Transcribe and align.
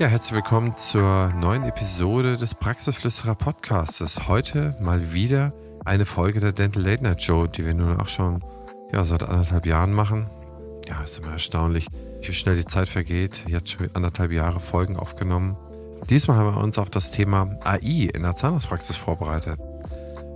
Ja, 0.00 0.06
herzlich 0.06 0.32
willkommen 0.32 0.76
zur 0.76 1.28
neuen 1.34 1.62
Episode 1.62 2.38
des 2.38 2.54
Praxisflüsterer 2.54 3.34
Podcasts. 3.34 4.26
Heute 4.28 4.74
mal 4.80 5.12
wieder 5.12 5.52
eine 5.84 6.06
Folge 6.06 6.40
der 6.40 6.52
Dental 6.52 6.82
Late 6.82 7.02
Night 7.02 7.22
Show, 7.22 7.46
die 7.46 7.66
wir 7.66 7.74
nun 7.74 8.00
auch 8.00 8.08
schon 8.08 8.42
ja, 8.94 9.04
seit 9.04 9.22
anderthalb 9.22 9.66
Jahren 9.66 9.92
machen. 9.92 10.30
Ja, 10.88 11.02
ist 11.02 11.18
immer 11.18 11.32
erstaunlich, 11.32 11.86
wie 12.22 12.32
schnell 12.32 12.56
die 12.56 12.64
Zeit 12.64 12.88
vergeht. 12.88 13.44
Jetzt 13.46 13.72
schon 13.72 13.90
anderthalb 13.92 14.32
Jahre 14.32 14.58
Folgen 14.58 14.96
aufgenommen. 14.96 15.58
Diesmal 16.08 16.38
haben 16.38 16.54
wir 16.54 16.62
uns 16.62 16.78
auf 16.78 16.88
das 16.88 17.10
Thema 17.10 17.58
AI 17.62 18.08
in 18.14 18.22
der 18.22 18.34
Zahnarztpraxis 18.34 18.96
vorbereitet. 18.96 19.60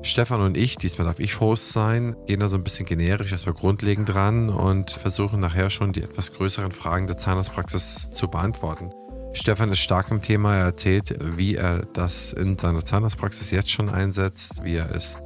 Stefan 0.02 0.42
und 0.42 0.58
ich, 0.58 0.76
diesmal 0.76 1.06
darf 1.06 1.20
ich 1.20 1.40
Host 1.40 1.72
sein, 1.72 2.16
gehen 2.26 2.40
da 2.40 2.48
so 2.48 2.58
ein 2.58 2.64
bisschen 2.64 2.84
generisch 2.84 3.32
erstmal 3.32 3.54
grundlegend 3.54 4.10
dran 4.10 4.50
und 4.50 4.90
versuchen 4.90 5.40
nachher 5.40 5.70
schon 5.70 5.94
die 5.94 6.02
etwas 6.02 6.34
größeren 6.34 6.72
Fragen 6.72 7.06
der 7.06 7.16
Zahnarztpraxis 7.16 8.10
zu 8.10 8.28
beantworten. 8.28 8.92
Stefan 9.34 9.72
ist 9.72 9.80
stark 9.80 10.10
im 10.10 10.22
Thema. 10.22 10.54
Er 10.54 10.66
erzählt, 10.66 11.16
wie 11.36 11.56
er 11.56 11.82
das 11.92 12.32
in 12.32 12.56
seiner 12.56 12.84
Zahnarztpraxis 12.84 13.50
jetzt 13.50 13.70
schon 13.70 13.90
einsetzt, 13.90 14.62
wie 14.62 14.76
er 14.76 14.94
es 14.94 15.18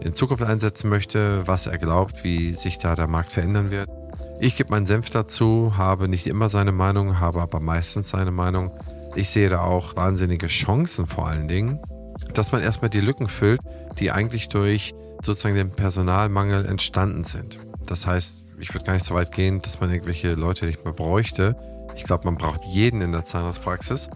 in 0.00 0.14
Zukunft 0.14 0.42
einsetzen 0.42 0.90
möchte, 0.90 1.46
was 1.46 1.66
er 1.66 1.78
glaubt, 1.78 2.24
wie 2.24 2.54
sich 2.54 2.78
da 2.78 2.96
der 2.96 3.06
Markt 3.06 3.30
verändern 3.30 3.70
wird. 3.70 3.88
Ich 4.40 4.56
gebe 4.56 4.70
meinen 4.70 4.86
Senf 4.86 5.08
dazu, 5.10 5.74
habe 5.76 6.08
nicht 6.08 6.26
immer 6.26 6.48
seine 6.48 6.72
Meinung, 6.72 7.20
habe 7.20 7.40
aber 7.40 7.60
meistens 7.60 8.08
seine 8.08 8.32
Meinung. 8.32 8.72
Ich 9.14 9.30
sehe 9.30 9.48
da 9.48 9.60
auch 9.60 9.94
wahnsinnige 9.94 10.48
Chancen 10.48 11.06
vor 11.06 11.28
allen 11.28 11.46
Dingen, 11.46 11.78
dass 12.34 12.50
man 12.50 12.60
erstmal 12.60 12.90
die 12.90 13.00
Lücken 13.00 13.28
füllt, 13.28 13.60
die 14.00 14.10
eigentlich 14.10 14.48
durch 14.48 14.92
sozusagen 15.22 15.54
den 15.54 15.70
Personalmangel 15.70 16.66
entstanden 16.66 17.22
sind. 17.22 17.58
Das 17.86 18.06
heißt, 18.06 18.46
ich 18.58 18.74
würde 18.74 18.84
gar 18.84 18.94
nicht 18.94 19.04
so 19.04 19.14
weit 19.14 19.30
gehen, 19.30 19.62
dass 19.62 19.80
man 19.80 19.90
irgendwelche 19.90 20.34
Leute 20.34 20.66
nicht 20.66 20.84
mehr 20.84 20.92
bräuchte, 20.92 21.54
ich 21.96 22.04
glaube, 22.04 22.24
man 22.24 22.36
braucht 22.36 22.64
jeden 22.64 23.00
in 23.00 23.12
der 23.12 23.24
Zahnarztpraxis. 23.24 24.08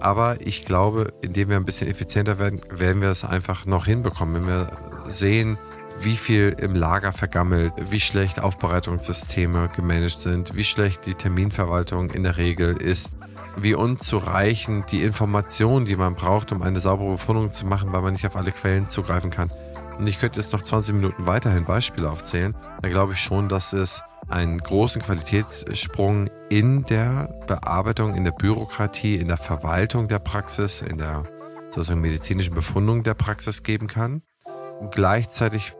Aber 0.00 0.40
ich 0.40 0.64
glaube, 0.64 1.12
indem 1.20 1.50
wir 1.50 1.56
ein 1.56 1.64
bisschen 1.64 1.88
effizienter 1.88 2.38
werden, 2.38 2.60
werden 2.70 3.02
wir 3.02 3.10
es 3.10 3.24
einfach 3.24 3.66
noch 3.66 3.84
hinbekommen. 3.86 4.34
Wenn 4.34 4.46
wir 4.46 4.72
sehen, 5.06 5.58
wie 6.00 6.16
viel 6.16 6.56
im 6.58 6.74
Lager 6.74 7.12
vergammelt, 7.12 7.74
wie 7.90 8.00
schlecht 8.00 8.40
Aufbereitungssysteme 8.40 9.68
gemanagt 9.76 10.22
sind, 10.22 10.54
wie 10.54 10.64
schlecht 10.64 11.04
die 11.04 11.14
Terminverwaltung 11.14 12.10
in 12.10 12.22
der 12.22 12.38
Regel 12.38 12.76
ist, 12.76 13.16
wie 13.56 13.74
unzureichend 13.74 14.90
die 14.92 15.02
Informationen, 15.02 15.84
die 15.84 15.96
man 15.96 16.14
braucht, 16.14 16.52
um 16.52 16.62
eine 16.62 16.80
saubere 16.80 17.12
Befundung 17.12 17.52
zu 17.52 17.66
machen, 17.66 17.92
weil 17.92 18.00
man 18.00 18.14
nicht 18.14 18.26
auf 18.26 18.36
alle 18.36 18.52
Quellen 18.52 18.88
zugreifen 18.88 19.30
kann. 19.30 19.50
Und 19.98 20.06
ich 20.06 20.18
könnte 20.18 20.40
jetzt 20.40 20.54
noch 20.54 20.62
20 20.62 20.94
Minuten 20.94 21.26
weiterhin 21.26 21.66
Beispiele 21.66 22.08
aufzählen. 22.08 22.54
Da 22.80 22.88
glaube 22.88 23.12
ich 23.12 23.20
schon, 23.20 23.50
dass 23.50 23.74
es 23.74 24.02
einen 24.30 24.58
großen 24.58 25.02
Qualitätssprung 25.02 26.30
in 26.48 26.84
der 26.84 27.28
Bearbeitung, 27.46 28.14
in 28.14 28.24
der 28.24 28.32
Bürokratie, 28.32 29.16
in 29.16 29.28
der 29.28 29.36
Verwaltung 29.36 30.08
der 30.08 30.18
Praxis, 30.18 30.82
in 30.82 30.98
der 30.98 31.24
sozusagen 31.70 32.00
medizinischen 32.00 32.54
Befundung 32.54 33.02
der 33.02 33.14
Praxis 33.14 33.62
geben 33.62 33.86
kann. 33.86 34.22
Gleichzeitig 34.90 35.74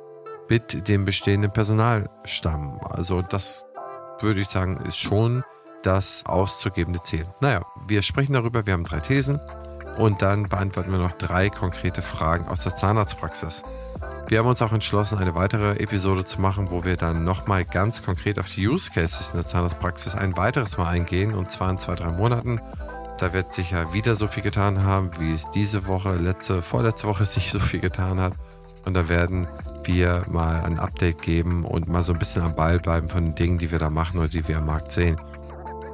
mit 0.49 0.89
dem 0.89 1.05
bestehenden 1.05 1.53
Personalstamm. 1.53 2.81
Also 2.83 3.23
das 3.23 3.65
würde 4.21 4.41
ich 4.41 4.49
sagen, 4.49 4.77
ist 4.87 4.99
schon 4.99 5.45
das 5.83 6.25
auszugebende 6.27 7.03
Ziel. 7.03 7.27
Naja, 7.41 7.63
wir 7.87 8.03
sprechen 8.03 8.35
darüber, 8.35 8.67
wir 8.67 8.75
haben 8.75 8.85
drei 8.85 9.01
Thesen 9.01 9.41
und 10.01 10.23
dann 10.23 10.49
beantworten 10.49 10.91
wir 10.91 10.99
noch 10.99 11.13
drei 11.13 11.51
konkrete 11.51 12.01
Fragen 12.01 12.49
aus 12.49 12.63
der 12.63 12.75
Zahnarztpraxis. 12.75 13.63
Wir 14.29 14.39
haben 14.39 14.49
uns 14.49 14.63
auch 14.63 14.73
entschlossen, 14.73 15.19
eine 15.19 15.35
weitere 15.35 15.73
Episode 15.77 16.25
zu 16.25 16.41
machen, 16.41 16.71
wo 16.71 16.85
wir 16.85 16.97
dann 16.97 17.23
nochmal 17.23 17.67
ganz 17.67 18.03
konkret 18.03 18.39
auf 18.39 18.49
die 18.49 18.67
Use 18.67 18.91
Cases 18.91 19.31
in 19.31 19.37
der 19.37 19.47
Zahnarztpraxis 19.47 20.15
ein 20.15 20.39
weiteres 20.39 20.79
Mal 20.79 20.89
eingehen, 20.89 21.35
und 21.35 21.51
zwar 21.51 21.71
in 21.71 21.77
zwei, 21.77 21.97
drei 21.97 22.11
Monaten. 22.13 22.61
Da 23.19 23.35
wird 23.35 23.53
sicher 23.53 23.93
wieder 23.93 24.15
so 24.15 24.27
viel 24.27 24.43
getan 24.43 24.85
haben, 24.85 25.11
wie 25.19 25.35
es 25.35 25.51
diese 25.51 25.87
Woche, 25.87 26.15
letzte, 26.17 26.63
vorletzte 26.63 27.07
Woche 27.07 27.25
sich 27.27 27.51
so 27.51 27.61
viel 27.61 27.81
getan 27.81 28.19
hat. 28.21 28.33
Und 28.87 28.95
da 28.95 29.11
werden 29.11 29.47
wir 29.85 30.23
mal 30.31 30.63
ein 30.65 30.79
Update 30.79 31.21
geben 31.21 31.67
und 31.67 31.89
mal 31.89 32.03
so 32.03 32.15
ein 32.15 32.19
bisschen 32.19 32.43
am 32.43 32.55
Ball 32.55 32.79
bleiben 32.79 33.11
von 33.11 33.27
den 33.27 33.35
Dingen, 33.35 33.59
die 33.59 33.71
wir 33.71 33.79
da 33.79 33.91
machen 33.91 34.19
oder 34.19 34.29
die 34.29 34.49
wir 34.49 34.57
am 34.57 34.67
Markt 34.67 34.93
sehen. 34.93 35.21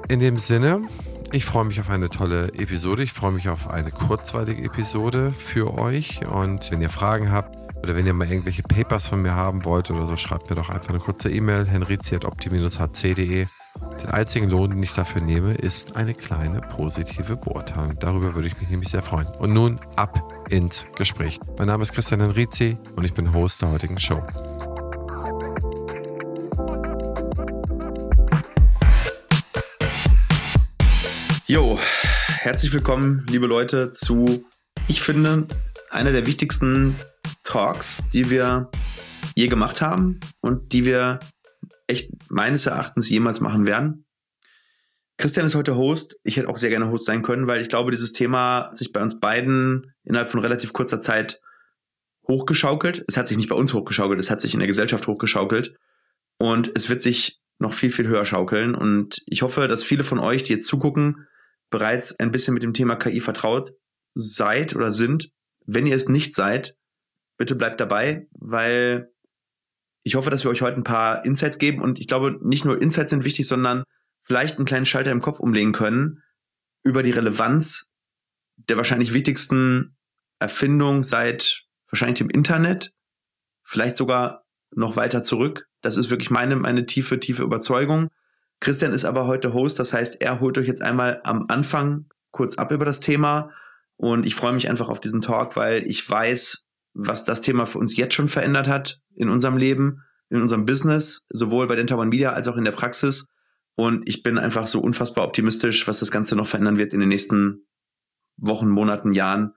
In 0.09 0.21
dem 0.21 0.37
Sinne, 0.37 0.83
ich 1.37 1.45
freue 1.45 1.67
mich 1.67 1.79
auf 1.81 1.91
eine 1.91 2.09
tolle 2.09 2.49
Episode. 2.55 3.03
Ich 3.03 3.13
freue 3.13 3.33
mich 3.33 3.51
auf 3.51 3.69
eine 3.69 3.91
kurzweilige 3.91 4.65
Episode 4.65 5.33
für 5.39 5.79
euch. 5.79 6.27
Und 6.27 6.71
wenn 6.71 6.81
ihr 6.81 6.89
Fragen 6.89 7.31
habt, 7.31 7.55
oder 7.83 7.95
wenn 7.95 8.07
ihr 8.07 8.15
mal 8.15 8.27
irgendwelche 8.27 8.63
Papers 8.63 9.09
von 9.09 9.21
mir 9.21 9.35
haben 9.35 9.67
wollt 9.67 9.91
oder 9.91 10.07
so, 10.07 10.17
schreibt 10.17 10.49
mir 10.49 10.57
doch 10.57 10.71
einfach 10.71 10.89
eine 10.89 10.99
kurze 10.99 11.31
E-Mail, 11.31 11.67
henrizi.opti-hc.de. 11.67 13.47
Den 14.03 14.11
einzigen 14.11 14.49
Lohn, 14.49 14.71
den 14.71 14.83
ich 14.83 14.95
dafür 14.95 15.21
nehme, 15.21 15.53
ist 15.53 15.97
eine 15.97 16.15
kleine 16.15 16.63
positive 16.63 17.37
Beurteilung. 17.37 17.99
Darüber 17.99 18.35
würde 18.35 18.49
ich 18.49 18.59
mich 18.59 18.71
nämlich 18.71 18.89
sehr 18.89 19.03
freuen. 19.03 19.27
Und 19.39 19.53
nun 19.53 19.79
ab 19.97 20.33
ins 20.49 20.89
Gespräch. 20.97 21.39
Mein 21.59 21.67
Name 21.67 21.83
ist 21.83 21.93
Christian 21.93 22.23
Henrizi 22.23 22.79
und 22.97 23.05
ich 23.05 23.13
bin 23.13 23.35
Host 23.35 23.61
der 23.61 23.73
heutigen 23.73 24.01
Show. 24.01 24.23
Jo, 31.49 31.79
herzlich 32.27 32.73
willkommen, 32.73 33.25
liebe 33.31 33.47
Leute, 33.47 33.93
zu, 33.93 34.45
ich 34.89 35.01
finde, 35.01 35.47
einer 35.91 36.11
der 36.11 36.27
wichtigsten 36.27 36.97
Talks, 37.45 38.03
die 38.13 38.31
wir 38.31 38.69
je 39.37 39.47
gemacht 39.47 39.81
haben 39.81 40.19
und 40.41 40.73
die 40.73 40.85
wir 40.85 41.21
echt 41.87 42.11
meines 42.29 42.67
Erachtens 42.67 43.09
jemals 43.09 43.39
machen 43.39 43.65
werden. 43.65 44.07
Christian 45.19 45.47
ist 45.47 45.55
heute 45.55 45.77
Host. 45.77 46.19
Ich 46.25 46.37
hätte 46.37 46.49
auch 46.49 46.57
sehr 46.57 46.71
gerne 46.71 46.91
Host 46.91 47.05
sein 47.05 47.23
können, 47.23 47.47
weil 47.47 47.63
ich 47.63 47.69
glaube, 47.69 47.93
dieses 47.93 48.13
Thema 48.13 48.65
hat 48.65 48.77
sich 48.77 48.93
bei 48.93 49.01
uns 49.01 49.21
beiden 49.21 49.95
innerhalb 50.03 50.29
von 50.29 50.41
relativ 50.41 50.73
kurzer 50.73 50.99
Zeit 50.99 51.41
hochgeschaukelt. 52.27 53.05
Es 53.07 53.17
hat 53.17 53.29
sich 53.29 53.37
nicht 53.37 53.49
bei 53.49 53.55
uns 53.55 53.73
hochgeschaukelt, 53.73 54.19
es 54.19 54.31
hat 54.31 54.41
sich 54.41 54.53
in 54.53 54.59
der 54.59 54.67
Gesellschaft 54.67 55.07
hochgeschaukelt. 55.07 55.77
Und 56.39 56.73
es 56.75 56.89
wird 56.89 57.03
sich 57.03 57.39
noch 57.61 57.73
viel, 57.73 57.93
viel 57.93 58.09
höher 58.09 58.25
schaukeln. 58.25 58.75
Und 58.75 59.23
ich 59.27 59.43
hoffe, 59.43 59.69
dass 59.69 59.85
viele 59.85 60.03
von 60.03 60.19
euch, 60.19 60.43
die 60.43 60.53
jetzt 60.53 60.67
zugucken, 60.67 61.26
bereits 61.71 62.19
ein 62.19 62.33
bisschen 62.33 62.55
mit 62.55 62.63
dem 62.63 62.75
Thema 62.75 62.97
KI 62.97 63.21
vertraut 63.21 63.73
seid 64.15 64.75
oder 64.75 64.93
sind. 64.93 65.31
Wenn 65.67 65.87
ihr 65.87 65.97
es 65.97 66.09
nicht 66.09 66.35
seid, 66.35 66.77
bitte 67.37 67.55
bleibt 67.55 67.81
dabei, 67.81 68.27
weil 68.33 69.11
ich 70.03 70.15
hoffe, 70.15 70.31
dass 70.31 70.45
wir 70.45 70.51
euch 70.51 70.63
heute 70.63 70.77
ein 70.77 70.85
paar 70.85 71.25
Insights 71.25 71.59
geben 71.59 71.83
und 71.83 71.99
ich 71.99 72.07
glaube, 72.07 72.39
nicht 72.43 72.65
nur 72.65 72.81
Insights 72.81 73.11
sind 73.11 73.25
wichtig, 73.25 73.47
sondern 73.47 73.83
vielleicht 74.23 74.57
einen 74.57 74.67
kleinen 74.67 74.87
Schalter 74.87 75.11
im 75.11 75.21
Kopf 75.21 75.41
umlegen 75.41 75.73
können 75.73 76.23
über 76.85 77.03
die 77.03 77.11
Relevanz 77.11 77.91
der 78.57 78.77
wahrscheinlich 78.77 79.13
wichtigsten 79.13 79.97
Erfindung 80.39 81.03
seit 81.03 81.65
wahrscheinlich 81.91 82.19
dem 82.19 82.31
Internet, 82.31 82.93
vielleicht 83.65 83.97
sogar 83.97 84.45
noch 84.71 84.97
weiter 84.97 85.23
zurück. 85.23 85.67
Das 85.83 85.97
ist 85.97 86.11
wirklich 86.11 86.31
meine, 86.31 86.57
meine 86.57 86.87
tiefe, 86.87 87.21
tiefe 87.21 87.43
Überzeugung. 87.43 88.11
Christian 88.61 88.93
ist 88.93 89.05
aber 89.05 89.27
heute 89.27 89.53
Host, 89.53 89.79
das 89.79 89.93
heißt, 89.93 90.21
er 90.21 90.41
holt 90.41 90.57
euch 90.59 90.67
jetzt 90.67 90.83
einmal 90.83 91.21
am 91.25 91.47
Anfang 91.49 92.07
kurz 92.31 92.57
ab 92.57 92.73
über 92.73 92.85
das 92.85 93.01
Thema 93.01 93.51
und 93.97 94.27
ich 94.27 94.35
freue 94.35 94.53
mich 94.53 94.69
einfach 94.69 94.89
auf 94.89 95.01
diesen 95.01 95.21
Talk, 95.21 95.57
weil 95.57 95.87
ich 95.87 96.09
weiß, 96.09 96.67
was 96.95 97.25
das 97.25 97.41
Thema 97.43 97.67
für 97.67 97.79
uns 97.79 97.97
jetzt 97.97 98.15
schon 98.15 98.29
verändert 98.29 98.69
hat 98.69 99.01
in 99.15 99.29
unserem 99.29 99.57
Leben, 99.57 100.03
in 100.31 100.41
unserem 100.41 100.65
Business, 100.65 101.27
sowohl 101.29 101.67
bei 101.67 101.77
Dental 101.77 101.99
One 101.99 102.09
Media 102.09 102.33
als 102.33 102.49
auch 102.49 102.57
in 102.57 102.65
der 102.65 102.73
Praxis. 102.73 103.29
Und 103.75 104.09
ich 104.09 104.23
bin 104.23 104.39
einfach 104.39 104.67
so 104.67 104.81
unfassbar 104.81 105.27
optimistisch, 105.27 105.87
was 105.87 106.01
das 106.01 106.11
Ganze 106.11 106.37
noch 106.37 106.47
verändern 106.47 106.79
wird 106.79 106.95
in 106.95 107.01
den 107.01 107.11
nächsten 107.11 107.67
Wochen, 108.39 108.69
Monaten, 108.69 109.13
Jahren. 109.13 109.53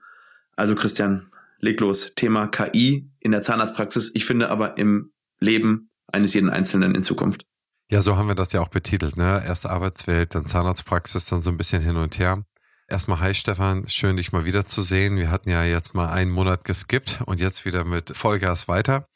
Also 0.56 0.74
Christian, 0.74 1.30
leg 1.58 1.80
los. 1.80 2.12
Thema 2.14 2.46
KI 2.48 3.10
in 3.18 3.32
der 3.32 3.40
Zahnarztpraxis. 3.40 4.10
Ich 4.14 4.26
finde 4.26 4.50
aber 4.50 4.76
im 4.76 5.12
Leben 5.38 5.90
eines 6.12 6.34
jeden 6.34 6.50
Einzelnen 6.50 6.94
in 6.94 7.02
Zukunft. 7.02 7.46
Ja, 7.90 8.02
so 8.02 8.16
haben 8.16 8.28
wir 8.28 8.36
das 8.36 8.52
ja 8.52 8.60
auch 8.60 8.68
betitelt. 8.68 9.16
Ne? 9.16 9.42
Erst 9.44 9.66
Arbeitswelt, 9.66 10.36
dann 10.36 10.46
Zahnarztpraxis, 10.46 11.26
dann 11.26 11.42
so 11.42 11.50
ein 11.50 11.56
bisschen 11.56 11.82
hin 11.82 11.96
und 11.96 12.20
her. 12.20 12.44
Erstmal 12.86 13.18
hi 13.18 13.34
Stefan, 13.34 13.88
schön 13.88 14.16
dich 14.16 14.30
mal 14.30 14.44
wiederzusehen. 14.44 15.16
Wir 15.16 15.28
hatten 15.32 15.50
ja 15.50 15.64
jetzt 15.64 15.92
mal 15.92 16.08
einen 16.08 16.30
Monat 16.30 16.64
geskippt 16.64 17.22
und 17.26 17.40
jetzt 17.40 17.64
wieder 17.64 17.84
mit 17.84 18.16
Vollgas 18.16 18.68
weiter. 18.68 19.08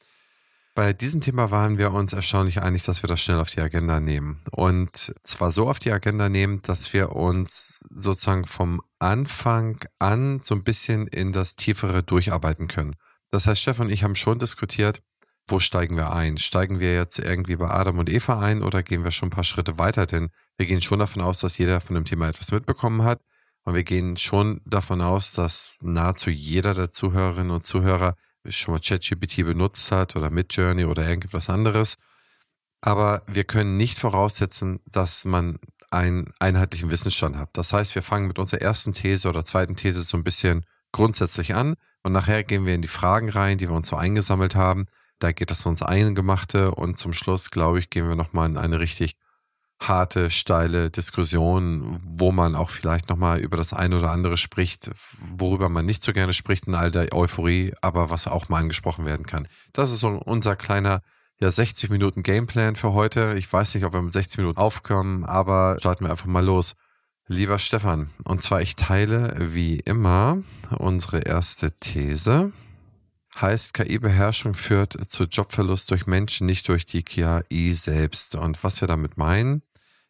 Bei 0.74 0.92
diesem 0.92 1.20
Thema 1.20 1.52
waren 1.52 1.78
wir 1.78 1.92
uns 1.92 2.12
erstaunlich 2.12 2.62
einig, 2.62 2.82
dass 2.82 3.04
wir 3.04 3.06
das 3.06 3.20
schnell 3.20 3.38
auf 3.38 3.48
die 3.48 3.60
Agenda 3.60 4.00
nehmen. 4.00 4.42
Und 4.50 5.14
zwar 5.22 5.52
so 5.52 5.68
auf 5.68 5.78
die 5.78 5.92
Agenda 5.92 6.28
nehmen, 6.28 6.60
dass 6.62 6.92
wir 6.92 7.12
uns 7.12 7.84
sozusagen 7.90 8.44
vom 8.44 8.82
Anfang 8.98 9.84
an 10.00 10.40
so 10.42 10.52
ein 10.56 10.64
bisschen 10.64 11.06
in 11.06 11.32
das 11.32 11.54
Tiefere 11.54 12.02
durcharbeiten 12.02 12.66
können. 12.66 12.96
Das 13.30 13.46
heißt, 13.46 13.60
Stefan 13.62 13.86
und 13.86 13.92
ich 13.92 14.02
haben 14.02 14.16
schon 14.16 14.40
diskutiert, 14.40 15.00
wo 15.46 15.60
steigen 15.60 15.96
wir 15.96 16.12
ein? 16.12 16.38
Steigen 16.38 16.80
wir 16.80 16.94
jetzt 16.94 17.18
irgendwie 17.18 17.56
bei 17.56 17.68
Adam 17.68 17.98
und 17.98 18.10
Eva 18.10 18.40
ein 18.40 18.62
oder 18.62 18.82
gehen 18.82 19.04
wir 19.04 19.10
schon 19.10 19.28
ein 19.28 19.30
paar 19.30 19.44
Schritte 19.44 19.78
weiter? 19.78 20.06
Denn 20.06 20.30
wir 20.56 20.66
gehen 20.66 20.80
schon 20.80 20.98
davon 20.98 21.22
aus, 21.22 21.40
dass 21.40 21.58
jeder 21.58 21.80
von 21.80 21.94
dem 21.94 22.04
Thema 22.04 22.28
etwas 22.28 22.50
mitbekommen 22.50 23.02
hat. 23.02 23.20
Und 23.64 23.74
wir 23.74 23.84
gehen 23.84 24.16
schon 24.16 24.60
davon 24.64 25.00
aus, 25.00 25.32
dass 25.32 25.72
nahezu 25.80 26.30
jeder 26.30 26.74
der 26.74 26.92
Zuhörerinnen 26.92 27.50
und 27.50 27.66
Zuhörer 27.66 28.14
schon 28.48 28.74
mal 28.74 28.80
ChatGPT 28.80 29.44
benutzt 29.44 29.90
hat 29.90 30.16
oder 30.16 30.30
Midjourney 30.30 30.84
oder 30.84 31.06
irgendetwas 31.06 31.48
anderes. 31.48 31.96
Aber 32.80 33.22
wir 33.26 33.44
können 33.44 33.76
nicht 33.76 33.98
voraussetzen, 33.98 34.80
dass 34.86 35.24
man 35.24 35.58
einen 35.90 36.32
einheitlichen 36.40 36.90
Wissensstand 36.90 37.36
habt. 37.36 37.56
Das 37.56 37.72
heißt, 37.72 37.94
wir 37.94 38.02
fangen 38.02 38.26
mit 38.26 38.38
unserer 38.38 38.60
ersten 38.60 38.92
These 38.92 39.28
oder 39.28 39.44
zweiten 39.44 39.76
These 39.76 40.02
so 40.02 40.16
ein 40.18 40.24
bisschen 40.24 40.66
grundsätzlich 40.92 41.54
an 41.54 41.76
und 42.02 42.12
nachher 42.12 42.44
gehen 42.44 42.66
wir 42.66 42.74
in 42.74 42.82
die 42.82 42.88
Fragen 42.88 43.30
rein, 43.30 43.58
die 43.58 43.68
wir 43.68 43.76
uns 43.76 43.88
so 43.88 43.96
eingesammelt 43.96 44.54
haben. 44.54 44.86
Da 45.24 45.32
geht 45.32 45.50
es 45.50 45.64
uns 45.64 45.80
Eingemachte 45.80 46.72
und 46.72 46.98
zum 46.98 47.14
Schluss, 47.14 47.50
glaube 47.50 47.78
ich, 47.78 47.88
gehen 47.88 48.06
wir 48.06 48.14
nochmal 48.14 48.46
in 48.46 48.58
eine 48.58 48.78
richtig 48.78 49.16
harte, 49.80 50.28
steile 50.28 50.90
Diskussion, 50.90 51.98
wo 52.04 52.30
man 52.30 52.54
auch 52.54 52.68
vielleicht 52.68 53.08
nochmal 53.08 53.38
über 53.38 53.56
das 53.56 53.72
eine 53.72 53.96
oder 53.96 54.10
andere 54.10 54.36
spricht, 54.36 54.90
worüber 55.34 55.70
man 55.70 55.86
nicht 55.86 56.02
so 56.02 56.12
gerne 56.12 56.34
spricht 56.34 56.66
in 56.66 56.74
all 56.74 56.90
der 56.90 57.14
Euphorie, 57.14 57.72
aber 57.80 58.10
was 58.10 58.26
auch 58.26 58.50
mal 58.50 58.58
angesprochen 58.60 59.06
werden 59.06 59.24
kann. 59.24 59.48
Das 59.72 59.90
ist 59.90 60.00
so 60.00 60.08
unser 60.08 60.56
kleiner 60.56 61.00
ja 61.40 61.50
60 61.50 61.88
Minuten 61.88 62.22
Gameplan 62.22 62.76
für 62.76 62.92
heute. 62.92 63.34
Ich 63.38 63.50
weiß 63.50 63.74
nicht, 63.76 63.84
ob 63.86 63.94
wir 63.94 64.02
mit 64.02 64.12
60 64.12 64.36
Minuten 64.36 64.58
aufkommen, 64.58 65.24
aber 65.24 65.76
starten 65.78 66.04
wir 66.04 66.10
einfach 66.10 66.26
mal 66.26 66.44
los. 66.44 66.74
Lieber 67.28 67.58
Stefan, 67.58 68.10
und 68.24 68.42
zwar 68.42 68.60
ich 68.60 68.76
teile 68.76 69.34
wie 69.38 69.80
immer 69.80 70.42
unsere 70.76 71.20
erste 71.20 71.70
These. 71.70 72.52
Heißt, 73.40 73.74
KI-Beherrschung 73.74 74.54
führt 74.54 75.10
zu 75.10 75.24
Jobverlust 75.24 75.90
durch 75.90 76.06
Menschen, 76.06 76.46
nicht 76.46 76.68
durch 76.68 76.86
die 76.86 77.02
KI 77.02 77.74
selbst. 77.74 78.36
Und 78.36 78.62
was 78.62 78.80
wir 78.80 78.88
damit 78.88 79.16
meinen, 79.16 79.62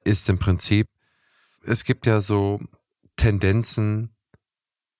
ist 0.04 0.28
im 0.28 0.38
Prinzip, 0.38 0.88
es 1.64 1.84
gibt 1.84 2.06
ja 2.06 2.20
so 2.20 2.60
Tendenzen 3.16 4.14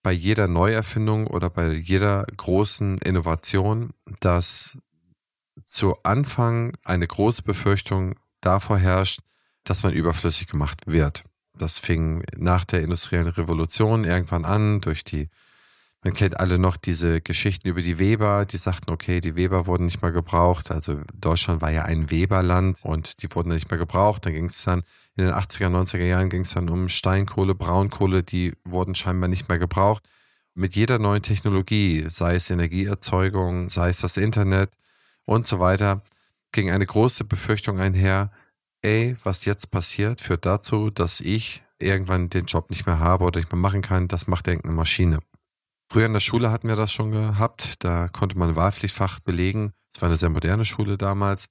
bei 0.03 0.13
jeder 0.13 0.49
Neuerfindung 0.49 1.27
oder 1.27 1.51
bei 1.51 1.73
jeder 1.73 2.27
großen 2.37 2.99
Innovation, 2.99 3.93
dass 4.21 4.79
zu 5.65 5.97
Anfang 6.03 6.77
eine 6.85 7.07
große 7.07 7.43
Befürchtung 7.43 8.19
davor 8.41 8.79
herrscht, 8.79 9.21
dass 9.65 9.83
man 9.83 9.93
überflüssig 9.93 10.47
gemacht 10.47 10.87
wird. 10.87 11.25
Das 11.57 11.79
fing 11.79 12.25
nach 12.37 12.65
der 12.65 12.83
industriellen 12.83 13.29
Revolution 13.29 14.05
irgendwann 14.05 14.45
an, 14.45 14.81
durch 14.81 15.05
die, 15.05 15.29
man 16.05 16.13
kennt 16.13 16.39
alle 16.39 16.59
noch 16.59 16.77
diese 16.77 17.23
Geschichten 17.23 17.67
über 17.67 17.81
die 17.81 17.99
Weber, 17.99 18.45
die 18.45 18.59
sagten, 18.59 18.91
okay, 18.91 19.21
die 19.21 19.37
Weber 19.37 19.67
wurden 19.67 19.87
nicht 19.87 20.03
mehr 20.03 20.13
gebraucht. 20.13 20.71
Also 20.71 21.01
Deutschland 21.15 21.63
war 21.63 21.71
ja 21.71 21.85
ein 21.85 22.11
Weberland 22.11 22.79
und 22.83 23.23
die 23.23 23.35
wurden 23.35 23.49
nicht 23.49 23.71
mehr 23.71 23.79
gebraucht. 23.79 24.27
Dann 24.27 24.35
ging 24.35 24.45
es 24.45 24.63
dann 24.65 24.83
in 25.17 25.25
den 25.25 25.35
80er, 25.35 25.71
90er 25.71 26.05
Jahren 26.05 26.29
ging 26.29 26.43
es 26.43 26.53
dann 26.53 26.69
um 26.69 26.91
Steinkohle, 26.91 27.55
Braunkohle, 27.55 28.23
die 28.23 28.53
wurden 28.65 28.95
scheinbar 28.95 29.29
nicht 29.29 29.49
mehr 29.49 29.59
gebraucht. 29.59 30.07
Mit 30.55 30.77
jeder 30.77 30.99
neuen 30.99 31.23
Technologie, 31.23 32.05
sei 32.09 32.35
es 32.35 32.51
Energieerzeugung, 32.51 33.71
sei 33.71 33.89
es 33.89 34.01
das 34.01 34.19
Internet, 34.19 34.71
und 35.27 35.47
so 35.47 35.59
weiter, 35.59 36.03
ging 36.53 36.71
eine 36.71 36.85
große 36.85 37.25
Befürchtung 37.25 37.81
einher, 37.81 38.31
ey, 38.83 39.17
was 39.25 39.47
jetzt 39.47 39.71
passiert, 39.71 40.21
führt 40.21 40.45
dazu, 40.45 40.91
dass 40.91 41.21
ich 41.21 41.63
irgendwann 41.79 42.29
den 42.29 42.45
Job 42.45 42.69
nicht 42.71 42.87
mehr 42.87 42.99
habe 42.99 43.25
oder 43.25 43.41
nicht 43.41 43.51
mehr 43.51 43.61
machen 43.61 43.81
kann, 43.81 44.07
das 44.07 44.27
macht 44.27 44.47
irgendeine 44.47 44.75
Maschine. 44.75 45.21
Früher 45.95 46.07
in 46.07 46.13
der 46.13 46.19
Schule 46.19 46.51
hatten 46.51 46.67
wir 46.67 46.75
das 46.75 46.93
schon 46.93 47.13
gehabt, 47.13 47.85
da 47.85 48.09
konnte 48.09 48.37
man 48.37 48.57
Wahlpflichtfach 48.57 49.21
belegen. 49.21 49.75
Es 49.95 50.03
war 50.03 50.09
eine 50.09 50.17
sehr 50.17 50.29
moderne 50.29 50.65
Schule 50.65 50.99
damals. 50.99 51.47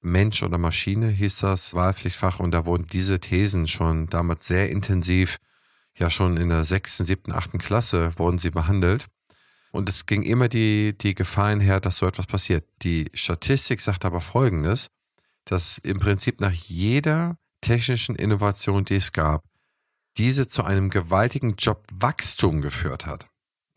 Mensch 0.00 0.44
oder 0.44 0.56
Maschine 0.56 1.08
hieß 1.08 1.38
das 1.40 1.74
Wahlpflichtfach 1.74 2.38
und 2.38 2.52
da 2.52 2.64
wurden 2.64 2.86
diese 2.86 3.18
Thesen 3.18 3.66
schon 3.66 4.06
damals 4.06 4.46
sehr 4.46 4.70
intensiv, 4.70 5.38
ja 5.96 6.10
schon 6.10 6.36
in 6.36 6.48
der 6.48 6.64
sechsten, 6.64 7.04
siebten, 7.06 7.32
achten 7.32 7.58
Klasse 7.58 8.16
wurden 8.20 8.38
sie 8.38 8.50
behandelt. 8.50 9.08
Und 9.72 9.88
es 9.88 10.06
ging 10.06 10.22
immer 10.22 10.48
die, 10.48 10.96
die 10.96 11.16
Gefahr 11.16 11.46
einher, 11.46 11.80
dass 11.80 11.96
so 11.96 12.06
etwas 12.06 12.26
passiert. 12.26 12.68
Die 12.82 13.10
Statistik 13.14 13.80
sagt 13.80 14.04
aber 14.04 14.20
Folgendes, 14.20 14.90
dass 15.44 15.76
im 15.78 15.98
Prinzip 15.98 16.40
nach 16.40 16.52
jeder 16.52 17.36
technischen 17.62 18.14
Innovation, 18.14 18.84
die 18.84 18.94
es 18.94 19.10
gab, 19.10 19.42
diese 20.18 20.46
zu 20.46 20.62
einem 20.62 20.88
gewaltigen 20.88 21.56
Jobwachstum 21.56 22.60
geführt 22.60 23.04
hat. 23.04 23.28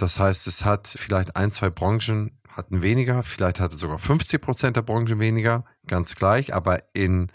Das 0.02 0.20
heißt, 0.20 0.48
es 0.48 0.66
hat 0.66 0.88
vielleicht 0.88 1.36
ein, 1.36 1.52
zwei 1.52 1.70
Branchen 1.70 2.32
hatten 2.50 2.82
weniger, 2.82 3.22
vielleicht 3.22 3.60
hatte 3.60 3.78
sogar 3.78 4.00
50 4.00 4.42
Prozent 4.42 4.76
der 4.76 4.82
Branchen 4.82 5.20
weniger, 5.20 5.64
ganz 5.86 6.16
gleich, 6.16 6.56
aber 6.56 6.84
in 6.94 7.32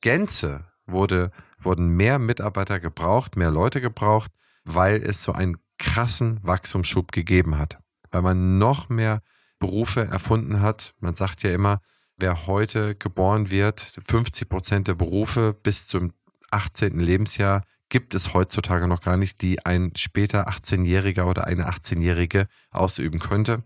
Gänze 0.00 0.64
wurde, 0.86 1.30
wurden 1.58 1.88
mehr 1.88 2.18
Mitarbeiter 2.18 2.80
gebraucht, 2.80 3.36
mehr 3.36 3.50
Leute 3.50 3.82
gebraucht, 3.82 4.30
weil 4.64 5.02
es 5.02 5.22
so 5.22 5.32
einen 5.32 5.58
krassen 5.78 6.40
Wachstumsschub 6.42 7.12
gegeben 7.12 7.58
hat, 7.58 7.78
weil 8.10 8.22
man 8.22 8.56
noch 8.56 8.88
mehr 8.88 9.20
Berufe 9.58 10.06
erfunden 10.06 10.62
hat. 10.62 10.94
Man 10.98 11.14
sagt 11.14 11.42
ja 11.42 11.52
immer, 11.52 11.82
wer 12.16 12.46
heute 12.46 12.94
geboren 12.94 13.50
wird, 13.50 14.00
50 14.06 14.48
Prozent 14.48 14.88
der 14.88 14.94
Berufe 14.94 15.52
bis 15.62 15.88
zum 15.88 16.14
18. 16.50 16.98
Lebensjahr 16.98 17.62
gibt 17.92 18.14
es 18.14 18.32
heutzutage 18.32 18.88
noch 18.88 19.02
gar 19.02 19.18
nicht, 19.18 19.42
die 19.42 19.66
ein 19.66 19.92
später 19.96 20.48
18-Jähriger 20.48 21.24
oder 21.24 21.46
eine 21.46 21.68
18-Jährige 21.68 22.48
ausüben 22.70 23.18
könnte. 23.18 23.62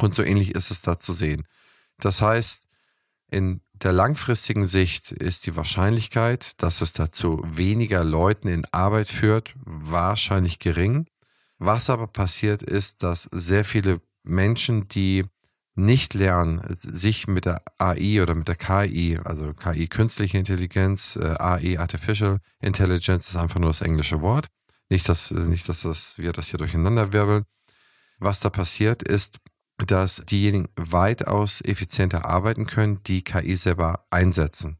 Und 0.00 0.16
so 0.16 0.24
ähnlich 0.24 0.56
ist 0.56 0.72
es 0.72 0.82
da 0.82 0.98
zu 0.98 1.12
sehen. 1.12 1.46
Das 2.00 2.20
heißt, 2.20 2.66
in 3.30 3.60
der 3.74 3.92
langfristigen 3.92 4.66
Sicht 4.66 5.12
ist 5.12 5.46
die 5.46 5.54
Wahrscheinlichkeit, 5.54 6.60
dass 6.60 6.80
es 6.80 6.92
dazu 6.92 7.40
weniger 7.46 8.02
Leuten 8.02 8.48
in 8.48 8.66
Arbeit 8.72 9.06
führt, 9.06 9.54
wahrscheinlich 9.64 10.58
gering. 10.58 11.06
Was 11.58 11.88
aber 11.88 12.08
passiert 12.08 12.64
ist, 12.64 13.04
dass 13.04 13.28
sehr 13.30 13.64
viele 13.64 14.00
Menschen, 14.24 14.88
die 14.88 15.24
nicht 15.78 16.14
lernen, 16.14 16.60
sich 16.80 17.28
mit 17.28 17.44
der 17.44 17.62
AI 17.78 18.20
oder 18.20 18.34
mit 18.34 18.48
der 18.48 18.56
KI, 18.56 19.18
also 19.24 19.54
KI 19.54 19.86
künstliche 19.86 20.36
Intelligenz, 20.36 21.16
äh, 21.16 21.36
AI 21.38 21.78
Artificial 21.78 22.40
Intelligence 22.60 23.28
ist 23.28 23.36
einfach 23.36 23.60
nur 23.60 23.70
das 23.70 23.80
englische 23.80 24.20
Wort. 24.20 24.48
Nicht, 24.90 25.08
dass, 25.08 25.30
nicht, 25.30 25.68
dass 25.68 25.82
das, 25.82 26.18
wir 26.18 26.32
das 26.32 26.48
hier 26.48 26.58
durcheinander 26.58 27.12
wirbeln. 27.12 27.44
Was 28.18 28.40
da 28.40 28.50
passiert 28.50 29.02
ist, 29.02 29.38
dass 29.86 30.22
diejenigen 30.26 30.68
weitaus 30.74 31.60
effizienter 31.60 32.24
arbeiten 32.24 32.66
können, 32.66 33.02
die 33.04 33.22
KI 33.22 33.54
selber 33.54 34.04
einsetzen. 34.10 34.78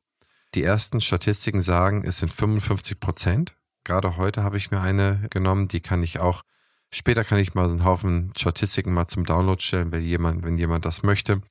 Die 0.55 0.65
ersten 0.65 1.00
Statistiken 1.00 1.61
sagen, 1.61 2.03
es 2.05 2.19
sind 2.19 2.33
55 2.33 2.99
Prozent. 2.99 3.56
Gerade 3.85 4.17
heute 4.17 4.43
habe 4.43 4.56
ich 4.56 4.73
mir 4.73 4.81
eine 4.81 5.29
genommen, 5.31 5.69
die 5.69 5.81
kann 5.81 6.03
ich 6.03 6.19
auch 6.19 6.43
Später 6.90 7.25
kann 7.25 7.38
ich 7.38 7.55
mal 7.55 7.69
einen 7.69 7.85
Haufen 7.85 8.32
Statistiken 8.37 8.94
mal 8.94 9.06
zum 9.06 9.25
Download 9.25 9.62
stellen, 9.62 9.93
wenn 9.93 10.02
jemand, 10.02 10.43
wenn 10.43 10.56
jemand 10.56 10.85
das 10.85 11.02
möchte. 11.02 11.43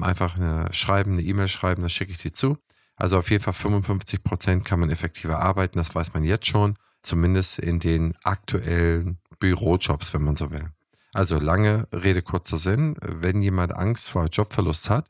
Einfach 0.00 0.36
eine, 0.36 0.72
schreiben, 0.72 1.12
eine 1.12 1.22
E-Mail 1.22 1.48
schreiben, 1.48 1.82
dann 1.82 1.90
schicke 1.90 2.12
ich 2.12 2.18
die 2.18 2.32
zu. 2.32 2.56
Also 2.96 3.18
auf 3.18 3.30
jeden 3.30 3.42
Fall 3.42 3.52
55 3.52 4.24
Prozent 4.24 4.64
kann 4.64 4.80
man 4.80 4.90
effektiver 4.90 5.38
arbeiten, 5.38 5.78
das 5.78 5.94
weiß 5.94 6.14
man 6.14 6.24
jetzt 6.24 6.46
schon, 6.46 6.74
zumindest 7.02 7.58
in 7.58 7.78
den 7.78 8.14
aktuellen 8.24 9.18
Bürojobs, 9.38 10.12
wenn 10.14 10.22
man 10.22 10.36
so 10.36 10.50
will. 10.50 10.68
Also 11.12 11.38
lange 11.38 11.86
Rede, 11.92 12.22
kurzer 12.22 12.58
Sinn. 12.58 12.96
Wenn 13.00 13.40
jemand 13.42 13.74
Angst 13.74 14.10
vor 14.10 14.26
Jobverlust 14.26 14.90
hat, 14.90 15.08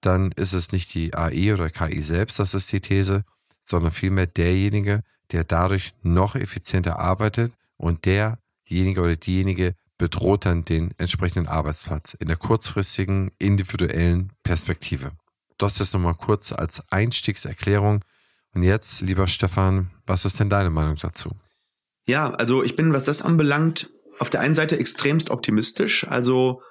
dann 0.00 0.32
ist 0.32 0.52
es 0.52 0.72
nicht 0.72 0.94
die 0.94 1.14
AI 1.14 1.52
oder 1.54 1.70
KI 1.70 2.00
selbst, 2.00 2.38
das 2.38 2.54
ist 2.54 2.70
die 2.72 2.80
These, 2.80 3.24
sondern 3.64 3.92
vielmehr 3.92 4.26
derjenige, 4.26 5.02
der 5.32 5.44
dadurch 5.44 5.94
noch 6.02 6.36
effizienter 6.36 6.98
arbeitet 6.98 7.52
und 7.76 8.04
der 8.04 8.38
derjenige 8.68 9.00
oder 9.02 9.16
diejenige 9.16 9.74
bedroht 9.98 10.44
dann 10.44 10.64
den 10.64 10.92
entsprechenden 10.98 11.48
Arbeitsplatz 11.48 12.14
in 12.14 12.28
der 12.28 12.36
kurzfristigen, 12.36 13.30
individuellen 13.38 14.32
Perspektive. 14.42 15.12
Das 15.58 15.80
ist 15.80 15.94
nochmal 15.94 16.14
kurz 16.14 16.52
als 16.52 16.82
Einstiegserklärung. 16.92 18.04
Und 18.52 18.62
jetzt, 18.62 19.00
lieber 19.00 19.26
Stefan, 19.26 19.90
was 20.06 20.24
ist 20.24 20.38
denn 20.38 20.50
deine 20.50 20.70
Meinung 20.70 20.96
dazu? 20.96 21.30
Ja, 22.06 22.30
also 22.30 22.62
ich 22.62 22.76
bin, 22.76 22.92
was 22.92 23.04
das 23.04 23.22
anbelangt, 23.22 23.90
auf 24.18 24.30
der 24.30 24.40
einen 24.40 24.54
Seite 24.54 24.78
extremst 24.78 25.30
optimistisch. 25.30 26.06
Also 26.06 26.62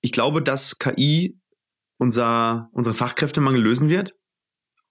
ich 0.00 0.12
glaube, 0.12 0.42
dass 0.42 0.78
KI 0.78 1.38
unser, 1.98 2.68
unseren 2.72 2.94
Fachkräftemangel 2.94 3.60
lösen 3.60 3.88
wird. 3.88 4.14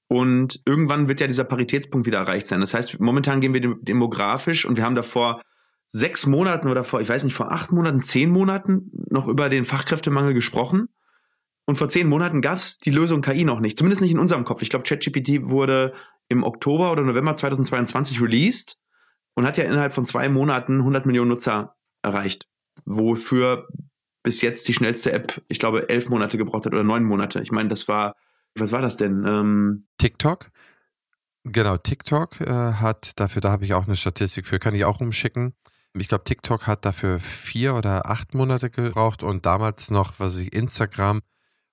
Und 0.10 0.62
irgendwann 0.66 1.08
wird 1.08 1.20
ja 1.20 1.28
dieser 1.28 1.44
Paritätspunkt 1.44 2.08
wieder 2.08 2.20
erreicht 2.20 2.48
sein. 2.48 2.62
Das 2.62 2.74
heißt, 2.74 3.00
momentan 3.00 3.42
gehen 3.42 3.54
wir 3.54 3.76
demografisch 3.82 4.66
und 4.66 4.78
wir 4.78 4.84
haben 4.84 4.96
davor 4.96 5.42
sechs 5.88 6.26
Monaten 6.26 6.68
oder 6.68 6.84
vor, 6.84 7.02
ich 7.02 7.10
weiß 7.10 7.24
nicht, 7.24 7.34
vor 7.34 7.52
acht 7.52 7.72
Monaten, 7.72 8.02
zehn 8.02 8.30
Monaten 8.30 8.92
noch 9.10 9.28
über 9.28 9.50
den 9.50 9.66
Fachkräftemangel 9.66 10.34
gesprochen. 10.34 10.90
Und 11.66 11.78
vor 11.78 11.90
zehn 11.90 12.08
Monaten 12.08 12.42
gab 12.42 12.58
es 12.58 12.78
die 12.78 12.92
Lösung 12.92 13.22
KI 13.22 13.44
noch 13.44 13.60
nicht. 13.60 13.78
Zumindest 13.78 14.02
nicht 14.02 14.12
in 14.12 14.20
unserem 14.20 14.46
Kopf. 14.46 14.62
Ich 14.62 14.70
glaube, 14.70 14.84
ChatGPT 14.84 15.50
wurde 15.50 15.94
im 16.30 16.44
Oktober 16.44 16.92
oder 16.92 17.04
November 17.04 17.36
2022 17.36 18.22
released 18.22 18.78
und 19.34 19.46
hat 19.46 19.58
ja 19.58 19.66
innerhalb 19.66 19.94
von 19.94 20.06
zwei 20.06 20.30
Monaten 20.30 20.80
100 20.80 21.06
Millionen 21.06 21.30
Nutzer 21.30 21.76
erreicht. 22.02 22.48
Wofür 22.86 23.68
bis 24.24 24.42
jetzt 24.42 24.68
die 24.68 24.74
schnellste 24.74 25.12
App, 25.12 25.42
ich 25.48 25.60
glaube, 25.60 25.90
elf 25.90 26.10
Monate 26.10 26.38
gebraucht 26.38 26.66
hat 26.66 26.74
oder 26.74 26.84
neun 26.84 27.04
Monate. 27.04 27.42
Ich 27.42 27.52
meine, 27.52 27.70
das 27.70 27.88
war, 27.88 28.16
was 28.56 28.72
war 28.72 28.82
das 28.82 28.98
denn? 28.98 29.24
Ähm, 29.26 29.88
TikTok? 29.98 30.50
Genau, 31.44 31.78
TikTok 31.78 32.42
äh, 32.42 32.74
hat 32.74 33.20
dafür, 33.20 33.42
da 33.42 33.52
habe 33.52 33.64
ich 33.64 33.74
auch 33.74 33.86
eine 33.86 33.96
Statistik 33.96 34.46
für, 34.46 34.60
kann 34.60 34.76
ich 34.76 34.84
auch 34.84 35.00
umschicken. 35.00 35.54
Ich 36.00 36.08
glaube, 36.08 36.24
TikTok 36.24 36.68
hat 36.68 36.86
dafür 36.86 37.20
vier 37.20 37.76
oder 37.76 38.10
acht 38.10 38.34
Monate 38.34 38.70
gebraucht 38.70 39.24
und 39.24 39.46
damals 39.46 39.92
noch, 39.92 40.20
was 40.20 40.38
ich, 40.38 40.54
Instagram 40.54 41.22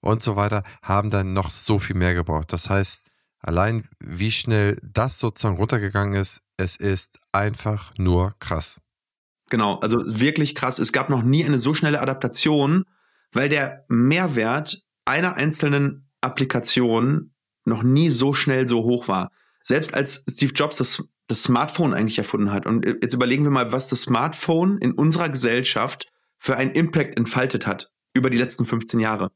und 0.01 0.23
so 0.23 0.37
weiter, 0.37 0.63
haben 0.83 1.11
dann 1.11 1.33
noch 1.33 1.51
so 1.51 1.79
viel 1.79 1.97
mehr 1.97 2.15
gebraucht. 2.15 2.53
Das 2.53 2.71
heißt, 2.71 3.11
Allein 3.47 3.87
wie 4.01 4.31
schnell 4.31 4.79
das 4.83 5.19
sozusagen 5.19 5.59
runtergegangen 5.59 6.15
ist, 6.19 6.41
es 6.57 6.77
ist 6.77 7.19
einfach 7.31 7.93
nur 7.99 8.35
krass. 8.39 8.81
Genau, 9.51 9.79
also 9.81 9.99
wirklich 10.03 10.55
krass. 10.55 10.79
Es 10.79 10.95
gab 10.95 11.11
noch 11.11 11.23
nie 11.23 11.45
eine 11.45 11.59
so 11.59 11.75
schnelle 11.75 12.01
Adaptation, 12.01 12.87
weil 13.33 13.51
der 13.51 13.85
Mehrwert 13.89 14.83
einer 15.05 15.37
einzelnen 15.37 16.09
Applikation 16.23 17.35
noch 17.67 17.83
nie 17.83 18.09
so 18.09 18.33
schnell 18.33 18.67
so 18.67 18.83
hoch 18.83 19.09
war. 19.09 19.31
Selbst 19.63 19.93
als 19.93 20.25
Steve 20.27 20.55
Jobs 20.55 20.79
das, 20.79 21.07
das 21.27 21.43
Smartphone 21.43 21.95
eigentlich 21.95 22.19
erfunden 22.19 22.53
hat. 22.53 22.67
Und 22.67 22.85
jetzt 22.85 23.15
überlegen 23.15 23.45
wir 23.45 23.51
mal, 23.51 23.73
was 23.73 23.89
das 23.89 24.03
Smartphone 24.03 24.79
in 24.79 24.93
unserer 24.93 25.29
Gesellschaft 25.29 26.13
für 26.39 26.57
einen 26.57 26.73
Impact 26.73 27.17
entfaltet 27.17 27.67
hat 27.67 27.91
über 28.13 28.31
die 28.31 28.39
letzten 28.39 28.67
15 28.67 29.01
Jahre. 29.01 29.31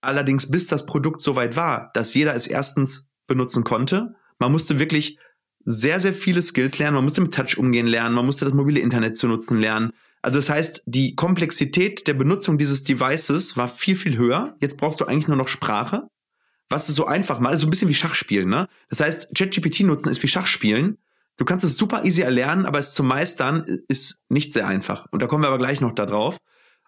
Allerdings, 0.00 0.50
bis 0.50 0.66
das 0.66 0.86
Produkt 0.86 1.22
so 1.22 1.34
weit 1.34 1.56
war, 1.56 1.90
dass 1.94 2.14
jeder 2.14 2.34
es 2.34 2.46
erstens 2.46 3.10
benutzen 3.26 3.64
konnte, 3.64 4.14
man 4.38 4.52
musste 4.52 4.78
wirklich 4.78 5.18
sehr, 5.64 5.98
sehr 5.98 6.12
viele 6.12 6.42
Skills 6.42 6.78
lernen, 6.78 6.96
man 6.96 7.04
musste 7.04 7.22
mit 7.22 7.34
Touch 7.34 7.56
umgehen 7.56 7.86
lernen, 7.86 8.14
man 8.14 8.26
musste 8.26 8.44
das 8.44 8.54
mobile 8.54 8.80
Internet 8.80 9.16
zu 9.16 9.26
nutzen 9.26 9.58
lernen. 9.60 9.92
Also 10.20 10.38
das 10.38 10.50
heißt, 10.50 10.82
die 10.86 11.14
Komplexität 11.14 12.06
der 12.06 12.14
Benutzung 12.14 12.58
dieses 12.58 12.84
Devices 12.84 13.56
war 13.56 13.68
viel, 13.68 13.96
viel 13.96 14.16
höher. 14.16 14.56
Jetzt 14.60 14.78
brauchst 14.78 15.00
du 15.00 15.06
eigentlich 15.06 15.28
nur 15.28 15.36
noch 15.36 15.48
Sprache, 15.48 16.08
was 16.68 16.88
es 16.88 16.94
so 16.94 17.06
einfach 17.06 17.40
macht. 17.40 17.58
So 17.58 17.66
ein 17.66 17.70
bisschen 17.70 17.88
wie 17.88 17.94
Schachspielen, 17.94 18.48
ne? 18.48 18.68
Das 18.88 19.00
heißt, 19.00 19.34
ChatGPT 19.36 19.80
nutzen 19.80 20.10
ist 20.10 20.22
wie 20.22 20.28
Schachspielen. 20.28 20.98
Du 21.36 21.44
kannst 21.44 21.64
es 21.64 21.76
super 21.76 22.04
easy 22.04 22.22
erlernen, 22.22 22.64
aber 22.64 22.78
es 22.78 22.94
zu 22.94 23.02
meistern 23.02 23.64
ist 23.88 24.22
nicht 24.28 24.52
sehr 24.52 24.66
einfach. 24.66 25.06
Und 25.10 25.22
da 25.22 25.26
kommen 25.26 25.42
wir 25.42 25.48
aber 25.48 25.58
gleich 25.58 25.80
noch 25.80 25.92
da 25.92 26.06
drauf. 26.06 26.38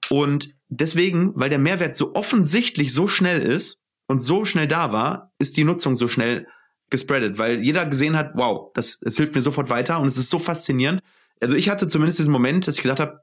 Und 0.08 0.54
deswegen, 0.68 1.32
weil 1.34 1.50
der 1.50 1.58
Mehrwert 1.58 1.96
so 1.96 2.14
offensichtlich 2.14 2.92
so 2.92 3.08
schnell 3.08 3.42
ist 3.42 3.82
und 4.06 4.20
so 4.20 4.44
schnell 4.44 4.68
da 4.68 4.92
war, 4.92 5.32
ist 5.38 5.56
die 5.56 5.64
Nutzung 5.64 5.96
so 5.96 6.06
schnell 6.06 6.46
gespreadet, 6.90 7.38
weil 7.38 7.62
jeder 7.62 7.86
gesehen 7.86 8.16
hat, 8.16 8.32
wow, 8.34 8.70
das, 8.74 9.00
das 9.00 9.16
hilft 9.16 9.34
mir 9.34 9.42
sofort 9.42 9.70
weiter 9.70 9.98
und 10.00 10.06
es 10.06 10.16
ist 10.16 10.30
so 10.30 10.38
faszinierend. 10.38 11.02
Also 11.40 11.56
ich 11.56 11.68
hatte 11.68 11.88
zumindest 11.88 12.20
diesen 12.20 12.32
Moment, 12.32 12.68
dass 12.68 12.76
ich 12.76 12.82
gedacht 12.82 13.00
habe, 13.00 13.20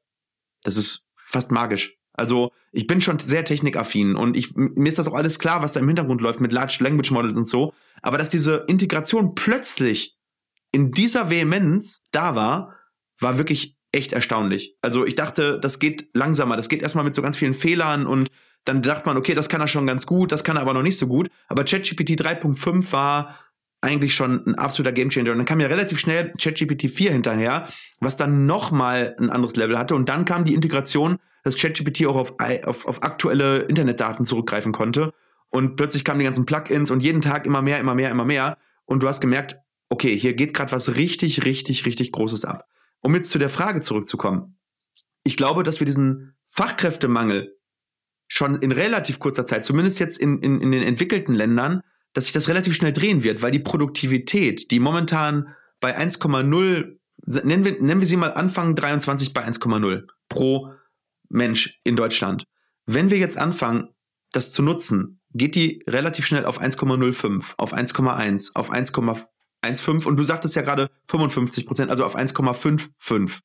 das 0.63 0.75
ist 0.75 1.06
fast 1.15 1.51
magisch. 1.51 1.98
Also 2.12 2.51
ich 2.72 2.86
bin 2.86 3.01
schon 3.01 3.18
sehr 3.20 3.46
technikaffin 3.46 4.15
und 4.15 4.38
ich, 4.38 4.56
mir 4.56 4.89
ist 4.89 5.00
das 5.00 5.08
auch 5.08 5.15
alles 5.15 5.39
klar, 5.39 5.63
was 5.63 5.74
da 5.74 5.80
im 5.80 5.88
Hintergrund 5.88 6.22
läuft 6.22 6.42
mit 6.42 6.51
Large 6.51 6.77
Language 6.82 7.12
Models 7.12 7.38
und 7.38 7.48
so. 7.48 7.74
Aber 8.01 8.18
dass 8.18 8.30
diese 8.30 8.65
Integration 8.68 9.34
plötzlich 9.34 10.15
in 10.74 10.92
dieser 10.92 11.30
Vehemenz 11.30 12.03
da 12.12 12.36
war, 12.36 12.75
war 13.20 13.38
wirklich 13.38 13.77
echt 13.94 14.12
erstaunlich. 14.12 14.75
Also 14.82 15.06
ich 15.06 15.15
dachte, 15.15 15.60
das 15.60 15.80
geht 15.80 16.10
langsamer, 16.13 16.58
das 16.58 16.68
geht 16.68 16.82
erstmal 16.82 17.06
mit 17.06 17.13
so 17.13 17.22
ganz 17.22 17.38
vielen 17.38 17.53
Fehlern 17.53 18.06
und 18.06 18.30
dann 18.65 18.82
dachte 18.82 19.06
man, 19.06 19.18
okay, 19.18 19.34
das 19.34 19.50
kann 19.50 19.62
er 19.62 19.68
schon 19.68 19.86
ganz 19.86 20.06
gut, 20.06 20.32
das 20.32 20.44
kann 20.44 20.58
er 20.58 20.62
aber 20.62 20.74
noch 20.74 20.82
nicht 20.82 20.98
so 20.98 21.08
gut. 21.08 21.30
Aber 21.48 21.63
ChatGPT 21.63 22.12
3.5 22.12 22.92
war 22.92 23.39
eigentlich 23.82 24.15
schon 24.15 24.46
ein 24.48 24.56
absoluter 24.56 24.94
Gamechanger. 24.94 25.32
Und 25.32 25.38
dann 25.38 25.46
kam 25.46 25.60
ja 25.60 25.68
relativ 25.68 26.00
schnell 26.00 26.34
ChatGPT 26.42 26.89
4 26.89 27.12
hinterher, 27.12 27.68
was 28.00 28.15
dann 28.15 28.46
nochmal 28.46 29.15
ein 29.20 29.30
anderes 29.30 29.58
Level 29.58 29.77
hatte. 29.77 29.94
Und 29.94 30.08
dann 30.08 30.24
kam 30.24 30.46
die 30.46 30.53
Integration, 30.53 31.18
dass 31.44 31.58
ChatGPT 31.58 32.06
auch 32.08 32.15
auf, 32.15 32.34
auf, 32.65 32.88
auf 32.88 33.03
aktuelle 33.03 33.63
Internetdaten 33.63 34.24
zurückgreifen 34.24 34.72
konnte. 34.72 35.13
Und 35.50 35.75
plötzlich 35.75 36.06
kamen 36.06 36.20
die 36.20 36.25
ganzen 36.25 36.46
Plugins 36.46 36.89
und 36.89 37.03
jeden 37.03 37.22
Tag 37.22 37.46
immer 37.46 37.62
mehr, 37.62 37.80
immer 37.80 37.94
mehr, 37.94 38.10
immer 38.10 38.25
mehr. 38.25 38.58
Und 38.86 39.03
du 39.03 39.08
hast 39.08 39.20
gemerkt, 39.20 39.58
okay, 39.94 40.18
hier 40.18 40.34
geht 40.34 40.56
gerade 40.56 40.72
was 40.72 40.96
richtig, 40.96 41.46
richtig, 41.46 41.86
richtig 41.86 42.12
Großes 42.12 42.46
ab. 42.46 42.68
Um 43.02 43.14
jetzt 43.14 43.30
zu 43.30 43.38
der 43.38 43.50
Frage 43.50 43.80
zurückzukommen. 43.80 44.58
Ich 45.24 45.38
glaube, 45.38 45.62
dass 45.62 45.80
wir 45.80 45.86
diesen 45.86 46.36
Fachkräftemangel 46.50 47.56
schon 48.28 48.56
in 48.56 48.72
relativ 48.72 49.20
kurzer 49.20 49.46
Zeit, 49.46 49.64
zumindest 49.64 50.00
jetzt 50.00 50.18
in, 50.18 50.42
in, 50.42 50.62
in 50.62 50.72
den 50.72 50.82
entwickelten 50.82 51.36
Ländern, 51.36 51.82
dass 52.14 52.24
sich 52.24 52.34
das 52.34 52.48
relativ 52.48 52.74
schnell 52.74 52.92
drehen 52.92 53.24
wird, 53.24 53.44
weil 53.44 53.52
die 53.52 53.60
Produktivität, 53.60 54.72
die 54.72 54.80
momentan 54.80 55.54
bei 55.80 55.96
1,0, 55.96 56.98
nennen 57.44 57.64
wir, 57.64 57.80
nennen 57.80 58.02
wir 58.02 58.08
sie 58.08 58.18
mal 58.18 58.34
Anfang 58.34 58.76
23 58.76 59.32
bei 59.32 59.46
1,0 59.48 60.08
pro 60.28 60.74
Mensch 61.30 61.80
in 61.84 61.96
Deutschland. 61.96 62.46
Wenn 62.88 63.12
wir 63.12 63.20
jetzt 63.20 63.38
anfangen, 63.38 63.90
das 64.32 64.54
zu 64.54 64.64
nutzen, 64.64 65.22
geht 65.34 65.54
die 65.54 65.84
relativ 65.88 66.26
schnell 66.26 66.46
auf 66.46 66.60
1,05, 66.60 67.54
auf 67.58 67.76
1,1, 67.76 68.56
auf 68.56 68.72
1,15 69.63 70.05
und 70.08 70.17
du 70.17 70.24
sagtest 70.24 70.55
ja 70.55 70.62
gerade 70.62 70.89
55 71.08 71.65
Prozent, 71.65 71.89
also 71.89 72.05
auf 72.05 72.15
1,55. 72.15 73.39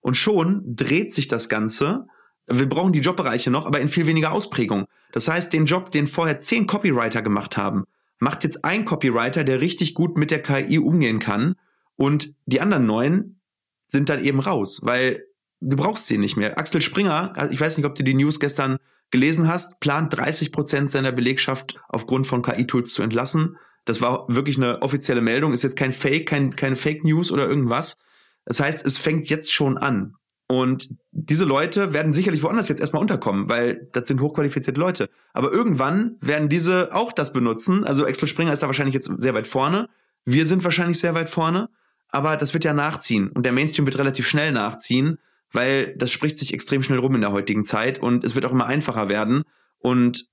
Und 0.00 0.16
schon 0.16 0.62
dreht 0.64 1.12
sich 1.12 1.28
das 1.28 1.48
Ganze. 1.48 2.06
Wir 2.46 2.68
brauchen 2.68 2.92
die 2.92 3.00
Jobbereiche 3.00 3.50
noch, 3.50 3.66
aber 3.66 3.80
in 3.80 3.88
viel 3.88 4.06
weniger 4.06 4.32
Ausprägung. 4.32 4.86
Das 5.12 5.28
heißt, 5.28 5.52
den 5.52 5.66
Job, 5.66 5.90
den 5.90 6.06
vorher 6.06 6.40
zehn 6.40 6.66
Copywriter 6.66 7.22
gemacht 7.22 7.56
haben, 7.56 7.84
macht 8.18 8.44
jetzt 8.44 8.64
ein 8.64 8.84
Copywriter, 8.84 9.44
der 9.44 9.60
richtig 9.60 9.94
gut 9.94 10.16
mit 10.16 10.30
der 10.30 10.42
KI 10.42 10.78
umgehen 10.78 11.18
kann 11.18 11.54
und 11.96 12.34
die 12.46 12.60
anderen 12.60 12.86
neun 12.86 13.40
sind 13.86 14.08
dann 14.08 14.24
eben 14.24 14.40
raus, 14.40 14.80
weil 14.82 15.24
du 15.60 15.76
brauchst 15.76 16.06
sie 16.06 16.18
nicht 16.18 16.36
mehr. 16.36 16.58
Axel 16.58 16.80
Springer, 16.80 17.32
ich 17.50 17.60
weiß 17.60 17.76
nicht, 17.76 17.86
ob 17.86 17.94
du 17.94 18.02
die 18.02 18.14
News 18.14 18.40
gestern 18.40 18.78
gelesen 19.10 19.46
hast, 19.46 19.78
plant 19.80 20.16
30 20.16 20.50
Prozent 20.50 20.90
seiner 20.90 21.12
Belegschaft 21.12 21.80
aufgrund 21.88 22.26
von 22.26 22.42
KI-Tools 22.42 22.94
zu 22.94 23.02
entlassen. 23.02 23.56
Das 23.84 24.00
war 24.00 24.26
wirklich 24.28 24.56
eine 24.56 24.82
offizielle 24.82 25.20
Meldung, 25.20 25.52
ist 25.52 25.62
jetzt 25.62 25.76
kein 25.76 25.92
Fake, 25.92 26.28
kein, 26.28 26.54
keine 26.56 26.76
Fake 26.76 27.04
News 27.04 27.32
oder 27.32 27.48
irgendwas. 27.48 27.98
Das 28.44 28.60
heißt, 28.60 28.86
es 28.86 28.98
fängt 28.98 29.28
jetzt 29.28 29.52
schon 29.52 29.78
an. 29.78 30.14
Und 30.48 30.90
diese 31.12 31.44
Leute 31.44 31.94
werden 31.94 32.12
sicherlich 32.12 32.42
woanders 32.42 32.68
jetzt 32.68 32.80
erstmal 32.80 33.00
unterkommen, 33.00 33.48
weil 33.48 33.88
das 33.92 34.06
sind 34.06 34.20
hochqualifizierte 34.20 34.78
Leute. 34.78 35.08
Aber 35.32 35.50
irgendwann 35.50 36.16
werden 36.20 36.48
diese 36.48 36.92
auch 36.92 37.12
das 37.12 37.32
benutzen. 37.32 37.84
Also 37.84 38.06
Axel 38.06 38.28
Springer 38.28 38.52
ist 38.52 38.62
da 38.62 38.66
wahrscheinlich 38.66 38.94
jetzt 38.94 39.10
sehr 39.18 39.34
weit 39.34 39.46
vorne. 39.46 39.88
Wir 40.24 40.44
sind 40.44 40.62
wahrscheinlich 40.62 40.98
sehr 40.98 41.14
weit 41.14 41.30
vorne. 41.30 41.70
Aber 42.08 42.36
das 42.36 42.52
wird 42.52 42.64
ja 42.64 42.74
nachziehen. 42.74 43.30
Und 43.30 43.44
der 43.44 43.52
Mainstream 43.52 43.86
wird 43.86 43.96
relativ 43.96 44.28
schnell 44.28 44.52
nachziehen, 44.52 45.18
weil 45.52 45.96
das 45.96 46.12
spricht 46.12 46.36
sich 46.36 46.52
extrem 46.52 46.82
schnell 46.82 46.98
rum 46.98 47.14
in 47.14 47.22
der 47.22 47.32
heutigen 47.32 47.64
Zeit. 47.64 47.98
Und 47.98 48.22
es 48.22 48.34
wird 48.34 48.44
auch 48.44 48.52
immer 48.52 48.66
einfacher 48.66 49.08
werden. 49.08 49.44
Und 49.78 50.26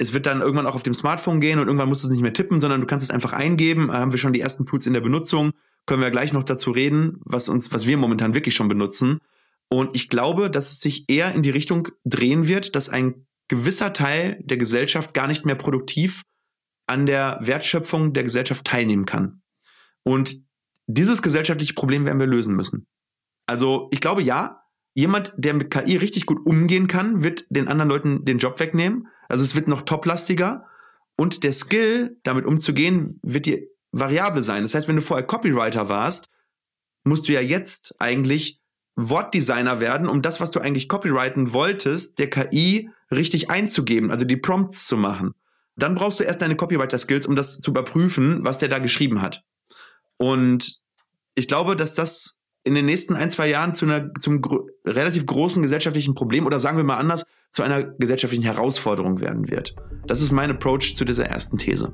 es 0.00 0.14
wird 0.14 0.24
dann 0.24 0.40
irgendwann 0.40 0.66
auch 0.66 0.74
auf 0.74 0.82
dem 0.82 0.94
Smartphone 0.94 1.40
gehen 1.40 1.58
und 1.58 1.66
irgendwann 1.66 1.88
musst 1.88 2.02
du 2.02 2.06
es 2.06 2.12
nicht 2.12 2.22
mehr 2.22 2.32
tippen, 2.32 2.58
sondern 2.58 2.80
du 2.80 2.86
kannst 2.86 3.04
es 3.04 3.10
einfach 3.10 3.34
eingeben. 3.34 3.88
Da 3.88 3.98
haben 3.98 4.12
wir 4.12 4.18
schon 4.18 4.32
die 4.32 4.40
ersten 4.40 4.64
Tools 4.64 4.86
in 4.86 4.94
der 4.94 5.02
Benutzung. 5.02 5.52
Können 5.84 6.00
wir 6.00 6.10
gleich 6.10 6.32
noch 6.32 6.42
dazu 6.42 6.70
reden, 6.70 7.20
was 7.26 7.50
uns, 7.50 7.70
was 7.70 7.86
wir 7.86 7.98
momentan 7.98 8.34
wirklich 8.34 8.54
schon 8.54 8.68
benutzen. 8.68 9.18
Und 9.68 9.94
ich 9.94 10.08
glaube, 10.08 10.50
dass 10.50 10.72
es 10.72 10.80
sich 10.80 11.04
eher 11.08 11.34
in 11.34 11.42
die 11.42 11.50
Richtung 11.50 11.88
drehen 12.04 12.48
wird, 12.48 12.76
dass 12.76 12.88
ein 12.88 13.26
gewisser 13.48 13.92
Teil 13.92 14.40
der 14.42 14.56
Gesellschaft 14.56 15.12
gar 15.12 15.26
nicht 15.26 15.44
mehr 15.44 15.54
produktiv 15.54 16.22
an 16.86 17.04
der 17.04 17.38
Wertschöpfung 17.42 18.14
der 18.14 18.22
Gesellschaft 18.22 18.64
teilnehmen 18.64 19.04
kann. 19.04 19.42
Und 20.02 20.40
dieses 20.86 21.20
gesellschaftliche 21.20 21.74
Problem 21.74 22.06
werden 22.06 22.18
wir 22.18 22.26
lösen 22.26 22.56
müssen. 22.56 22.86
Also 23.46 23.88
ich 23.92 24.00
glaube, 24.00 24.22
ja, 24.22 24.62
jemand, 24.94 25.34
der 25.36 25.52
mit 25.52 25.70
KI 25.70 25.96
richtig 25.96 26.24
gut 26.24 26.44
umgehen 26.46 26.86
kann, 26.86 27.22
wird 27.22 27.44
den 27.50 27.68
anderen 27.68 27.90
Leuten 27.90 28.24
den 28.24 28.38
Job 28.38 28.58
wegnehmen. 28.60 29.08
Also 29.30 29.44
es 29.44 29.54
wird 29.54 29.68
noch 29.68 29.82
toplastiger. 29.82 30.66
Und 31.16 31.44
der 31.44 31.52
Skill, 31.52 32.16
damit 32.22 32.46
umzugehen, 32.46 33.20
wird 33.22 33.46
die 33.46 33.68
Variable 33.92 34.42
sein. 34.42 34.62
Das 34.62 34.74
heißt, 34.74 34.88
wenn 34.88 34.96
du 34.96 35.02
vorher 35.02 35.26
Copywriter 35.26 35.88
warst, 35.88 36.30
musst 37.04 37.28
du 37.28 37.32
ja 37.32 37.40
jetzt 37.40 37.94
eigentlich 37.98 38.60
Wortdesigner 38.96 39.80
werden, 39.80 40.08
um 40.08 40.22
das, 40.22 40.40
was 40.40 40.50
du 40.50 40.60
eigentlich 40.60 40.88
copyrighten 40.88 41.52
wolltest, 41.52 42.18
der 42.18 42.28
KI 42.28 42.90
richtig 43.10 43.50
einzugeben, 43.50 44.10
also 44.10 44.24
die 44.24 44.36
Prompts 44.36 44.86
zu 44.86 44.96
machen. 44.96 45.34
Dann 45.76 45.94
brauchst 45.94 46.20
du 46.20 46.24
erst 46.24 46.42
deine 46.42 46.56
Copywriter-Skills, 46.56 47.26
um 47.26 47.36
das 47.36 47.60
zu 47.60 47.70
überprüfen, 47.70 48.44
was 48.44 48.58
der 48.58 48.68
da 48.68 48.78
geschrieben 48.78 49.22
hat. 49.22 49.42
Und 50.18 50.80
ich 51.34 51.48
glaube, 51.48 51.76
dass 51.76 51.94
das 51.94 52.40
in 52.62 52.74
den 52.74 52.84
nächsten 52.84 53.14
ein, 53.14 53.30
zwei 53.30 53.48
Jahren 53.48 53.74
zu 53.74 53.86
einer, 53.86 54.12
zum 54.18 54.42
gro 54.42 54.68
relativ 54.84 55.24
großen 55.24 55.62
gesellschaftlichen 55.62 56.14
Problem 56.14 56.44
oder 56.44 56.60
sagen 56.60 56.76
wir 56.76 56.84
mal 56.84 56.98
anders, 56.98 57.24
zu 57.50 57.62
einer 57.62 57.82
gesellschaftlichen 57.82 58.44
Herausforderung 58.44 59.20
werden 59.20 59.50
wird. 59.50 59.74
Das 60.06 60.20
ist 60.20 60.30
mein 60.30 60.50
Approach 60.50 60.94
zu 60.94 61.04
dieser 61.04 61.26
ersten 61.26 61.58
These. 61.58 61.92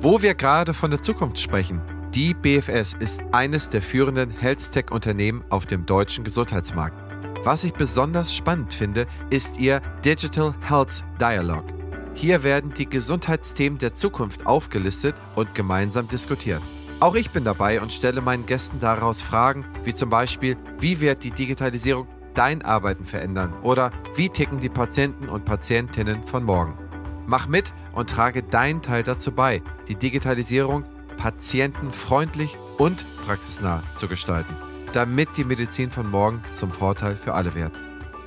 Wo 0.00 0.22
wir 0.22 0.34
gerade 0.34 0.74
von 0.74 0.90
der 0.90 1.02
Zukunft 1.02 1.38
sprechen, 1.38 1.82
die 2.14 2.32
BFS 2.32 2.94
ist 2.98 3.20
eines 3.32 3.68
der 3.68 3.82
führenden 3.82 4.30
Health-Tech-Unternehmen 4.30 5.44
auf 5.50 5.66
dem 5.66 5.84
deutschen 5.86 6.24
Gesundheitsmarkt. 6.24 6.96
Was 7.44 7.64
ich 7.64 7.72
besonders 7.72 8.34
spannend 8.34 8.72
finde, 8.72 9.06
ist 9.30 9.58
ihr 9.58 9.80
Digital 10.04 10.54
Health 10.66 11.04
Dialogue. 11.20 11.74
Hier 12.14 12.42
werden 12.42 12.72
die 12.74 12.88
Gesundheitsthemen 12.88 13.78
der 13.78 13.94
Zukunft 13.94 14.46
aufgelistet 14.46 15.14
und 15.36 15.54
gemeinsam 15.54 16.08
diskutiert. 16.08 16.62
Auch 17.00 17.14
ich 17.14 17.30
bin 17.30 17.44
dabei 17.44 17.80
und 17.80 17.92
stelle 17.92 18.20
meinen 18.20 18.46
Gästen 18.46 18.80
daraus 18.80 19.22
Fragen, 19.22 19.64
wie 19.84 19.94
zum 19.94 20.10
Beispiel, 20.10 20.56
wie 20.80 21.00
wird 21.00 21.22
die 21.22 21.30
Digitalisierung 21.30 22.08
dein 22.38 22.62
Arbeiten 22.62 23.04
verändern 23.04 23.52
oder 23.62 23.90
wie 24.14 24.28
ticken 24.28 24.60
die 24.60 24.68
Patienten 24.68 25.28
und 25.28 25.44
Patientinnen 25.44 26.24
von 26.24 26.44
morgen. 26.44 26.78
Mach 27.26 27.48
mit 27.48 27.74
und 27.92 28.08
trage 28.08 28.44
deinen 28.44 28.80
Teil 28.80 29.02
dazu 29.02 29.32
bei, 29.32 29.60
die 29.88 29.96
Digitalisierung 29.96 30.84
patientenfreundlich 31.16 32.56
und 32.78 33.04
praxisnah 33.26 33.82
zu 33.94 34.06
gestalten, 34.06 34.54
damit 34.92 35.36
die 35.36 35.42
Medizin 35.42 35.90
von 35.90 36.08
morgen 36.08 36.40
zum 36.50 36.70
Vorteil 36.70 37.16
für 37.16 37.34
alle 37.34 37.56
wird. 37.56 37.72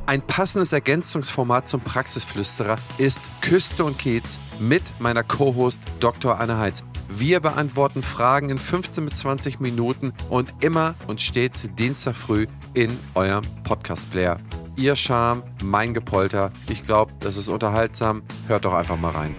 Ein 0.05 0.21
passendes 0.21 0.73
Ergänzungsformat 0.73 1.67
zum 1.67 1.81
Praxisflüsterer 1.81 2.77
ist 2.99 3.23
Küste 3.41 3.85
und 3.85 3.99
Kiez 3.99 4.39
mit 4.59 4.83
meiner 4.99 5.23
Co-Host 5.23 5.85
Dr. 6.01 6.39
Anne 6.39 6.59
Heitz. 6.59 6.85
Wir 7.09 7.41
beantworten 7.41 8.03
Fragen 8.03 8.51
in 8.51 8.59
15 8.59 9.07
bis 9.07 9.21
20 9.21 9.61
Minuten 9.61 10.13
und 10.29 10.53
immer 10.61 10.95
und 11.07 11.23
stets 11.23 11.71
Dienstag 11.77 12.15
früh 12.15 12.47
in 12.75 12.99
eurem 13.15 13.45
Podcast-Player. 13.65 14.39
Ihr 14.77 14.97
Charme, 14.97 15.43
mein 15.63 15.95
Gepolter. 15.95 16.53
Ich 16.69 16.83
glaube, 16.83 17.13
das 17.21 17.37
ist 17.37 17.49
unterhaltsam. 17.49 18.23
Hört 18.47 18.65
doch 18.65 18.75
einfach 18.75 18.97
mal 18.97 19.11
rein. 19.11 19.35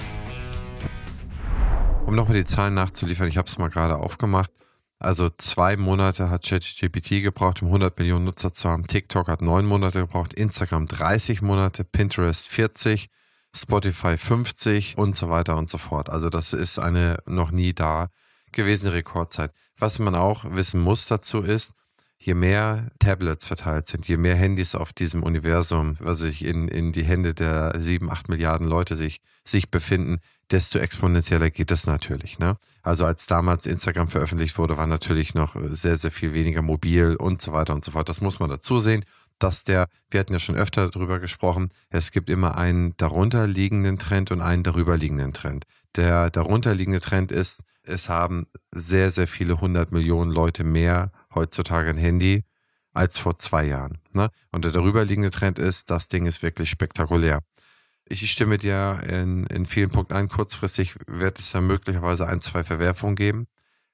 Um 2.05 2.15
nochmal 2.15 2.37
die 2.37 2.43
Zahlen 2.43 2.73
nachzuliefern, 2.73 3.27
ich 3.27 3.37
habe 3.37 3.47
es 3.47 3.57
mal 3.57 3.69
gerade 3.69 3.97
aufgemacht. 3.97 4.51
Also 4.99 5.29
zwei 5.29 5.77
Monate 5.77 6.29
hat 6.29 6.45
ChatGPT 6.45 7.23
gebraucht, 7.23 7.61
um 7.61 7.69
100 7.69 7.97
Millionen 7.97 8.25
Nutzer 8.25 8.53
zu 8.53 8.69
haben. 8.69 8.85
TikTok 8.85 9.29
hat 9.29 9.41
neun 9.41 9.65
Monate 9.65 10.01
gebraucht, 10.01 10.33
Instagram 10.33 10.87
30 10.87 11.41
Monate, 11.41 11.83
Pinterest 11.83 12.47
40, 12.49 13.09
Spotify 13.55 14.17
50 14.17 14.97
und 14.97 15.15
so 15.15 15.29
weiter 15.29 15.57
und 15.57 15.69
so 15.69 15.77
fort. 15.77 16.09
Also 16.09 16.29
das 16.29 16.53
ist 16.53 16.77
eine 16.77 17.17
noch 17.25 17.51
nie 17.51 17.73
da 17.73 18.09
gewesene 18.51 18.93
Rekordzeit. 18.93 19.51
Was 19.79 19.97
man 19.97 20.13
auch 20.13 20.43
wissen 20.51 20.79
muss 20.79 21.07
dazu 21.07 21.39
ist, 21.39 21.73
je 22.23 22.35
mehr 22.35 22.91
Tablets 22.99 23.47
verteilt 23.47 23.87
sind, 23.87 24.07
je 24.07 24.15
mehr 24.15 24.35
Handys 24.35 24.75
auf 24.75 24.93
diesem 24.93 25.23
Universum, 25.23 25.97
was 25.99 26.19
sich 26.19 26.45
in, 26.45 26.67
in 26.67 26.91
die 26.91 27.03
Hände 27.03 27.33
der 27.33 27.73
sieben, 27.79 28.11
acht 28.11 28.29
Milliarden 28.29 28.67
Leute 28.67 28.95
sich, 28.95 29.21
sich 29.43 29.71
befinden, 29.71 30.19
desto 30.51 30.77
exponentieller 30.77 31.49
geht 31.49 31.71
das 31.71 31.87
natürlich. 31.87 32.37
Ne? 32.37 32.57
Also 32.83 33.05
als 33.05 33.25
damals 33.25 33.65
Instagram 33.65 34.07
veröffentlicht 34.07 34.59
wurde, 34.59 34.77
war 34.77 34.85
natürlich 34.85 35.33
noch 35.33 35.55
sehr, 35.69 35.97
sehr 35.97 36.11
viel 36.11 36.35
weniger 36.35 36.61
mobil 36.61 37.15
und 37.15 37.41
so 37.41 37.53
weiter 37.53 37.73
und 37.73 37.83
so 37.83 37.91
fort. 37.91 38.07
Das 38.07 38.21
muss 38.21 38.39
man 38.39 38.51
dazu 38.51 38.77
sehen, 38.77 39.03
dass 39.39 39.63
der, 39.63 39.87
wir 40.11 40.19
hatten 40.19 40.33
ja 40.33 40.39
schon 40.39 40.55
öfter 40.55 40.89
darüber 40.89 41.19
gesprochen, 41.19 41.69
es 41.89 42.11
gibt 42.11 42.29
immer 42.29 42.55
einen 42.55 42.95
darunterliegenden 42.97 43.97
Trend 43.97 44.29
und 44.29 44.41
einen 44.41 44.61
darüberliegenden 44.61 45.33
Trend. 45.33 45.65
Der 45.95 46.29
darunterliegende 46.29 46.99
Trend 46.99 47.31
ist, 47.31 47.63
es 47.81 48.09
haben 48.09 48.45
sehr, 48.71 49.09
sehr 49.09 49.27
viele 49.27 49.59
hundert 49.59 49.91
Millionen 49.91 50.31
Leute 50.31 50.63
mehr 50.63 51.11
heutzutage 51.33 51.89
ein 51.89 51.97
Handy 51.97 52.43
als 52.93 53.17
vor 53.17 53.39
zwei 53.39 53.65
Jahren. 53.65 53.99
Ne? 54.13 54.29
Und 54.51 54.65
der 54.65 54.71
darüberliegende 54.71 55.31
Trend 55.31 55.59
ist, 55.59 55.89
das 55.89 56.09
Ding 56.09 56.25
ist 56.25 56.43
wirklich 56.43 56.69
spektakulär. 56.69 57.41
Ich 58.05 58.29
stimme 58.29 58.57
dir 58.57 59.01
in, 59.07 59.45
in 59.45 59.65
vielen 59.65 59.89
Punkten 59.89 60.13
ein. 60.13 60.27
Kurzfristig 60.27 60.95
wird 61.07 61.39
es 61.39 61.53
ja 61.53 61.61
möglicherweise 61.61 62.27
ein, 62.27 62.41
zwei 62.41 62.63
Verwerfungen 62.63 63.15
geben. 63.15 63.47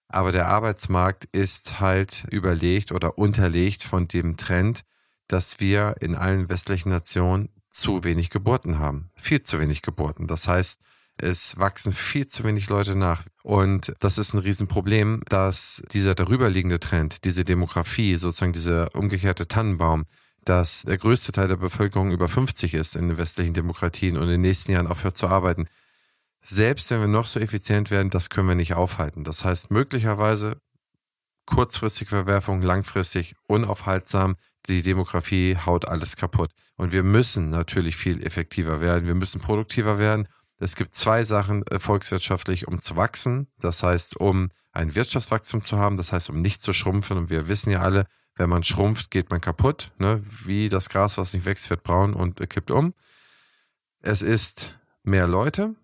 Aber 0.08 0.32
der 0.32 0.48
Arbeitsmarkt 0.48 1.26
ist 1.26 1.80
halt 1.80 2.26
überlegt 2.32 2.92
oder 2.92 3.18
unterlegt 3.18 3.84
von 3.84 4.08
dem 4.08 4.38
Trend, 4.38 4.84
dass 5.28 5.60
wir 5.60 5.96
in 6.00 6.16
allen 6.16 6.50
westlichen 6.50 6.90
Nationen 6.90 7.50
zu 7.70 8.04
wenig 8.04 8.30
Geburten 8.30 8.80
haben. 8.80 9.12
Viel 9.16 9.44
zu 9.44 9.60
wenig 9.60 9.82
Geburten. 9.82 10.28
Das 10.28 10.48
heißt, 10.48 10.82
es 11.18 11.58
wachsen 11.58 11.92
viel 11.92 12.28
zu 12.28 12.44
wenig 12.44 12.70
Leute 12.70 12.96
nach. 12.96 13.24
Und 13.44 13.94
das 14.00 14.18
ist 14.18 14.34
ein 14.34 14.40
Riesenproblem, 14.40 15.22
dass 15.30 15.84
dieser 15.92 16.16
darüberliegende 16.16 16.80
Trend, 16.80 17.24
diese 17.26 17.44
Demografie, 17.44 18.16
sozusagen 18.16 18.54
dieser 18.54 18.94
umgekehrte 18.96 19.48
Tannenbaum, 19.48 20.06
dass 20.46 20.84
der 20.84 20.98
größte 20.98 21.32
Teil 21.32 21.48
der 21.48 21.58
Bevölkerung 21.58 22.12
über 22.12 22.28
50 22.28 22.74
ist 22.74 22.96
in 22.96 23.10
den 23.10 23.18
westlichen 23.18 23.54
Demokratien 23.54 24.16
und 24.16 24.24
in 24.24 24.30
den 24.30 24.42
nächsten 24.42 24.72
Jahren 24.72 24.88
aufhört 24.88 25.18
zu 25.18 25.28
arbeiten. 25.28 25.68
Selbst 26.42 26.90
wenn 26.92 27.02
wir 27.02 27.08
noch 27.08 27.26
so 27.26 27.40
effizient 27.40 27.92
werden, 27.92 28.10
das 28.10 28.30
können 28.30 28.48
wir 28.48 28.56
nicht 28.56 28.74
aufhalten. 28.74 29.24
Das 29.24 29.44
heißt, 29.44 29.72
möglicherweise 29.72 30.58
kurzfristig 31.46 32.10
Verwerfung, 32.10 32.62
langfristig 32.62 33.36
unaufhaltsam. 33.48 34.36
Die 34.68 34.82
Demografie 34.82 35.58
haut 35.66 35.88
alles 35.88 36.16
kaputt. 36.16 36.52
Und 36.76 36.94
wir 36.94 37.04
müssen 37.04 37.50
natürlich 37.50 37.96
viel 37.96 38.24
effektiver 38.24 38.82
werden. 38.82 39.08
Wir 39.08 39.16
müssen 39.16 39.42
produktiver 39.42 39.98
werden. 39.98 40.28
Es 40.60 40.76
gibt 40.76 40.94
zwei 40.94 41.24
Sachen 41.24 41.66
äh, 41.68 41.80
volkswirtschaftlich, 41.80 42.68
um 42.68 42.82
zu 42.82 42.96
wachsen. 42.96 43.48
Das 43.60 43.84
heißt, 43.84 44.18
um 44.18 44.50
ein 44.72 44.96
Wirtschaftswachstum 44.96 45.66
zu 45.66 45.78
haben, 45.78 45.98
das 45.98 46.12
heißt, 46.12 46.30
um 46.30 46.42
nicht 46.42 46.62
zu 46.62 46.74
schrumpfen. 46.74 47.18
Und 47.18 47.30
wir 47.30 47.48
wissen 47.48 47.72
ja 47.72 47.82
alle, 47.82 48.08
wenn 48.36 48.50
man 48.50 48.64
schrumpft, 48.64 49.12
geht 49.12 49.30
man 49.30 49.42
kaputt. 49.42 49.92
Ne? 49.98 50.24
Wie 50.28 50.70
das 50.70 50.90
Gras, 50.90 51.18
was 51.18 51.34
nicht 51.34 51.46
wächst, 51.46 51.70
wird 51.70 51.84
braun 51.84 52.14
und 52.14 52.42
äh, 52.42 52.48
kippt 52.48 52.72
um. 52.72 52.94
Es 54.02 54.22
ist 54.22 54.80
mehr 55.04 55.28
Leute 55.28 55.76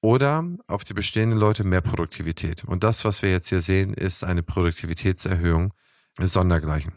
oder 0.00 0.44
auf 0.66 0.84
die 0.84 0.94
bestehenden 0.94 1.38
Leute 1.38 1.64
mehr 1.64 1.82
Produktivität. 1.82 2.64
Und 2.64 2.84
das, 2.84 3.04
was 3.04 3.22
wir 3.22 3.30
jetzt 3.30 3.48
hier 3.48 3.60
sehen, 3.60 3.92
ist 3.92 4.24
eine 4.24 4.42
Produktivitätserhöhung 4.42 5.74
sondergleichen. 6.18 6.92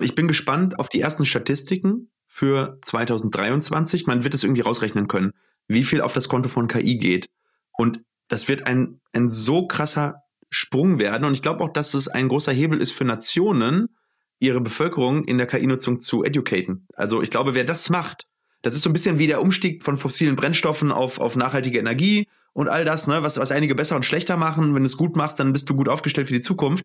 Ich 0.00 0.14
bin 0.14 0.28
gespannt 0.28 0.78
auf 0.78 0.88
die 0.88 1.00
ersten 1.00 1.24
Statistiken 1.24 2.10
für 2.26 2.78
2023. 2.82 4.06
Man 4.06 4.22
wird 4.22 4.34
es 4.34 4.44
irgendwie 4.44 4.62
rausrechnen 4.62 5.08
können 5.08 5.32
wie 5.68 5.84
viel 5.84 6.00
auf 6.00 6.12
das 6.12 6.28
Konto 6.28 6.48
von 6.48 6.66
KI 6.66 6.96
geht. 6.96 7.28
Und 7.72 8.00
das 8.28 8.48
wird 8.48 8.66
ein, 8.66 9.00
ein 9.12 9.30
so 9.30 9.66
krasser 9.66 10.22
Sprung 10.50 10.98
werden. 10.98 11.24
Und 11.24 11.34
ich 11.34 11.42
glaube 11.42 11.62
auch, 11.62 11.72
dass 11.72 11.94
es 11.94 12.08
ein 12.08 12.28
großer 12.28 12.52
Hebel 12.52 12.80
ist 12.80 12.92
für 12.92 13.04
Nationen, 13.04 13.88
ihre 14.40 14.60
Bevölkerung 14.60 15.24
in 15.24 15.38
der 15.38 15.46
KI-Nutzung 15.46 15.98
zu 16.00 16.24
educaten. 16.24 16.86
Also 16.94 17.22
ich 17.22 17.30
glaube, 17.30 17.54
wer 17.54 17.64
das 17.64 17.90
macht, 17.90 18.26
das 18.62 18.74
ist 18.74 18.82
so 18.82 18.90
ein 18.90 18.92
bisschen 18.92 19.18
wie 19.18 19.26
der 19.26 19.40
Umstieg 19.40 19.82
von 19.82 19.96
fossilen 19.96 20.36
Brennstoffen 20.36 20.90
auf, 20.90 21.20
auf 21.20 21.36
nachhaltige 21.36 21.78
Energie 21.78 22.28
und 22.52 22.68
all 22.68 22.84
das, 22.84 23.06
ne, 23.06 23.22
was, 23.22 23.38
was 23.38 23.52
einige 23.52 23.74
besser 23.74 23.96
und 23.96 24.04
schlechter 24.04 24.36
machen. 24.36 24.74
Wenn 24.74 24.82
du 24.82 24.86
es 24.86 24.96
gut 24.96 25.16
machst, 25.16 25.38
dann 25.38 25.52
bist 25.52 25.68
du 25.70 25.76
gut 25.76 25.88
aufgestellt 25.88 26.28
für 26.28 26.34
die 26.34 26.40
Zukunft. 26.40 26.84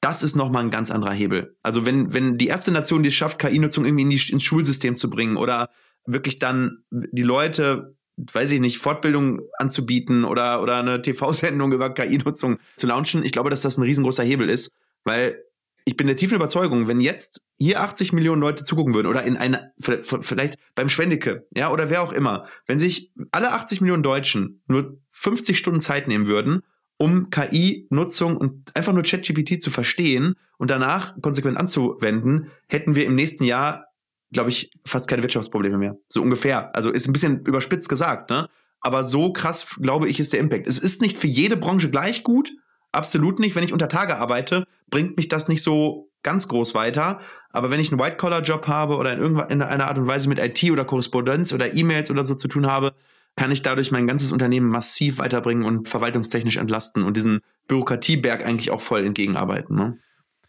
Das 0.00 0.22
ist 0.22 0.36
nochmal 0.36 0.64
ein 0.64 0.70
ganz 0.70 0.90
anderer 0.90 1.12
Hebel. 1.12 1.56
Also 1.62 1.86
wenn, 1.86 2.12
wenn 2.12 2.36
die 2.36 2.48
erste 2.48 2.72
Nation, 2.72 3.02
die 3.02 3.08
es 3.08 3.14
schafft, 3.14 3.38
KI-Nutzung 3.38 3.86
irgendwie 3.86 4.02
in 4.02 4.10
die, 4.10 4.32
ins 4.32 4.42
Schulsystem 4.42 4.96
zu 4.96 5.08
bringen 5.08 5.36
oder 5.36 5.70
wirklich 6.04 6.38
dann 6.38 6.84
die 6.90 7.22
Leute 7.22 7.96
weiß 8.16 8.50
ich 8.52 8.60
nicht, 8.60 8.78
Fortbildung 8.78 9.40
anzubieten 9.58 10.24
oder, 10.24 10.62
oder 10.62 10.78
eine 10.78 11.02
TV-Sendung 11.02 11.72
über 11.72 11.92
KI-Nutzung 11.92 12.58
zu 12.76 12.86
launchen. 12.86 13.24
Ich 13.24 13.32
glaube, 13.32 13.50
dass 13.50 13.60
das 13.60 13.76
ein 13.76 13.82
riesengroßer 13.82 14.22
Hebel 14.22 14.48
ist, 14.48 14.70
weil 15.04 15.42
ich 15.84 15.96
bin 15.96 16.06
der 16.06 16.16
tiefen 16.16 16.36
Überzeugung, 16.36 16.86
wenn 16.86 17.00
jetzt 17.00 17.44
hier 17.58 17.80
80 17.82 18.12
Millionen 18.12 18.40
Leute 18.40 18.62
zugucken 18.62 18.94
würden 18.94 19.06
oder 19.06 19.24
in 19.24 19.36
einer, 19.36 19.72
vielleicht 19.78 20.58
beim 20.74 20.88
Schwendike, 20.88 21.46
ja, 21.54 21.70
oder 21.70 21.90
wer 21.90 22.02
auch 22.02 22.12
immer, 22.12 22.46
wenn 22.66 22.78
sich 22.78 23.12
alle 23.32 23.52
80 23.52 23.82
Millionen 23.82 24.02
Deutschen 24.02 24.62
nur 24.66 24.98
50 25.10 25.58
Stunden 25.58 25.80
Zeit 25.80 26.08
nehmen 26.08 26.26
würden, 26.26 26.62
um 26.96 27.28
KI-Nutzung 27.28 28.36
und 28.36 28.74
einfach 28.74 28.92
nur 28.92 29.02
ChatGPT 29.02 29.60
zu 29.60 29.70
verstehen 29.70 30.36
und 30.56 30.70
danach 30.70 31.20
konsequent 31.20 31.58
anzuwenden, 31.58 32.50
hätten 32.66 32.94
wir 32.94 33.04
im 33.04 33.14
nächsten 33.14 33.44
Jahr 33.44 33.88
glaube 34.34 34.50
ich, 34.50 34.70
fast 34.84 35.08
keine 35.08 35.22
Wirtschaftsprobleme 35.22 35.78
mehr. 35.78 35.96
So 36.10 36.20
ungefähr. 36.20 36.74
Also 36.76 36.90
ist 36.90 37.08
ein 37.08 37.12
bisschen 37.14 37.40
überspitzt 37.46 37.88
gesagt, 37.88 38.28
ne? 38.28 38.48
Aber 38.80 39.02
so 39.04 39.32
krass, 39.32 39.76
glaube 39.80 40.08
ich, 40.08 40.20
ist 40.20 40.34
der 40.34 40.40
Impact. 40.40 40.66
Es 40.66 40.78
ist 40.78 41.00
nicht 41.00 41.16
für 41.16 41.26
jede 41.26 41.56
Branche 41.56 41.88
gleich 41.88 42.22
gut. 42.22 42.52
Absolut 42.92 43.38
nicht. 43.38 43.56
Wenn 43.56 43.64
ich 43.64 43.72
unter 43.72 43.88
Tage 43.88 44.18
arbeite, 44.18 44.66
bringt 44.90 45.16
mich 45.16 45.28
das 45.28 45.48
nicht 45.48 45.62
so 45.62 46.10
ganz 46.22 46.48
groß 46.48 46.74
weiter. 46.74 47.20
Aber 47.50 47.70
wenn 47.70 47.80
ich 47.80 47.90
einen 47.90 48.00
White-Collar-Job 48.00 48.68
habe 48.68 48.96
oder 48.96 49.14
in 49.14 49.20
irgendeiner 49.20 49.86
Art 49.86 49.96
und 49.96 50.06
Weise 50.06 50.28
mit 50.28 50.38
IT 50.38 50.70
oder 50.70 50.84
Korrespondenz 50.84 51.54
oder 51.54 51.74
E-Mails 51.74 52.10
oder 52.10 52.24
so 52.24 52.34
zu 52.34 52.46
tun 52.46 52.66
habe, 52.66 52.92
kann 53.36 53.50
ich 53.50 53.62
dadurch 53.62 53.90
mein 53.90 54.06
ganzes 54.06 54.32
Unternehmen 54.32 54.68
massiv 54.68 55.18
weiterbringen 55.18 55.64
und 55.64 55.88
verwaltungstechnisch 55.88 56.56
entlasten 56.56 57.04
und 57.04 57.16
diesen 57.16 57.40
Bürokratieberg 57.68 58.44
eigentlich 58.44 58.70
auch 58.70 58.80
voll 58.80 59.04
entgegenarbeiten. 59.04 59.76
Ne? 59.76 59.98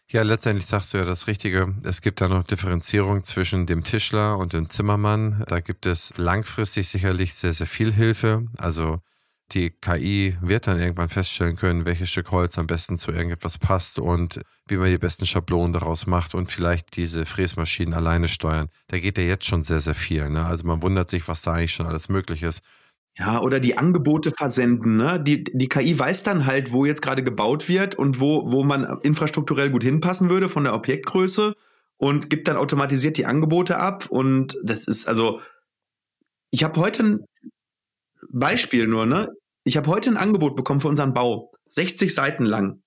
Ja, 0.08 0.22
letztendlich 0.22 0.66
sagst 0.66 0.94
du 0.94 0.98
ja 0.98 1.04
das 1.04 1.26
Richtige. 1.26 1.74
Es 1.82 2.00
gibt 2.00 2.20
da 2.20 2.28
noch 2.28 2.44
Differenzierung 2.44 3.24
zwischen 3.24 3.66
dem 3.66 3.82
Tischler 3.82 4.38
und 4.38 4.52
dem 4.52 4.70
Zimmermann. 4.70 5.42
Da 5.48 5.58
gibt 5.58 5.84
es 5.84 6.14
langfristig 6.16 6.88
sicherlich 6.88 7.34
sehr, 7.34 7.52
sehr 7.52 7.66
viel 7.66 7.92
Hilfe. 7.92 8.46
Also 8.56 9.00
die 9.52 9.70
KI 9.70 10.36
wird 10.40 10.68
dann 10.68 10.80
irgendwann 10.80 11.08
feststellen 11.08 11.56
können, 11.56 11.86
welches 11.86 12.10
Stück 12.10 12.30
Holz 12.30 12.56
am 12.56 12.68
besten 12.68 12.96
zu 12.96 13.10
irgendetwas 13.10 13.58
passt 13.58 13.98
und 13.98 14.40
wie 14.68 14.76
man 14.76 14.90
die 14.90 14.98
besten 14.98 15.26
Schablonen 15.26 15.72
daraus 15.72 16.06
macht 16.06 16.34
und 16.36 16.52
vielleicht 16.52 16.96
diese 16.96 17.26
Fräsmaschinen 17.26 17.94
alleine 17.94 18.28
steuern. 18.28 18.68
Da 18.86 19.00
geht 19.00 19.18
ja 19.18 19.24
jetzt 19.24 19.46
schon 19.46 19.64
sehr, 19.64 19.80
sehr 19.80 19.94
viel. 19.96 20.30
Ne? 20.30 20.44
Also 20.46 20.64
man 20.66 20.82
wundert 20.82 21.10
sich, 21.10 21.26
was 21.26 21.42
da 21.42 21.54
eigentlich 21.54 21.72
schon 21.72 21.86
alles 21.86 22.08
möglich 22.08 22.44
ist. 22.44 22.62
Ja, 23.18 23.40
oder 23.40 23.60
die 23.60 23.78
Angebote 23.78 24.30
versenden. 24.30 24.98
Ne? 24.98 25.18
Die, 25.18 25.44
die 25.44 25.68
KI 25.68 25.98
weiß 25.98 26.22
dann 26.22 26.44
halt, 26.44 26.70
wo 26.72 26.84
jetzt 26.84 27.00
gerade 27.00 27.24
gebaut 27.24 27.68
wird 27.68 27.94
und 27.94 28.20
wo, 28.20 28.50
wo 28.52 28.62
man 28.62 29.00
infrastrukturell 29.02 29.70
gut 29.70 29.84
hinpassen 29.84 30.28
würde 30.28 30.50
von 30.50 30.64
der 30.64 30.74
Objektgröße 30.74 31.54
und 31.96 32.28
gibt 32.28 32.46
dann 32.46 32.56
automatisiert 32.56 33.16
die 33.16 33.24
Angebote 33.24 33.78
ab. 33.78 34.06
Und 34.10 34.58
das 34.62 34.86
ist 34.86 35.08
also, 35.08 35.40
ich 36.50 36.62
habe 36.62 36.78
heute 36.78 37.02
ein 37.02 37.24
Beispiel 38.28 38.86
nur, 38.86 39.06
ne? 39.06 39.30
Ich 39.64 39.76
habe 39.76 39.90
heute 39.90 40.10
ein 40.10 40.16
Angebot 40.16 40.54
bekommen 40.54 40.80
für 40.80 40.88
unseren 40.88 41.14
Bau, 41.14 41.52
60 41.68 42.14
Seiten 42.14 42.44
lang. 42.44 42.82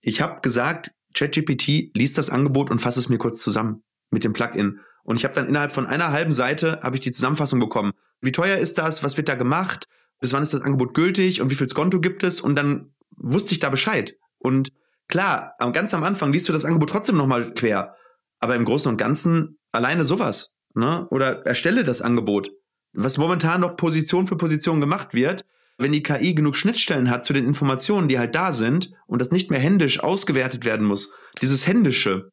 Ich 0.00 0.20
habe 0.20 0.40
gesagt, 0.40 0.92
ChatGPT 1.14 1.90
liest 1.94 2.16
das 2.16 2.30
Angebot 2.30 2.70
und 2.70 2.78
fasst 2.78 2.96
es 2.96 3.08
mir 3.08 3.18
kurz 3.18 3.42
zusammen 3.42 3.82
mit 4.10 4.24
dem 4.24 4.32
Plugin. 4.32 4.80
Und 5.02 5.16
ich 5.16 5.24
habe 5.24 5.34
dann 5.34 5.48
innerhalb 5.48 5.72
von 5.72 5.86
einer 5.86 6.12
halben 6.12 6.32
Seite 6.32 6.80
habe 6.82 6.96
ich 6.96 7.00
die 7.00 7.10
Zusammenfassung 7.10 7.60
bekommen. 7.60 7.92
Wie 8.20 8.32
teuer 8.32 8.56
ist 8.58 8.78
das? 8.78 9.04
Was 9.04 9.16
wird 9.16 9.28
da 9.28 9.34
gemacht? 9.34 9.86
Bis 10.20 10.32
wann 10.32 10.42
ist 10.42 10.54
das 10.54 10.62
Angebot 10.62 10.94
gültig? 10.94 11.40
Und 11.40 11.50
wie 11.50 11.54
viel 11.54 11.68
Skonto 11.68 12.00
gibt 12.00 12.22
es? 12.22 12.40
Und 12.40 12.56
dann 12.56 12.92
wusste 13.16 13.52
ich 13.52 13.60
da 13.60 13.70
Bescheid. 13.70 14.14
Und 14.38 14.72
klar, 15.08 15.54
ganz 15.72 15.94
am 15.94 16.02
Anfang 16.02 16.32
liest 16.32 16.48
du 16.48 16.52
das 16.52 16.64
Angebot 16.64 16.90
trotzdem 16.90 17.16
nochmal 17.16 17.54
quer. 17.54 17.94
Aber 18.40 18.56
im 18.56 18.64
Großen 18.64 18.90
und 18.90 18.96
Ganzen 18.96 19.58
alleine 19.72 20.04
sowas. 20.04 20.54
Ne? 20.74 21.06
Oder 21.10 21.46
erstelle 21.46 21.84
das 21.84 22.02
Angebot. 22.02 22.50
Was 22.92 23.18
momentan 23.18 23.60
noch 23.60 23.76
Position 23.76 24.26
für 24.26 24.36
Position 24.36 24.80
gemacht 24.80 25.14
wird, 25.14 25.44
wenn 25.76 25.92
die 25.92 26.02
KI 26.02 26.34
genug 26.34 26.56
Schnittstellen 26.56 27.10
hat 27.10 27.24
zu 27.24 27.32
den 27.32 27.46
Informationen, 27.46 28.08
die 28.08 28.18
halt 28.18 28.34
da 28.34 28.52
sind 28.52 28.90
und 29.06 29.20
das 29.20 29.30
nicht 29.30 29.50
mehr 29.50 29.60
händisch 29.60 30.00
ausgewertet 30.00 30.64
werden 30.64 30.86
muss. 30.86 31.12
Dieses 31.40 31.66
Händische, 31.66 32.30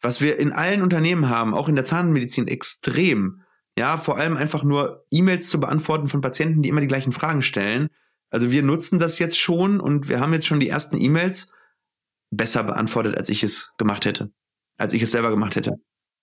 was 0.00 0.20
wir 0.22 0.38
in 0.38 0.52
allen 0.52 0.82
Unternehmen 0.82 1.28
haben, 1.28 1.52
auch 1.52 1.68
in 1.68 1.74
der 1.74 1.84
Zahnmedizin 1.84 2.48
extrem. 2.48 3.42
Ja, 3.78 3.96
vor 3.96 4.18
allem 4.18 4.36
einfach 4.36 4.64
nur 4.64 5.06
E-Mails 5.08 5.48
zu 5.48 5.60
beantworten 5.60 6.08
von 6.08 6.20
Patienten, 6.20 6.62
die 6.62 6.68
immer 6.68 6.80
die 6.80 6.88
gleichen 6.88 7.12
Fragen 7.12 7.42
stellen. 7.42 7.90
Also 8.28 8.50
wir 8.50 8.64
nutzen 8.64 8.98
das 8.98 9.20
jetzt 9.20 9.38
schon 9.38 9.78
und 9.78 10.08
wir 10.08 10.18
haben 10.18 10.32
jetzt 10.32 10.48
schon 10.48 10.58
die 10.58 10.68
ersten 10.68 11.00
E-Mails 11.00 11.52
besser 12.30 12.64
beantwortet, 12.64 13.16
als 13.16 13.28
ich 13.28 13.44
es 13.44 13.74
gemacht 13.78 14.04
hätte. 14.04 14.32
Als 14.78 14.94
ich 14.94 15.02
es 15.02 15.12
selber 15.12 15.30
gemacht 15.30 15.54
hätte. 15.54 15.76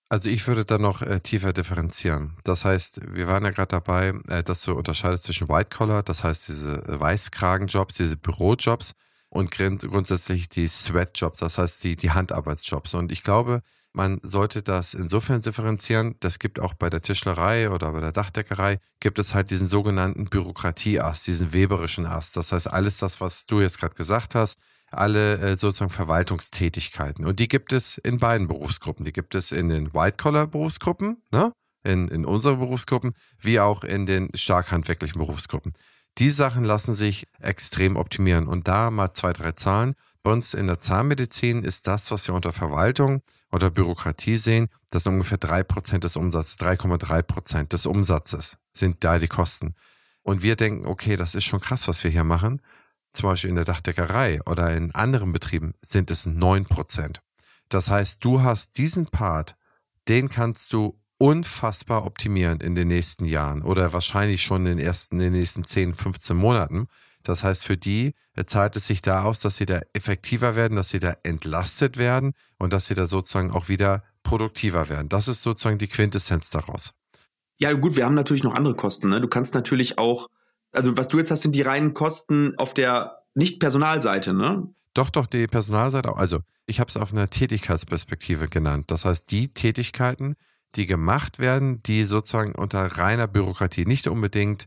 Also 0.09 0.27
ich 0.27 0.45
würde 0.47 0.65
da 0.65 0.77
noch 0.77 1.01
äh, 1.01 1.21
tiefer 1.21 1.53
differenzieren. 1.53 2.35
Das 2.43 2.65
heißt, 2.65 2.99
wir 3.15 3.29
waren 3.29 3.45
ja 3.45 3.51
gerade 3.51 3.69
dabei, 3.69 4.13
äh, 4.27 4.43
dass 4.43 4.61
du 4.63 4.73
unterscheidest 4.73 5.23
zwischen 5.23 5.47
White 5.47 5.69
Collar, 5.73 6.03
das 6.03 6.25
heißt 6.25 6.49
diese 6.49 6.83
Weißkragenjobs, 6.85 7.95
diese 7.95 8.17
Bürojobs 8.17 8.95
und 9.29 9.49
grundsätzlich 9.49 10.49
die 10.49 10.67
Sweatjobs, 10.67 11.39
das 11.39 11.57
heißt 11.57 11.85
die, 11.85 11.95
die 11.95 12.11
Handarbeitsjobs. 12.11 12.95
Und 12.95 13.13
ich 13.13 13.23
glaube, 13.23 13.61
man 13.95 14.19
sollte 14.23 14.61
das 14.61 14.93
insofern 14.93 15.41
differenzieren. 15.41 16.15
Das 16.19 16.39
gibt 16.39 16.59
auch 16.59 16.73
bei 16.73 16.89
der 16.89 17.01
Tischlerei 17.01 17.69
oder 17.69 17.91
bei 17.91 18.01
der 18.01 18.11
Dachdeckerei, 18.11 18.79
gibt 18.99 19.19
es 19.19 19.33
halt 19.33 19.49
diesen 19.49 19.67
sogenannten 19.67 20.25
Bürokratieast, 20.25 21.25
diesen 21.27 21.53
weberischen 21.53 22.05
Ast. 22.05 22.37
Das 22.37 22.51
heißt, 22.51 22.71
alles 22.71 22.97
das, 22.97 23.21
was 23.21 23.45
du 23.45 23.61
jetzt 23.61 23.79
gerade 23.79 23.95
gesagt 23.95 24.35
hast, 24.35 24.59
alle 24.91 25.37
äh, 25.39 25.57
sozusagen 25.57 25.91
Verwaltungstätigkeiten. 25.91 27.25
Und 27.25 27.39
die 27.39 27.47
gibt 27.47 27.73
es 27.73 27.97
in 27.97 28.19
beiden 28.19 28.47
Berufsgruppen. 28.47 29.05
Die 29.05 29.13
gibt 29.13 29.35
es 29.35 29.51
in 29.51 29.69
den 29.69 29.93
White-Collar-Berufsgruppen, 29.93 31.21
ne? 31.31 31.51
in, 31.83 32.07
in 32.07 32.25
unseren 32.25 32.59
Berufsgruppen, 32.59 33.13
wie 33.39 33.59
auch 33.59 33.83
in 33.83 34.05
den 34.05 34.29
stark 34.35 34.71
handwerklichen 34.71 35.19
Berufsgruppen. 35.19 35.73
Die 36.17 36.29
Sachen 36.29 36.63
lassen 36.63 36.93
sich 36.93 37.27
extrem 37.39 37.97
optimieren. 37.97 38.47
Und 38.47 38.67
da 38.67 38.91
mal 38.91 39.13
zwei, 39.13 39.33
drei 39.33 39.51
Zahlen. 39.53 39.95
Bei 40.25 40.31
uns 40.31 40.55
in 40.55 40.65
der 40.65 40.79
Zahnmedizin 40.79 41.61
ist 41.61 41.85
das, 41.85 42.09
was 42.09 42.27
wir 42.27 42.33
unter 42.33 42.51
Verwaltung 42.51 43.21
oder 43.51 43.69
Bürokratie 43.69 44.37
sehen, 44.37 44.69
dass 44.89 45.05
ungefähr 45.05 45.37
3% 45.37 45.99
des 45.99 46.15
Umsatzes, 46.15 46.59
3,3% 46.59 47.67
des 47.67 47.85
Umsatzes 47.85 48.57
sind 48.73 49.03
da 49.03 49.19
die 49.19 49.27
Kosten. 49.27 49.75
Und 50.23 50.41
wir 50.41 50.55
denken, 50.55 50.87
okay, 50.87 51.15
das 51.15 51.35
ist 51.35 51.43
schon 51.43 51.59
krass, 51.59 51.87
was 51.87 52.03
wir 52.03 52.09
hier 52.09 52.23
machen. 52.23 52.63
Zum 53.13 53.29
Beispiel 53.29 53.51
in 53.51 53.55
der 53.55 53.65
Dachdeckerei 53.65 54.41
oder 54.47 54.75
in 54.75 54.95
anderen 54.95 55.31
Betrieben 55.31 55.75
sind 55.83 56.09
es 56.09 56.25
9%. 56.25 57.17
Das 57.69 57.91
heißt, 57.91 58.25
du 58.25 58.41
hast 58.41 58.79
diesen 58.79 59.05
Part, 59.05 59.55
den 60.07 60.29
kannst 60.29 60.73
du 60.73 60.99
unfassbar 61.19 62.03
optimieren 62.03 62.61
in 62.61 62.73
den 62.73 62.87
nächsten 62.87 63.25
Jahren 63.25 63.61
oder 63.61 63.93
wahrscheinlich 63.93 64.41
schon 64.41 64.65
in 64.65 64.77
den 64.77 64.87
ersten, 64.87 65.17
in 65.19 65.25
den 65.25 65.39
nächsten 65.39 65.65
10, 65.65 65.93
15 65.93 66.35
Monaten. 66.35 66.87
Das 67.25 67.43
heißt, 67.43 67.65
für 67.65 67.75
die 67.75 68.13
zahlt 68.45 68.75
es 68.75 68.87
sich 68.87 69.01
da 69.01 69.23
aus, 69.23 69.39
dass 69.41 69.57
sie 69.57 69.65
da 69.65 69.81
effektiver 69.93 70.55
werden, 70.55 70.77
dass 70.77 70.89
sie 70.89 70.99
da 70.99 71.17
entlastet 71.23 71.97
werden 71.97 72.33
und 72.59 72.71
dass 72.71 72.87
sie 72.87 72.93
da 72.93 73.07
sozusagen 73.07 73.51
auch 73.51 73.67
wieder 73.67 74.03
produktiver 74.23 74.89
werden. 74.89 75.09
Das 75.09 75.27
ist 75.27 75.41
sozusagen 75.41 75.77
die 75.77 75.87
Quintessenz 75.87 76.49
daraus. 76.49 76.93
Ja, 77.59 77.73
gut, 77.73 77.95
wir 77.95 78.05
haben 78.05 78.15
natürlich 78.15 78.43
noch 78.43 78.53
andere 78.53 78.75
Kosten. 78.75 79.09
Ne? 79.09 79.21
Du 79.21 79.27
kannst 79.27 79.55
natürlich 79.55 79.97
auch, 79.97 80.27
also 80.73 80.97
was 80.97 81.07
du 81.07 81.17
jetzt 81.17 81.31
hast, 81.31 81.41
sind 81.41 81.55
die 81.55 81.61
reinen 81.61 81.93
Kosten 81.93 82.53
auf 82.57 82.73
der 82.73 83.23
Nicht-Personalseite, 83.33 84.33
ne? 84.33 84.67
Doch, 84.93 85.09
doch, 85.09 85.25
die 85.25 85.47
Personalseite 85.47 86.09
auch. 86.09 86.17
Also, 86.17 86.39
ich 86.67 86.79
habe 86.79 86.89
es 86.89 86.97
auf 86.97 87.11
einer 87.11 87.29
Tätigkeitsperspektive 87.29 88.47
genannt. 88.47 88.91
Das 88.91 89.03
heißt, 89.03 89.29
die 89.29 89.53
Tätigkeiten, 89.53 90.35
die 90.75 90.85
gemacht 90.85 91.39
werden, 91.39 91.81
die 91.83 92.03
sozusagen 92.03 92.55
unter 92.55 92.85
reiner 92.85 93.27
Bürokratie, 93.27 93.85
nicht 93.85 94.07
unbedingt 94.07 94.65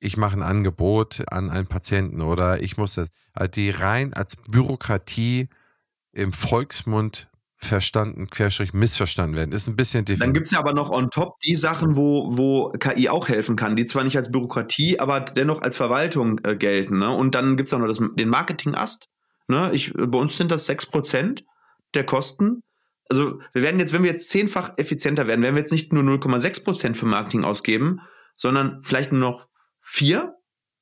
ich 0.00 0.16
mache 0.16 0.36
ein 0.36 0.42
Angebot 0.42 1.24
an 1.30 1.50
einen 1.50 1.66
Patienten 1.66 2.20
oder 2.20 2.62
ich 2.62 2.76
muss 2.76 2.94
das, 2.94 3.08
also 3.32 3.50
die 3.50 3.70
rein 3.70 4.14
als 4.14 4.36
Bürokratie 4.36 5.48
im 6.12 6.32
Volksmund 6.32 7.28
verstanden, 7.60 8.28
querstrich 8.30 8.72
missverstanden 8.72 9.36
werden. 9.36 9.52
Ist 9.52 9.66
ein 9.66 9.74
bisschen 9.74 10.04
different. 10.04 10.22
Dann 10.22 10.32
gibt 10.32 10.46
es 10.46 10.52
ja 10.52 10.60
aber 10.60 10.72
noch 10.72 10.90
on 10.90 11.10
top 11.10 11.40
die 11.40 11.56
Sachen, 11.56 11.96
wo, 11.96 12.36
wo 12.36 12.70
KI 12.70 13.08
auch 13.08 13.28
helfen 13.28 13.56
kann, 13.56 13.74
die 13.74 13.84
zwar 13.84 14.04
nicht 14.04 14.16
als 14.16 14.30
Bürokratie, 14.30 15.00
aber 15.00 15.20
dennoch 15.20 15.60
als 15.60 15.76
Verwaltung 15.76 16.40
äh, 16.44 16.54
gelten. 16.56 16.98
Ne? 16.98 17.10
Und 17.10 17.34
dann 17.34 17.56
gibt 17.56 17.68
es 17.68 17.74
auch 17.74 17.80
noch 17.80 17.88
das, 17.88 17.98
den 17.98 18.28
Marketing-Ast. 18.28 19.08
Ne? 19.48 19.72
Bei 19.94 20.18
uns 20.18 20.36
sind 20.36 20.52
das 20.52 20.68
6% 20.68 21.42
der 21.94 22.04
Kosten. 22.04 22.62
Also 23.10 23.40
wir 23.52 23.62
werden 23.62 23.80
jetzt, 23.80 23.92
wenn 23.92 24.04
wir 24.04 24.12
jetzt 24.12 24.30
zehnfach 24.30 24.74
effizienter 24.76 25.26
werden, 25.26 25.42
werden 25.42 25.56
wir 25.56 25.62
jetzt 25.62 25.72
nicht 25.72 25.92
nur 25.92 26.04
0,6% 26.04 26.94
für 26.94 27.06
Marketing 27.06 27.42
ausgeben, 27.42 28.00
sondern 28.36 28.82
vielleicht 28.84 29.10
nur 29.10 29.20
noch 29.20 29.47
vier, 29.88 30.36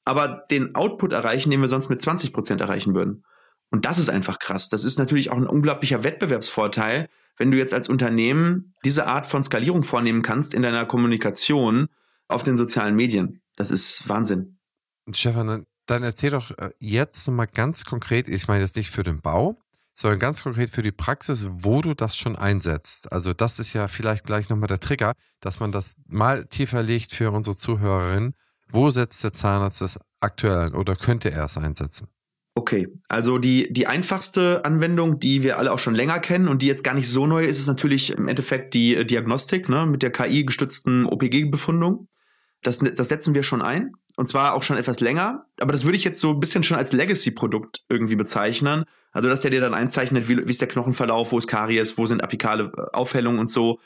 aber 0.05 0.45
den 0.51 0.75
Output 0.75 1.13
erreichen, 1.13 1.51
den 1.51 1.61
wir 1.61 1.69
sonst 1.69 1.89
mit 1.89 2.03
20 2.03 2.33
Prozent 2.33 2.61
erreichen 2.61 2.95
würden. 2.95 3.25
Und 3.71 3.85
das 3.85 3.99
ist 3.99 4.11
einfach 4.11 4.39
krass. 4.39 4.69
Das 4.69 4.85
ist 4.85 4.99
natürlich 4.99 5.31
auch 5.31 5.37
ein 5.37 5.47
unglaublicher 5.47 6.03
Wettbewerbsvorteil, 6.03 7.09
wenn 7.37 7.51
du 7.51 7.57
jetzt 7.59 7.73
als 7.73 7.89
Unternehmen 7.89 8.75
diese 8.85 9.07
Art 9.07 9.27
von 9.27 9.43
Skalierung 9.43 9.85
vornehmen 9.85 10.23
kannst 10.23 10.55
in 10.55 10.63
deiner 10.63 10.87
Kommunikation 10.87 11.89
auf 12.29 12.43
den 12.43 12.57
sozialen 12.57 12.97
Medien. 12.97 13.43
Das 13.57 13.71
ist 13.71 14.09
Wahnsinn. 14.09 14.59
Stefan, 15.13 15.67
dann 15.87 16.03
erzähl 16.03 16.31
doch 16.31 16.51
äh, 16.59 16.71
jetzt 16.79 17.29
mal 17.29 17.47
ganz 17.47 17.85
konkret, 17.85 18.29
ich 18.29 18.49
meine 18.49 18.63
jetzt 18.63 18.77
nicht 18.77 18.91
für 18.91 19.03
den 19.05 19.21
Bau, 19.21 19.61
sondern 19.95 20.19
ganz 20.19 20.43
konkret 20.43 20.71
für 20.71 20.83
die 20.83 20.93
Praxis, 20.93 21.49
wo 21.51 21.81
du 21.81 21.95
das 21.95 22.17
schon 22.17 22.37
einsetzt. 22.37 23.13
Also 23.13 23.33
das 23.33 23.61
ist 23.61 23.73
ja 23.73 23.87
vielleicht 23.87 24.25
gleich 24.25 24.49
nochmal 24.49 24.69
der 24.69 24.81
Trigger, 24.81 25.15
dass 25.41 25.61
man 25.61 25.73
das 25.73 25.97
mal 26.07 26.47
tiefer 26.47 26.83
legt 26.83 27.13
für 27.13 27.31
unsere 27.31 27.57
Zuhörerinnen 27.57 28.35
wo 28.71 28.91
setzt 28.91 29.23
der 29.25 29.33
Zahnarzt 29.33 29.81
das 29.81 29.99
aktuell 30.21 30.59
ein 30.59 30.75
oder 30.75 30.97
könnte 30.97 31.31
er 31.31 31.45
es 31.45 31.57
einsetzen? 31.57 32.09
Okay, 32.59 32.89
also 33.09 33.37
die, 33.37 33.71
die 33.71 33.87
einfachste 33.87 34.65
Anwendung, 34.65 35.21
die 35.21 35.43
wir 35.43 35.59
alle 35.59 35.73
auch 35.73 35.79
schon 35.79 35.95
länger 35.95 36.21
kennen 36.21 36.49
und 36.49 36.63
die 36.63 36.67
jetzt 36.67 36.83
gar 36.83 36.95
nicht 36.95 37.11
so 37.11 37.27
neu 37.27 37.45
ist, 37.45 37.59
ist 37.59 37.67
natürlich 37.67 38.13
im 38.13 38.29
Endeffekt 38.29 38.73
die 38.73 39.07
Diagnostik 39.07 39.69
ne, 39.69 39.85
mit 39.85 40.03
der 40.03 40.11
KI-gestützten 40.11 41.05
OPG-Befundung. 41.05 42.09
Das, 42.63 42.79
das 42.79 43.09
setzen 43.09 43.35
wir 43.35 43.43
schon 43.43 43.61
ein 43.61 43.93
und 44.17 44.29
zwar 44.29 44.55
auch 44.55 44.63
schon 44.63 44.79
etwas 44.79 45.01
länger, 45.01 45.45
aber 45.61 45.73
das 45.73 45.85
würde 45.85 45.99
ich 45.99 46.05
jetzt 46.05 46.19
so 46.19 46.31
ein 46.31 46.41
bisschen 46.41 46.63
schon 46.63 46.79
als 46.79 46.93
Legacy-Produkt 46.93 47.85
irgendwie 47.91 48.17
bezeichnen. 48.17 48.85
Also, 49.13 49.29
dass 49.29 49.43
der 49.43 49.51
dir 49.51 49.61
dann 49.61 49.75
einzeichnet, 49.75 50.29
wie, 50.29 50.39
wie 50.39 50.51
ist 50.51 50.61
der 50.61 50.69
Knochenverlauf, 50.69 51.33
wo 51.33 51.39
ist 51.39 51.47
Karies, 51.47 51.99
wo 51.99 52.07
sind 52.07 52.25
apikale 52.25 52.73
Aufhellungen 52.95 53.39
und 53.39 53.51
so 53.51 53.81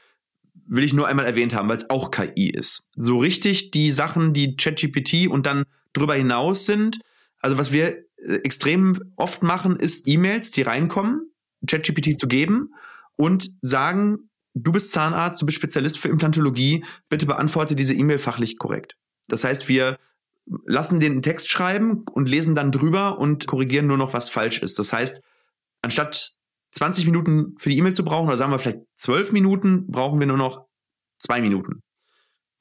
will 0.71 0.85
ich 0.85 0.95
nur 0.95 1.09
einmal 1.09 1.27
erwähnt 1.27 1.53
haben, 1.53 1.69
weil 1.69 1.77
es 1.77 1.91
auch 1.91 2.11
KI 2.11 2.49
ist. 2.49 2.89
So 2.95 3.19
richtig 3.19 3.73
die 3.73 3.91
Sachen, 3.91 4.33
die 4.33 4.57
ChatGPT 4.57 5.27
und 5.27 5.45
dann 5.45 5.65
drüber 5.93 6.15
hinaus 6.15 6.65
sind, 6.65 7.01
also 7.41 7.59
was 7.59 7.73
wir 7.73 8.05
äh, 8.17 8.37
extrem 8.45 9.13
oft 9.17 9.43
machen, 9.43 9.77
ist 9.77 10.07
E-Mails, 10.07 10.53
die 10.53 10.63
reinkommen, 10.63 11.33
ChatGPT 11.67 12.19
zu 12.19 12.29
geben 12.29 12.73
und 13.17 13.51
sagen, 13.63 14.31
du 14.55 14.71
bist 14.71 14.93
Zahnarzt, 14.93 15.43
du 15.43 15.47
bist 15.47 15.59
Spezialist 15.59 15.99
für 15.99 16.09
Implantologie, 16.09 16.85
bitte 17.09 17.27
beantworte 17.27 17.75
diese 17.75 17.95
E-Mail 17.95 18.19
fachlich 18.19 18.57
korrekt. 18.57 18.97
Das 19.27 19.43
heißt, 19.43 19.69
wir 19.69 19.99
lassen 20.67 21.01
den 21.01 21.21
Text 21.21 21.49
schreiben 21.49 22.05
und 22.13 22.29
lesen 22.29 22.55
dann 22.55 22.71
drüber 22.71 23.19
und 23.19 23.47
korrigieren 23.49 23.89
nur 23.89 23.97
noch, 23.97 24.13
was 24.13 24.31
falsch 24.31 24.63
ist. 24.63 24.79
Das 24.79 24.93
heißt, 24.93 25.21
anstatt 25.83 26.33
20 26.73 27.07
Minuten 27.07 27.55
für 27.59 27.71
die 27.71 27.79
E-Mail 27.79 27.95
zu 27.95 28.05
brauchen, 28.05 28.29
oder 28.29 28.37
sagen 28.37 28.53
wir 28.53 28.59
vielleicht 28.59 28.81
12 28.95 29.33
Minuten, 29.33 29.87
brauchen 29.89 30.21
wir 30.21 30.27
nur 30.27 30.37
noch 30.37 30.67
zwei 31.19 31.41
Minuten. 31.41 31.83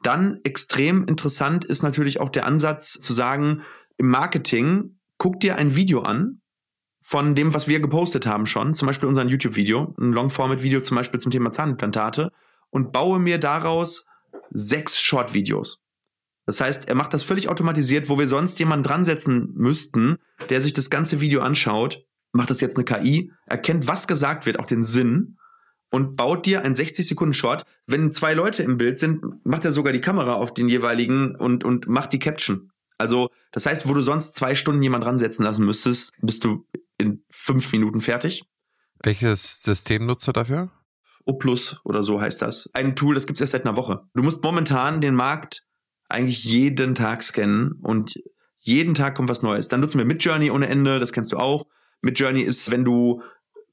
Dann 0.02 0.40
extrem 0.44 1.06
interessant 1.06 1.66
ist 1.66 1.84
natürlich 1.84 2.20
auch 2.20 2.30
der 2.30 2.46
Ansatz 2.46 2.94
zu 2.94 3.14
sagen, 3.14 3.64
im 3.98 4.08
Marketing, 4.08 4.98
guck 5.18 5.40
dir 5.40 5.58
ein 5.58 5.76
Video 5.76 6.02
an 6.02 6.42
von 7.02 7.36
dem, 7.36 7.54
was 7.54 7.68
wir 7.68 7.80
gepostet 7.80 8.26
haben 8.26 8.46
schon, 8.46 8.74
zum 8.74 8.86
Beispiel 8.86 9.10
unser 9.10 9.26
YouTube-Video, 9.26 9.96
ein 10.00 10.14
Long-Format-Video 10.14 10.82
zum 10.82 10.96
Beispiel 10.96 11.20
zum 11.20 11.32
Thema 11.32 11.52
Zahnimplantate 11.52 12.32
und 12.70 12.94
baue 12.94 13.20
mir 13.20 13.40
daraus 13.40 14.08
sechs 14.52 15.00
Short-Videos. 15.00 15.86
Das 16.46 16.62
heißt, 16.62 16.88
er 16.88 16.96
macht 16.96 17.14
das 17.14 17.24
völlig 17.24 17.50
automatisiert, 17.50 18.10
wo 18.10 18.18
wir 18.18 18.28
sonst 18.28 18.58
jemanden 18.60 18.84
dran 18.84 19.06
setzen 19.06 19.52
müssten, 19.56 20.18
der 20.50 20.62
sich 20.62 20.74
das 20.74 20.90
ganze 20.90 21.20
Video 21.20 21.42
anschaut, 21.42 22.06
macht 22.32 22.50
das 22.50 22.62
jetzt 22.62 22.78
eine 22.78 22.86
KI, 22.86 23.32
erkennt, 23.46 23.88
was 23.88 24.08
gesagt 24.08 24.46
wird, 24.46 24.60
auch 24.60 24.66
den 24.66 24.84
Sinn 24.84 25.38
und 25.92 26.16
baut 26.16 26.46
dir 26.46 26.64
ein 26.64 26.76
60 26.76 27.08
Sekunden 27.08 27.34
Short. 27.34 27.66
Wenn 27.88 28.12
zwei 28.12 28.34
Leute 28.34 28.64
im 28.64 28.78
Bild 28.78 28.98
sind, 28.98 29.24
macht 29.46 29.66
er 29.66 29.72
sogar 29.72 29.94
die 29.94 30.02
Kamera 30.02 30.36
auf 30.36 30.54
den 30.54 30.70
jeweiligen 30.70 31.36
und, 31.36 31.64
und 31.64 31.88
macht 31.88 32.14
die 32.14 32.20
Caption. 32.20 32.72
Also, 32.98 33.30
das 33.52 33.66
heißt, 33.66 33.88
wo 33.88 33.94
du 33.94 34.02
sonst 34.02 34.36
zwei 34.36 34.56
Stunden 34.56 34.84
jemand 34.84 35.04
dran 35.04 35.20
setzen 35.20 35.44
lassen 35.44 35.66
müsstest, 35.66 36.14
bist 36.22 36.44
du 36.44 36.68
in 36.98 37.24
fünf 37.30 37.72
Minuten 37.72 38.02
fertig. 38.02 38.44
Welches 39.02 39.64
System 39.64 40.06
nutzt 40.06 40.28
du 40.28 40.34
dafür? 40.34 40.70
O 41.26 41.34
Plus 41.34 41.80
oder 41.86 42.04
so 42.04 42.20
heißt 42.20 42.42
das. 42.42 42.70
Ein 42.74 42.96
Tool, 42.96 43.16
das 43.16 43.26
gibt 43.26 43.38
es 43.38 43.42
erst 43.42 43.52
seit 43.52 43.66
einer 43.66 43.78
Woche. 43.78 44.02
Du 44.14 44.22
musst 44.22 44.44
momentan 44.44 45.00
den 45.00 45.16
Markt 45.16 45.64
eigentlich 46.10 46.44
jeden 46.44 46.96
Tag 46.96 47.24
scannen 47.24 47.74
und 47.82 48.16
jeden 48.58 48.94
Tag 48.94 49.16
kommt 49.16 49.30
was 49.30 49.42
Neues. 49.42 49.70
Dann 49.70 49.80
nutzen 49.80 50.00
wir 50.00 50.06
Midjourney 50.06 50.52
ohne 50.52 50.68
Ende, 50.68 51.00
das 51.00 51.14
kennst 51.14 51.32
du 51.32 51.38
auch. 51.38 51.66
Midjourney 52.02 52.42
ist, 52.42 52.72
wenn 52.72 52.86
du 52.86 53.22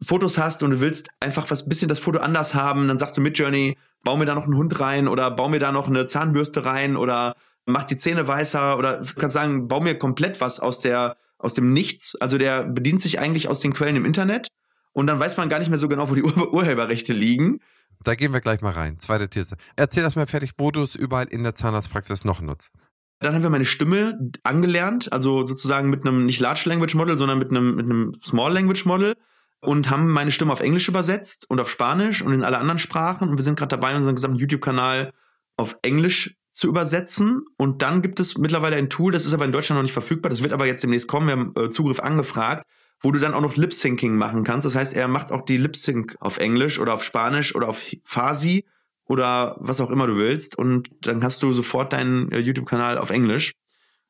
Fotos 0.03 0.39
hast 0.39 0.63
und 0.63 0.71
du 0.71 0.81
willst 0.81 1.09
einfach 1.21 1.51
was 1.51 1.69
bisschen 1.69 1.89
das 1.89 1.99
Foto 1.99 2.19
anders 2.19 2.55
haben, 2.55 2.89
dann 2.89 2.99
sagst 2.99 3.17
du 3.17 3.21
Midjourney, 3.21 3.79
bau 4.05 4.17
mir 4.17 4.27
da 4.27 4.35
noch 4.35 4.45
einen 4.45 4.57
Hund 4.57 4.79
rein 4.79 5.09
oder 5.09 5.31
bau 5.31 5.49
mir 5.49 5.59
da 5.59 5.73
noch 5.73 5.89
eine 5.89 6.07
Zahnbürste 6.07 6.65
rein 6.65 6.97
oder 6.97 7.35
mach 7.65 7.85
die 7.85 7.97
Zähne 7.97 8.27
weißer 8.27 8.79
oder 8.79 9.03
kannst 9.17 9.35
sagen, 9.35 9.69
bau 9.69 9.81
mir 9.81 9.99
komplett 9.99 10.41
was 10.41 10.61
aus 10.61 10.81
der 10.81 11.17
aus 11.39 11.55
dem 11.55 11.73
Nichts. 11.73 12.17
Also 12.17 12.39
der 12.39 12.65
bedient 12.65 13.01
sich 13.01 13.19
eigentlich 13.21 13.49
aus 13.49 13.61
den 13.61 13.73
Quellen 13.75 13.97
im 13.97 14.05
Internet 14.05 14.49
und 14.93 15.07
dann 15.07 15.21
weiß 15.21 15.37
man 15.37 15.49
gar 15.49 15.59
nicht 15.59 15.69
mehr 15.69 15.79
so 15.79 15.89
genau, 15.89 16.09
wo 16.09 16.15
die 16.15 16.23
Ur 16.23 16.53
Urheberrechte 16.53 17.13
liegen. 17.13 17.61
Da 18.03 18.15
gehen 18.15 18.33
wir 18.33 18.41
gleich 18.41 18.61
mal 18.61 18.73
rein. 18.73 18.99
Zweite 19.01 19.29
These. 19.29 19.57
Erzähl 19.77 20.03
das 20.03 20.17
mal 20.17 20.27
fertig, 20.27 20.53
wo 20.59 20.71
du 20.71 20.83
es 20.83 20.95
überall 20.95 21.27
in 21.27 21.43
der 21.43 21.55
Zahnarztpraxis 21.55 22.25
noch 22.25 22.41
nutzt. 22.41 22.75
Dann 23.21 23.35
haben 23.35 23.43
wir 23.43 23.51
meine 23.51 23.65
Stimme 23.65 24.19
angelernt, 24.43 25.13
also 25.13 25.47
sozusagen 25.47 25.89
mit 25.89 26.07
einem 26.07 26.27
nicht 26.27 26.41
Large 26.41 26.65
Language 26.67 26.95
Model, 26.95 27.17
sondern 27.17 27.39
mit 27.39 27.51
einem, 27.51 27.75
mit 27.75 27.87
einem 27.87 28.17
Small 28.25 28.53
Language 28.53 28.85
Model 28.85 29.15
und 29.61 29.91
haben 29.91 30.11
meine 30.11 30.31
Stimme 30.31 30.53
auf 30.53 30.61
Englisch 30.61 30.89
übersetzt 30.89 31.49
und 31.49 31.61
auf 31.61 31.71
Spanisch 31.71 32.23
und 32.23 32.33
in 32.33 32.45
alle 32.45 32.59
anderen 32.59 32.79
Sprachen. 32.79 33.29
Und 33.29 33.37
wir 33.37 33.43
sind 33.43 33.59
gerade 33.59 33.71
dabei, 33.71 33.97
unseren 33.97 34.15
gesamten 34.15 34.39
YouTube-Kanal 34.39 35.13
auf 35.57 35.77
Englisch 35.83 36.37
zu 36.51 36.69
übersetzen. 36.69 37.45
Und 37.57 37.83
dann 37.83 38.03
gibt 38.03 38.21
es 38.21 38.37
mittlerweile 38.39 38.77
ein 38.77 38.91
Tool, 38.91 39.13
das 39.13 39.27
ist 39.27 39.35
aber 39.35 39.45
in 39.45 39.53
Deutschland 39.53 39.79
noch 39.79 39.83
nicht 39.83 39.93
verfügbar, 39.93 40.31
das 40.31 40.43
wird 40.43 40.53
aber 40.53 40.67
jetzt 40.67 40.83
demnächst 40.83 41.09
kommen, 41.09 41.27
wir 41.27 41.33
haben 41.33 41.53
äh, 41.57 41.71
Zugriff 41.71 42.01
angefragt, 42.01 42.67
wo 43.01 43.13
du 43.13 43.21
dann 43.21 43.35
auch 43.35 43.41
noch 43.41 43.57
Lip-Syncing 43.57 44.17
machen 44.17 44.45
kannst. 44.45 44.67
Das 44.67 44.75
heißt, 44.75 44.95
er 44.95 45.09
macht 45.09 45.33
auch 45.33 45.45
die 45.45 45.59
Lip-Sync 45.59 46.17
auf 46.21 46.39
Englisch 46.39 46.79
oder 46.79 46.95
auf 46.95 47.05
Spanisch 47.05 47.55
oder 47.55 47.69
auf 47.69 47.83
Farsi 48.05 48.65
oder 49.07 49.57
was 49.61 49.81
auch 49.81 49.91
immer 49.91 50.07
du 50.07 50.17
willst. 50.17 50.57
Und 50.59 50.89
dann 51.01 51.23
hast 51.23 51.43
du 51.43 51.53
sofort 51.53 51.93
deinen 51.93 52.31
äh, 52.33 52.41
YouTube-Kanal 52.41 52.99
auf 52.99 53.11
Englisch. 53.11 53.53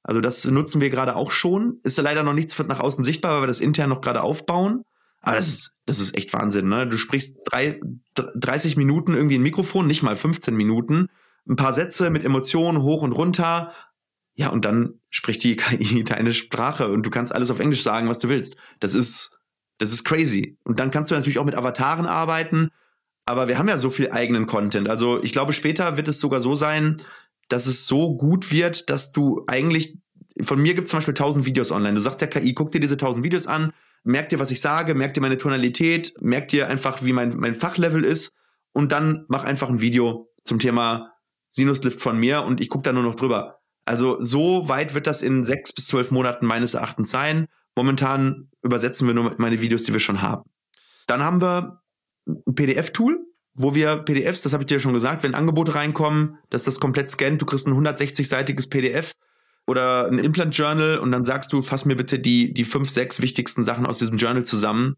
Also 0.03 0.21
das 0.21 0.45
nutzen 0.45 0.81
wir 0.81 0.91
gerade 0.91 1.17
auch 1.17 1.31
schon. 1.31 1.81
Ist 1.83 1.99
ja 1.99 2.05
leider 2.05 2.23
noch 2.23 2.33
nichts 2.33 2.59
nach 2.67 2.81
außen 2.81 3.05
sichtbar, 3.05 3.35
weil 3.35 3.43
wir 3.43 3.49
das 3.49 3.61
intern 3.61 3.91
noch 3.91 4.01
gerade 4.01 4.23
aufbauen. 4.23 4.83
Aber 5.21 5.35
das 5.35 5.49
ist, 5.49 5.79
das 5.87 5.99
ist 5.99 6.17
echt 6.17 6.33
Wahnsinn, 6.33 6.69
ne? 6.69 6.87
Du 6.87 6.97
sprichst 6.97 7.41
drei, 7.47 7.81
30 8.15 8.77
Minuten 8.77 9.13
irgendwie 9.13 9.35
ein 9.35 9.43
Mikrofon, 9.43 9.89
nicht 9.89 10.05
mal 10.05 10.15
15 10.15 10.55
Minuten, 10.55 11.09
ein 11.49 11.57
paar 11.57 11.73
Sätze 11.73 12.11
mit 12.11 12.25
Emotionen 12.25 12.83
hoch 12.83 13.03
und 13.03 13.11
runter. 13.11 13.73
Ja, 14.35 14.51
und 14.51 14.65
dann 14.65 15.01
spricht 15.11 15.43
die 15.43 15.57
KI 15.57 16.05
deine 16.05 16.33
Sprache 16.33 16.93
und 16.93 17.05
du 17.05 17.11
kannst 17.11 17.35
alles 17.35 17.51
auf 17.51 17.59
Englisch 17.59 17.83
sagen, 17.83 18.09
was 18.09 18.21
du 18.21 18.29
willst. 18.29 18.57
Das 18.79 18.95
ist, 18.95 19.41
das 19.79 19.93
ist 19.93 20.05
crazy. 20.05 20.57
Und 20.63 20.79
dann 20.79 20.93
kannst 20.93 21.11
du 21.11 21.17
natürlich 21.17 21.41
auch 21.41 21.45
mit 21.45 21.57
Avataren 21.57 22.07
arbeiten. 22.07 22.71
Aber 23.27 23.49
wir 23.49 23.59
haben 23.59 23.69
ja 23.69 23.77
so 23.77 23.91
viel 23.91 24.11
eigenen 24.13 24.47
Content. 24.47 24.89
Also 24.89 25.23
ich 25.23 25.33
glaube, 25.33 25.53
später 25.53 25.97
wird 25.97 26.09
es 26.09 26.21
sogar 26.21 26.41
so 26.41 26.55
sein, 26.55 27.03
dass 27.49 27.67
es 27.67 27.87
so 27.87 28.17
gut 28.17 28.53
wird, 28.53 28.89
dass 28.89 29.13
du 29.13 29.45
eigentlich, 29.49 29.99
von 30.41 30.61
mir 30.61 30.75
gibt 30.75 30.87
es 30.87 30.91
zum 30.91 30.99
Beispiel 30.99 31.13
1000 31.13 31.45
Videos 31.45 31.73
online. 31.73 31.95
Du 31.95 32.01
sagst 32.01 32.21
der 32.21 32.29
KI, 32.29 32.55
guck 32.55 32.71
dir 32.71 32.81
diese 32.81 32.95
1000 32.95 33.25
Videos 33.25 33.47
an, 33.47 33.73
merk 34.05 34.29
dir, 34.29 34.39
was 34.39 34.53
ich 34.53 34.61
sage, 34.61 34.95
merk 34.95 35.15
dir 35.15 35.21
meine 35.21 35.39
Tonalität, 35.39 36.15
merk 36.21 36.49
dir 36.49 36.69
einfach, 36.69 37.03
wie 37.03 37.13
mein, 37.13 37.37
mein 37.37 37.57
Fachlevel 37.57 38.05
ist 38.05 38.33
und 38.73 38.93
dann 38.93 39.25
mach 39.29 39.45
einfach 39.45 39.69
ein 39.69 39.81
Video 39.81 40.33
zum 40.45 40.61
Thema 40.61 41.13
Sinuslift 41.49 42.01
von 42.01 42.19
mir 42.19 42.43
und 42.43 42.61
ich 42.61 42.69
gucke 42.69 42.83
da 42.83 42.93
nur 42.93 43.03
noch 43.03 43.17
drüber. 43.17 43.61
Also 43.85 44.21
so 44.21 44.69
weit 44.69 44.95
wird 44.95 45.07
das 45.07 45.23
in 45.23 45.45
sechs 45.45 45.73
bis 45.73 45.87
zwölf 45.87 46.11
Monaten 46.11 46.47
meines 46.47 46.75
Erachtens 46.75 47.11
sein. 47.11 47.47
Momentan 47.77 48.51
übersetzen 48.63 49.07
wir 49.07 49.15
nur 49.15 49.35
meine 49.39 49.61
Videos, 49.61 49.85
die 49.85 49.93
wir 49.93 50.01
schon 50.01 50.23
haben. 50.23 50.51
Dann 51.07 51.23
haben 51.23 51.41
wir 51.41 51.83
PDF-Tool, 52.55 53.27
wo 53.55 53.75
wir 53.75 53.97
PDFs, 53.97 54.43
das 54.43 54.53
habe 54.53 54.63
ich 54.63 54.67
dir 54.67 54.81
schon 54.81 54.93
gesagt, 54.93 55.23
wenn 55.23 55.35
Angebote 55.35 55.75
reinkommen, 55.75 56.39
dass 56.51 56.65
das 56.65 56.81
komplett 56.81 57.11
scannt, 57.11 57.41
du 57.41 57.47
kriegst 57.47 57.67
ein 57.67 57.75
160-seitiges 57.75 58.69
PDF 58.69 59.13
oder 59.67 60.07
ein 60.07 60.19
Implant 60.19 60.57
Journal 60.57 60.99
und 60.99 61.11
dann 61.11 61.25
sagst 61.25 61.53
du, 61.53 61.63
fass 61.63 61.85
mir 61.85 61.97
bitte 61.97 62.19
die, 62.19 62.53
die 62.53 62.65
fünf, 62.65 62.91
sechs 62.91 63.21
wichtigsten 63.21 63.65
Sachen 63.65 63.87
aus 63.87 63.99
diesem 63.99 64.17
Journal 64.17 64.45
zusammen. 64.45 64.97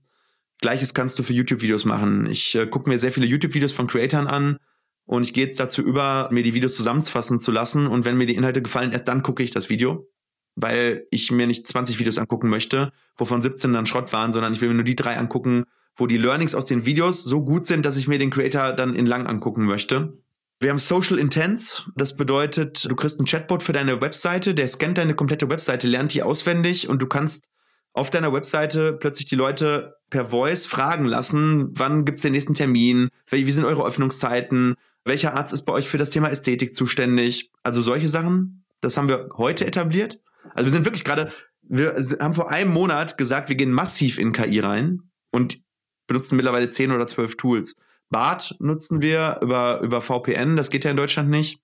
Gleiches 0.60 0.92
kannst 0.92 1.18
du 1.18 1.22
für 1.22 1.32
YouTube-Videos 1.32 1.84
machen. 1.84 2.26
Ich 2.26 2.54
äh, 2.56 2.66
gucke 2.66 2.90
mir 2.90 2.98
sehr 2.98 3.12
viele 3.12 3.26
YouTube-Videos 3.26 3.72
von 3.72 3.86
Creatoren 3.86 4.26
an 4.26 4.58
und 5.06 5.22
ich 5.22 5.32
gehe 5.32 5.44
jetzt 5.44 5.60
dazu 5.60 5.82
über, 5.82 6.28
mir 6.32 6.42
die 6.42 6.52
Videos 6.52 6.74
zusammenfassen 6.74 7.38
zu 7.38 7.52
lassen 7.52 7.86
und 7.86 8.04
wenn 8.04 8.18
mir 8.18 8.26
die 8.26 8.34
Inhalte 8.34 8.60
gefallen, 8.60 8.92
erst 8.92 9.08
dann 9.08 9.22
gucke 9.22 9.42
ich 9.42 9.52
das 9.52 9.70
Video, 9.70 10.08
weil 10.56 11.06
ich 11.10 11.30
mir 11.30 11.46
nicht 11.46 11.66
20 11.66 11.98
Videos 11.98 12.18
angucken 12.18 12.48
möchte, 12.48 12.92
wovon 13.16 13.40
17 13.40 13.72
dann 13.72 13.86
Schrott 13.86 14.12
waren, 14.12 14.32
sondern 14.32 14.52
ich 14.52 14.60
will 14.60 14.68
mir 14.68 14.74
nur 14.74 14.84
die 14.84 14.96
drei 14.96 15.16
angucken, 15.16 15.64
wo 15.98 16.06
die 16.06 16.16
Learnings 16.16 16.54
aus 16.54 16.66
den 16.66 16.86
Videos 16.86 17.24
so 17.24 17.44
gut 17.44 17.66
sind, 17.66 17.84
dass 17.84 17.96
ich 17.96 18.08
mir 18.08 18.18
den 18.18 18.30
Creator 18.30 18.72
dann 18.72 18.94
in 18.94 19.06
lang 19.06 19.26
angucken 19.26 19.64
möchte. 19.64 20.16
Wir 20.60 20.70
haben 20.70 20.78
Social 20.78 21.18
Intents. 21.18 21.88
Das 21.94 22.16
bedeutet, 22.16 22.88
du 22.88 22.96
kriegst 22.96 23.20
einen 23.20 23.26
Chatbot 23.26 23.62
für 23.62 23.72
deine 23.72 24.00
Webseite, 24.00 24.54
der 24.54 24.66
scannt 24.66 24.98
deine 24.98 25.14
komplette 25.14 25.48
Webseite, 25.48 25.86
lernt 25.86 26.14
die 26.14 26.22
auswendig 26.22 26.88
und 26.88 27.02
du 27.02 27.06
kannst 27.06 27.48
auf 27.92 28.10
deiner 28.10 28.32
Webseite 28.32 28.92
plötzlich 28.92 29.26
die 29.26 29.34
Leute 29.34 29.96
per 30.10 30.28
Voice 30.28 30.66
fragen 30.66 31.04
lassen, 31.04 31.70
wann 31.74 32.04
gibt's 32.04 32.22
den 32.22 32.32
nächsten 32.32 32.54
Termin, 32.54 33.08
wie 33.30 33.50
sind 33.50 33.64
eure 33.64 33.84
Öffnungszeiten, 33.84 34.74
welcher 35.04 35.34
Arzt 35.34 35.52
ist 35.52 35.62
bei 35.62 35.72
euch 35.72 35.88
für 35.88 35.98
das 35.98 36.10
Thema 36.10 36.28
Ästhetik 36.28 36.74
zuständig. 36.74 37.50
Also 37.62 37.82
solche 37.82 38.08
Sachen, 38.08 38.64
das 38.80 38.96
haben 38.96 39.08
wir 39.08 39.30
heute 39.36 39.66
etabliert. 39.66 40.20
Also 40.54 40.66
wir 40.66 40.70
sind 40.70 40.84
wirklich 40.84 41.04
gerade, 41.04 41.32
wir 41.62 41.94
haben 42.20 42.34
vor 42.34 42.50
einem 42.50 42.72
Monat 42.72 43.18
gesagt, 43.18 43.48
wir 43.48 43.56
gehen 43.56 43.72
massiv 43.72 44.18
in 44.18 44.32
KI 44.32 44.60
rein 44.60 45.02
und 45.30 45.60
benutzen 46.08 46.34
mittlerweile 46.34 46.68
zehn 46.68 46.90
oder 46.90 47.06
zwölf 47.06 47.36
Tools. 47.36 47.76
BART 48.10 48.56
nutzen 48.58 49.00
wir 49.00 49.38
über, 49.42 49.80
über 49.80 50.02
VPN, 50.02 50.56
das 50.56 50.70
geht 50.70 50.84
ja 50.84 50.90
in 50.90 50.96
Deutschland 50.96 51.30
nicht. 51.30 51.60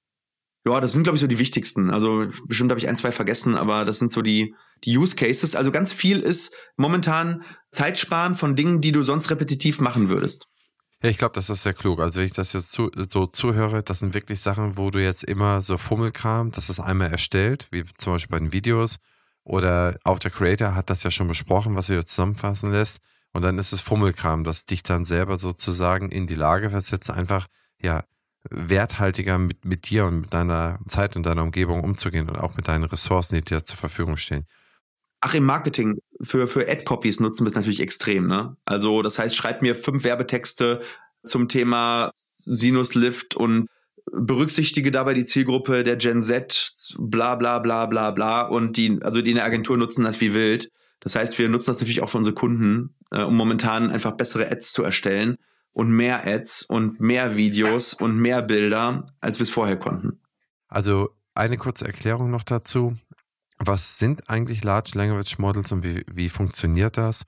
Ja, 0.67 0.81
das 0.81 0.93
sind, 0.93 1.03
glaube 1.03 1.17
ich, 1.17 1.21
so 1.21 1.27
die 1.27 1.39
wichtigsten. 1.39 1.91
Also 1.91 2.27
bestimmt 2.47 2.71
habe 2.71 2.79
ich 2.79 2.89
ein, 2.89 2.97
zwei 2.97 3.13
vergessen, 3.13 3.55
aber 3.55 3.85
das 3.85 3.99
sind 3.99 4.11
so 4.11 4.23
die, 4.23 4.55
die 4.85 4.97
Use 4.97 5.15
Cases. 5.15 5.57
Also 5.57 5.71
ganz 5.71 5.93
viel 5.93 6.21
ist 6.21 6.57
momentan 6.77 7.45
Zeitsparen 7.71 8.35
von 8.35 8.57
Dingen, 8.57 8.81
die 8.81 8.93
du 8.93 9.03
sonst 9.03 9.31
repetitiv 9.31 9.81
machen 9.81 10.09
würdest. 10.09 10.47
Ja, 11.03 11.11
ich 11.11 11.19
glaube, 11.19 11.35
das 11.35 11.51
ist 11.51 11.65
sehr 11.65 11.75
klug. 11.75 12.01
Also 12.01 12.21
wenn 12.21 12.27
ich 12.27 12.33
das 12.33 12.55
jetzt 12.55 12.73
zu, 12.73 12.91
so 13.11 13.27
zuhöre, 13.27 13.83
das 13.83 13.99
sind 13.99 14.15
wirklich 14.15 14.41
Sachen, 14.41 14.79
wo 14.79 14.91
du 14.91 15.03
jetzt 15.03 15.25
immer 15.25 15.61
so 15.61 15.77
Fummelkram, 15.77 16.51
das 16.51 16.71
ist 16.71 16.81
einmal 16.81 17.11
erstellt, 17.11 17.69
wie 17.71 17.85
zum 17.99 18.15
Beispiel 18.15 18.33
bei 18.33 18.39
den 18.39 18.55
Videos. 18.55 18.97
Oder 19.43 19.99
auch 20.05 20.19
der 20.19 20.31
Creator 20.31 20.75
hat 20.75 20.89
das 20.89 21.03
ja 21.03 21.11
schon 21.11 21.29
besprochen, 21.29 21.77
was 21.77 21.89
du 21.89 22.03
zusammenfassen 22.03 22.73
lässt. 22.73 23.03
Und 23.35 23.43
dann 23.43 23.59
ist 23.59 23.73
es 23.73 23.81
Fummelkram, 23.81 24.45
das 24.45 24.65
dich 24.65 24.83
dann 24.83 25.05
selber 25.05 25.39
sozusagen 25.39 26.11
in 26.11 26.27
die 26.27 26.37
Lage 26.37 26.71
versetzt, 26.71 27.11
einfach, 27.11 27.49
ja, 27.83 28.05
werthaltiger 28.49 29.39
mit, 29.39 29.65
mit 29.65 29.91
dir 29.91 30.07
und 30.07 30.21
mit 30.21 30.35
deiner 30.35 30.79
Zeit 30.87 31.17
und 31.17 31.27
deiner 31.27 31.43
Umgebung 31.43 31.83
umzugehen 31.83 32.29
und 32.29 32.37
auch 32.37 32.57
mit 32.57 32.69
deinen 32.69 32.85
Ressourcen, 32.85 33.37
die 33.37 33.43
dir 33.43 33.65
zur 33.65 33.77
Verfügung 33.77 34.17
stehen. 34.17 34.47
Ach, 35.21 35.35
im 35.35 35.45
Marketing 35.45 35.99
für, 36.23 36.47
für 36.47 36.69
Ad-Copies 36.69 37.19
nutzen 37.21 37.45
wir 37.45 37.49
es 37.49 37.55
natürlich 37.55 37.81
extrem, 37.81 38.27
ne? 38.27 38.57
Also, 38.67 39.03
das 39.03 39.19
heißt, 39.19 39.35
schreib 39.35 39.63
mir 39.63 39.75
fünf 39.75 40.05
Werbetexte 40.05 40.83
zum 41.25 41.49
Thema 41.49 42.13
Sinuslift 42.17 43.35
und 43.35 43.67
berücksichtige 44.13 44.91
dabei 44.91 45.15
die 45.15 45.25
Zielgruppe 45.25 45.83
der 45.83 45.97
Gen 45.97 46.23
Z, 46.23 46.95
bla 46.99 47.35
bla 47.37 47.59
bla 47.59 47.87
bla 47.87 48.11
bla. 48.11 48.43
Und 48.43 48.77
die, 48.77 49.01
also 49.03 49.23
die 49.23 49.31
in 49.31 49.37
der 49.37 49.47
Agentur 49.47 49.79
nutzen 49.79 50.05
das 50.05 50.21
wie 50.21 50.35
wild. 50.35 50.71
Das 51.05 51.15
heißt, 51.15 51.39
wir 51.39 51.49
nutzen 51.49 51.67
das 51.67 51.81
natürlich 51.81 52.03
auch 52.03 52.09
für 52.09 52.19
unsere 52.19 52.35
Kunden, 52.35 52.97
äh, 53.11 53.23
um 53.23 53.37
momentan 53.37 53.91
einfach 53.91 54.13
bessere 54.13 54.51
Ads 54.51 54.73
zu 54.73 54.83
erstellen 54.83 55.37
und 55.73 55.91
mehr 55.91 56.27
Ads 56.27 56.63
und 56.63 56.99
mehr 56.99 57.37
Videos 57.37 57.93
und 57.93 58.19
mehr 58.19 58.43
Bilder, 58.43 59.07
als 59.21 59.39
wir 59.39 59.45
es 59.45 59.51
vorher 59.51 59.79
konnten. 59.79 60.21
Also 60.67 61.11
eine 61.35 61.59
kurze 61.59 61.87
Erklärung 61.87 62.31
noch 62.31 62.43
dazu. 62.43 62.97
Was 63.59 63.99
sind 63.99 64.31
eigentlich 64.31 64.65
Large 64.65 64.93
Language 64.95 65.39
Models 65.39 65.73
und 65.73 65.85
wie, 65.85 66.05
wie 66.11 66.31
funktioniert 66.31 66.97
das? 66.97 67.25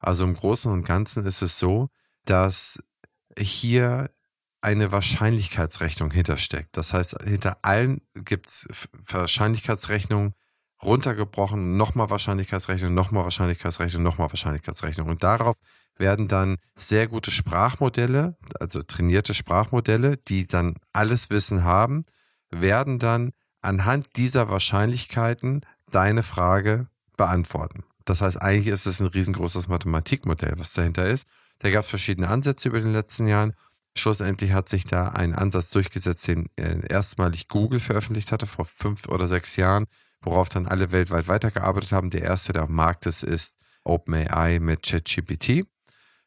Also 0.00 0.24
im 0.24 0.34
Großen 0.34 0.70
und 0.70 0.84
Ganzen 0.84 1.24
ist 1.24 1.42
es 1.42 1.58
so, 1.58 1.88
dass 2.24 2.82
hier 3.38 4.10
eine 4.60 4.90
Wahrscheinlichkeitsrechnung 4.90 6.10
hintersteckt. 6.10 6.76
Das 6.76 6.92
heißt, 6.92 7.22
hinter 7.24 7.58
allen 7.62 8.00
gibt 8.14 8.48
es 8.48 8.68
Wahrscheinlichkeitsrechnungen 9.06 10.34
runtergebrochen, 10.84 11.76
nochmal 11.76 12.10
Wahrscheinlichkeitsrechnung, 12.10 12.92
nochmal 12.92 13.24
Wahrscheinlichkeitsrechnung, 13.24 14.02
nochmal 14.02 14.30
Wahrscheinlichkeitsrechnung. 14.30 15.08
Und 15.08 15.22
darauf 15.22 15.54
werden 15.96 16.28
dann 16.28 16.56
sehr 16.76 17.06
gute 17.06 17.30
Sprachmodelle, 17.30 18.36
also 18.58 18.82
trainierte 18.82 19.34
Sprachmodelle, 19.34 20.16
die 20.16 20.46
dann 20.46 20.74
alles 20.92 21.30
Wissen 21.30 21.64
haben, 21.64 22.04
werden 22.50 22.98
dann 22.98 23.32
anhand 23.60 24.16
dieser 24.16 24.48
Wahrscheinlichkeiten 24.48 25.64
deine 25.90 26.22
Frage 26.22 26.88
beantworten. 27.16 27.84
Das 28.04 28.20
heißt, 28.20 28.40
eigentlich 28.40 28.68
ist 28.68 28.86
es 28.86 29.00
ein 29.00 29.06
riesengroßes 29.06 29.68
Mathematikmodell, 29.68 30.54
was 30.56 30.72
dahinter 30.72 31.06
ist. 31.06 31.26
Da 31.60 31.70
gab 31.70 31.84
es 31.84 31.90
verschiedene 31.90 32.28
Ansätze 32.28 32.68
über 32.68 32.80
den 32.80 32.92
letzten 32.92 33.28
Jahren. 33.28 33.54
Schlussendlich 33.96 34.52
hat 34.52 34.68
sich 34.68 34.86
da 34.86 35.08
ein 35.08 35.34
Ansatz 35.34 35.70
durchgesetzt, 35.70 36.26
den 36.26 36.48
äh, 36.56 36.80
erstmalig 36.88 37.48
Google 37.48 37.78
veröffentlicht 37.78 38.32
hatte 38.32 38.46
vor 38.46 38.64
fünf 38.64 39.06
oder 39.06 39.28
sechs 39.28 39.56
Jahren, 39.56 39.86
worauf 40.22 40.48
dann 40.48 40.66
alle 40.66 40.92
weltweit 40.92 41.28
weitergearbeitet 41.28 41.92
haben. 41.92 42.10
Der 42.10 42.22
erste, 42.22 42.52
der 42.52 42.62
am 42.62 42.72
Markt 42.72 43.06
ist, 43.06 43.22
ist 43.22 43.58
OpenAI 43.84 44.58
mit 44.60 44.82
ChatGPT. 44.82 45.66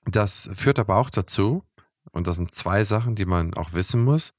Das 0.06 0.50
führt 0.56 0.80
aber 0.80 0.98
auch 0.98 1.10
dazu, 1.10 1.64
und 2.12 2.28
das 2.28 2.36
sind 2.36 2.54
zwei 2.54 2.84
Sachen, 2.84 3.16
die 3.16 3.26
man 3.26 3.54
auch 3.56 3.74
wissen 3.74 4.04
muss, 4.04 4.34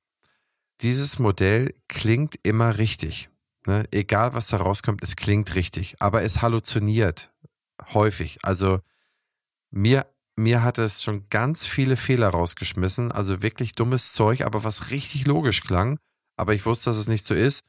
dieses 0.83 1.19
Modell 1.19 1.75
klingt 1.88 2.38
immer 2.42 2.79
richtig. 2.79 3.31
Ne? 3.66 3.85
Egal, 3.90 4.35
was 4.35 4.49
da 4.49 4.59
rauskommt, 4.59 5.03
es 5.03 5.16
klingt 5.16 5.55
richtig, 5.55 5.97
aber 6.01 6.23
es 6.23 6.42
halluziniert 6.42 7.33
häufig. 7.92 8.38
Also 8.42 8.81
mir, 9.71 10.07
mir 10.37 10.62
hat 10.62 10.79
es 10.79 11.03
schon 11.03 11.29
ganz 11.31 11.66
viele 11.66 11.97
Fehler 11.97 12.29
rausgeschmissen, 12.29 13.11
also 13.11 13.42
wirklich 13.42 13.75
dummes 13.75 14.12
Zeug, 14.12 14.42
aber 14.42 14.64
was 14.64 14.90
richtig 14.90 15.27
logisch 15.27 15.62
klang. 15.62 15.99
Aber 16.37 16.55
ich 16.55 16.66
wusste, 16.66 16.90
dass 16.90 16.99
es 16.99 17.09
nicht 17.09 17.25
so 17.25 17.35
ist. 17.35 17.64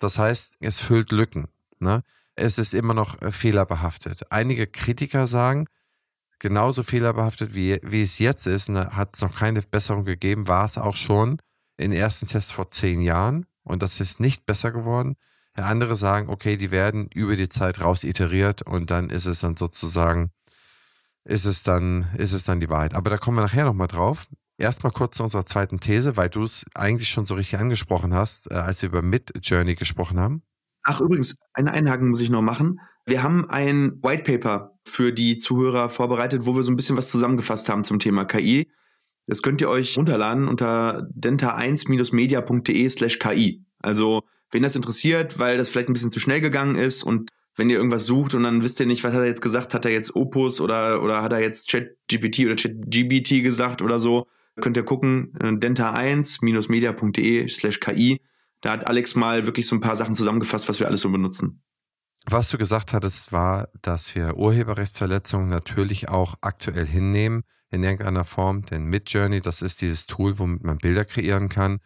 Das 0.00 0.18
heißt, 0.18 0.56
es 0.60 0.80
füllt 0.80 1.12
Lücken. 1.12 1.48
Ne? 1.78 2.02
Es 2.34 2.58
ist 2.58 2.74
immer 2.74 2.94
noch 2.94 3.22
äh, 3.22 3.30
fehlerbehaftet. 3.30 4.32
Einige 4.32 4.66
Kritiker 4.66 5.28
sagen, 5.28 5.66
genauso 6.40 6.82
fehlerbehaftet 6.82 7.54
wie, 7.54 7.78
wie 7.84 8.02
es 8.02 8.18
jetzt 8.18 8.46
ist, 8.46 8.70
ne, 8.70 8.96
hat 8.96 9.14
es 9.14 9.22
noch 9.22 9.36
keine 9.36 9.62
Besserung 9.62 10.04
gegeben, 10.04 10.48
war 10.48 10.64
es 10.64 10.78
auch 10.78 10.96
schon 10.96 11.38
in 11.76 11.92
ersten 11.92 12.26
Test 12.26 12.52
vor 12.52 12.70
zehn 12.70 13.00
Jahren 13.02 13.46
und 13.62 13.82
das 13.82 14.00
ist 14.00 14.18
nicht 14.18 14.46
besser 14.46 14.72
geworden. 14.72 15.16
Andere 15.54 15.96
sagen, 15.96 16.30
okay, 16.30 16.56
die 16.56 16.70
werden 16.70 17.08
über 17.14 17.36
die 17.36 17.50
Zeit 17.50 17.80
raus 17.80 18.02
iteriert 18.02 18.62
und 18.62 18.90
dann 18.90 19.10
ist 19.10 19.26
es 19.26 19.40
dann 19.40 19.56
sozusagen, 19.56 20.30
ist 21.24 21.44
es 21.44 21.62
dann, 21.62 22.08
ist 22.16 22.32
es 22.32 22.44
dann 22.44 22.60
die 22.60 22.70
Wahrheit. 22.70 22.94
Aber 22.94 23.10
da 23.10 23.18
kommen 23.18 23.36
wir 23.36 23.42
nachher 23.42 23.66
nochmal 23.66 23.88
drauf. 23.88 24.26
Erstmal 24.60 24.92
kurz 24.92 25.16
zu 25.16 25.22
unserer 25.22 25.46
zweiten 25.46 25.80
These, 25.80 26.18
weil 26.18 26.28
du 26.28 26.44
es 26.44 26.66
eigentlich 26.74 27.08
schon 27.08 27.24
so 27.24 27.34
richtig 27.34 27.58
angesprochen 27.58 28.12
hast, 28.12 28.50
äh, 28.50 28.54
als 28.54 28.82
wir 28.82 28.90
über 28.90 29.00
Mid-Journey 29.00 29.74
gesprochen 29.74 30.20
haben. 30.20 30.42
Ach, 30.82 31.00
übrigens, 31.00 31.36
eine 31.54 31.72
Einhaken 31.72 32.10
muss 32.10 32.20
ich 32.20 32.28
noch 32.28 32.42
machen. 32.42 32.78
Wir 33.06 33.22
haben 33.22 33.48
ein 33.48 33.98
White 34.02 34.24
Paper 34.24 34.78
für 34.84 35.12
die 35.14 35.38
Zuhörer 35.38 35.88
vorbereitet, 35.88 36.44
wo 36.44 36.54
wir 36.54 36.62
so 36.62 36.70
ein 36.70 36.76
bisschen 36.76 36.98
was 36.98 37.10
zusammengefasst 37.10 37.70
haben 37.70 37.84
zum 37.84 37.98
Thema 37.98 38.26
KI. 38.26 38.70
Das 39.26 39.40
könnt 39.40 39.62
ihr 39.62 39.70
euch 39.70 39.96
runterladen 39.96 40.46
unter 40.46 41.08
denta1-media.de 41.18 42.88
slash 42.90 43.18
KI. 43.18 43.64
Also, 43.78 44.24
wen 44.50 44.62
das 44.62 44.76
interessiert, 44.76 45.38
weil 45.38 45.56
das 45.56 45.70
vielleicht 45.70 45.88
ein 45.88 45.94
bisschen 45.94 46.10
zu 46.10 46.20
schnell 46.20 46.42
gegangen 46.42 46.76
ist 46.76 47.02
und 47.02 47.30
wenn 47.56 47.70
ihr 47.70 47.78
irgendwas 47.78 48.04
sucht 48.04 48.34
und 48.34 48.42
dann 48.42 48.62
wisst 48.62 48.78
ihr 48.80 48.86
nicht, 48.86 49.04
was 49.04 49.14
hat 49.14 49.20
er 49.20 49.26
jetzt 49.26 49.40
gesagt, 49.40 49.72
hat 49.72 49.86
er 49.86 49.90
jetzt 49.90 50.14
Opus 50.14 50.60
oder, 50.60 51.02
oder 51.02 51.22
hat 51.22 51.32
er 51.32 51.40
jetzt 51.40 51.70
ChatGPT 51.70 52.40
oder 52.40 52.56
ChatGBT 52.56 53.42
gesagt 53.42 53.80
oder 53.80 54.00
so, 54.00 54.26
könnt 54.60 54.76
ihr 54.76 54.84
gucken, 54.84 55.34
äh, 55.40 55.48
denta1-media.de 55.48 57.48
slash 57.48 57.80
KI. 57.80 58.20
Da 58.60 58.72
hat 58.72 58.86
Alex 58.86 59.14
mal 59.14 59.46
wirklich 59.46 59.66
so 59.66 59.74
ein 59.74 59.80
paar 59.80 59.96
Sachen 59.96 60.14
zusammengefasst, 60.14 60.68
was 60.68 60.80
wir 60.80 60.86
alles 60.86 61.00
so 61.00 61.10
benutzen. 61.10 61.62
Was 62.26 62.50
du 62.50 62.58
gesagt 62.58 62.92
hattest, 62.92 63.32
war, 63.32 63.68
dass 63.80 64.14
wir 64.14 64.36
Urheberrechtsverletzungen 64.36 65.48
natürlich 65.48 66.10
auch 66.10 66.34
aktuell 66.42 66.86
hinnehmen 66.86 67.44
in 67.70 67.82
irgendeiner 67.82 68.24
Form. 68.24 68.66
Denn 68.66 68.84
Midjourney, 68.84 69.40
das 69.40 69.62
ist 69.62 69.80
dieses 69.80 70.06
Tool, 70.06 70.38
womit 70.38 70.62
man 70.62 70.78
Bilder 70.78 71.04
kreieren 71.04 71.48
kann. 71.48 71.80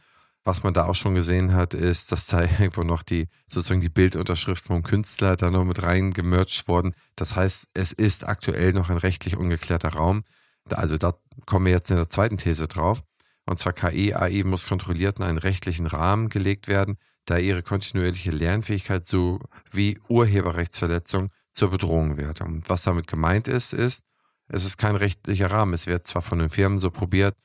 Was 0.46 0.62
man 0.62 0.74
da 0.74 0.84
auch 0.84 0.94
schon 0.94 1.14
gesehen 1.14 1.54
hat, 1.54 1.72
ist, 1.72 2.12
dass 2.12 2.26
da 2.26 2.42
irgendwo 2.42 2.82
noch 2.82 3.02
die 3.02 3.28
sozusagen 3.46 3.80
die 3.80 3.88
Bildunterschrift 3.88 4.64
vom 4.64 4.82
Künstler 4.82 5.36
da 5.36 5.50
noch 5.50 5.64
mit 5.64 5.82
reingemercht 5.82 6.68
worden. 6.68 6.94
Das 7.16 7.36
heißt, 7.36 7.68
es 7.74 7.92
ist 7.92 8.26
aktuell 8.26 8.72
noch 8.72 8.90
ein 8.90 8.98
rechtlich 8.98 9.36
ungeklärter 9.36 9.90
Raum. 9.90 10.24
Also 10.68 10.96
da 10.96 11.14
kommen 11.46 11.66
wir 11.66 11.72
jetzt 11.72 11.90
in 11.90 11.96
der 11.96 12.08
zweiten 12.08 12.38
These 12.38 12.68
drauf. 12.68 13.02
Und 13.46 13.58
zwar 13.58 13.72
KI, 13.72 14.14
AI 14.14 14.42
muss 14.44 14.66
kontrolliert 14.66 15.18
in 15.18 15.24
einen 15.24 15.38
rechtlichen 15.38 15.86
Rahmen 15.86 16.28
gelegt 16.28 16.66
werden, 16.68 16.96
da 17.26 17.36
ihre 17.38 17.62
kontinuierliche 17.62 18.30
Lernfähigkeit 18.30 19.06
sowie 19.06 19.98
Urheberrechtsverletzung 20.08 21.30
zur 21.52 21.70
Bedrohung 21.70 22.16
wird. 22.16 22.40
Und 22.40 22.68
was 22.68 22.82
damit 22.82 23.06
gemeint 23.06 23.48
ist, 23.48 23.72
ist, 23.72 24.04
es 24.48 24.64
ist 24.64 24.76
kein 24.76 24.96
rechtlicher 24.96 25.50
Rahmen. 25.50 25.74
Es 25.74 25.86
wird 25.86 26.06
zwar 26.06 26.22
von 26.22 26.38
den 26.38 26.50
Firmen 26.50 26.78
so 26.78 26.90
probiert, 26.90 27.36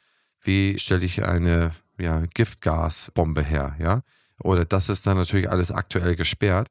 wie 0.41 0.77
stelle 0.79 1.05
ich 1.05 1.25
eine 1.25 1.71
ja, 1.97 2.25
Giftgasbombe 2.33 3.43
her, 3.43 3.75
ja? 3.79 4.03
Oder 4.41 4.63
das 4.63 4.87
ist 4.87 5.05
dann 5.05 5.17
natürlich 5.17 5.49
alles 5.49 5.69
aktuell 5.69 6.15
gesperrt. 6.15 6.69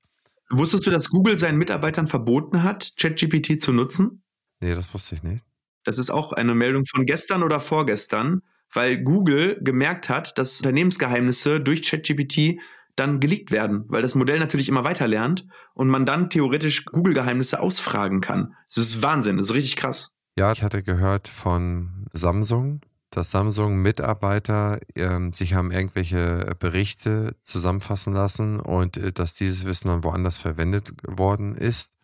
Wusstest 0.51 0.87
du, 0.87 0.91
dass 0.91 1.11
Google 1.11 1.37
seinen 1.37 1.59
Mitarbeitern 1.59 2.09
verboten 2.09 2.63
hat, 2.63 2.95
ChatGPT 2.97 3.61
zu 3.61 3.73
nutzen? 3.73 4.23
Nee, 4.61 4.75
das 4.75 4.93
wusste 4.95 5.15
ich 5.15 5.23
nicht. 5.23 5.47
Das 5.89 5.97
ist 5.97 6.11
auch 6.11 6.35
eine 6.35 6.55
Meldung 6.55 6.85
von 6.85 7.07
gestern 7.07 7.43
oder 7.43 7.61
vorgestern, 7.61 8.43
weil 8.75 9.03
Google 9.03 9.59
gemerkt 9.63 10.11
hat, 10.11 10.37
dass 10.37 10.61
Unternehmensgeheimnisse 10.61 11.63
durch 11.63 11.81
ChatGPT 11.81 12.61
dann 12.95 13.21
geleakt 13.21 13.53
werden, 13.53 13.87
weil 13.89 14.03
das 14.03 14.15
Modell 14.15 14.39
natürlich 14.39 14.69
immer 14.69 14.85
weiter 14.85 15.09
lernt 15.09 15.47
und 15.73 15.89
man 15.89 16.05
dann 16.05 16.29
theoretisch 16.29 16.85
Google-Geheimnisse 16.85 17.61
ausfragen 17.61 18.21
kann. 18.21 18.55
Das 18.67 18.77
ist 18.77 19.03
Wahnsinn, 19.03 19.39
das 19.39 19.47
ist 19.47 19.55
richtig 19.55 19.77
krass. 19.77 20.13
Ja, 20.39 20.53
ich 20.53 20.63
hatte 20.63 20.83
gehört 20.83 21.27
von 21.27 22.07
Samsung, 22.13 22.83
dass 23.09 23.31
Samsung-Mitarbeiter 23.31 24.81
äh, 24.95 25.31
sich 25.33 25.55
haben 25.55 25.71
irgendwelche 25.71 26.55
Berichte 26.59 27.35
zusammenfassen 27.41 28.13
lassen 28.13 28.61
und 28.61 28.99
äh, 28.99 29.11
dass 29.11 29.37
dieses 29.37 29.65
Wissen 29.65 29.89
dann 29.89 30.05
woanders 30.05 30.39
verwendet 30.39 30.93
worden 31.07 31.55
ist 31.55 31.95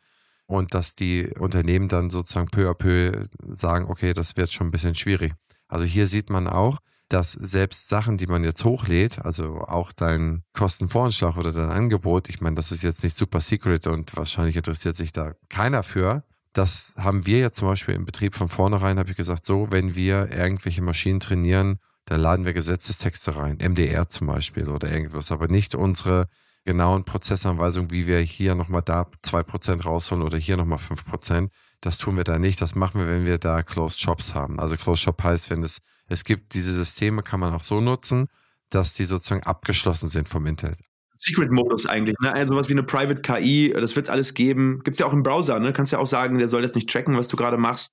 und 0.46 0.74
dass 0.74 0.94
die 0.94 1.28
Unternehmen 1.38 1.88
dann 1.88 2.10
sozusagen 2.10 2.48
peu 2.48 2.70
à 2.70 2.74
peu 2.74 3.26
sagen, 3.48 3.86
okay, 3.88 4.12
das 4.12 4.36
wird 4.36 4.52
schon 4.52 4.68
ein 4.68 4.70
bisschen 4.70 4.94
schwierig. 4.94 5.32
Also 5.68 5.84
hier 5.84 6.06
sieht 6.06 6.30
man 6.30 6.48
auch, 6.48 6.78
dass 7.08 7.32
selbst 7.32 7.88
Sachen, 7.88 8.16
die 8.16 8.26
man 8.26 8.44
jetzt 8.44 8.64
hochlädt, 8.64 9.24
also 9.24 9.60
auch 9.60 9.92
dein 9.92 10.42
Kostenvoranschlag 10.52 11.36
oder 11.36 11.52
dein 11.52 11.70
Angebot, 11.70 12.28
ich 12.28 12.40
meine, 12.40 12.56
das 12.56 12.72
ist 12.72 12.82
jetzt 12.82 13.04
nicht 13.04 13.16
super 13.16 13.40
secret 13.40 13.86
und 13.86 14.16
wahrscheinlich 14.16 14.56
interessiert 14.56 14.96
sich 14.96 15.12
da 15.12 15.34
keiner 15.48 15.82
für. 15.82 16.24
Das 16.52 16.94
haben 16.96 17.26
wir 17.26 17.38
ja 17.38 17.52
zum 17.52 17.68
Beispiel 17.68 17.94
im 17.94 18.04
Betrieb 18.04 18.34
von 18.34 18.48
vornherein, 18.48 18.98
habe 18.98 19.10
ich 19.10 19.16
gesagt, 19.16 19.44
so, 19.44 19.70
wenn 19.70 19.94
wir 19.94 20.30
irgendwelche 20.30 20.82
Maschinen 20.82 21.20
trainieren, 21.20 21.78
dann 22.06 22.20
laden 22.20 22.44
wir 22.44 22.52
Gesetzestexte 22.52 23.36
rein, 23.36 23.58
MDR 23.58 24.08
zum 24.08 24.26
Beispiel 24.26 24.68
oder 24.68 24.90
irgendwas, 24.90 25.32
aber 25.32 25.48
nicht 25.48 25.74
unsere 25.74 26.28
genauen 26.64 27.04
Prozessanweisungen, 27.04 27.90
wie 27.90 28.06
wir 28.06 28.18
hier 28.20 28.54
nochmal 28.54 28.82
da 28.82 29.06
zwei 29.22 29.42
Prozent 29.42 29.84
rausholen 29.84 30.24
oder 30.24 30.38
hier 30.38 30.56
nochmal 30.56 30.78
fünf 30.78 31.04
Prozent. 31.04 31.50
Das 31.80 31.98
tun 31.98 32.16
wir 32.16 32.24
da 32.24 32.38
nicht. 32.38 32.60
Das 32.60 32.74
machen 32.74 33.00
wir, 33.00 33.06
wenn 33.06 33.26
wir 33.26 33.38
da 33.38 33.62
Closed 33.62 34.00
Shops 34.00 34.34
haben. 34.34 34.58
Also 34.58 34.76
Closed 34.76 35.02
Shop 35.02 35.22
heißt, 35.22 35.50
wenn 35.50 35.62
es, 35.62 35.80
es 36.08 36.24
gibt 36.24 36.54
diese 36.54 36.74
Systeme, 36.74 37.22
kann 37.22 37.40
man 37.40 37.52
auch 37.52 37.60
so 37.60 37.80
nutzen, 37.80 38.28
dass 38.70 38.94
die 38.94 39.04
sozusagen 39.04 39.42
abgeschlossen 39.42 40.08
sind 40.08 40.28
vom 40.28 40.46
Internet. 40.46 40.78
Secret-Modus 41.18 41.86
eigentlich, 41.86 42.16
ne? 42.20 42.32
Also 42.32 42.56
was 42.56 42.68
wie 42.68 42.72
eine 42.72 42.82
Private 42.82 43.22
KI, 43.22 43.72
das 43.74 43.96
wird 43.96 44.06
es 44.06 44.10
alles 44.10 44.34
geben. 44.34 44.80
Gibt 44.84 44.94
es 44.94 44.98
ja 45.00 45.06
auch 45.06 45.12
im 45.12 45.22
Browser, 45.22 45.58
ne? 45.58 45.72
Kannst 45.72 45.92
ja 45.92 45.98
auch 45.98 46.06
sagen, 46.06 46.38
der 46.38 46.48
soll 46.48 46.62
das 46.62 46.74
nicht 46.74 46.90
tracken, 46.90 47.16
was 47.16 47.28
du 47.28 47.36
gerade 47.36 47.56
machst. 47.56 47.92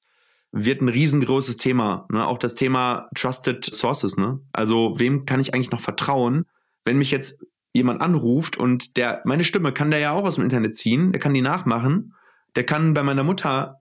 Wird 0.51 0.81
ein 0.81 0.89
riesengroßes 0.89 1.57
Thema, 1.57 2.05
ne? 2.09 2.25
Auch 2.25 2.37
das 2.37 2.55
Thema 2.55 3.09
Trusted 3.15 3.63
Sources, 3.73 4.17
ne? 4.17 4.39
Also 4.51 4.95
wem 4.97 5.25
kann 5.25 5.39
ich 5.39 5.53
eigentlich 5.53 5.71
noch 5.71 5.81
vertrauen, 5.81 6.45
wenn 6.83 6.97
mich 6.97 7.11
jetzt 7.11 7.41
jemand 7.73 8.01
anruft 8.01 8.57
und 8.57 8.97
der, 8.97 9.21
meine 9.25 9.43
Stimme 9.43 9.71
kann 9.71 9.91
der 9.91 9.99
ja 9.99 10.11
auch 10.11 10.25
aus 10.25 10.35
dem 10.35 10.43
Internet 10.43 10.75
ziehen, 10.75 11.11
der 11.11 11.21
kann 11.21 11.33
die 11.33 11.41
nachmachen, 11.41 12.13
der 12.55 12.65
kann 12.65 12.93
bei 12.93 13.03
meiner 13.03 13.23
Mutter 13.23 13.79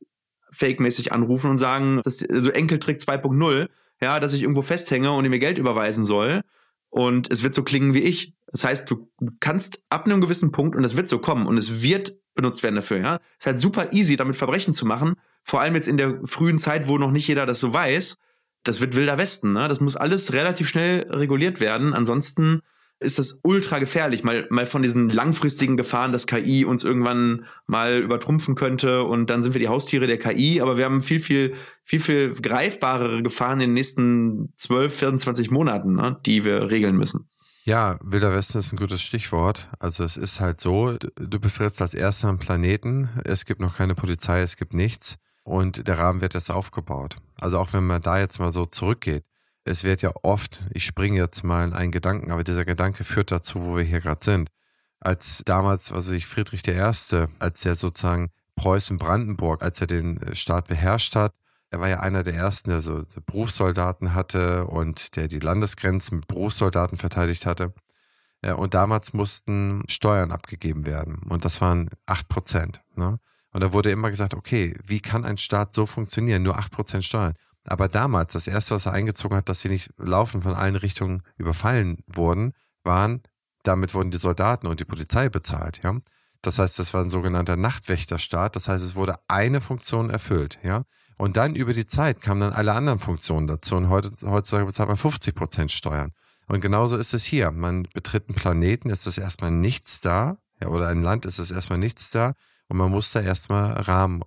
fake-mäßig 0.52 1.12
anrufen 1.12 1.50
und 1.50 1.58
sagen, 1.58 1.96
das 1.96 2.20
ist 2.20 2.42
so 2.42 2.50
Enkeltrick 2.50 2.98
2.0, 2.98 3.68
ja, 4.02 4.20
dass 4.20 4.32
ich 4.32 4.42
irgendwo 4.42 4.62
festhänge 4.62 5.12
und 5.12 5.24
ihm 5.24 5.30
mir 5.30 5.38
Geld 5.38 5.58
überweisen 5.58 6.04
soll. 6.04 6.42
Und 6.88 7.30
es 7.30 7.42
wird 7.42 7.54
so 7.54 7.62
klingen 7.62 7.94
wie 7.94 8.00
ich. 8.00 8.34
Das 8.48 8.64
heißt, 8.64 8.90
du 8.90 9.08
kannst 9.38 9.82
ab 9.90 10.06
einem 10.06 10.20
gewissen 10.20 10.50
Punkt, 10.50 10.74
und 10.74 10.84
es 10.84 10.96
wird 10.96 11.08
so 11.08 11.18
kommen, 11.18 11.46
und 11.46 11.56
es 11.56 11.82
wird 11.82 12.16
benutzt 12.34 12.62
werden 12.62 12.76
dafür, 12.76 12.98
ja. 12.98 13.14
Es 13.38 13.44
ist 13.44 13.46
halt 13.46 13.60
super 13.60 13.92
easy, 13.92 14.16
damit 14.16 14.36
Verbrechen 14.36 14.74
zu 14.74 14.86
machen. 14.86 15.14
Vor 15.44 15.60
allem 15.60 15.74
jetzt 15.74 15.88
in 15.88 15.96
der 15.96 16.20
frühen 16.24 16.58
Zeit, 16.58 16.88
wo 16.88 16.98
noch 16.98 17.12
nicht 17.12 17.28
jeder 17.28 17.46
das 17.46 17.60
so 17.60 17.72
weiß. 17.72 18.16
Das 18.64 18.80
wird 18.80 18.96
wilder 18.96 19.18
Westen, 19.18 19.52
ne? 19.52 19.68
Das 19.68 19.80
muss 19.80 19.96
alles 19.96 20.32
relativ 20.32 20.68
schnell 20.68 21.06
reguliert 21.10 21.60
werden. 21.60 21.94
Ansonsten 21.94 22.60
ist 23.00 23.18
das 23.18 23.40
ultra 23.42 23.78
gefährlich, 23.78 24.22
mal, 24.24 24.46
mal 24.50 24.66
von 24.66 24.82
diesen 24.82 25.08
langfristigen 25.08 25.78
Gefahren, 25.78 26.12
dass 26.12 26.26
KI 26.26 26.66
uns 26.66 26.84
irgendwann 26.84 27.46
mal 27.66 27.98
übertrumpfen 27.98 28.54
könnte 28.54 29.04
und 29.04 29.30
dann 29.30 29.42
sind 29.42 29.54
wir 29.54 29.58
die 29.58 29.68
Haustiere 29.68 30.06
der 30.06 30.18
KI, 30.18 30.60
aber 30.60 30.76
wir 30.76 30.84
haben 30.84 31.02
viel, 31.02 31.20
viel, 31.20 31.54
viel, 31.82 32.00
viel 32.00 32.32
greifbarere 32.34 33.22
Gefahren 33.22 33.60
in 33.60 33.70
den 33.70 33.74
nächsten 33.74 34.52
12, 34.56 34.94
24 34.94 35.50
Monaten, 35.50 35.94
ne, 35.94 36.18
die 36.26 36.44
wir 36.44 36.70
regeln 36.70 36.96
müssen. 36.96 37.26
Ja, 37.64 37.98
Wilder 38.02 38.34
Westen 38.34 38.58
ist 38.58 38.72
ein 38.72 38.78
gutes 38.78 39.02
Stichwort. 39.02 39.68
Also 39.78 40.02
es 40.04 40.16
ist 40.16 40.40
halt 40.40 40.60
so, 40.60 40.96
du 40.96 41.40
bist 41.40 41.58
jetzt 41.60 41.80
als 41.80 41.94
erster 41.94 42.28
am 42.28 42.38
Planeten, 42.38 43.08
es 43.24 43.44
gibt 43.44 43.60
noch 43.60 43.76
keine 43.76 43.94
Polizei, 43.94 44.40
es 44.40 44.56
gibt 44.56 44.74
nichts 44.74 45.16
und 45.42 45.88
der 45.88 45.98
Rahmen 45.98 46.20
wird 46.20 46.34
jetzt 46.34 46.50
aufgebaut. 46.50 47.16
Also 47.40 47.58
auch 47.58 47.72
wenn 47.72 47.86
man 47.86 48.02
da 48.02 48.18
jetzt 48.18 48.38
mal 48.38 48.52
so 48.52 48.66
zurückgeht, 48.66 49.24
es 49.70 49.84
wird 49.84 50.02
ja 50.02 50.12
oft, 50.22 50.64
ich 50.74 50.84
springe 50.84 51.16
jetzt 51.16 51.44
mal 51.44 51.64
in 51.64 51.72
einen 51.72 51.92
Gedanken, 51.92 52.30
aber 52.32 52.44
dieser 52.44 52.64
Gedanke 52.64 53.04
führt 53.04 53.30
dazu, 53.30 53.64
wo 53.64 53.76
wir 53.76 53.84
hier 53.84 54.00
gerade 54.00 54.24
sind. 54.24 54.50
Als 54.98 55.42
damals, 55.46 55.92
was 55.92 56.10
ich 56.10 56.26
Friedrich 56.26 56.66
I., 56.66 56.80
als 56.80 57.64
er 57.64 57.74
sozusagen 57.76 58.30
Preußen-Brandenburg, 58.56 59.62
als 59.62 59.80
er 59.80 59.86
den 59.86 60.20
äh, 60.20 60.34
Staat 60.34 60.66
beherrscht 60.66 61.14
hat, 61.16 61.32
er 61.70 61.80
war 61.80 61.88
ja 61.88 62.00
einer 62.00 62.24
der 62.24 62.34
ersten, 62.34 62.70
der 62.70 62.80
so 62.80 63.04
Berufssoldaten 63.26 64.12
hatte 64.12 64.66
und 64.66 65.14
der 65.14 65.28
die 65.28 65.38
Landesgrenzen 65.38 66.18
mit 66.18 66.26
Berufssoldaten 66.26 66.98
verteidigt 66.98 67.46
hatte. 67.46 67.72
Und 68.56 68.74
damals 68.74 69.12
mussten 69.12 69.84
Steuern 69.86 70.32
abgegeben 70.32 70.84
werden. 70.84 71.20
Und 71.28 71.44
das 71.44 71.60
waren 71.60 71.90
acht 72.06 72.28
Prozent. 72.28 72.82
Ne? 72.96 73.20
Und 73.52 73.60
da 73.60 73.72
wurde 73.72 73.92
immer 73.92 74.10
gesagt, 74.10 74.34
okay, 74.34 74.76
wie 74.84 75.00
kann 75.00 75.24
ein 75.24 75.36
Staat 75.36 75.74
so 75.74 75.86
funktionieren? 75.86 76.42
Nur 76.42 76.58
acht 76.58 76.72
Prozent 76.72 77.04
Steuern. 77.04 77.34
Aber 77.70 77.88
damals, 77.88 78.32
das 78.32 78.48
erste, 78.48 78.74
was 78.74 78.86
er 78.86 78.92
eingezogen 78.92 79.36
hat, 79.36 79.48
dass 79.48 79.60
sie 79.60 79.68
nicht 79.68 79.92
laufen 79.96 80.42
von 80.42 80.54
allen 80.54 80.74
Richtungen 80.74 81.22
überfallen 81.36 81.98
wurden, 82.08 82.52
waren, 82.82 83.22
damit 83.62 83.94
wurden 83.94 84.10
die 84.10 84.18
Soldaten 84.18 84.66
und 84.66 84.80
die 84.80 84.84
Polizei 84.84 85.28
bezahlt, 85.28 85.80
ja. 85.84 85.96
Das 86.42 86.58
heißt, 86.58 86.78
das 86.80 86.94
war 86.94 87.02
ein 87.02 87.10
sogenannter 87.10 87.56
Nachtwächterstaat. 87.56 88.56
Das 88.56 88.66
heißt, 88.66 88.82
es 88.82 88.96
wurde 88.96 89.20
eine 89.28 89.60
Funktion 89.60 90.10
erfüllt, 90.10 90.58
ja. 90.64 90.82
Und 91.16 91.36
dann 91.36 91.54
über 91.54 91.72
die 91.72 91.86
Zeit 91.86 92.22
kamen 92.22 92.40
dann 92.40 92.52
alle 92.54 92.72
anderen 92.72 92.98
Funktionen 92.98 93.46
dazu. 93.46 93.76
Und 93.76 93.88
heute, 93.88 94.10
heutzutage 94.22 94.66
bezahlt 94.66 94.88
man 94.88 94.96
50 94.96 95.34
Prozent 95.34 95.70
Steuern. 95.70 96.10
Und 96.48 96.62
genauso 96.62 96.96
ist 96.96 97.14
es 97.14 97.24
hier. 97.24 97.52
Man 97.52 97.84
betritt 97.94 98.28
einen 98.28 98.36
Planeten, 98.36 98.90
ist 98.90 99.06
es 99.06 99.16
erstmal 99.16 99.52
nichts 99.52 100.00
da, 100.00 100.38
ja, 100.60 100.68
oder 100.68 100.88
ein 100.88 101.02
Land 101.02 101.24
ist 101.24 101.38
es 101.38 101.52
erstmal 101.52 101.78
nichts 101.78 102.10
da. 102.10 102.32
Und 102.66 102.78
man 102.78 102.90
muss 102.90 103.12
da 103.12 103.20
erstmal 103.20 103.72
Rahmen 103.74 104.24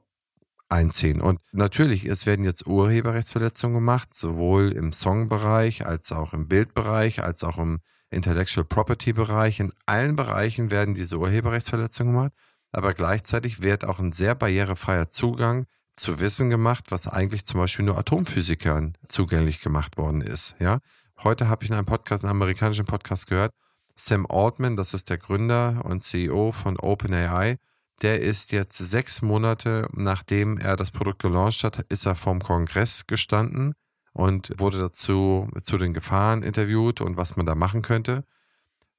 einziehen. 0.69 1.21
Und 1.21 1.39
natürlich, 1.51 2.05
es 2.05 2.25
werden 2.25 2.45
jetzt 2.45 2.67
Urheberrechtsverletzungen 2.67 3.75
gemacht, 3.75 4.13
sowohl 4.13 4.71
im 4.71 4.91
Songbereich 4.91 5.85
als 5.85 6.11
auch 6.11 6.33
im 6.33 6.47
Bildbereich, 6.47 7.23
als 7.23 7.43
auch 7.43 7.57
im 7.57 7.79
Intellectual 8.09 8.65
Property 8.65 9.13
Bereich. 9.13 9.59
In 9.59 9.73
allen 9.85 10.15
Bereichen 10.15 10.71
werden 10.71 10.93
diese 10.95 11.17
Urheberrechtsverletzungen 11.17 12.13
gemacht, 12.13 12.33
aber 12.71 12.93
gleichzeitig 12.93 13.61
wird 13.61 13.85
auch 13.85 13.99
ein 13.99 14.11
sehr 14.11 14.35
barrierefreier 14.35 15.11
Zugang 15.11 15.65
zu 15.95 16.19
Wissen 16.19 16.49
gemacht, 16.49 16.85
was 16.89 17.07
eigentlich 17.07 17.45
zum 17.45 17.59
Beispiel 17.59 17.85
nur 17.85 17.97
Atomphysikern 17.97 18.97
zugänglich 19.07 19.61
gemacht 19.61 19.97
worden 19.97 20.21
ist. 20.21 20.55
Ja, 20.59 20.79
heute 21.23 21.49
habe 21.49 21.63
ich 21.63 21.69
in 21.69 21.75
einem 21.75 21.85
Podcast, 21.85 22.23
einem 22.23 22.31
amerikanischen 22.31 22.85
Podcast 22.85 23.27
gehört, 23.27 23.51
Sam 23.95 24.25
Altman, 24.25 24.75
das 24.75 24.95
ist 24.95 25.11
der 25.11 25.19
Gründer 25.19 25.81
und 25.85 26.01
CEO 26.01 26.51
von 26.51 26.79
OpenAI, 26.79 27.57
der 28.01 28.21
ist 28.21 28.51
jetzt 28.51 28.77
sechs 28.77 29.21
Monate, 29.21 29.87
nachdem 29.93 30.57
er 30.57 30.75
das 30.75 30.91
Produkt 30.91 31.21
gelauncht 31.21 31.63
hat, 31.63 31.79
ist 31.89 32.05
er 32.05 32.15
vom 32.15 32.41
Kongress 32.41 33.07
gestanden 33.07 33.75
und 34.11 34.53
wurde 34.57 34.79
dazu 34.79 35.49
zu 35.61 35.77
den 35.77 35.93
Gefahren 35.93 36.43
interviewt 36.43 37.01
und 37.01 37.17
was 37.17 37.35
man 37.35 37.45
da 37.45 37.55
machen 37.55 37.81
könnte. 37.81 38.25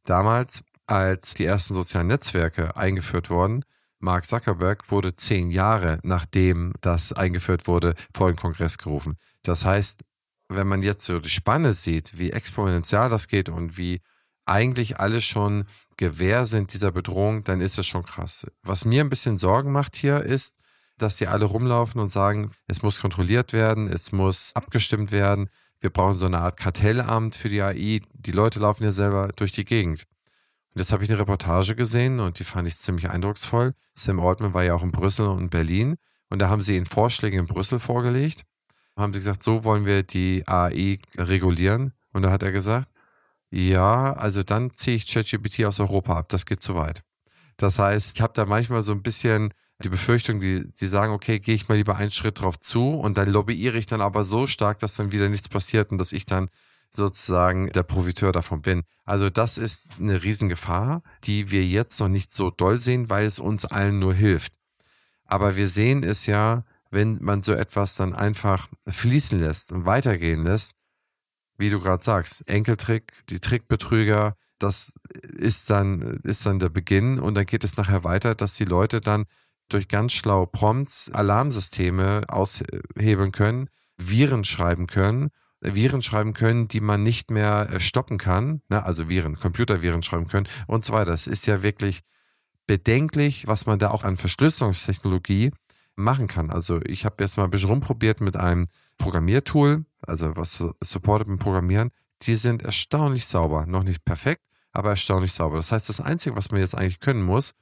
Damals, 0.05 0.65
als 0.87 1.35
die 1.35 1.45
ersten 1.45 1.75
sozialen 1.75 2.09
Netzwerke 2.09 2.77
eingeführt 2.77 3.31
wurden, 3.31 3.65
Mark 4.01 4.27
Zuckerberg 4.27 4.91
wurde 4.91 5.17
zehn 5.17 5.51
Jahre 5.51 5.99
nachdem 6.03 6.75
das 6.83 7.13
eingeführt 7.13 7.67
wurde, 7.67 7.95
vor 8.13 8.31
den 8.31 8.37
Kongress 8.37 8.77
gerufen. 8.77 9.17
Das 9.43 9.65
heißt, 9.65 10.05
wenn 10.49 10.67
man 10.67 10.83
jetzt 10.83 11.07
so 11.07 11.19
die 11.21 11.31
Spanne 11.31 11.73
sieht, 11.73 12.19
wie 12.19 12.31
exponentiell 12.31 13.09
das 13.09 13.29
geht 13.29 13.49
und 13.49 13.79
wie 13.79 14.03
eigentlich 14.47 15.01
alle 15.01 15.21
schon 15.21 15.65
Gewehr 15.97 16.47
sind 16.47 16.73
dieser 16.73 16.93
Bedrohung, 16.93 17.45
dann 17.45 17.61
ist 17.61 17.79
das 17.79 17.87
schon 17.87 18.03
krass. 18.03 18.47
Was 18.63 18.85
mir 18.85 19.03
ein 19.03 19.11
bisschen 19.11 19.39
Sorgen 19.39 19.73
macht 19.73 19.97
hier 19.97 20.23
ist, 20.23 20.59
dass 20.99 21.17
die 21.17 21.27
alle 21.27 21.45
rumlaufen 21.45 22.01
und 22.01 22.09
sagen, 22.09 22.53
es 22.67 22.83
muss 22.83 23.01
kontrolliert 23.01 23.53
werden, 23.53 23.89
es 23.89 24.13
muss 24.13 24.53
abgestimmt 24.55 25.13
werden, 25.13 25.49
wir 25.85 25.91
brauchen 25.91 26.17
so 26.17 26.25
eine 26.25 26.39
Art 26.39 26.57
Kartellamt 26.57 27.37
für 27.37 27.51
die 27.51 27.61
AI. 27.61 28.01
Die 28.15 28.33
Leute 28.33 28.59
laufen 28.59 28.85
ja 28.85 28.93
selber 28.93 29.29
durch 29.37 29.53
die 29.53 29.67
Gegend. 29.67 30.07
Und 30.73 30.81
jetzt 30.81 30.93
habe 30.93 31.05
ich 31.05 31.11
eine 31.11 31.21
Reportage 31.21 31.77
gesehen 31.77 32.21
und 32.21 32.39
die 32.39 32.45
fand 32.45 32.67
ich 32.67 32.77
ziemlich 32.77 33.11
eindrucksvoll. 33.11 33.75
Sam 33.95 34.19
Altman 34.19 34.55
war 34.55 34.65
ja 34.65 34.75
auch 34.75 34.83
in 34.83 34.93
Brüssel 34.93 35.29
und 35.29 35.51
Berlin 35.51 35.97
und 36.31 36.39
da 36.39 36.49
haben 36.49 36.63
sie 36.63 36.77
ihnen 36.77 36.87
Vorschläge 36.87 37.39
in 37.39 37.47
Brüssel 37.47 37.81
vorgelegt. 37.81 38.45
Haben 38.97 39.13
sie 39.13 39.21
gesagt, 39.21 39.43
so 39.43 39.65
wollen 39.65 39.85
wir 39.85 40.05
die 40.05 40.43
AI 40.47 41.01
regulieren. 41.19 41.93
Und 42.15 42.23
da 42.23 42.31
hat 42.31 42.43
er 42.43 42.53
gesagt, 42.53 42.89
ja, 43.55 44.15
also 44.15 44.43
dann 44.43 44.73
ziehe 44.75 44.97
ich 44.97 45.07
ChatGPT 45.07 45.65
aus 45.65 45.79
Europa 45.79 46.19
ab. 46.19 46.29
Das 46.29 46.45
geht 46.45 46.61
zu 46.61 46.75
weit. 46.75 47.05
Das 47.57 47.79
heißt, 47.79 48.17
ich 48.17 48.21
habe 48.21 48.33
da 48.35 48.47
manchmal 48.47 48.83
so 48.83 48.91
ein 48.91 49.03
bisschen 49.03 49.55
die 49.79 49.89
Befürchtung, 49.89 50.41
die, 50.41 50.69
die 50.73 50.89
sagen, 50.89 51.13
okay, 51.13 51.39
gehe 51.39 51.55
ich 51.55 51.69
mal 51.69 51.77
lieber 51.77 51.95
einen 51.95 52.11
Schritt 52.11 52.41
drauf 52.41 52.59
zu 52.59 52.91
und 52.91 53.17
dann 53.17 53.31
lobbyiere 53.31 53.79
ich 53.79 53.87
dann 53.87 54.01
aber 54.01 54.25
so 54.25 54.49
stark, 54.49 54.81
dass 54.81 54.97
dann 54.97 55.13
wieder 55.13 55.29
nichts 55.29 55.49
passiert 55.49 55.93
und 55.93 55.99
dass 55.99 56.11
ich 56.11 56.27
dann 56.27 56.49
sozusagen 56.91 57.71
der 57.71 57.85
Profiteur 57.85 58.33
davon 58.33 58.61
bin. 58.61 58.83
Also 59.05 59.31
das 59.31 59.57
ist 59.57 60.01
eine 60.01 60.25
Riesengefahr, 60.25 61.05
die 61.23 61.53
wir 61.53 61.65
jetzt 61.65 62.01
noch 62.01 62.09
nicht 62.09 62.33
so 62.33 62.51
doll 62.51 62.81
sehen, 62.81 63.09
weil 63.09 63.25
es 63.25 63.39
uns 63.39 63.65
allen 63.65 64.01
nur 64.01 64.15
hilft. 64.15 64.53
Aber 65.27 65.55
wir 65.55 65.69
sehen 65.69 66.03
es 66.03 66.27
ja, 66.27 66.65
wenn 66.91 67.23
man 67.23 67.45
so 67.45 67.53
etwas 67.53 67.95
dann 67.95 68.15
einfach 68.15 68.69
fließen 68.89 69.39
lässt 69.39 69.71
und 69.71 69.87
weitergehen 69.87 70.43
lässt, 70.43 70.75
wie 71.57 71.71
du 71.71 71.81
gerade 71.81 72.05
sagst, 72.05 72.49
Enkeltrick, 72.49 73.13
die 73.29 73.41
Trickbetrüger, 73.41 74.37
das 74.59 74.95
ist 75.23 75.71
dann, 75.71 76.21
ist 76.23 76.47
dann 76.47 76.59
der 76.59 76.69
Beginn 76.69 77.19
und 77.19 77.35
dann 77.35 77.47
geht 77.47 77.65
es 77.65 77.77
nachher 77.77 78.05
weiter, 78.05 78.35
dass 78.35 78.55
die 78.55 78.65
Leute 78.65 79.01
dann 79.01 79.27
durch 79.69 79.89
ganz 79.89 80.13
schlaue 80.13 80.47
Prompts 80.47 81.11
Alarmsysteme 81.13 82.23
aushebeln 82.29 83.33
können, 83.33 83.69
Viren 83.97 84.45
schreiben 84.45 84.87
können, 84.87 85.31
Viren 85.61 86.03
schreiben 86.03 86.35
können, 86.35 86.69
die 86.69 86.81
man 86.81 87.03
nicht 87.03 87.31
mehr 87.31 87.69
äh, 87.71 87.81
stoppen 87.81 88.19
kann, 88.19 88.61
ne? 88.69 88.85
also 88.85 89.09
Viren, 89.09 89.39
Computerviren 89.39 90.03
schreiben 90.03 90.27
können 90.27 90.47
und 90.67 90.85
so 90.85 90.93
weiter. 90.93 91.13
Das 91.13 91.27
ist 91.27 91.47
ja 91.47 91.63
wirklich 91.63 92.01
bedenklich, 92.67 93.47
was 93.47 93.67
man 93.67 93.79
da 93.79 93.91
auch 93.91 94.05
an 94.05 94.17
Verschlüsselungstechnologie 94.17 95.53
machen 95.97 96.27
kann. 96.27 96.51
Also 96.51 96.81
ich 96.83 97.05
habe 97.05 97.23
jetzt 97.23 97.37
mal 97.37 97.45
ein 97.45 97.51
bisschen 97.51 97.71
rumprobiert 97.71 98.21
mit 98.21 98.37
einem 98.37 98.69
Programmiertool, 98.99 99.85
also 100.07 100.37
was 100.37 100.63
supportet 100.83 101.29
mit 101.29 101.41
Programmieren. 101.41 101.91
Die 102.23 102.35
sind 102.35 102.63
erstaunlich 102.63 103.27
sauber. 103.27 103.67
Noch 103.67 103.83
nicht 103.83 104.05
perfekt, 104.05 104.43
aber 104.73 104.91
erstaunlich 104.91 105.33
sauber. 105.33 105.57
Das 105.57 105.73
heißt, 105.73 105.89
das 105.89 106.01
Einzige, 106.01 106.37
was 106.37 106.51
man 106.51 106.61
jetzt 106.61 106.75
eigentlich 106.75 107.01
können 107.01 107.23
muss, 107.23 107.55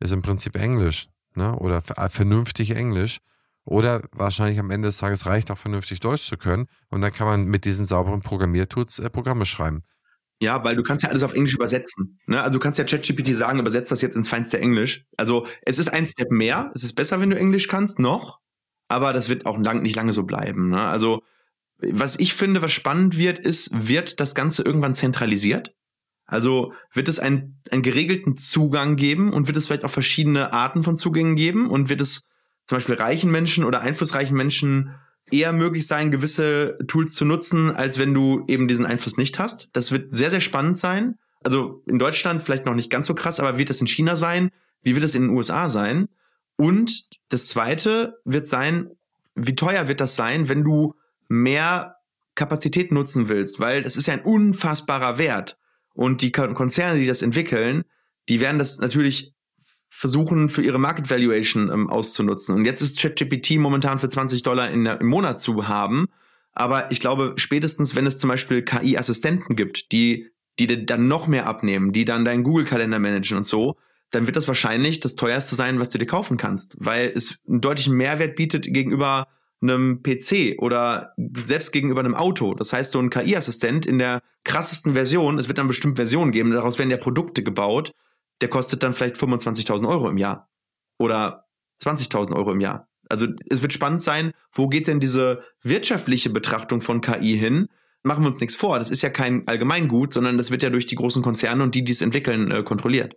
ist 0.00 0.12
im 0.12 0.22
Prinzip 0.22 0.56
Englisch 0.56 1.08
ne? 1.34 1.54
oder 1.56 1.82
äh, 1.96 2.08
vernünftig 2.08 2.70
Englisch. 2.72 3.18
Oder 3.64 4.02
wahrscheinlich 4.12 4.58
am 4.58 4.70
Ende 4.70 4.88
des 4.88 4.96
Tages 4.96 5.26
reicht 5.26 5.50
auch 5.50 5.58
vernünftig 5.58 6.00
Deutsch 6.00 6.26
zu 6.26 6.38
können. 6.38 6.68
Und 6.88 7.02
dann 7.02 7.12
kann 7.12 7.26
man 7.26 7.44
mit 7.44 7.66
diesen 7.66 7.84
sauberen 7.84 8.22
Programmiertools 8.22 8.98
äh, 8.98 9.10
Programme 9.10 9.44
schreiben. 9.44 9.82
Ja, 10.40 10.64
weil 10.64 10.76
du 10.76 10.82
kannst 10.82 11.02
ja 11.02 11.10
alles 11.10 11.22
auf 11.22 11.34
Englisch 11.34 11.54
übersetzen. 11.54 12.18
Ne? 12.26 12.40
Also 12.40 12.58
du 12.58 12.62
kannst 12.62 12.78
ja 12.78 12.84
ChatGPT 12.84 13.34
sagen, 13.34 13.58
übersetzt 13.58 13.90
das 13.90 14.00
jetzt 14.00 14.14
ins 14.16 14.28
feinste 14.28 14.58
Englisch. 14.60 15.04
Also 15.16 15.46
es 15.62 15.78
ist 15.78 15.88
ein 15.88 16.06
Step 16.06 16.30
mehr. 16.30 16.70
Es 16.74 16.82
ist 16.82 16.94
besser, 16.94 17.20
wenn 17.20 17.30
du 17.30 17.36
Englisch 17.36 17.68
kannst, 17.68 17.98
noch. 17.98 18.38
Aber 18.86 19.12
das 19.12 19.28
wird 19.28 19.44
auch 19.44 19.58
lang, 19.58 19.82
nicht 19.82 19.96
lange 19.96 20.12
so 20.12 20.22
bleiben. 20.22 20.70
Ne? 20.70 20.80
Also 20.80 21.22
was 21.78 22.18
ich 22.18 22.34
finde, 22.34 22.62
was 22.62 22.72
spannend 22.72 23.16
wird, 23.16 23.38
ist, 23.38 23.88
wird 23.88 24.20
das 24.20 24.34
Ganze 24.34 24.62
irgendwann 24.62 24.94
zentralisiert? 24.94 25.74
Also 26.26 26.72
wird 26.92 27.08
es 27.08 27.18
einen, 27.18 27.60
einen 27.70 27.82
geregelten 27.82 28.36
Zugang 28.36 28.96
geben 28.96 29.32
und 29.32 29.46
wird 29.46 29.56
es 29.56 29.66
vielleicht 29.66 29.84
auch 29.84 29.90
verschiedene 29.90 30.52
Arten 30.52 30.84
von 30.84 30.96
Zugängen 30.96 31.36
geben 31.36 31.70
und 31.70 31.88
wird 31.88 32.00
es 32.00 32.22
zum 32.66 32.76
Beispiel 32.76 32.96
reichen 32.96 33.30
Menschen 33.30 33.64
oder 33.64 33.80
einflussreichen 33.80 34.36
Menschen 34.36 34.94
eher 35.30 35.52
möglich 35.52 35.86
sein, 35.86 36.10
gewisse 36.10 36.76
Tools 36.86 37.14
zu 37.14 37.24
nutzen, 37.24 37.70
als 37.74 37.98
wenn 37.98 38.12
du 38.12 38.44
eben 38.46 38.68
diesen 38.68 38.84
Einfluss 38.84 39.16
nicht 39.16 39.38
hast. 39.38 39.70
Das 39.72 39.90
wird 39.90 40.14
sehr, 40.14 40.30
sehr 40.30 40.40
spannend 40.40 40.76
sein. 40.76 41.18
Also 41.44 41.82
in 41.86 41.98
Deutschland 41.98 42.42
vielleicht 42.42 42.66
noch 42.66 42.74
nicht 42.74 42.90
ganz 42.90 43.06
so 43.06 43.14
krass, 43.14 43.40
aber 43.40 43.56
wird 43.56 43.70
das 43.70 43.80
in 43.80 43.86
China 43.86 44.16
sein? 44.16 44.50
Wie 44.82 44.94
wird 44.94 45.04
es 45.04 45.14
in 45.14 45.22
den 45.22 45.36
USA 45.36 45.68
sein? 45.68 46.08
Und 46.56 47.08
das 47.28 47.46
zweite 47.46 48.18
wird 48.24 48.46
sein, 48.46 48.90
wie 49.34 49.54
teuer 49.54 49.88
wird 49.88 50.00
das 50.00 50.16
sein, 50.16 50.48
wenn 50.48 50.64
du 50.64 50.94
mehr 51.28 51.96
Kapazität 52.34 52.92
nutzen 52.92 53.28
willst? 53.28 53.60
Weil 53.60 53.82
das 53.82 53.96
ist 53.96 54.06
ja 54.06 54.14
ein 54.14 54.22
unfassbarer 54.22 55.18
Wert. 55.18 55.58
Und 55.94 56.22
die 56.22 56.32
Konzerne, 56.32 57.00
die 57.00 57.06
das 57.06 57.22
entwickeln, 57.22 57.84
die 58.28 58.40
werden 58.40 58.58
das 58.58 58.78
natürlich 58.78 59.34
versuchen, 59.88 60.48
für 60.48 60.62
ihre 60.62 60.78
Market 60.78 61.10
Valuation 61.10 61.70
ähm, 61.70 61.88
auszunutzen. 61.88 62.54
Und 62.54 62.64
jetzt 62.64 62.82
ist 62.82 63.00
ChatGPT 63.00 63.58
momentan 63.58 63.98
für 63.98 64.08
20 64.08 64.42
Dollar 64.42 64.70
in, 64.70 64.86
im 64.86 65.06
Monat 65.06 65.40
zu 65.40 65.66
haben. 65.66 66.06
Aber 66.52 66.90
ich 66.92 67.00
glaube, 67.00 67.34
spätestens, 67.36 67.96
wenn 67.96 68.06
es 68.06 68.18
zum 68.18 68.28
Beispiel 68.28 68.62
KI-Assistenten 68.62 69.56
gibt, 69.56 69.92
die 69.92 70.30
die 70.58 70.66
dir 70.66 70.84
dann 70.84 71.08
noch 71.08 71.26
mehr 71.26 71.46
abnehmen, 71.46 71.92
die 71.92 72.04
dann 72.04 72.24
deinen 72.24 72.42
Google-Kalender 72.42 72.98
managen 72.98 73.36
und 73.36 73.44
so, 73.44 73.76
dann 74.10 74.26
wird 74.26 74.36
das 74.36 74.48
wahrscheinlich 74.48 75.00
das 75.00 75.14
teuerste 75.14 75.54
sein, 75.54 75.78
was 75.78 75.90
du 75.90 75.98
dir 75.98 76.06
kaufen 76.06 76.36
kannst, 76.36 76.76
weil 76.80 77.12
es 77.14 77.38
einen 77.46 77.60
deutlichen 77.60 77.94
Mehrwert 77.94 78.36
bietet 78.36 78.64
gegenüber 78.64 79.28
einem 79.60 80.02
PC 80.02 80.56
oder 80.58 81.14
selbst 81.44 81.72
gegenüber 81.72 82.00
einem 82.00 82.14
Auto. 82.14 82.54
Das 82.54 82.72
heißt, 82.72 82.92
so 82.92 83.00
ein 83.00 83.10
KI-Assistent 83.10 83.86
in 83.86 83.98
der 83.98 84.22
krassesten 84.44 84.94
Version, 84.94 85.38
es 85.38 85.48
wird 85.48 85.58
dann 85.58 85.66
bestimmt 85.66 85.96
Versionen 85.96 86.32
geben, 86.32 86.52
daraus 86.52 86.78
werden 86.78 86.90
ja 86.90 86.96
Produkte 86.96 87.42
gebaut, 87.42 87.92
der 88.40 88.48
kostet 88.48 88.82
dann 88.82 88.94
vielleicht 88.94 89.16
25.000 89.16 89.88
Euro 89.88 90.08
im 90.08 90.16
Jahr 90.16 90.48
oder 90.98 91.46
20.000 91.82 92.34
Euro 92.36 92.52
im 92.52 92.60
Jahr. 92.60 92.88
Also 93.08 93.26
es 93.48 93.62
wird 93.62 93.72
spannend 93.72 94.02
sein, 94.02 94.32
wo 94.52 94.68
geht 94.68 94.86
denn 94.86 95.00
diese 95.00 95.42
wirtschaftliche 95.62 96.30
Betrachtung 96.30 96.80
von 96.80 97.00
KI 97.00 97.36
hin? 97.36 97.68
Machen 98.02 98.22
wir 98.22 98.30
uns 98.30 98.40
nichts 98.40 98.54
vor, 98.54 98.78
das 98.78 98.90
ist 98.90 99.02
ja 99.02 99.10
kein 99.10 99.46
Allgemeingut, 99.48 100.12
sondern 100.12 100.38
das 100.38 100.50
wird 100.50 100.62
ja 100.62 100.70
durch 100.70 100.86
die 100.86 100.94
großen 100.94 101.22
Konzerne 101.22 101.62
und 101.62 101.74
die, 101.74 101.84
die 101.84 101.92
es 101.92 102.00
entwickeln, 102.00 102.50
äh, 102.50 102.62
kontrolliert. 102.62 103.16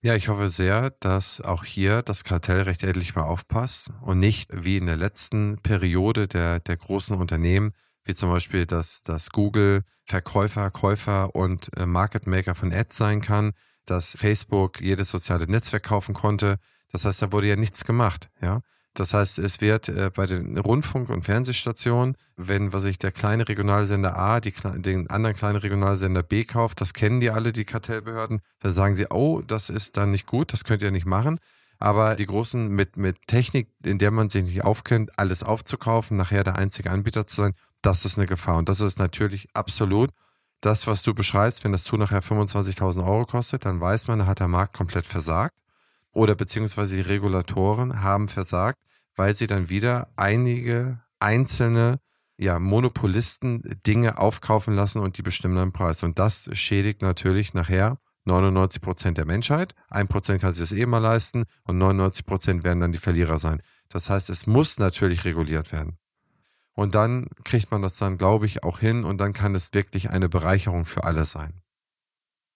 Ja, 0.00 0.14
ich 0.14 0.28
hoffe 0.28 0.48
sehr, 0.48 0.90
dass 0.90 1.40
auch 1.40 1.64
hier 1.64 2.02
das 2.02 2.22
Kartellrecht 2.22 2.84
endlich 2.84 3.16
mal 3.16 3.24
aufpasst 3.24 3.90
und 4.02 4.20
nicht 4.20 4.48
wie 4.52 4.76
in 4.76 4.86
der 4.86 4.96
letzten 4.96 5.58
Periode 5.60 6.28
der, 6.28 6.60
der 6.60 6.76
großen 6.76 7.16
Unternehmen, 7.16 7.72
wie 8.04 8.14
zum 8.14 8.30
Beispiel, 8.30 8.64
dass, 8.64 9.02
dass 9.02 9.30
Google 9.30 9.82
Verkäufer, 10.04 10.70
Käufer 10.70 11.34
und 11.34 11.76
äh, 11.76 11.84
Market 11.84 12.28
Maker 12.28 12.54
von 12.54 12.72
Ads 12.72 12.96
sein 12.96 13.20
kann, 13.20 13.54
dass 13.86 14.16
Facebook 14.16 14.80
jedes 14.80 15.10
soziale 15.10 15.46
Netzwerk 15.48 15.82
kaufen 15.82 16.14
konnte. 16.14 16.58
Das 16.92 17.04
heißt, 17.04 17.20
da 17.20 17.32
wurde 17.32 17.48
ja 17.48 17.56
nichts 17.56 17.84
gemacht, 17.84 18.30
ja. 18.40 18.60
Das 18.98 19.14
heißt, 19.14 19.38
es 19.38 19.60
wird 19.60 19.88
äh, 19.88 20.10
bei 20.12 20.26
den 20.26 20.58
Rundfunk- 20.58 21.08
und 21.08 21.22
Fernsehstationen, 21.22 22.16
wenn, 22.36 22.72
was 22.72 22.82
ich, 22.82 22.98
der 22.98 23.12
kleine 23.12 23.48
Regionalsender 23.48 24.18
A 24.18 24.40
die, 24.40 24.52
den 24.74 25.08
anderen 25.08 25.36
kleinen 25.36 25.54
Regionalsender 25.54 26.24
B 26.24 26.42
kauft, 26.42 26.80
das 26.80 26.94
kennen 26.94 27.20
die 27.20 27.30
alle, 27.30 27.52
die 27.52 27.64
Kartellbehörden, 27.64 28.40
dann 28.58 28.72
sagen 28.72 28.96
sie, 28.96 29.06
oh, 29.08 29.40
das 29.40 29.70
ist 29.70 29.96
dann 29.96 30.10
nicht 30.10 30.26
gut, 30.26 30.52
das 30.52 30.64
könnt 30.64 30.82
ihr 30.82 30.90
nicht 30.90 31.06
machen. 31.06 31.38
Aber 31.78 32.16
die 32.16 32.26
großen 32.26 32.66
mit, 32.66 32.96
mit 32.96 33.28
Technik, 33.28 33.68
in 33.84 33.98
der 33.98 34.10
man 34.10 34.30
sich 34.30 34.42
nicht 34.42 34.64
aufkennt, 34.64 35.16
alles 35.16 35.44
aufzukaufen, 35.44 36.16
nachher 36.16 36.42
der 36.42 36.56
einzige 36.56 36.90
Anbieter 36.90 37.24
zu 37.28 37.42
sein, 37.42 37.54
das 37.82 38.04
ist 38.04 38.18
eine 38.18 38.26
Gefahr. 38.26 38.56
Und 38.56 38.68
das 38.68 38.80
ist 38.80 38.98
natürlich 38.98 39.48
absolut 39.54 40.10
das, 40.60 40.88
was 40.88 41.04
du 41.04 41.14
beschreibst, 41.14 41.62
wenn 41.62 41.70
das 41.70 41.84
Tool 41.84 42.00
nachher 42.00 42.20
25.000 42.20 43.06
Euro 43.06 43.26
kostet, 43.26 43.64
dann 43.64 43.80
weiß 43.80 44.08
man, 44.08 44.18
da 44.18 44.26
hat 44.26 44.40
der 44.40 44.48
Markt 44.48 44.76
komplett 44.76 45.06
versagt. 45.06 45.54
Oder 46.10 46.34
beziehungsweise 46.34 46.96
die 46.96 47.02
Regulatoren 47.02 48.02
haben 48.02 48.26
versagt 48.26 48.80
weil 49.18 49.34
sie 49.34 49.48
dann 49.48 49.68
wieder 49.68 50.08
einige 50.14 51.00
einzelne 51.18 51.98
ja, 52.38 52.60
Monopolisten 52.60 53.62
Dinge 53.84 54.16
aufkaufen 54.16 54.76
lassen 54.76 55.00
und 55.00 55.18
die 55.18 55.22
bestimmen 55.22 55.56
dann 55.56 55.72
Preis. 55.72 56.04
Und 56.04 56.20
das 56.20 56.48
schädigt 56.52 57.02
natürlich 57.02 57.52
nachher 57.52 57.98
99 58.26 58.80
Prozent 58.80 59.18
der 59.18 59.24
Menschheit. 59.24 59.74
Ein 59.90 60.06
Prozent 60.06 60.40
kann 60.40 60.52
sich 60.52 60.62
das 60.68 60.78
eh 60.78 60.86
mal 60.86 60.98
leisten 60.98 61.46
und 61.64 61.78
99 61.78 62.26
Prozent 62.26 62.62
werden 62.62 62.78
dann 62.78 62.92
die 62.92 62.98
Verlierer 62.98 63.38
sein. 63.38 63.60
Das 63.88 64.08
heißt, 64.08 64.30
es 64.30 64.46
muss 64.46 64.78
natürlich 64.78 65.24
reguliert 65.24 65.72
werden. 65.72 65.98
Und 66.74 66.94
dann 66.94 67.26
kriegt 67.42 67.72
man 67.72 67.82
das 67.82 67.96
dann, 67.96 68.18
glaube 68.18 68.46
ich, 68.46 68.62
auch 68.62 68.78
hin 68.78 69.02
und 69.02 69.18
dann 69.18 69.32
kann 69.32 69.56
es 69.56 69.74
wirklich 69.74 70.10
eine 70.10 70.28
Bereicherung 70.28 70.84
für 70.84 71.02
alle 71.02 71.24
sein. 71.24 71.60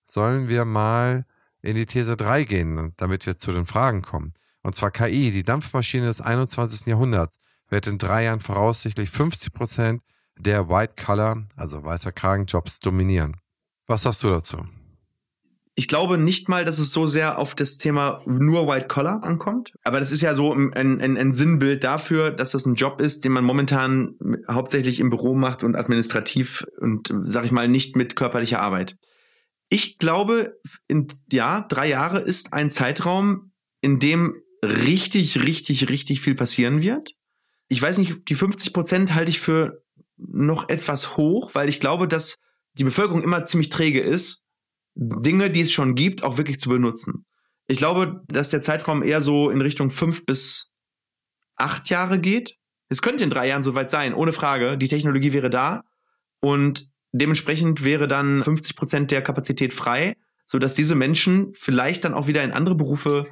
Sollen 0.05 0.47
wir 0.47 0.65
mal 0.65 1.27
in 1.61 1.75
die 1.75 1.87
These 1.87 2.17
3 2.17 2.45
gehen, 2.45 2.93
damit 2.99 3.27
wir 3.27 3.37
zu 3.37 3.51
den 3.51 3.67
Fragen 3.67 4.03
kommen? 4.03 4.35
Und 4.63 4.77
zwar 4.77 4.91
KI, 4.91 5.31
die 5.31 5.43
Dampfmaschine 5.43 6.07
des 6.07 6.21
21. 6.21 6.87
Jahrhunderts, 6.87 7.39
wird 7.69 7.87
in 7.87 7.99
drei 7.99 8.25
Jahren 8.25 8.41
voraussichtlich 8.41 9.11
50 9.11 9.53
Prozent 9.53 10.03
der 10.39 10.69
White-Collar, 10.69 11.49
also 11.57 11.85
weißer 11.85 12.13
Kragenjobs, 12.13 12.81
dominieren. 12.81 13.37
Was 13.87 14.03
sagst 14.03 14.23
du 14.23 14.31
dazu? 14.31 14.59
Ich 15.75 15.89
glaube 15.89 16.19
nicht 16.19 16.51
mal, 16.51 16.67
dass 16.67 16.79
es 16.79 16.93
so 16.93 17.07
sehr 17.07 17.39
auf 17.39 17.55
das 17.55 17.79
Thema 17.79 18.23
nur 18.27 18.69
White 18.69 18.89
Collar 18.89 19.25
ankommt. 19.25 19.73
Aber 19.85 20.01
das 20.01 20.13
ist 20.13 20.21
ja 20.21 20.35
so 20.35 20.53
ein, 20.53 20.75
ein, 20.75 21.17
ein 21.17 21.33
Sinnbild 21.33 21.83
dafür, 21.83 22.31
dass 22.31 22.51
das 22.51 22.67
ein 22.67 22.75
Job 22.75 23.01
ist, 23.01 23.25
den 23.25 23.33
man 23.33 23.45
momentan 23.45 24.17
hauptsächlich 24.51 25.01
im 25.01 25.09
Büro 25.09 25.35
macht 25.35 25.65
und 25.65 25.75
administrativ 25.75 26.67
und, 26.79 27.13
sag 27.25 27.47
ich 27.47 27.53
mal, 27.53 27.69
nicht 27.69 27.97
mit 27.97 28.17
körperlicher 28.17 28.61
Arbeit. 28.61 28.97
Ich 29.71 29.97
glaube, 29.97 30.59
in, 30.89 31.09
ja, 31.31 31.63
drei 31.63 31.89
Jahre 31.89 32.21
ist 32.21 32.53
ein 32.53 32.69
Zeitraum, 32.69 33.53
in 33.81 33.99
dem 33.99 34.43
richtig, 34.63 35.43
richtig, 35.43 35.89
richtig 35.89 36.21
viel 36.21 36.35
passieren 36.35 36.83
wird. 36.83 37.15
Ich 37.69 37.81
weiß 37.81 37.99
nicht, 37.99 38.29
die 38.29 38.35
50 38.35 38.73
Prozent 38.73 39.15
halte 39.15 39.31
ich 39.31 39.41
für 39.41 39.83
noch 40.17 40.69
etwas 40.69 41.17
hoch, 41.17 41.55
weil 41.55 41.69
ich 41.69 41.81
glaube, 41.81 42.07
dass 42.07 42.37
die 42.75 42.85
Bevölkerung 42.85 43.23
immer 43.23 43.45
ziemlich 43.45 43.71
träge 43.71 44.01
ist, 44.01 44.45
Dinge, 44.95 45.51
die 45.51 45.63
es 45.63 45.73
schon 45.73 45.95
gibt, 45.95 46.23
auch 46.23 46.37
wirklich 46.37 46.61
zu 46.61 46.69
benutzen. 46.69 47.25
Ich 47.67 47.79
glaube, 47.79 48.23
dass 48.29 48.51
der 48.51 48.61
Zeitraum 48.61 49.03
eher 49.03 49.21
so 49.21 49.51
in 49.51 49.61
Richtung 49.61 49.91
fünf 49.91 50.27
bis 50.27 50.73
acht 51.57 51.89
Jahre 51.91 52.19
geht. 52.19 52.57
Es 52.89 53.03
könnte 53.03 53.25
in 53.25 53.31
drei 53.31 53.49
Jahren 53.49 53.63
soweit 53.63 53.91
sein, 53.91 54.15
ohne 54.15 54.33
Frage. 54.33 54.77
Die 54.77 54.89
Technologie 54.89 55.33
wäre 55.33 55.49
da 55.49 55.83
und 56.41 56.89
dementsprechend 57.13 57.83
wäre 57.85 58.09
dann 58.09 58.43
50 58.43 58.77
Prozent 58.77 59.11
der 59.11 59.23
Kapazität 59.23 59.73
frei, 59.73 60.17
sodass 60.45 60.75
diese 60.75 60.95
Menschen 60.95 61.53
vielleicht 61.55 62.05
dann 62.05 62.15
auch 62.15 62.27
wieder 62.27 62.43
in 62.43 62.53
andere 62.53 62.75
Berufe 62.75 63.27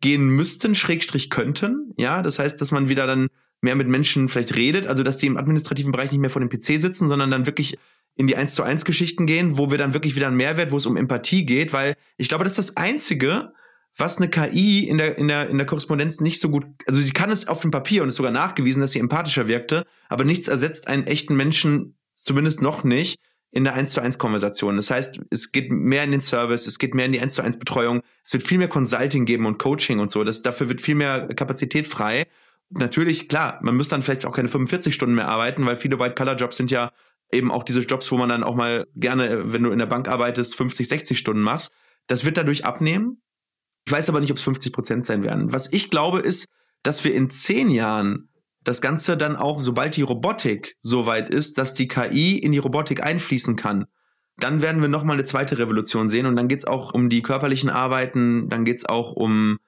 gehen 0.00 0.28
müssten, 0.28 0.74
Schrägstrich 0.74 1.30
könnten. 1.30 1.92
Ja, 1.96 2.22
das 2.22 2.38
heißt, 2.38 2.60
dass 2.60 2.70
man 2.70 2.88
wieder 2.88 3.06
dann 3.06 3.28
mehr 3.60 3.76
mit 3.76 3.88
Menschen 3.88 4.28
vielleicht 4.28 4.54
redet, 4.54 4.86
also 4.86 5.02
dass 5.02 5.18
die 5.18 5.26
im 5.26 5.36
administrativen 5.36 5.92
Bereich 5.92 6.12
nicht 6.12 6.20
mehr 6.20 6.30
vor 6.30 6.40
dem 6.40 6.50
PC 6.50 6.80
sitzen, 6.80 7.08
sondern 7.08 7.30
dann 7.30 7.46
wirklich 7.46 7.78
in 8.14 8.26
die 8.26 8.36
1 8.36 8.54
zu 8.54 8.62
1 8.62 8.84
Geschichten 8.84 9.26
gehen, 9.26 9.58
wo 9.58 9.70
wir 9.70 9.78
dann 9.78 9.92
wirklich 9.92 10.16
wieder 10.16 10.26
einen 10.26 10.36
Mehrwert, 10.36 10.70
wo 10.70 10.78
es 10.78 10.86
um 10.86 10.96
Empathie 10.96 11.44
geht, 11.44 11.72
weil 11.72 11.96
ich 12.16 12.28
glaube, 12.28 12.44
das 12.44 12.58
ist 12.58 12.70
das 12.70 12.76
Einzige, 12.76 13.52
was 13.96 14.18
eine 14.18 14.28
KI 14.28 14.86
in 14.86 14.98
der, 14.98 15.18
in 15.18 15.28
der, 15.28 15.48
in 15.48 15.58
der 15.58 15.66
Korrespondenz 15.66 16.20
nicht 16.20 16.40
so 16.40 16.50
gut, 16.50 16.66
also 16.86 17.00
sie 17.00 17.12
kann 17.12 17.30
es 17.30 17.48
auf 17.48 17.60
dem 17.60 17.70
Papier 17.70 18.02
und 18.02 18.10
ist 18.10 18.16
sogar 18.16 18.32
nachgewiesen, 18.32 18.80
dass 18.80 18.92
sie 18.92 18.98
empathischer 18.98 19.48
wirkte, 19.48 19.86
aber 20.08 20.24
nichts 20.24 20.48
ersetzt 20.48 20.86
einen 20.88 21.06
echten 21.06 21.36
Menschen, 21.36 21.98
zumindest 22.12 22.62
noch 22.62 22.84
nicht, 22.84 23.20
in 23.56 23.64
der 23.64 23.72
1 23.72 23.94
zu 23.94 24.02
1 24.02 24.18
Konversation. 24.18 24.76
Das 24.76 24.90
heißt, 24.90 25.18
es 25.30 25.50
geht 25.50 25.72
mehr 25.72 26.04
in 26.04 26.10
den 26.10 26.20
Service, 26.20 26.66
es 26.66 26.78
geht 26.78 26.94
mehr 26.94 27.06
in 27.06 27.12
die 27.12 27.20
1 27.20 27.34
zu 27.34 27.42
1 27.42 27.58
Betreuung, 27.58 28.02
es 28.22 28.34
wird 28.34 28.42
viel 28.42 28.58
mehr 28.58 28.68
Consulting 28.68 29.24
geben 29.24 29.46
und 29.46 29.58
Coaching 29.58 29.98
und 29.98 30.10
so. 30.10 30.24
Das, 30.24 30.42
dafür 30.42 30.68
wird 30.68 30.82
viel 30.82 30.94
mehr 30.94 31.26
Kapazität 31.28 31.86
frei. 31.86 32.26
Natürlich, 32.68 33.30
klar, 33.30 33.58
man 33.62 33.74
muss 33.74 33.88
dann 33.88 34.02
vielleicht 34.02 34.26
auch 34.26 34.32
keine 34.32 34.50
45 34.50 34.94
Stunden 34.94 35.14
mehr 35.14 35.28
arbeiten, 35.28 35.64
weil 35.64 35.76
viele 35.76 35.98
White-Color-Jobs 35.98 36.58
sind 36.58 36.70
ja 36.70 36.92
eben 37.32 37.50
auch 37.50 37.64
diese 37.64 37.80
Jobs, 37.80 38.12
wo 38.12 38.18
man 38.18 38.28
dann 38.28 38.44
auch 38.44 38.56
mal 38.56 38.86
gerne, 38.94 39.50
wenn 39.54 39.62
du 39.62 39.70
in 39.70 39.78
der 39.78 39.86
Bank 39.86 40.06
arbeitest, 40.06 40.54
50, 40.54 40.86
60 40.86 41.18
Stunden 41.18 41.40
machst. 41.40 41.72
Das 42.08 42.26
wird 42.26 42.36
dadurch 42.36 42.66
abnehmen. 42.66 43.22
Ich 43.86 43.92
weiß 43.92 44.10
aber 44.10 44.20
nicht, 44.20 44.32
ob 44.32 44.36
es 44.36 44.42
50 44.42 44.70
Prozent 44.70 45.06
sein 45.06 45.22
werden. 45.22 45.50
Was 45.50 45.72
ich 45.72 45.88
glaube, 45.88 46.18
ist, 46.18 46.46
dass 46.82 47.04
wir 47.04 47.14
in 47.14 47.30
zehn 47.30 47.70
Jahren 47.70 48.28
das 48.66 48.80
Ganze 48.80 49.16
dann 49.16 49.36
auch, 49.36 49.62
sobald 49.62 49.94
die 49.94 50.02
Robotik 50.02 50.76
so 50.80 51.06
weit 51.06 51.30
ist, 51.30 51.56
dass 51.56 51.74
die 51.74 51.86
KI 51.86 52.36
in 52.36 52.50
die 52.50 52.58
Robotik 52.58 53.00
einfließen 53.00 53.54
kann, 53.54 53.86
dann 54.38 54.60
werden 54.60 54.82
wir 54.82 54.88
nochmal 54.88 55.14
eine 55.14 55.24
zweite 55.24 55.56
Revolution 55.56 56.08
sehen 56.08 56.26
und 56.26 56.34
dann 56.34 56.48
geht 56.48 56.58
es 56.58 56.64
auch 56.66 56.92
um 56.92 57.08
die 57.08 57.22
körperlichen 57.22 57.70
Arbeiten, 57.70 58.48
dann 58.48 58.64
geht 58.64 58.78
es 58.78 58.84
auch 58.84 59.12
um, 59.12 59.58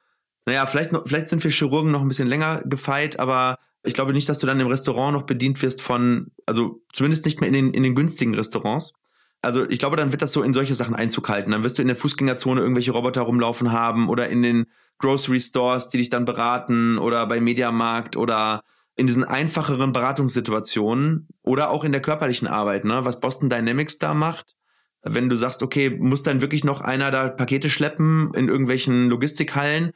naja, 0.46 0.66
vielleicht, 0.66 0.90
vielleicht 1.07 1.28
sind 1.28 1.44
wir 1.44 1.53
Chirurgen 1.53 1.92
noch 1.92 2.01
ein 2.01 2.09
bisschen 2.09 2.26
länger 2.26 2.62
gefeit, 2.64 3.20
aber 3.20 3.59
ich 3.84 3.94
glaube 3.94 4.12
nicht, 4.12 4.28
dass 4.28 4.40
du 4.40 4.49
dann 4.49 4.59
im 4.59 4.66
Restaurant 4.66 5.16
noch 5.16 5.26
bedient 5.26 5.62
wirst 5.62 5.80
von, 5.80 6.32
also 6.44 6.82
zumindest 6.92 7.24
nicht 7.24 7.40
mehr 7.40 7.46
in 7.46 7.55
den, 7.55 7.74
in 7.74 7.84
den 7.84 7.94
günstigen 7.94 8.34
Restaurants. 8.34 8.99
Also 9.42 9.70
ich 9.70 9.78
glaube, 9.78 9.96
dann 9.96 10.11
wird 10.11 10.22
das 10.22 10.32
so 10.32 10.42
in 10.42 10.53
solche 10.53 10.74
Sachen 10.74 10.96
Einzug 10.96 11.28
halten. 11.28 11.53
Dann 11.53 11.62
wirst 11.62 11.78
du 11.78 11.82
in 11.82 11.88
der 11.88 11.96
Fußgängerzone 11.96 12.61
irgendwelche 12.61 12.90
Roboter 12.90 13.22
rumlaufen 13.22 13.70
haben 13.70 14.09
oder 14.09 14.28
in 14.28 14.42
den 14.42 14.66
Grocery 14.99 15.40
Stores, 15.40 15.88
die 15.88 15.99
dich 15.99 16.11
dann 16.11 16.24
beraten 16.24 16.99
oder 16.99 17.24
bei 17.28 17.40
Mediamarkt 17.40 18.16
oder 18.16 18.64
in 18.99 19.07
diesen 19.07 19.22
einfacheren 19.22 19.92
Beratungssituationen 19.92 21.28
oder 21.42 21.70
auch 21.70 21.84
in 21.84 21.92
der 21.92 22.03
körperlichen 22.03 22.49
Arbeit, 22.49 22.84
ne, 22.84 23.05
was 23.05 23.20
Boston 23.20 23.49
Dynamics 23.49 23.99
da 23.99 24.12
macht, 24.12 24.57
wenn 25.03 25.28
du 25.28 25.36
sagst, 25.36 25.62
okay, 25.62 25.90
muss 25.90 26.24
dann 26.24 26.40
wirklich 26.40 26.64
noch 26.64 26.80
einer 26.80 27.12
da 27.12 27.28
Pakete 27.28 27.70
schleppen 27.70 28.34
in 28.34 28.49
irgendwelchen 28.49 29.09
Logistikhallen? 29.09 29.92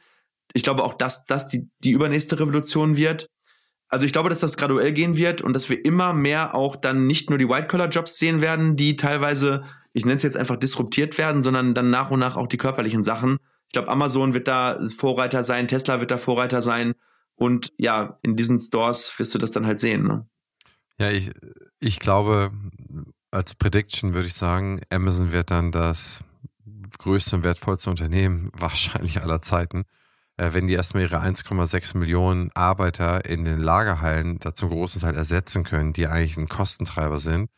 Ich 0.53 0.63
glaube 0.63 0.83
auch, 0.83 0.93
dass 0.93 1.25
das 1.25 1.49
die, 1.49 1.67
die 1.79 1.91
übernächste 1.91 2.39
Revolution 2.39 2.95
wird. 2.95 3.29
Also 3.89 4.05
ich 4.05 4.13
glaube, 4.13 4.29
dass 4.29 4.39
das 4.39 4.55
graduell 4.55 4.93
gehen 4.93 5.17
wird 5.17 5.41
und 5.41 5.51
dass 5.51 5.69
wir 5.69 5.83
immer 5.83 6.13
mehr 6.13 6.55
auch 6.55 6.77
dann 6.77 7.05
nicht 7.05 7.29
nur 7.29 7.37
die 7.37 7.49
White-Collar-Jobs 7.49 8.17
sehen 8.17 8.41
werden, 8.41 8.77
die 8.77 8.95
teilweise, 8.95 9.65
ich 9.91 10.05
nenne 10.05 10.15
es 10.15 10.23
jetzt 10.23 10.37
einfach 10.37 10.55
disruptiert 10.55 11.17
werden, 11.17 11.41
sondern 11.41 11.73
dann 11.73 11.89
nach 11.89 12.09
und 12.09 12.21
nach 12.21 12.37
auch 12.37 12.47
die 12.47 12.57
körperlichen 12.57 13.03
Sachen. 13.03 13.37
Ich 13.67 13.73
glaube, 13.73 13.89
Amazon 13.89 14.33
wird 14.33 14.47
da 14.47 14.79
Vorreiter 14.95 15.43
sein, 15.43 15.67
Tesla 15.67 15.99
wird 15.99 16.11
da 16.11 16.17
Vorreiter 16.17 16.61
sein 16.61 16.93
und 17.35 17.73
ja, 17.77 18.19
in 18.21 18.35
diesen 18.35 18.59
Stores 18.59 19.13
wirst 19.17 19.33
du 19.33 19.39
das 19.39 19.51
dann 19.51 19.65
halt 19.65 19.79
sehen. 19.79 20.03
Ne? 20.03 20.27
Ja, 20.99 21.09
ich, 21.09 21.31
ich 21.79 21.99
glaube, 21.99 22.51
als 23.31 23.55
Prediction 23.55 24.13
würde 24.13 24.27
ich 24.27 24.35
sagen, 24.35 24.81
Amazon 24.89 25.31
wird 25.31 25.51
dann 25.51 25.71
das 25.71 26.23
größte 26.99 27.37
und 27.37 27.43
wertvollste 27.43 27.89
Unternehmen 27.89 28.51
wahrscheinlich 28.57 29.21
aller 29.21 29.41
Zeiten. 29.41 29.85
Äh, 30.37 30.53
wenn 30.53 30.67
die 30.67 30.73
erstmal 30.73 31.03
ihre 31.03 31.21
1,6 31.21 31.97
Millionen 31.97 32.51
Arbeiter 32.53 33.25
in 33.25 33.45
den 33.45 33.59
Lagerhallen 33.59 34.39
da 34.39 34.53
zum 34.53 34.69
großen 34.69 35.01
Teil 35.01 35.15
ersetzen 35.15 35.63
können, 35.63 35.93
die 35.93 36.07
eigentlich 36.07 36.37
ein 36.37 36.47
Kostentreiber 36.47 37.19
sind 37.19 37.49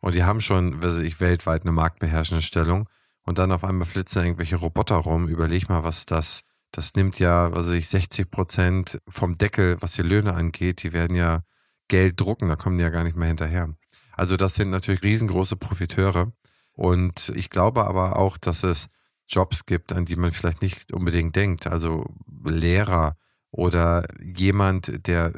und 0.00 0.14
die 0.14 0.24
haben 0.24 0.40
schon, 0.40 0.82
weiß 0.82 0.98
ich, 1.00 1.20
weltweit 1.20 1.62
eine 1.62 1.72
marktbeherrschende 1.72 2.42
Stellung 2.42 2.88
und 3.22 3.38
dann 3.38 3.52
auf 3.52 3.64
einmal 3.64 3.86
flitzen 3.86 4.24
irgendwelche 4.24 4.56
Roboter 4.56 4.96
rum. 4.96 5.28
Überleg 5.28 5.68
mal, 5.68 5.84
was 5.84 6.06
das, 6.06 6.42
das 6.72 6.94
nimmt 6.94 7.18
ja, 7.18 7.52
was 7.52 7.68
weiß 7.68 7.74
ich, 7.74 7.88
60 7.88 8.30
Prozent 8.30 9.00
vom 9.08 9.38
Deckel, 9.38 9.76
was 9.80 9.92
die 9.92 10.02
Löhne 10.02 10.34
angeht. 10.34 10.82
Die 10.82 10.92
werden 10.92 11.16
ja 11.16 11.42
Geld 11.88 12.18
drucken, 12.18 12.48
da 12.48 12.56
kommen 12.56 12.78
die 12.78 12.84
ja 12.84 12.90
gar 12.90 13.04
nicht 13.04 13.16
mehr 13.16 13.28
hinterher. 13.28 13.74
Also 14.12 14.36
das 14.36 14.54
sind 14.54 14.70
natürlich 14.70 15.02
riesengroße 15.02 15.56
Profiteure. 15.56 16.32
Und 16.72 17.30
ich 17.34 17.50
glaube 17.50 17.86
aber 17.86 18.16
auch, 18.16 18.38
dass 18.38 18.64
es 18.64 18.88
Jobs 19.28 19.66
gibt, 19.66 19.92
an 19.92 20.06
die 20.06 20.16
man 20.16 20.32
vielleicht 20.32 20.62
nicht 20.62 20.92
unbedingt 20.92 21.36
denkt. 21.36 21.66
Also 21.66 22.06
Lehrer 22.44 23.16
oder 23.50 24.06
jemand, 24.22 25.06
der, 25.06 25.32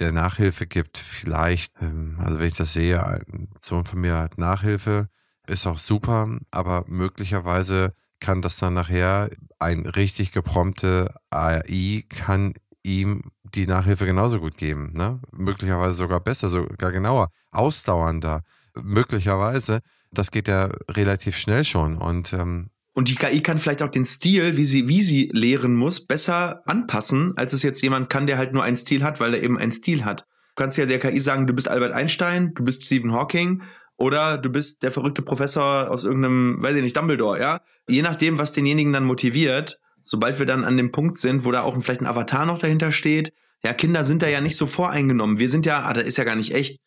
der 0.00 0.10
Nachhilfe 0.10 0.66
gibt, 0.66 0.98
vielleicht, 0.98 1.80
ähm, 1.80 2.16
also 2.18 2.40
wenn 2.40 2.48
ich 2.48 2.56
das 2.56 2.72
sehe, 2.72 3.04
ein 3.04 3.48
Sohn 3.60 3.84
von 3.84 4.00
mir 4.00 4.16
hat 4.16 4.36
Nachhilfe, 4.36 5.08
ist 5.46 5.66
auch 5.66 5.78
super, 5.78 6.38
aber 6.50 6.84
möglicherweise 6.88 7.94
kann 8.22 8.40
das 8.40 8.56
dann 8.56 8.74
nachher 8.74 9.28
ein 9.58 9.84
richtig 9.84 10.32
geprompte 10.32 11.14
AI 11.28 12.04
kann 12.08 12.54
ihm 12.82 13.22
die 13.42 13.66
Nachhilfe 13.66 14.06
genauso 14.06 14.40
gut 14.40 14.56
geben, 14.56 14.92
ne? 14.94 15.20
Möglicherweise 15.32 15.94
sogar 15.94 16.20
besser, 16.20 16.48
sogar 16.48 16.92
genauer, 16.92 17.28
ausdauernder, 17.50 18.42
möglicherweise. 18.74 19.80
Das 20.12 20.30
geht 20.30 20.48
ja 20.48 20.70
relativ 20.88 21.36
schnell 21.36 21.64
schon 21.64 21.98
und 21.98 22.32
ähm, 22.32 22.70
und 22.94 23.08
die 23.08 23.14
KI 23.14 23.40
kann 23.40 23.58
vielleicht 23.58 23.82
auch 23.82 23.90
den 23.90 24.04
Stil, 24.04 24.58
wie 24.58 24.66
sie, 24.66 24.86
wie 24.86 25.02
sie 25.02 25.30
lehren 25.32 25.74
muss, 25.74 26.06
besser 26.06 26.60
anpassen, 26.66 27.32
als 27.36 27.54
es 27.54 27.62
jetzt 27.62 27.80
jemand 27.80 28.10
kann, 28.10 28.26
der 28.26 28.36
halt 28.36 28.52
nur 28.52 28.62
einen 28.62 28.76
Stil 28.76 29.02
hat, 29.02 29.18
weil 29.18 29.32
er 29.32 29.42
eben 29.42 29.56
einen 29.56 29.72
Stil 29.72 30.04
hat. 30.04 30.26
Du 30.54 30.62
kannst 30.62 30.76
ja 30.76 30.84
der 30.84 30.98
KI 30.98 31.18
sagen, 31.18 31.46
du 31.46 31.54
bist 31.54 31.68
Albert 31.68 31.92
Einstein, 31.92 32.52
du 32.54 32.62
bist 32.62 32.84
Stephen 32.84 33.12
Hawking 33.12 33.62
oder 34.02 34.36
du 34.36 34.50
bist 34.50 34.82
der 34.82 34.90
verrückte 34.90 35.22
Professor 35.22 35.88
aus 35.88 36.02
irgendeinem, 36.02 36.60
weiß 36.60 36.74
ich 36.74 36.82
nicht, 36.82 36.96
Dumbledore, 36.96 37.40
ja. 37.40 37.60
Je 37.88 38.02
nachdem, 38.02 38.36
was 38.36 38.52
denjenigen 38.52 38.92
dann 38.92 39.04
motiviert, 39.04 39.78
sobald 40.02 40.40
wir 40.40 40.46
dann 40.46 40.64
an 40.64 40.76
dem 40.76 40.90
Punkt 40.90 41.16
sind, 41.16 41.44
wo 41.44 41.52
da 41.52 41.62
auch 41.62 41.80
vielleicht 41.80 42.00
ein 42.00 42.06
Avatar 42.06 42.44
noch 42.44 42.58
dahinter 42.58 42.90
steht, 42.90 43.32
ja, 43.64 43.72
Kinder 43.72 44.04
sind 44.04 44.22
da 44.22 44.28
ja 44.28 44.40
nicht 44.40 44.56
so 44.56 44.66
voreingenommen. 44.66 45.38
Wir 45.38 45.48
sind 45.48 45.66
ja, 45.66 45.84
ah, 45.84 45.92
das 45.92 46.02
ist 46.02 46.18
ja 46.18 46.24
gar 46.24 46.34
nicht 46.34 46.52
echt. 46.52 46.80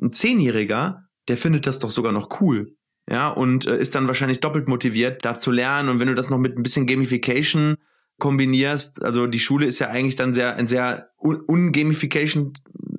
Ein 0.00 0.12
Zehnjähriger, 0.12 1.06
der 1.26 1.36
findet 1.36 1.66
das 1.66 1.80
doch 1.80 1.90
sogar 1.90 2.12
noch 2.12 2.40
cool 2.40 2.76
ja, 3.10 3.28
und 3.28 3.66
äh, 3.66 3.76
ist 3.76 3.96
dann 3.96 4.06
wahrscheinlich 4.06 4.38
doppelt 4.38 4.68
motiviert, 4.68 5.24
da 5.24 5.34
zu 5.34 5.50
lernen. 5.50 5.88
Und 5.88 5.98
wenn 5.98 6.06
du 6.06 6.14
das 6.14 6.30
noch 6.30 6.38
mit 6.38 6.56
ein 6.56 6.62
bisschen 6.62 6.86
Gamification 6.86 7.78
kombinierst, 8.20 9.02
also 9.04 9.26
die 9.26 9.40
Schule 9.40 9.66
ist 9.66 9.80
ja 9.80 9.88
eigentlich 9.88 10.14
dann 10.14 10.34
sehr 10.34 10.54
ein 10.54 10.68
sehr 10.68 11.10
ungamification 11.16 12.52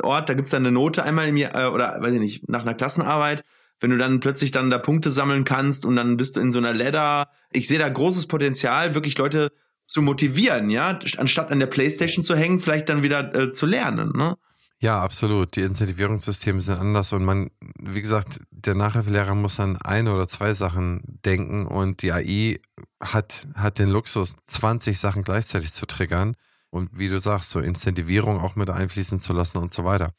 Ort, 0.04 0.30
da 0.30 0.34
gibt's 0.34 0.52
dann 0.52 0.66
eine 0.66 0.74
Note 0.74 1.04
einmal 1.04 1.30
im 1.30 1.38
Jahr, 1.38 1.56
äh, 1.56 1.70
oder 1.70 1.98
weiß 2.02 2.14
ich 2.14 2.20
nicht, 2.20 2.50
nach 2.50 2.62
einer 2.62 2.74
Klassenarbeit. 2.74 3.46
Wenn 3.82 3.92
du 3.92 3.98
dann 3.98 4.22
plötzlich 4.22 4.52
dann 4.52 4.70
da 4.70 4.78
Punkte 4.78 5.12
sammeln 5.12 5.44
kannst 5.44 5.86
und 5.86 5.96
dann 5.98 6.16
bist 6.16 6.38
du 6.38 6.40
in 6.40 6.52
so 6.52 6.60
einer 6.60 6.74
Ladder. 6.74 7.30
Ich 7.52 7.68
sehe 7.68 7.80
da 7.80 7.90
großes 7.90 8.28
Potenzial, 8.28 8.94
wirklich 8.94 9.18
Leute 9.18 9.52
zu 9.88 10.02
motivieren, 10.02 10.70
ja, 10.70 10.98
anstatt 11.18 11.52
an 11.52 11.60
der 11.60 11.68
Playstation 11.68 12.24
zu 12.24 12.36
hängen, 12.36 12.62
vielleicht 12.62 12.88
dann 12.88 13.04
wieder 13.04 13.36
äh, 13.36 13.52
zu 13.52 13.66
lernen, 13.66 14.14
ne? 14.16 14.38
Ja, 14.80 15.00
absolut. 15.00 15.56
Die 15.56 15.62
Incentivierungssysteme 15.62 16.60
sind 16.60 16.80
anders 16.80 17.14
und 17.14 17.24
man, 17.24 17.52
wie 17.80 18.02
gesagt, 18.02 18.40
der 18.50 18.74
Nachhilfelehrer 18.74 19.36
muss 19.36 19.60
an 19.60 19.78
eine 19.78 20.12
oder 20.12 20.28
zwei 20.28 20.54
Sachen 20.54 21.02
denken 21.24 21.68
und 21.68 22.02
die 22.02 22.12
AI 22.12 22.60
hat, 23.00 23.48
hat 23.54 23.78
den 23.78 23.90
Luxus, 23.90 24.38
20 24.48 24.98
Sachen 24.98 25.24
gleichzeitig 25.24 25.72
zu 25.72 25.86
triggern 25.86 26.36
und 26.72 26.98
wie 26.98 27.10
du 27.10 27.20
sagst, 27.20 27.52
so 27.52 27.60
Incentivierung 27.60 28.40
auch 28.40 28.56
mit 28.56 28.72
einfließen 28.72 29.20
zu 29.20 29.34
lassen 29.34 29.60
und 29.60 29.72
so 29.72 29.86
weiter. 29.86 30.14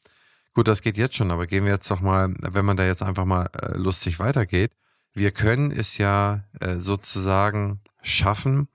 Gut, 0.53 0.67
das 0.67 0.81
geht 0.81 0.97
jetzt 0.97 1.15
schon, 1.15 1.31
aber 1.31 1.47
gehen 1.47 1.65
wir 1.65 1.71
jetzt 1.71 1.89
doch 1.89 2.01
mal, 2.01 2.33
wenn 2.39 2.65
man 2.65 2.77
da 2.77 2.85
jetzt 2.85 3.01
einfach 3.01 3.25
mal 3.25 3.49
äh, 3.59 3.75
lustig 3.75 4.19
weitergeht. 4.19 4.71
Wir 5.13 5.31
können 5.31 5.71
es 5.71 5.97
ja 5.97 6.43
äh, 6.59 6.77
sozusagen 6.77 7.81
schaffen, 8.01 8.67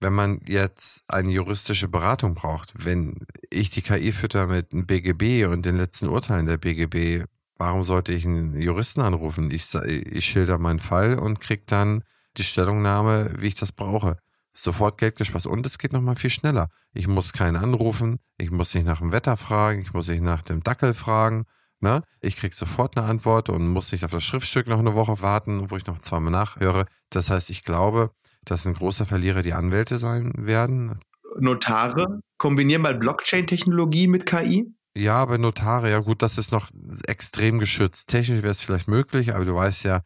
wenn 0.00 0.12
man 0.12 0.40
jetzt 0.46 1.04
eine 1.08 1.30
juristische 1.30 1.88
Beratung 1.88 2.34
braucht, 2.34 2.84
wenn 2.84 3.26
ich 3.50 3.70
die 3.70 3.82
KI 3.82 4.12
fütter 4.12 4.46
mit 4.46 4.72
dem 4.72 4.86
BGB 4.86 5.46
und 5.46 5.66
den 5.66 5.76
letzten 5.76 6.08
Urteilen 6.08 6.46
der 6.46 6.56
BGB, 6.56 7.26
warum 7.56 7.84
sollte 7.84 8.12
ich 8.12 8.24
einen 8.24 8.60
Juristen 8.60 9.00
anrufen? 9.00 9.50
Ich, 9.50 9.72
ich 9.74 10.24
schilder 10.24 10.58
meinen 10.58 10.78
Fall 10.78 11.18
und 11.18 11.40
krieg 11.40 11.66
dann 11.66 12.04
die 12.36 12.44
Stellungnahme, 12.44 13.34
wie 13.38 13.48
ich 13.48 13.56
das 13.56 13.72
brauche. 13.72 14.18
Sofort 14.60 14.98
Geld 14.98 15.16
gespeist. 15.16 15.46
Und 15.46 15.64
es 15.66 15.78
geht 15.78 15.92
nochmal 15.92 16.16
viel 16.16 16.30
schneller. 16.30 16.68
Ich 16.92 17.06
muss 17.06 17.32
keinen 17.32 17.56
anrufen, 17.56 18.18
ich 18.38 18.50
muss 18.50 18.74
nicht 18.74 18.86
nach 18.86 18.98
dem 18.98 19.12
Wetter 19.12 19.36
fragen, 19.36 19.80
ich 19.82 19.92
muss 19.92 20.08
nicht 20.08 20.22
nach 20.22 20.42
dem 20.42 20.64
Dackel 20.64 20.94
fragen. 20.94 21.44
Ne? 21.80 22.02
Ich 22.20 22.36
krieg 22.36 22.52
sofort 22.54 22.98
eine 22.98 23.06
Antwort 23.06 23.50
und 23.50 23.68
muss 23.68 23.92
nicht 23.92 24.04
auf 24.04 24.10
das 24.10 24.24
Schriftstück 24.24 24.66
noch 24.66 24.80
eine 24.80 24.94
Woche 24.94 25.20
warten, 25.22 25.70
wo 25.70 25.76
ich 25.76 25.86
noch 25.86 26.00
zweimal 26.00 26.32
nachhöre. 26.32 26.86
Das 27.10 27.30
heißt, 27.30 27.50
ich 27.50 27.62
glaube, 27.62 28.10
dass 28.44 28.66
ein 28.66 28.74
großer 28.74 29.06
Verlierer 29.06 29.42
die 29.42 29.52
Anwälte 29.52 29.98
sein 29.98 30.32
werden. 30.36 30.98
Notare 31.38 32.20
kombinieren 32.36 32.82
mal 32.82 32.96
Blockchain-Technologie 32.96 34.08
mit 34.08 34.26
KI? 34.26 34.74
Ja, 34.96 35.14
aber 35.22 35.38
Notare, 35.38 35.88
ja 35.88 36.00
gut, 36.00 36.22
das 36.22 36.36
ist 36.36 36.50
noch 36.50 36.70
extrem 37.06 37.60
geschützt. 37.60 38.08
Technisch 38.08 38.42
wäre 38.42 38.50
es 38.50 38.62
vielleicht 38.62 38.88
möglich, 38.88 39.32
aber 39.32 39.44
du 39.44 39.54
weißt 39.54 39.84
ja, 39.84 40.02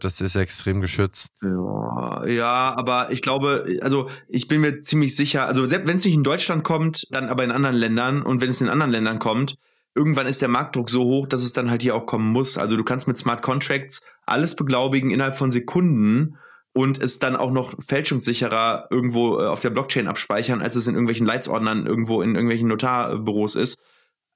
das 0.00 0.20
ist 0.20 0.34
extrem 0.34 0.80
geschützt. 0.80 1.30
Ja, 1.42 2.26
ja, 2.26 2.74
aber 2.76 3.10
ich 3.10 3.22
glaube, 3.22 3.78
also 3.82 4.10
ich 4.28 4.48
bin 4.48 4.60
mir 4.60 4.78
ziemlich 4.78 5.14
sicher, 5.14 5.46
also 5.46 5.66
selbst 5.66 5.86
wenn 5.86 5.96
es 5.96 6.04
nicht 6.04 6.14
in 6.14 6.24
Deutschland 6.24 6.64
kommt, 6.64 7.06
dann 7.10 7.28
aber 7.28 7.44
in 7.44 7.50
anderen 7.50 7.76
Ländern 7.76 8.22
und 8.22 8.40
wenn 8.40 8.50
es 8.50 8.60
in 8.60 8.68
anderen 8.68 8.90
Ländern 8.90 9.18
kommt, 9.18 9.56
irgendwann 9.94 10.26
ist 10.26 10.42
der 10.42 10.48
Marktdruck 10.48 10.90
so 10.90 11.04
hoch, 11.04 11.26
dass 11.26 11.42
es 11.42 11.52
dann 11.52 11.70
halt 11.70 11.82
hier 11.82 11.94
auch 11.94 12.06
kommen 12.06 12.32
muss. 12.32 12.56
Also 12.56 12.76
du 12.76 12.84
kannst 12.84 13.08
mit 13.08 13.18
Smart 13.18 13.42
Contracts 13.42 14.02
alles 14.26 14.56
beglaubigen 14.56 15.10
innerhalb 15.10 15.36
von 15.36 15.50
Sekunden 15.52 16.38
und 16.72 17.02
es 17.02 17.18
dann 17.18 17.36
auch 17.36 17.50
noch 17.50 17.74
fälschungssicherer 17.84 18.86
irgendwo 18.90 19.40
äh, 19.40 19.46
auf 19.46 19.60
der 19.60 19.70
Blockchain 19.70 20.06
abspeichern, 20.06 20.62
als 20.62 20.76
es 20.76 20.86
in 20.86 20.94
irgendwelchen 20.94 21.26
Leitsordnern 21.26 21.86
irgendwo 21.86 22.22
in 22.22 22.34
irgendwelchen 22.34 22.68
Notarbüros 22.68 23.56
ist. 23.56 23.78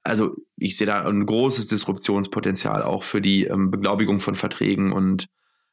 Also 0.03 0.35
ich 0.57 0.77
sehe 0.77 0.87
da 0.87 1.05
ein 1.05 1.25
großes 1.25 1.67
Disruptionspotenzial 1.67 2.83
auch 2.83 3.03
für 3.03 3.21
die 3.21 3.45
ähm, 3.45 3.71
Beglaubigung 3.71 4.19
von 4.19 4.35
Verträgen 4.35 4.91
und 4.91 5.27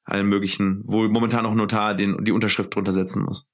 allen 0.04 0.28
möglichen, 0.28 0.82
wo 0.84 1.08
momentan 1.08 1.46
auch 1.46 1.54
Notar 1.54 1.94
den, 1.94 2.24
die 2.24 2.32
Unterschrift 2.32 2.74
drunter 2.74 2.92
setzen 2.92 3.24
muss. 3.24 3.48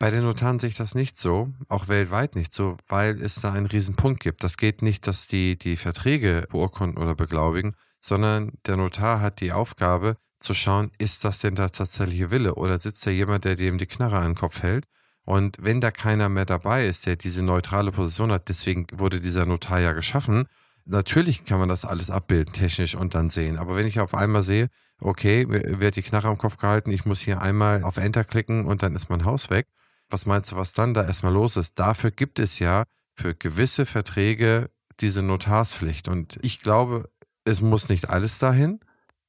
Bei 0.00 0.10
den 0.10 0.22
Notaren 0.22 0.60
sehe 0.60 0.70
ich 0.70 0.76
das 0.76 0.94
nicht 0.94 1.18
so, 1.18 1.52
auch 1.68 1.88
weltweit 1.88 2.36
nicht 2.36 2.52
so, 2.52 2.76
weil 2.86 3.20
es 3.20 3.36
da 3.40 3.52
einen 3.52 3.66
riesen 3.66 3.96
Punkt 3.96 4.20
gibt. 4.20 4.44
Das 4.44 4.56
geht 4.56 4.80
nicht, 4.80 5.06
dass 5.08 5.26
die 5.26 5.58
die 5.58 5.76
Verträge 5.76 6.46
beurkunden 6.50 7.02
oder 7.02 7.16
beglaubigen, 7.16 7.74
sondern 8.00 8.52
der 8.66 8.76
Notar 8.76 9.20
hat 9.20 9.40
die 9.40 9.52
Aufgabe, 9.52 10.16
zu 10.38 10.54
schauen, 10.54 10.92
ist 10.98 11.24
das 11.24 11.40
denn 11.40 11.56
der 11.56 11.70
tatsächliche 11.70 12.30
Wille 12.30 12.54
oder 12.54 12.78
sitzt 12.78 13.04
da 13.06 13.10
jemand, 13.10 13.44
der 13.44 13.56
dem 13.56 13.78
die 13.78 13.86
Knarre 13.86 14.18
an 14.18 14.32
den 14.32 14.34
Kopf 14.36 14.62
hält? 14.62 14.86
Und 15.28 15.58
wenn 15.60 15.82
da 15.82 15.90
keiner 15.90 16.30
mehr 16.30 16.46
dabei 16.46 16.86
ist, 16.86 17.04
der 17.04 17.16
diese 17.16 17.42
neutrale 17.42 17.92
Position 17.92 18.32
hat, 18.32 18.48
deswegen 18.48 18.86
wurde 18.94 19.20
dieser 19.20 19.44
Notar 19.44 19.78
ja 19.78 19.92
geschaffen, 19.92 20.48
natürlich 20.86 21.44
kann 21.44 21.58
man 21.58 21.68
das 21.68 21.84
alles 21.84 22.08
abbilden, 22.08 22.54
technisch 22.54 22.94
und 22.94 23.14
dann 23.14 23.28
sehen. 23.28 23.58
Aber 23.58 23.76
wenn 23.76 23.86
ich 23.86 24.00
auf 24.00 24.14
einmal 24.14 24.42
sehe, 24.42 24.68
okay, 25.02 25.46
wird 25.46 25.96
die 25.96 26.02
Knarre 26.02 26.28
am 26.28 26.38
Kopf 26.38 26.56
gehalten, 26.56 26.90
ich 26.92 27.04
muss 27.04 27.20
hier 27.20 27.42
einmal 27.42 27.82
auf 27.84 27.98
Enter 27.98 28.24
klicken 28.24 28.64
und 28.64 28.82
dann 28.82 28.96
ist 28.96 29.10
mein 29.10 29.26
Haus 29.26 29.50
weg. 29.50 29.66
Was 30.08 30.24
meinst 30.24 30.50
du, 30.52 30.56
was 30.56 30.72
dann 30.72 30.94
da 30.94 31.04
erstmal 31.04 31.34
los 31.34 31.58
ist? 31.58 31.78
Dafür 31.78 32.10
gibt 32.10 32.38
es 32.38 32.58
ja 32.58 32.84
für 33.12 33.34
gewisse 33.34 33.84
Verträge 33.84 34.70
diese 34.98 35.22
Notarspflicht. 35.22 36.08
Und 36.08 36.38
ich 36.40 36.60
glaube, 36.60 37.10
es 37.44 37.60
muss 37.60 37.90
nicht 37.90 38.08
alles 38.08 38.38
dahin. 38.38 38.80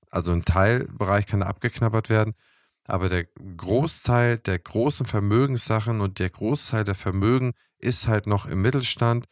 Also 0.09 0.31
ein 0.31 0.45
Teilbereich 0.45 1.27
kann 1.27 1.43
abgeknabbert 1.43 2.09
werden, 2.09 2.35
aber 2.89 3.09
der 3.09 3.25
Großteil 3.57 4.37
der 4.39 4.59
großen 4.59 5.05
Vermögenssachen 5.05 6.01
und 6.01 6.19
der 6.19 6.29
Großteil 6.29 6.83
der 6.83 6.95
Vermögen 6.95 7.53
ist 7.77 8.07
halt 8.07 8.27
noch 8.27 8.45
im 8.45 8.61
Mittelstand. 8.61 9.27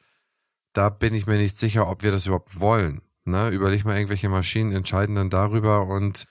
Da 0.74 0.90
bin 0.90 1.14
ich 1.14 1.28
mir 1.28 1.38
nicht 1.38 1.58
sicher, 1.58 1.88
ob 1.88 2.04
wir 2.04 2.12
das 2.12 2.26
überhaupt 2.26 2.60
wollen. 2.60 3.02
Ne? 3.26 3.50
Überleg 3.50 3.84
mal, 3.86 3.96
irgendwelche 3.96 4.30
Maschinen 4.30 4.72
entscheiden 4.72 5.16
dann 5.16 5.30
darüber 5.30 5.88
und 5.88 6.26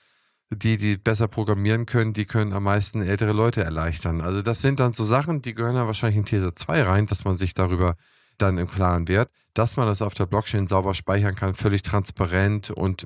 die, 0.49 0.77
die 0.77 0.97
besser 0.97 1.27
programmieren 1.27 1.85
können, 1.85 2.13
die 2.13 2.25
können 2.25 2.53
am 2.53 2.63
meisten 2.63 3.01
ältere 3.01 3.33
Leute 3.33 3.63
erleichtern. 3.63 4.21
Also 4.21 4.41
das 4.41 4.61
sind 4.61 4.79
dann 4.79 4.93
so 4.93 5.03
Sachen, 5.03 5.41
die 5.41 5.53
gehören 5.53 5.75
dann 5.75 5.87
wahrscheinlich 5.87 6.17
in 6.17 6.25
These 6.25 6.55
2 6.55 6.83
rein, 6.83 7.05
dass 7.05 7.25
man 7.25 7.35
sich 7.35 7.53
darüber 7.53 7.97
dann 8.37 8.57
im 8.57 8.69
Klaren 8.69 9.07
wird, 9.07 9.29
dass 9.53 9.75
man 9.77 9.87
das 9.87 10.01
auf 10.01 10.13
der 10.13 10.25
Blockchain 10.25 10.67
sauber 10.67 10.93
speichern 10.93 11.35
kann, 11.35 11.53
völlig 11.53 11.81
transparent 11.81 12.69
und 12.69 13.05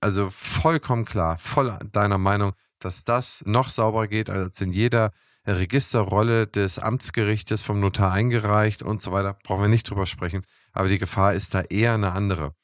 also 0.00 0.30
vollkommen 0.30 1.04
klar, 1.04 1.36
voll 1.38 1.76
deiner 1.92 2.18
Meinung, 2.18 2.52
dass 2.78 3.04
das 3.04 3.42
noch 3.46 3.68
sauberer 3.68 4.06
geht 4.06 4.30
als 4.30 4.60
in 4.60 4.72
jeder 4.72 5.12
Registerrolle 5.46 6.46
des 6.46 6.78
Amtsgerichtes 6.78 7.62
vom 7.62 7.80
Notar 7.80 8.12
eingereicht 8.12 8.82
und 8.82 9.00
so 9.00 9.12
weiter. 9.12 9.38
Brauchen 9.44 9.62
wir 9.62 9.68
nicht 9.68 9.88
drüber 9.88 10.06
sprechen. 10.06 10.42
Aber 10.72 10.88
die 10.88 10.98
Gefahr 10.98 11.34
ist 11.34 11.54
da 11.54 11.62
eher 11.62 11.94
eine 11.94 12.12
andere. 12.12 12.54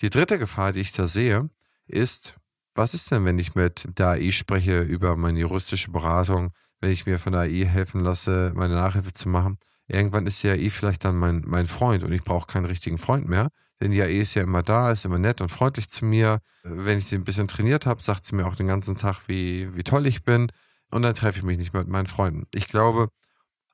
Die 0.00 0.10
dritte 0.10 0.38
Gefahr, 0.38 0.72
die 0.72 0.80
ich 0.80 0.92
da 0.92 1.08
sehe, 1.08 1.50
ist, 1.86 2.38
was 2.74 2.94
ist 2.94 3.10
denn, 3.10 3.24
wenn 3.24 3.38
ich 3.38 3.56
mit 3.56 3.88
der 3.98 4.10
AI 4.10 4.30
spreche 4.30 4.80
über 4.80 5.16
meine 5.16 5.40
juristische 5.40 5.90
Beratung, 5.90 6.52
wenn 6.80 6.92
ich 6.92 7.06
mir 7.06 7.18
von 7.18 7.32
der 7.32 7.42
AI 7.42 7.66
helfen 7.66 8.02
lasse, 8.02 8.52
meine 8.54 8.74
Nachhilfe 8.74 9.12
zu 9.12 9.28
machen? 9.28 9.58
Irgendwann 9.88 10.26
ist 10.26 10.42
ja 10.42 10.54
eh 10.54 10.70
vielleicht 10.70 11.04
dann 11.04 11.16
mein, 11.16 11.42
mein 11.44 11.66
Freund 11.66 12.04
und 12.04 12.12
ich 12.12 12.22
brauche 12.22 12.46
keinen 12.46 12.66
richtigen 12.66 12.98
Freund 12.98 13.26
mehr, 13.26 13.48
Denn 13.80 13.90
die 13.92 14.02
AE 14.02 14.20
ist 14.20 14.34
ja 14.34 14.42
immer 14.42 14.62
da, 14.62 14.90
ist 14.90 15.04
immer 15.04 15.18
nett 15.18 15.40
und 15.40 15.50
freundlich 15.50 15.88
zu 15.88 16.04
mir. 16.04 16.40
Wenn 16.62 16.98
ich 16.98 17.06
sie 17.06 17.16
ein 17.16 17.24
bisschen 17.24 17.48
trainiert 17.48 17.86
habe, 17.86 18.02
sagt 18.02 18.24
sie 18.26 18.34
mir 18.34 18.46
auch 18.46 18.56
den 18.56 18.66
ganzen 18.66 18.98
Tag, 18.98 19.28
wie, 19.28 19.74
wie 19.76 19.84
toll 19.84 20.06
ich 20.06 20.24
bin. 20.24 20.50
Und 20.90 21.02
dann 21.02 21.14
treffe 21.14 21.38
ich 21.38 21.44
mich 21.44 21.58
nicht 21.58 21.72
mehr 21.72 21.82
mit 21.82 21.92
meinen 21.92 22.06
Freunden. 22.06 22.46
Ich 22.52 22.66
glaube, 22.66 23.08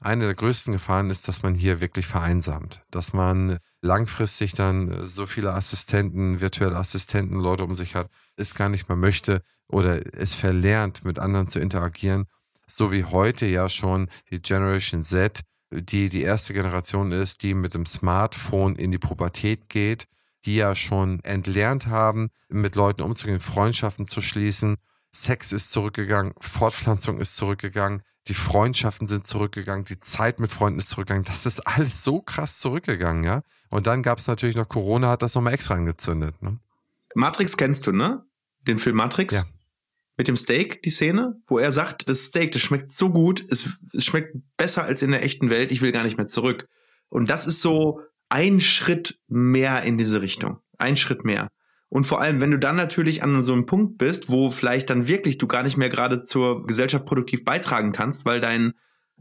eine 0.01 0.27
der 0.27 0.35
größten 0.35 0.73
Gefahren 0.73 1.09
ist, 1.09 1.29
dass 1.29 1.43
man 1.43 1.55
hier 1.55 1.81
wirklich 1.81 2.07
vereinsamt, 2.07 2.83
dass 2.91 3.15
man 3.15 3.59
langfristig 3.81 4.53
dann 4.53 5.07
so 5.07 5.25
viele 5.27 5.55
Assistenten, 5.55 6.41
virtuelle 6.41 6.77
Assistenten, 6.77 7.37
Leute 7.37 7.65
um 7.65 7.75
sich 7.75 7.95
hat, 7.95 8.11
es 8.37 8.55
gar 8.55 8.69
nicht 8.69 8.89
mehr 8.89 8.97
möchte 8.97 9.41
oder 9.67 10.15
es 10.15 10.35
verlernt, 10.35 11.05
mit 11.05 11.19
anderen 11.19 11.49
zu 11.49 11.59
interagieren, 11.59 12.27
so 12.67 12.93
wie 12.93 13.05
heute 13.05 13.47
ja 13.47 13.69
schon 13.69 14.09
die 14.31 14.43
Generation 14.43 15.03
Z, 15.03 15.41
die 15.71 16.09
die 16.09 16.23
erste 16.23 16.55
Generation 16.55 17.13
ist, 17.13 17.43
die 17.43 17.55
mit 17.55 17.75
dem 17.75 17.87
Smartphone 17.87 18.77
in 18.77 18.93
die 18.93 18.99
Pubertät 18.99 19.69
geht, 19.69 20.07
die 20.45 20.57
ja 20.57 20.75
schon 20.75 21.21
entlernt 21.25 21.87
haben, 21.87 22.31
mit 22.49 22.75
Leuten 22.75 23.03
umzugehen, 23.03 23.41
Freundschaften 23.41 24.07
zu 24.07 24.21
schließen. 24.21 24.77
Sex 25.11 25.53
ist 25.53 25.71
zurückgegangen, 25.71 26.35
Fortpflanzung 26.41 27.19
ist 27.21 27.37
zurückgegangen, 27.37 28.03
die 28.29 28.35
Freundschaften 28.35 29.07
sind 29.07 29.27
zurückgegangen, 29.27 29.85
die 29.85 30.01
Zeit 30.01 30.41
mit 30.41 30.51
Freunden 30.51 30.79
ist 30.79 30.89
zurückgegangen. 30.89 31.25
Das 31.25 31.47
ist 31.47 31.61
alles 31.61 32.03
so 32.03 32.21
krass 32.21 32.59
zurückgegangen, 32.59 33.23
ja. 33.23 33.43
Und 33.71 33.87
dann 33.87 34.03
gab 34.03 34.19
es 34.19 34.27
natürlich 34.27 34.57
noch 34.57 34.69
Corona, 34.69 35.11
hat 35.11 35.23
das 35.23 35.35
nochmal 35.35 35.55
extra 35.55 35.75
angezündet. 35.75 36.41
Ne? 36.43 36.59
Matrix 37.15 37.57
kennst 37.57 37.87
du, 37.87 37.93
ne? 37.93 38.25
Den 38.67 38.79
Film 38.79 38.97
Matrix? 38.97 39.35
Ja. 39.35 39.45
Mit 40.17 40.29
dem 40.29 40.37
Steak, 40.37 40.83
die 40.83 40.91
Szene, 40.91 41.41
wo 41.47 41.59
er 41.59 41.73
sagt, 41.73 42.09
das 42.09 42.27
Steak, 42.27 42.53
das 42.53 42.63
schmeckt 42.63 42.91
so 42.91 43.11
gut, 43.11 43.45
es, 43.51 43.79
es 43.93 44.05
schmeckt 44.05 44.37
besser 44.57 44.85
als 44.85 45.03
in 45.03 45.11
der 45.11 45.25
echten 45.25 45.51
Welt, 45.51 45.73
ich 45.73 45.81
will 45.83 45.91
gar 45.91 46.05
nicht 46.05 46.17
mehr 46.17 46.27
zurück. 46.27 46.69
Und 47.09 47.31
das 47.31 47.47
ist 47.47 47.61
so 47.61 48.01
ein 48.29 48.61
Schritt 48.61 49.19
mehr 49.29 49.83
in 49.83 49.99
diese 49.99 50.21
Richtung. 50.21 50.59
Ein 50.79 50.97
Schritt 50.97 51.25
mehr. 51.25 51.49
Und 51.89 52.05
vor 52.05 52.21
allem, 52.21 52.41
wenn 52.41 52.51
du 52.51 52.59
dann 52.59 52.75
natürlich 52.75 53.23
an 53.23 53.45
so 53.45 53.53
einem 53.53 53.67
Punkt 53.67 53.99
bist, 53.99 54.29
wo 54.29 54.51
vielleicht 54.51 54.91
dann 54.91 55.07
wirklich 55.07 55.39
du 55.39 55.47
gar 55.47 55.63
nicht 55.63 55.77
mehr 55.77 55.91
gerade 55.91 56.25
zur 56.25 56.67
Gesellschaft 56.67 57.07
produktiv 57.07 57.45
beitragen 57.45 57.93
kannst, 57.93 58.25
weil 58.25 58.41
dein, 58.41 58.73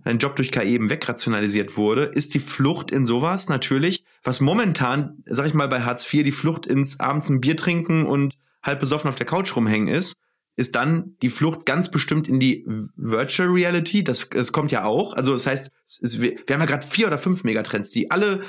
dein 0.04 0.18
Job 0.18 0.36
durch 0.36 0.52
KI 0.52 0.74
eben 0.74 0.90
wegrationalisiert 0.90 1.78
wurde, 1.78 2.06
ist 2.06 2.34
die 2.34 2.40
Flucht 2.40 2.90
in 2.90 3.06
sowas 3.06 3.48
natürlich, 3.48 4.04
was 4.24 4.40
momentan, 4.40 5.24
sag 5.26 5.46
ich 5.46 5.54
mal, 5.54 5.68
bei 5.68 5.82
Hartz 5.82 6.12
IV 6.12 6.24
die 6.24 6.32
Flucht 6.32 6.66
ins 6.66 7.00
abends 7.00 7.30
ein 7.30 7.42
Bier 7.42 7.58
trinken 7.58 8.08
und 8.08 8.38
halb 8.64 8.80
besoffen 8.80 9.10
auf 9.10 9.16
der 9.16 9.28
Couch 9.28 9.56
rumhängen 9.56 9.88
ist, 9.88 10.16
ist 10.56 10.76
dann 10.76 11.16
die 11.22 11.30
Flucht 11.30 11.66
ganz 11.66 11.90
bestimmt 11.90 12.28
in 12.28 12.40
die 12.40 12.66
Virtual 12.96 13.50
Reality. 13.50 14.04
Das, 14.04 14.30
das 14.30 14.52
kommt 14.52 14.72
ja 14.72 14.86
auch. 14.86 15.14
Also 15.14 15.34
das 15.34 15.48
heißt, 15.48 15.72
es, 15.86 16.22
wir, 16.22 16.36
wir 16.46 16.54
haben 16.54 16.62
ja 16.62 16.68
gerade 16.68 16.86
vier 16.86 17.08
oder 17.08 17.18
fünf 17.18 17.44
Megatrends, 17.44 17.92
die 17.92 18.12
alle 18.12 18.44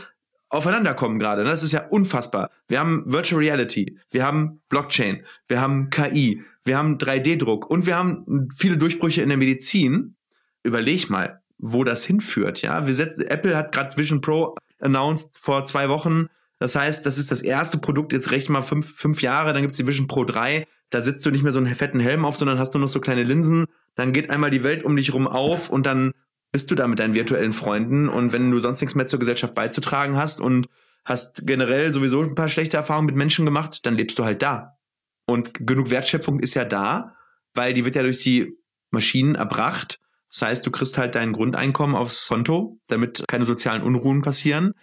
aufeinander 0.51 0.95
kommen 0.95 1.19
gerade. 1.19 1.43
Ne? 1.43 1.51
Das 1.51 1.63
ist 1.63 1.73
ja 1.73 1.87
unfassbar. 1.89 2.51
Wir 2.69 2.79
haben 2.79 3.05
Virtual 3.07 3.41
Reality, 3.41 3.99
wir 4.11 4.25
haben 4.25 4.61
Blockchain, 4.69 5.25
wir 5.49 5.61
haben 5.61 5.91
KI, 5.91 6.43
wir 6.65 6.79
haben 6.79 6.99
3D-Druck 6.99 7.69
und 7.69 7.87
wir 7.87 7.97
haben 7.97 8.49
viele 8.55 8.77
Durchbrüche 8.77 9.23
in 9.23 9.29
der 9.29 9.39
Medizin. 9.39 10.17
Überleg 10.63 11.11
mal, 11.11 11.43
wo 11.59 11.85
das 11.85 12.05
hinführt. 12.05 12.63
Ja, 12.63 12.87
wir 12.87 12.95
setzen, 12.95 13.27
Apple 13.27 13.57
hat 13.57 13.73
gerade 13.73 13.97
Vision 13.97 14.21
Pro 14.21 14.55
announced 14.81 15.39
vor 15.39 15.65
zwei 15.65 15.89
Wochen. 15.89 16.29
Das 16.59 16.77
heißt, 16.77 17.05
das 17.05 17.19
ist 17.19 17.31
das 17.31 17.43
erste 17.43 17.79
Produkt, 17.79 18.13
jetzt 18.13 18.31
recht 18.31 18.49
mal 18.49 18.63
fünf, 18.63 18.95
fünf 18.95 19.23
Jahre, 19.23 19.53
dann 19.53 19.63
gibt's 19.63 19.77
die 19.77 19.87
Vision 19.87 20.07
Pro 20.07 20.25
3. 20.25 20.67
Da 20.95 21.03
sitzt 21.03 21.27
du 21.27 21.33
nicht 21.33 21.43
mehr 21.43 21.51
so 21.51 21.59
einen 21.59 21.75
fetten 21.75 21.99
Helm 21.99 22.25
auf, 22.25 22.37
sondern 22.37 22.61
hast 22.61 22.73
du 22.73 22.79
noch 22.79 22.87
so 22.87 23.01
kleine 23.01 23.25
Linsen. 23.25 23.67
Dann 23.97 24.13
geht 24.13 24.31
einmal 24.31 24.51
die 24.51 24.63
Welt 24.63 24.85
um 24.85 24.97
dich 24.97 25.13
rum 25.13 25.27
auf 25.27 25.69
und 25.69 25.87
dann 25.87 26.13
bist 26.53 26.71
du 26.71 26.77
da 26.77 26.87
mit 26.87 27.01
deinen 27.01 27.15
virtuellen 27.15 27.53
Freunden 27.53 28.09
und 28.09 28.33
wenn 28.33 28.49
du 28.53 28.61
sonst 28.61 28.81
nichts 28.81 28.95
mehr 28.95 29.07
zur 29.07 29.19
Gesellschaft 29.19 29.57
beizutragen 29.57 30.15
hast 30.15 30.41
und 30.41 30.69
hast 31.05 31.49
generell 31.49 31.91
sowieso 31.91 32.23
ein 32.23 32.37
paar 32.37 32.47
schlechte 32.47 32.77
Erfahrungen 32.77 33.07
mit 33.07 33.17
Menschen 33.17 33.45
gemacht, 33.45 33.85
dann 33.87 33.97
lebst 33.97 34.21
du 34.21 34.25
halt 34.25 34.41
da. 34.41 34.79
Und 35.27 35.67
genug 35.67 35.91
Wertschöpfung 35.91 36.39
ist 36.39 36.55
ja 36.55 36.65
da, 36.65 37.17
weil 37.55 37.75
die 37.75 37.85
wird 37.85 37.97
ja 37.97 38.03
durch 38.03 38.23
die 38.23 38.57
Maschinen 38.93 39.35
erbracht. 39.35 39.99
Das 40.31 40.43
heißt, 40.43 40.65
du 40.65 40.71
kriegst 40.71 40.97
halt 40.97 41.17
dein 41.17 41.33
Grundeinkommen 41.33 41.97
aufs 41.97 42.29
Konto, 42.29 42.79
damit 42.87 43.25
keine 43.27 43.45
sozialen 43.45 43.83
Unruhen 43.83 44.23
passieren. 44.23 44.75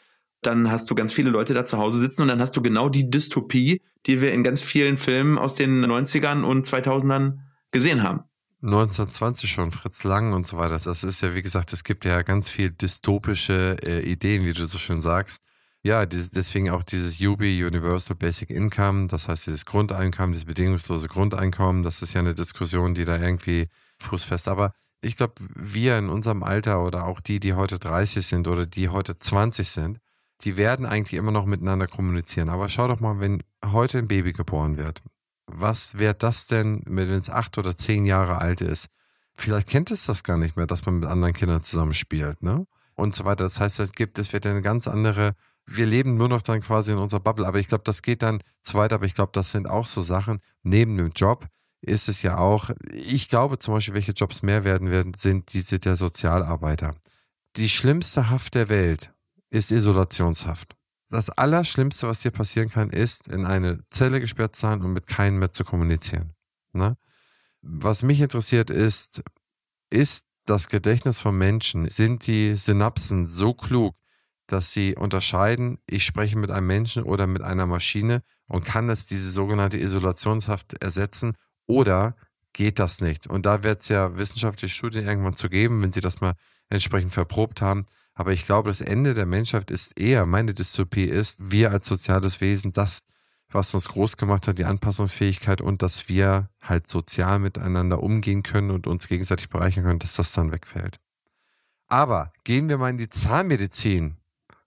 Dann 0.42 0.72
hast 0.72 0.89
du 0.89 0.96
ganz 0.96 1.14
viele 1.14 1.30
Leute 1.30 1.54
da 1.54 1.66
zu 1.66 1.78
Hause 1.78 2.00
sitzen 2.00 2.24
und 2.24 2.28
dann 2.28 2.42
hast 2.42 2.56
du 2.58 2.62
genau 2.62 2.89
die 2.89 3.10
Dystopie, 3.10 3.82
die 4.06 4.22
wir 4.22 4.34
in 4.34 4.44
ganz 4.44 4.62
vielen 4.62 4.98
Filmen 4.98 5.38
aus 5.38 5.56
den 5.56 5.86
90ern 5.86 6.44
und 6.44 6.66
2000ern 6.66 7.39
gesehen 7.72 8.04
haben. 8.04 8.24
1920 8.64 9.50
schon, 9.50 9.72
Fritz 9.72 10.04
Lang 10.04 10.34
und 10.34 10.46
so 10.46 10.58
weiter. 10.58 10.78
Das 10.78 11.04
ist 11.04 11.22
ja, 11.22 11.34
wie 11.34 11.42
gesagt, 11.42 11.74
es 11.74 11.84
gibt 11.84 12.06
ja 12.06 12.22
ganz 12.22 12.50
viel 12.50 12.70
dystopische 12.70 13.78
äh, 13.84 14.02
Ideen, 14.02 14.46
wie 14.46 14.54
du 14.54 14.68
so 14.68 14.78
schön 14.78 15.02
sagst. 15.02 15.42
Ja, 15.84 16.06
deswegen 16.06 16.70
auch 16.70 16.84
dieses 16.84 17.20
UBI, 17.20 17.64
Universal 17.64 18.16
Basic 18.16 18.52
Income, 18.52 19.08
das 19.08 19.28
heißt 19.28 19.48
dieses 19.48 19.66
Grundeinkommen, 19.66 20.34
dieses 20.34 20.46
bedingungslose 20.46 21.08
Grundeinkommen, 21.08 21.82
das 21.82 22.04
ist 22.04 22.14
ja 22.14 22.20
eine 22.20 22.36
Diskussion, 22.36 22.94
die 22.94 23.04
da 23.04 23.18
irgendwie 23.18 23.68
fußfest. 23.98 24.48
Aber 24.48 24.74
ich 25.02 25.18
glaube, 25.18 25.34
wir 25.56 25.98
in 25.98 26.10
unserem 26.10 26.44
Alter 26.44 26.86
oder 26.86 27.08
auch 27.08 27.20
die, 27.20 27.39
die 27.39 27.54
heute 27.54 27.80
30 27.80 28.26
sind 28.28 28.48
oder 28.48 28.68
die 28.68 28.89
heute 28.89 29.18
20 29.18 29.68
sind, 29.70 30.00
die 30.44 30.58
werden 30.58 30.86
eigentlich 30.86 31.18
immer 31.18 31.32
noch 31.32 31.46
miteinander 31.46 31.88
kommunizieren. 31.88 32.50
Aber 32.50 32.70
schau 32.70 32.88
doch 32.88 33.00
mal, 33.00 33.20
wenn 33.20 33.44
heute 33.64 34.00
ein 34.00 34.08
Baby 34.08 34.34
geboren 34.34 34.78
wird 34.78 35.02
was 35.52 35.98
wäre 35.98 36.14
das 36.14 36.48
denn, 36.48 36.82
wenn 36.86 37.10
es 37.10 37.30
acht 37.30 37.58
oder 37.58 37.76
zehn 37.76 38.06
Jahre 38.06 38.39
alt 38.39 38.62
ist? 38.62 38.89
Vielleicht 39.36 39.70
kennt 39.70 39.92
es 39.92 40.06
das 40.06 40.24
gar 40.24 40.38
nicht 40.38 40.56
mehr, 40.56 40.68
dass 40.68 40.86
man 40.86 41.00
mit 41.00 41.10
anderen 41.10 41.34
Kindern 41.34 41.64
zusammenspielt, 41.64 42.44
ne? 42.44 42.68
Und 42.96 43.16
so 43.16 43.26
weiter. 43.26 43.46
Das 43.46 43.60
heißt, 43.60 43.80
es 43.80 43.94
gibt, 43.94 44.20
es 44.20 44.34
wird 44.34 44.46
eine 44.46 44.62
ganz 44.62 44.88
andere, 44.88 45.36
wir 45.66 45.86
leben 45.86 46.18
nur 46.18 46.28
noch 46.28 46.42
dann 46.42 46.62
quasi 46.62 46.92
in 46.92 46.98
unserer 46.98 47.22
Bubble. 47.22 47.48
Aber 47.48 47.58
ich 47.58 47.68
glaube, 47.68 47.84
das 47.84 48.02
geht 48.02 48.22
dann 48.22 48.39
zu 48.62 48.78
weit. 48.78 48.94
Aber 48.94 49.06
ich 49.06 49.16
glaube, 49.16 49.32
das 49.34 49.52
sind 49.52 49.68
auch 49.68 49.86
so 49.86 50.02
Sachen. 50.02 50.39
Neben 50.62 50.98
dem 50.98 51.12
Job 51.16 51.48
ist 51.80 52.10
es 52.10 52.22
ja 52.22 52.38
auch, 52.38 52.70
ich 52.92 53.30
glaube 53.30 53.58
zum 53.58 53.74
Beispiel, 53.74 53.96
welche 53.96 54.12
Jobs 54.12 54.44
mehr 54.44 54.64
werden 54.64 54.92
werden, 54.92 55.14
sind 55.16 55.54
diese 55.54 55.80
der 55.80 55.96
Sozialarbeiter. 55.96 56.94
Die 57.56 57.70
schlimmste 57.70 58.30
Haft 58.30 58.56
der 58.56 58.70
Welt 58.70 59.12
ist 59.52 59.72
Isolationshaft 59.72 60.76
das 61.12 61.30
Allerschlimmste, 61.30 62.08
was 62.08 62.22
dir 62.22 62.32
passieren 62.32 62.70
kann, 62.70 62.89
ist, 62.89 63.28
in 63.28 63.45
eine 63.45 63.84
Zelle 63.89 64.20
gesperrt 64.20 64.56
zu 64.56 64.62
sein 64.62 64.82
und 64.82 64.93
mit 64.93 65.08
keinem 65.08 65.39
mehr 65.39 65.52
zu 65.52 65.64
kommunizieren. 65.64 66.34
Ne? 66.72 66.97
Was 67.62 68.02
mich 68.02 68.22
interessiert 68.22 68.70
ist, 68.70 69.22
ist 69.89 70.26
das 70.45 70.70
Gedächtnis 70.70 71.20
von 71.20 71.38
Menschen, 71.38 71.88
sind 71.89 72.26
die 72.26 72.56
Synapsen 72.56 73.28
so 73.28 73.54
klug, 73.54 73.95
dass 74.47 74.72
sie 74.72 74.95
unterscheiden, 74.95 75.78
ich 75.86 76.06
spreche 76.06 76.38
mit 76.38 76.49
einem 76.49 76.68
Menschen 76.68 77.04
oder 77.04 77.28
mit 77.28 77.41
einer 77.41 77.66
Maschine 77.66 78.24
und 78.47 78.66
kann 78.66 78.89
es 78.89 79.06
diese 79.06 79.32
sogenannte 79.32 79.78
Isolationshaft 79.78 80.82
ersetzen 80.82 81.36
oder 81.68 82.16
geht 82.54 82.80
das 82.80 83.02
nicht? 83.02 83.28
Und 83.28 83.45
da 83.45 83.64
wird 83.64 83.82
es 83.82 83.89
ja 83.89 84.18
wissenschaftliche 84.18 84.74
Studien 84.74 85.08
irgendwann 85.08 85.36
zu 85.36 85.49
geben, 85.49 85.82
wenn 85.82 85.93
sie 85.93 86.02
das 86.02 86.22
mal 86.22 86.34
entsprechend 86.70 87.14
verprobt 87.14 87.62
haben, 87.62 87.86
aber 88.22 88.34
ich 88.34 88.46
glaube, 88.46 88.70
das 88.70 88.82
Ende 88.82 89.16
der 89.16 89.26
Menschheit 89.26 89.72
ist 89.72 90.00
eher, 90.00 90.28
meine 90.28 90.54
Dystopie 90.54 91.06
ist, 91.06 91.52
wir 91.52 91.72
als 91.72 91.88
soziales 91.88 92.40
Wesen, 92.40 92.72
das, 92.72 93.00
was 93.50 93.74
uns 93.74 93.90
groß 93.90 94.16
gemacht 94.16 94.48
hat, 94.48 94.60
die 94.60 94.66
Anpassungsfähigkeit 94.66 95.60
und 95.60 95.82
dass 95.82 96.08
wir 96.08 96.48
halt 96.62 96.88
sozial 96.88 97.40
miteinander 97.40 98.04
umgehen 98.04 98.44
können 98.44 98.70
und 98.70 98.86
uns 98.86 99.08
gegenseitig 99.08 99.50
bereichern 99.50 99.86
können, 99.86 99.98
dass 99.98 100.18
das 100.18 100.34
dann 100.34 100.52
wegfällt. 100.52 101.00
Aber 101.88 102.32
gehen 102.44 102.70
wir 102.70 102.78
mal 102.78 102.92
in 102.92 103.00
die 103.00 103.10
Zahnmedizin. 103.10 104.18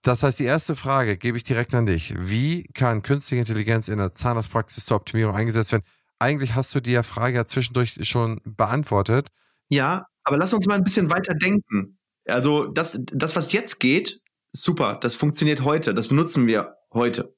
Das 0.03 0.21
heißt, 0.21 0.37
die 0.37 0.43
erste 0.43 0.75
Frage 0.75 1.15
gebe 1.15 1.37
ich 1.37 1.45
direkt 1.45 1.73
an 1.75 1.85
dich. 1.85 2.13
Wie 2.17 2.63
kann 2.73 3.03
künstliche 3.03 3.39
Intelligenz 3.39 3.87
in 3.87 3.99
der 3.99 4.15
Zahnarztpraxis 4.15 4.83
zur 4.83 4.97
Optimierung 4.97 5.33
eingesetzt 5.33 5.71
werden? 5.71 5.85
Eigentlich 6.19 6.55
hast 6.55 6.75
du 6.75 6.81
die 6.81 7.01
Frage 7.03 7.37
ja 7.37 7.45
zwischendurch 7.45 7.97
schon 8.01 8.41
beantwortet. 8.43 9.29
Ja, 9.69 10.07
aber 10.25 10.35
lass 10.35 10.53
uns 10.53 10.67
mal 10.67 10.75
ein 10.75 10.83
bisschen 10.83 11.09
weiter 11.09 11.33
denken. 11.35 11.94
Also 12.25 12.65
das, 12.65 12.99
das, 13.05 13.35
was 13.35 13.51
jetzt 13.51 13.79
geht, 13.79 14.21
super, 14.51 14.97
das 15.01 15.15
funktioniert 15.15 15.63
heute, 15.63 15.93
das 15.93 16.07
benutzen 16.07 16.47
wir 16.47 16.77
heute. 16.93 17.35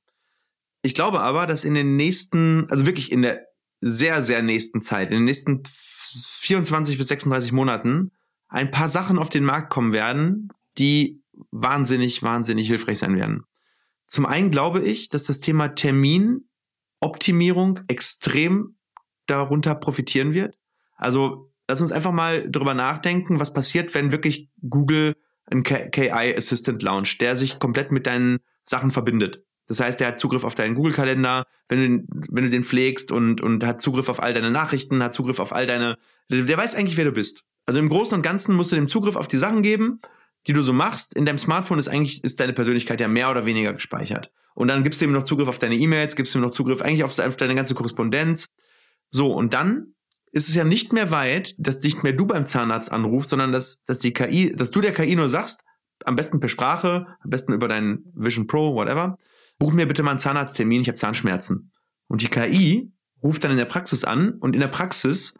Ich 0.81 0.95
glaube 0.95 1.19
aber, 1.19 1.47
dass 1.47 1.65
in 1.65 1.73
den 1.73 1.97
nächsten, 1.97 2.69
also 2.69 2.85
wirklich 2.85 3.11
in 3.11 3.21
der 3.21 3.45
sehr, 3.81 4.23
sehr 4.23 4.41
nächsten 4.41 4.79
Zeit, 4.81 5.09
in 5.09 5.17
den 5.17 5.25
nächsten 5.25 5.63
24 5.65 6.97
bis 6.97 7.09
36 7.09 7.51
Monaten, 7.51 8.13
ein 8.47 8.71
paar 8.71 8.87
Sachen 8.87 9.19
auf 9.19 9.27
den 9.29 9.43
Markt 9.43 9.69
kommen 9.69 9.91
werden, 9.91 10.47
die 10.77 11.21
wahnsinnig, 11.51 12.23
wahnsinnig 12.23 12.67
hilfreich 12.67 12.97
sein 12.99 13.17
werden. 13.17 13.43
Zum 14.05 14.25
einen 14.25 14.51
glaube 14.51 14.81
ich, 14.81 15.09
dass 15.09 15.25
das 15.25 15.41
Thema 15.41 15.67
Terminoptimierung 15.69 17.81
extrem 17.87 18.77
darunter 19.25 19.75
profitieren 19.75 20.33
wird. 20.33 20.57
Also 20.95 21.46
lass 21.67 21.81
uns 21.81 21.91
einfach 21.91 22.11
mal 22.11 22.49
drüber 22.49 22.73
nachdenken, 22.73 23.39
was 23.39 23.53
passiert, 23.53 23.93
wenn 23.93 24.11
wirklich 24.11 24.49
Google 24.67 25.15
einen 25.45 25.63
KI 25.63 26.35
Assistant 26.35 26.81
launcht, 26.81 27.21
der 27.21 27.35
sich 27.35 27.59
komplett 27.59 27.91
mit 27.91 28.05
deinen 28.05 28.39
Sachen 28.63 28.91
verbindet. 28.91 29.43
Das 29.67 29.79
heißt, 29.79 29.99
der 29.99 30.07
hat 30.07 30.19
Zugriff 30.19 30.43
auf 30.43 30.55
deinen 30.55 30.75
Google-Kalender, 30.75 31.45
wenn 31.67 31.79
du, 31.79 32.15
wenn 32.29 32.45
du 32.45 32.49
den 32.49 32.63
pflegst 32.63 33.11
und, 33.11 33.41
und 33.41 33.65
hat 33.65 33.81
Zugriff 33.81 34.07
auf 34.07 34.21
all 34.21 34.33
deine 34.33 34.51
Nachrichten, 34.51 35.03
hat 35.03 35.13
Zugriff 35.13 35.39
auf 35.39 35.53
all 35.53 35.67
deine, 35.67 35.97
der 36.29 36.57
weiß 36.57 36.75
eigentlich, 36.75 36.97
wer 36.97 37.05
du 37.05 37.11
bist. 37.11 37.43
Also 37.65 37.79
im 37.79 37.89
Großen 37.89 38.15
und 38.15 38.21
Ganzen 38.21 38.55
musst 38.55 38.71
du 38.71 38.77
dem 38.77 38.87
Zugriff 38.87 39.17
auf 39.17 39.27
die 39.27 39.37
Sachen 39.37 39.61
geben, 39.61 39.99
die 40.47 40.53
du 40.53 40.61
so 40.61 40.71
machst, 40.71 41.13
in 41.13 41.25
deinem 41.25 41.37
Smartphone 41.37 41.79
ist 41.79 41.89
eigentlich, 41.89 42.23
ist 42.23 42.39
deine 42.39 42.53
Persönlichkeit 42.53 43.01
ja 43.01 43.09
mehr 43.09 43.29
oder 43.29 43.45
weniger 43.45 43.73
gespeichert. 43.73 44.31
Und 44.55 44.69
dann 44.69 44.83
gibst 44.83 45.01
du 45.01 45.05
ihm 45.05 45.11
noch 45.11 45.23
Zugriff 45.23 45.49
auf 45.49 45.59
deine 45.59 45.75
E-Mails, 45.75 46.15
gibst 46.15 46.33
du 46.33 46.39
ihm 46.39 46.43
noch 46.43 46.51
Zugriff 46.51 46.81
eigentlich 46.81 47.03
auf, 47.03 47.19
auf 47.19 47.35
deine 47.35 47.55
ganze 47.55 47.75
Korrespondenz. 47.75 48.45
So, 49.11 49.33
und 49.33 49.53
dann 49.53 49.93
ist 50.31 50.49
es 50.49 50.55
ja 50.55 50.63
nicht 50.63 50.93
mehr 50.93 51.11
weit, 51.11 51.55
dass 51.57 51.81
nicht 51.81 52.03
mehr 52.03 52.13
du 52.13 52.25
beim 52.25 52.45
Zahnarzt 52.45 52.91
anrufst, 52.91 53.29
sondern 53.29 53.51
dass, 53.51 53.83
dass 53.83 53.99
die 53.99 54.13
KI, 54.13 54.53
dass 54.55 54.71
du 54.71 54.81
der 54.81 54.93
KI 54.93 55.15
nur 55.15 55.29
sagst, 55.29 55.63
am 56.05 56.15
besten 56.15 56.39
per 56.39 56.49
Sprache, 56.49 57.07
am 57.21 57.29
besten 57.29 57.53
über 57.53 57.67
deinen 57.67 58.11
Vision 58.13 58.47
Pro, 58.47 58.75
whatever, 58.75 59.17
buch 59.57 59.73
mir 59.73 59.87
bitte 59.87 60.03
mal 60.03 60.11
einen 60.11 60.19
Zahnarzttermin, 60.19 60.81
ich 60.81 60.87
habe 60.87 60.97
Zahnschmerzen. 60.97 61.71
Und 62.07 62.21
die 62.21 62.27
KI 62.27 62.91
ruft 63.23 63.43
dann 63.43 63.51
in 63.51 63.57
der 63.57 63.65
Praxis 63.65 64.03
an 64.03 64.33
und 64.39 64.53
in 64.53 64.59
der 64.59 64.67
Praxis 64.67 65.39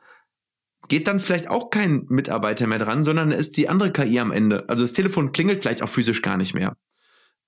geht 0.87 1.07
dann 1.07 1.19
vielleicht 1.19 1.49
auch 1.49 1.69
kein 1.69 2.05
Mitarbeiter 2.09 2.65
mehr 2.67 2.79
dran, 2.79 3.03
sondern 3.03 3.31
ist 3.31 3.57
die 3.57 3.69
andere 3.69 3.91
KI 3.91 4.19
am 4.19 4.31
Ende. 4.31 4.67
Also 4.69 4.83
das 4.83 4.93
Telefon 4.93 5.31
klingelt 5.31 5.63
vielleicht 5.63 5.81
auch 5.81 5.89
physisch 5.89 6.21
gar 6.21 6.37
nicht 6.37 6.53
mehr. 6.53 6.75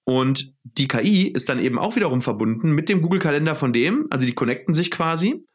Und 0.03 0.53
die 0.63 0.87
KI 0.87 1.27
ist 1.27 1.49
dann 1.49 1.59
eben 1.59 1.77
auch 1.77 1.95
wiederum 1.95 2.21
verbunden 2.21 2.71
mit 2.71 2.89
dem 2.89 3.01
Google-Kalender 3.01 3.55
von 3.55 3.73
dem, 3.73 4.07
also 4.09 4.25
die 4.25 4.33
connecten 4.33 4.73
sich 4.73 4.91
quasi. 4.91 5.45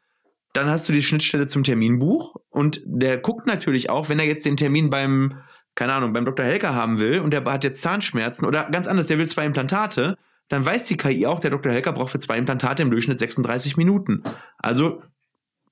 Dann 0.55 0.69
hast 0.69 0.87
du 0.87 0.93
die 0.93 1.03
Schnittstelle 1.03 1.47
zum 1.47 1.65
Terminbuch 1.65 2.37
und 2.49 2.81
der 2.85 3.17
guckt 3.17 3.45
natürlich 3.45 3.89
auch, 3.89 4.07
wenn 4.07 4.19
er 4.19 4.25
jetzt 4.25 4.45
den 4.45 4.55
Termin 4.55 4.89
beim, 4.89 5.39
keine 5.75 5.91
Ahnung, 5.91 6.13
beim 6.13 6.23
Dr. 6.23 6.45
Helker 6.45 6.73
haben 6.73 6.97
will 6.97 7.19
und 7.19 7.31
der 7.31 7.43
hat 7.43 7.65
jetzt 7.65 7.81
Zahnschmerzen 7.81 8.45
oder 8.45 8.69
ganz 8.71 8.87
anders, 8.87 9.07
der 9.07 9.17
will 9.17 9.27
zwei 9.27 9.45
Implantate, 9.45 10.17
dann 10.47 10.65
weiß 10.65 10.85
die 10.85 10.95
KI 10.95 11.25
auch, 11.25 11.41
der 11.41 11.51
Dr. 11.51 11.73
Helker 11.73 11.91
braucht 11.91 12.11
für 12.11 12.19
zwei 12.19 12.37
Implantate 12.37 12.83
im 12.83 12.89
Durchschnitt 12.89 13.19
36 13.19 13.75
Minuten. 13.75 14.23
Also 14.57 15.01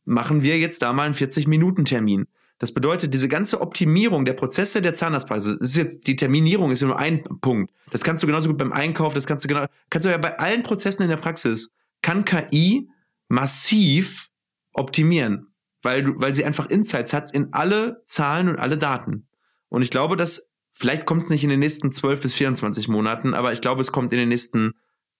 machen 0.03 0.43
wir 0.43 0.59
jetzt 0.59 0.81
da 0.81 0.91
mal 0.91 1.03
einen 1.03 1.15
40-Minuten-Termin. 1.15 2.27
Das 2.59 2.73
bedeutet, 2.73 3.13
diese 3.13 3.29
ganze 3.29 3.61
Optimierung 3.61 4.25
der 4.25 4.33
Prozesse 4.33 4.81
der 4.81 4.93
Zahnarztpraxis, 4.93 5.55
ist 5.55 5.77
jetzt, 5.77 6.07
die 6.07 6.17
Terminierung 6.17 6.71
ist 6.71 6.81
ja 6.81 6.87
nur 6.87 6.99
ein 6.99 7.23
Punkt. 7.39 7.71
Das 7.91 8.03
kannst 8.03 8.21
du 8.21 8.27
genauso 8.27 8.49
gut 8.49 8.57
beim 8.57 8.73
Einkauf, 8.73 9.13
das 9.13 9.27
kannst 9.27 9.45
du 9.45 9.47
genau, 9.47 9.65
kannst 9.89 10.05
du 10.05 10.11
ja 10.11 10.17
bei 10.17 10.37
allen 10.39 10.63
Prozessen 10.63 11.03
in 11.03 11.09
der 11.09 11.15
Praxis, 11.15 11.71
kann 12.01 12.25
KI 12.25 12.89
massiv 13.29 14.29
optimieren, 14.73 15.53
weil 15.81 16.19
weil 16.19 16.35
sie 16.35 16.45
einfach 16.45 16.69
Insights 16.69 17.13
hat 17.13 17.33
in 17.33 17.53
alle 17.53 18.03
Zahlen 18.05 18.49
und 18.49 18.59
alle 18.59 18.77
Daten. 18.77 19.27
Und 19.69 19.81
ich 19.81 19.89
glaube, 19.89 20.15
dass 20.15 20.53
vielleicht 20.73 21.05
kommt 21.05 21.23
es 21.23 21.29
nicht 21.29 21.43
in 21.43 21.49
den 21.49 21.59
nächsten 21.59 21.91
12 21.91 22.21
bis 22.21 22.33
24 22.33 22.87
Monaten, 22.87 23.33
aber 23.33 23.53
ich 23.53 23.61
glaube, 23.61 23.81
es 23.81 23.91
kommt 23.91 24.11
in 24.11 24.19
den 24.19 24.29
nächsten 24.29 24.73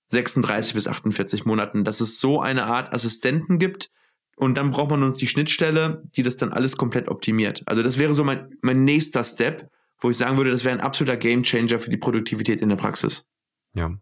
36 0.07 0.73
bis 0.73 0.87
48 0.87 1.45
Monaten, 1.45 1.83
dass 1.83 2.01
es 2.01 2.19
so 2.19 2.41
eine 2.41 2.65
Art 2.65 2.93
Assistenten 2.93 3.57
gibt, 3.57 3.89
und 4.35 4.57
dann 4.57 4.71
braucht 4.71 4.89
man 4.89 4.99
noch 4.99 5.15
die 5.15 5.27
Schnittstelle, 5.27 6.03
die 6.15 6.23
das 6.23 6.37
dann 6.37 6.51
alles 6.51 6.77
komplett 6.77 7.07
optimiert. 7.07 7.61
Also 7.65 7.83
das 7.83 7.97
wäre 7.97 8.13
so 8.13 8.23
mein, 8.23 8.57
mein 8.61 8.83
nächster 8.83 9.23
Step, 9.23 9.69
wo 9.99 10.09
ich 10.09 10.17
sagen 10.17 10.37
würde, 10.37 10.51
das 10.51 10.63
wäre 10.63 10.75
ein 10.75 10.81
absoluter 10.81 11.17
Gamechanger 11.17 11.79
für 11.79 11.89
die 11.89 11.97
Produktivität 11.97 12.61
in 12.61 12.69
der 12.69 12.75
Praxis. 12.75 13.29
Ja. 13.73 13.95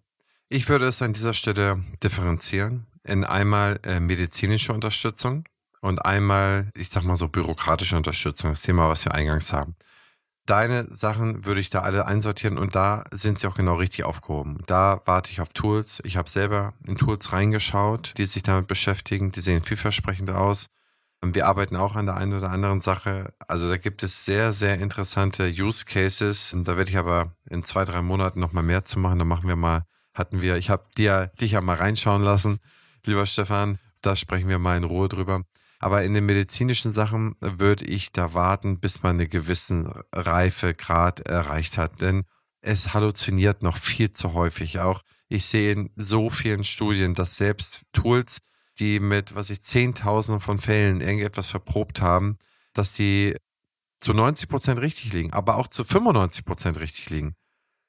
Ich 0.49 0.68
würde 0.68 0.86
es 0.86 1.02
an 1.02 1.14
dieser 1.14 1.34
Stelle 1.34 1.84
differenzieren 2.04 2.88
in 3.04 3.24
einmal 3.24 3.80
äh, 3.84 3.99
medizinische 3.99 4.74
Unterstützung 4.74 5.43
und 5.82 6.06
einmal, 6.06 6.70
ich 6.76 6.89
sag 6.89 7.04
mal 7.04 7.18
so, 7.18 7.28
bürokratische 7.28 7.97
Unterstützung, 7.97 8.52
das 8.52 8.62
Thema, 8.62 8.89
was 8.89 9.06
wir 9.06 9.14
eingangs 9.14 9.52
haben. 9.54 9.76
Deine 10.45 10.88
Sachen 10.89 11.45
würde 11.45 11.60
ich 11.60 11.70
da 11.70 11.82
alle 11.82 12.08
einsortieren 12.08 12.58
und 12.58 12.76
da 12.76 13.04
sind 13.12 13.39
sie 13.39 13.47
auch 13.47 13.56
genau 13.56 13.76
richtig 13.76 14.06
aufgehoben. 14.06 14.64
Da 14.66 15.02
warte 15.06 15.32
ich 15.32 15.39
auf 15.39 15.54
Tools. 15.54 16.02
Ich 16.04 16.18
habe 16.18 16.30
selber 16.30 16.74
in 16.86 16.97
Tools 16.97 17.32
reingeschaut, 17.32 18.14
die 18.18 18.26
sich 18.26 18.43
damit 18.43 18.68
beschäftigen. 18.68 19.32
Die 19.32 19.41
sehen 19.41 19.64
vielversprechend 19.64 20.32
aus. 20.32 20.66
Wir 21.24 21.45
arbeiten 21.45 21.76
auch 21.76 21.95
an 21.95 22.08
der 22.08 22.18
einen 22.18 22.34
oder 22.34 22.49
anderen 22.49 22.82
Sache. 22.82 23.34
Also 23.47 23.70
da 23.70 23.78
gibt 23.78 24.02
es 24.02 24.26
sehr, 24.26 24.52
sehr 24.54 24.80
interessante 24.80 25.47
Use 25.47 25.86
Cases. 25.86 26.54
Und 26.54 26.68
da 26.68 26.76
werde 26.76 26.89
ich 26.89 26.97
aber 26.97 27.36
in 27.47 27.64
zwei, 27.64 27.86
drei 27.86 28.02
Monaten 28.02 28.39
nochmal 28.39 28.64
mehr 28.64 28.84
zu 28.84 28.97
machen. 28.99 29.20
Da 29.20 29.26
machen 29.26 29.47
wir 29.47 29.56
mal, 29.56 29.86
hatten 30.16 30.41
wir, 30.41 30.58
ich 30.58 30.72
habe 30.72 30.86
dir, 30.97 31.32
dich 31.39 31.52
ja 31.52 31.62
mal 31.62 31.76
reinschauen 31.76 32.24
lassen, 32.24 32.60
lieber 33.06 33.26
Stefan. 33.26 33.78
Da 34.02 34.16
sprechen 34.16 34.49
wir 34.49 34.60
mal 34.60 34.78
in 34.78 34.84
Ruhe 34.84 35.10
drüber. 35.10 35.43
Aber 35.80 36.04
in 36.04 36.14
den 36.14 36.26
medizinischen 36.26 36.91
Sachen 36.91 37.36
würde 37.39 37.86
ich 37.86 38.12
da 38.12 38.34
warten, 38.34 38.80
bis 38.80 39.02
man 39.02 39.16
eine 39.16 39.28
gewissen 39.28 39.91
Reifegrad 40.12 41.22
erreicht 41.22 41.78
hat. 41.78 42.02
Denn 42.02 42.24
es 42.62 42.93
halluziniert 42.93 43.64
noch 43.64 43.78
viel 43.78 44.14
zu 44.14 44.34
häufig. 44.34 44.80
Auch 44.80 45.02
ich 45.28 45.45
sehe 45.45 45.72
in 45.72 45.89
so 45.95 46.30
vielen 46.30 46.64
Studien, 46.64 47.16
dass 47.16 47.36
selbst 47.36 47.82
Tools, 47.93 48.39
die 48.80 48.99
mit, 48.99 49.34
was 49.34 49.49
ich, 49.49 49.62
Zehntausenden 49.62 50.39
von 50.39 50.60
Fällen 50.60 51.02
irgendetwas 51.02 51.47
verprobt 51.47 52.02
haben, 52.02 52.38
dass 52.74 52.93
die 52.93 53.36
zu 54.02 54.14
90 54.14 54.49
Prozent 54.49 54.82
richtig 54.82 55.14
liegen, 55.14 55.32
aber 55.32 55.56
auch 55.56 55.68
zu 55.68 55.84
95 55.84 56.45
Prozent 56.45 56.80
richtig 56.80 57.10
liegen. 57.10 57.36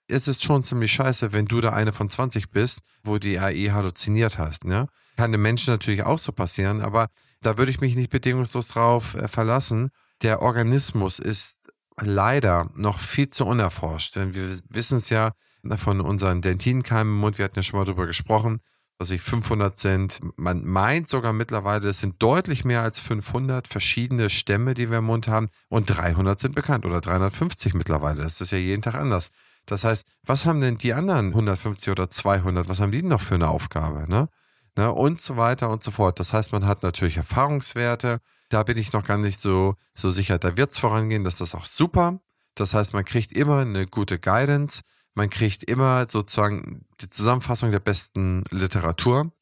Es 0.09 0.29
ist 0.29 0.45
schon 0.45 0.63
ziemlich 0.63 0.93
scheiße, 0.93 1.33
wenn 1.33 1.47
du 1.47 1.61
da 1.61 1.73
eine 1.73 1.93
von 1.93 2.11
20 2.11 2.51
bist, 2.51 2.81
wo 3.03 3.19
die 3.19 3.39
AI 3.39 3.71
halluziniert 3.73 4.39
hast. 4.39 4.65
Ne? 4.65 4.89
Kann 5.23 5.31
dem 5.31 5.43
Menschen 5.43 5.73
natürlich 5.73 6.03
auch 6.03 6.19
so 6.19 6.33
passieren, 6.33 6.81
aber 6.81 7.09
da 7.43 7.57
würde 7.57 7.71
ich 7.71 7.81
mich 7.81 7.95
nicht 7.95 8.11
bedingungslos 8.11 8.67
drauf 8.67 9.15
äh, 9.15 9.29
verlassen. 9.29 9.91
Der 10.23 10.43
Organismus 10.43 11.21
ist 11.21 11.73
leider 11.97 12.69
noch 12.75 12.99
viel 12.99 13.29
zu 13.29 13.47
unerforscht. 13.47 14.17
Denn 14.17 14.35
wir 14.35 14.59
wissen 14.69 14.99
es 14.99 15.11
ja 15.11 15.31
von 15.77 16.01
unseren 16.01 16.43
Dentinkeimen 16.43 17.13
im 17.13 17.21
Mund, 17.21 17.39
wir 17.39 17.45
hatten 17.45 17.61
ja 17.61 17.63
schon 17.63 17.79
mal 17.79 17.85
drüber 17.85 18.09
gesprochen, 18.09 18.63
dass 18.99 19.13
ich 19.13 19.23
500 19.23 19.79
sind. 19.79 20.19
Man 20.35 20.65
meint 20.65 21.09
sogar 21.09 21.33
mittlerweile, 21.33 21.91
es 21.91 22.01
sind 22.01 22.21
deutlich 22.21 22.65
mehr 22.65 22.83
als 22.83 22.99
500 22.99 23.69
verschiedene 23.69 24.29
Stämme, 24.29 24.75
die 24.75 24.91
wir 24.91 24.99
im 24.99 25.05
Mund 25.05 25.29
haben. 25.29 25.51
Und 25.69 25.85
300 25.85 26.37
sind 26.37 26.57
bekannt 26.57 26.85
oder 26.85 27.01
350 27.01 27.75
mittlerweile. 27.75 28.25
Das 28.25 28.41
ist 28.41 28.51
ja 28.51 28.59
jeden 28.59 28.83
Tag 28.83 28.97
anders. 28.97 29.31
Das 29.67 29.85
heißt, 29.85 30.05
was 30.25 30.47
haben 30.47 30.61
denn 30.61 30.79
die 30.79 30.95
anderen 30.95 31.29
150 31.29 31.93
oder 31.93 32.11
200, 32.11 32.69
was 32.69 32.81
haben 32.81 32.91
die 32.91 33.03
denn 33.03 33.11
noch 33.11 33.21
für 33.21 33.37
eine 33.37 33.51
Aufgabe? 33.51 34.11
Ne? 34.11 34.29
Ne, 34.77 34.93
und 34.93 35.21
so 35.21 35.37
weiter 35.37 35.71
und 35.71 35.83
so 35.83 35.91
fort. 35.91 36.21
Das 36.21 36.33
heißt, 36.33 36.53
man 36.53 36.67
hat 36.67 36.83
natürlich 36.83 37.17
Erfahrungswerte. 37.17 38.21
Da 38.49 38.63
bin 38.63 38.79
ich 38.79 38.93
noch 38.93 39.05
gar 39.05 39.19
nicht 39.19 39.41
so, 39.41 39.77
so 39.95 40.11
sicher. 40.11 40.39
Da 40.39 40.57
wird 40.57 40.73
es 40.73 40.79
vorangehen, 40.79 41.25
das 41.25 41.41
ist 41.41 41.55
auch 41.55 41.65
super. 41.65 42.21
Das 42.55 42.75
heißt, 42.75 42.93
man 42.93 43.05
kriegt 43.05 43.33
immer 43.33 43.61
eine 43.61 43.87
gute 43.87 44.19
Guidance. 44.19 44.83
Man 45.15 45.31
kriegt 45.31 45.65
immer 45.65 46.07
sozusagen 46.09 46.87
die 47.01 47.09
Zusammenfassung 47.09 47.71
der 47.71 47.81
besten 47.81 48.45
Literatur. 48.51 49.33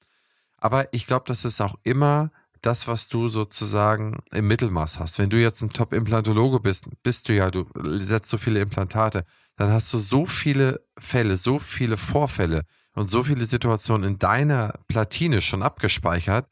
Aber 0.58 0.92
ich 0.92 1.06
glaube, 1.06 1.24
das 1.26 1.44
ist 1.44 1.60
auch 1.60 1.76
immer 1.82 2.30
das, 2.60 2.88
was 2.88 3.08
du 3.08 3.28
sozusagen 3.28 4.18
im 4.32 4.46
Mittelmaß 4.46 5.00
hast. 5.00 5.18
Wenn 5.18 5.30
du 5.30 5.40
jetzt 5.40 5.62
ein 5.62 5.70
Top-Implantologe 5.70 6.60
bist, 6.60 6.88
bist 7.02 7.28
du 7.28 7.34
ja, 7.34 7.50
du 7.50 7.66
setzt 7.98 8.30
so 8.30 8.36
viele 8.36 8.60
Implantate, 8.60 9.24
dann 9.56 9.70
hast 9.70 9.92
du 9.92 9.98
so 9.98 10.26
viele 10.26 10.84
Fälle, 10.98 11.36
so 11.36 11.58
viele 11.58 11.96
Vorfälle, 11.96 12.64
und 12.94 13.10
so 13.10 13.22
viele 13.22 13.46
Situationen 13.46 14.12
in 14.12 14.18
deiner 14.18 14.74
Platine 14.88 15.40
schon 15.40 15.62
abgespeichert, 15.62 16.46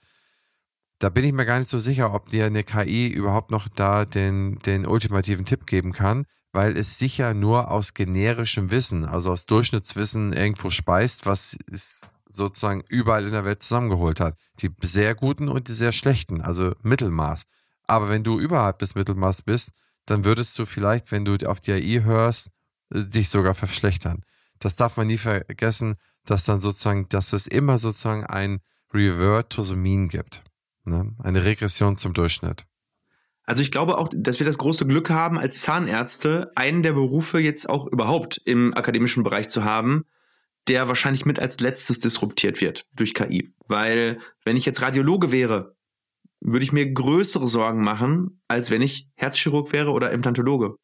da 0.98 1.08
bin 1.08 1.24
ich 1.24 1.32
mir 1.32 1.46
gar 1.46 1.58
nicht 1.58 1.68
so 1.68 1.78
sicher, 1.78 2.12
ob 2.12 2.28
dir 2.28 2.46
eine 2.46 2.64
KI 2.64 3.08
überhaupt 3.08 3.50
noch 3.50 3.68
da 3.68 4.04
den, 4.04 4.58
den 4.60 4.86
ultimativen 4.86 5.44
Tipp 5.44 5.66
geben 5.66 5.92
kann, 5.92 6.26
weil 6.52 6.76
es 6.76 6.98
sicher 6.98 7.34
nur 7.34 7.70
aus 7.70 7.94
generischem 7.94 8.70
Wissen, 8.70 9.04
also 9.04 9.30
aus 9.30 9.46
Durchschnittswissen 9.46 10.32
irgendwo 10.32 10.70
speist, 10.70 11.26
was 11.26 11.56
es 11.70 12.08
sozusagen 12.26 12.82
überall 12.88 13.24
in 13.24 13.32
der 13.32 13.44
Welt 13.44 13.62
zusammengeholt 13.62 14.20
hat. 14.20 14.36
Die 14.60 14.70
sehr 14.82 15.14
guten 15.14 15.48
und 15.48 15.68
die 15.68 15.72
sehr 15.72 15.92
schlechten, 15.92 16.40
also 16.40 16.74
Mittelmaß. 16.82 17.44
Aber 17.86 18.08
wenn 18.08 18.24
du 18.24 18.38
überhalb 18.38 18.80
des 18.80 18.94
Mittelmaß 18.94 19.42
bist, 19.42 19.72
dann 20.04 20.24
würdest 20.24 20.58
du 20.58 20.66
vielleicht, 20.66 21.12
wenn 21.12 21.24
du 21.24 21.36
auf 21.48 21.60
die 21.60 21.72
AI 21.72 22.02
hörst, 22.02 22.50
dich 22.90 23.28
sogar 23.28 23.54
verschlechtern. 23.54 24.24
Das 24.58 24.76
darf 24.76 24.96
man 24.96 25.06
nie 25.06 25.18
vergessen 25.18 25.96
dass 26.30 26.44
dann 26.44 26.60
sozusagen, 26.60 27.08
dass 27.08 27.32
es 27.32 27.46
immer 27.46 27.78
sozusagen 27.78 28.24
ein 28.24 28.60
Revert 28.92 29.50
to 29.50 29.62
the 29.62 29.76
Mean 29.76 30.08
gibt. 30.08 30.42
Ne? 30.84 31.14
Eine 31.22 31.44
Regression 31.44 31.96
zum 31.96 32.14
Durchschnitt. 32.14 32.64
Also 33.44 33.62
ich 33.62 33.70
glaube 33.70 33.96
auch, 33.96 34.10
dass 34.14 34.40
wir 34.40 34.46
das 34.46 34.58
große 34.58 34.86
Glück 34.86 35.08
haben, 35.08 35.38
als 35.38 35.62
Zahnärzte 35.62 36.52
einen 36.54 36.82
der 36.82 36.92
Berufe 36.92 37.38
jetzt 37.38 37.68
auch 37.68 37.86
überhaupt 37.86 38.40
im 38.44 38.74
akademischen 38.74 39.22
Bereich 39.22 39.48
zu 39.48 39.64
haben, 39.64 40.04
der 40.68 40.86
wahrscheinlich 40.86 41.24
mit 41.24 41.38
als 41.38 41.60
letztes 41.60 42.00
disruptiert 42.00 42.60
wird 42.60 42.86
durch 42.92 43.14
KI. 43.14 43.54
Weil 43.66 44.20
wenn 44.44 44.58
ich 44.58 44.66
jetzt 44.66 44.82
Radiologe 44.82 45.32
wäre, 45.32 45.74
würde 46.40 46.64
ich 46.64 46.72
mir 46.72 46.92
größere 46.92 47.48
Sorgen 47.48 47.82
machen, 47.82 48.42
als 48.48 48.70
wenn 48.70 48.82
ich 48.82 49.08
Herzchirurg 49.14 49.72
wäre 49.72 49.92
oder 49.92 50.10
Implantologe. 50.10 50.76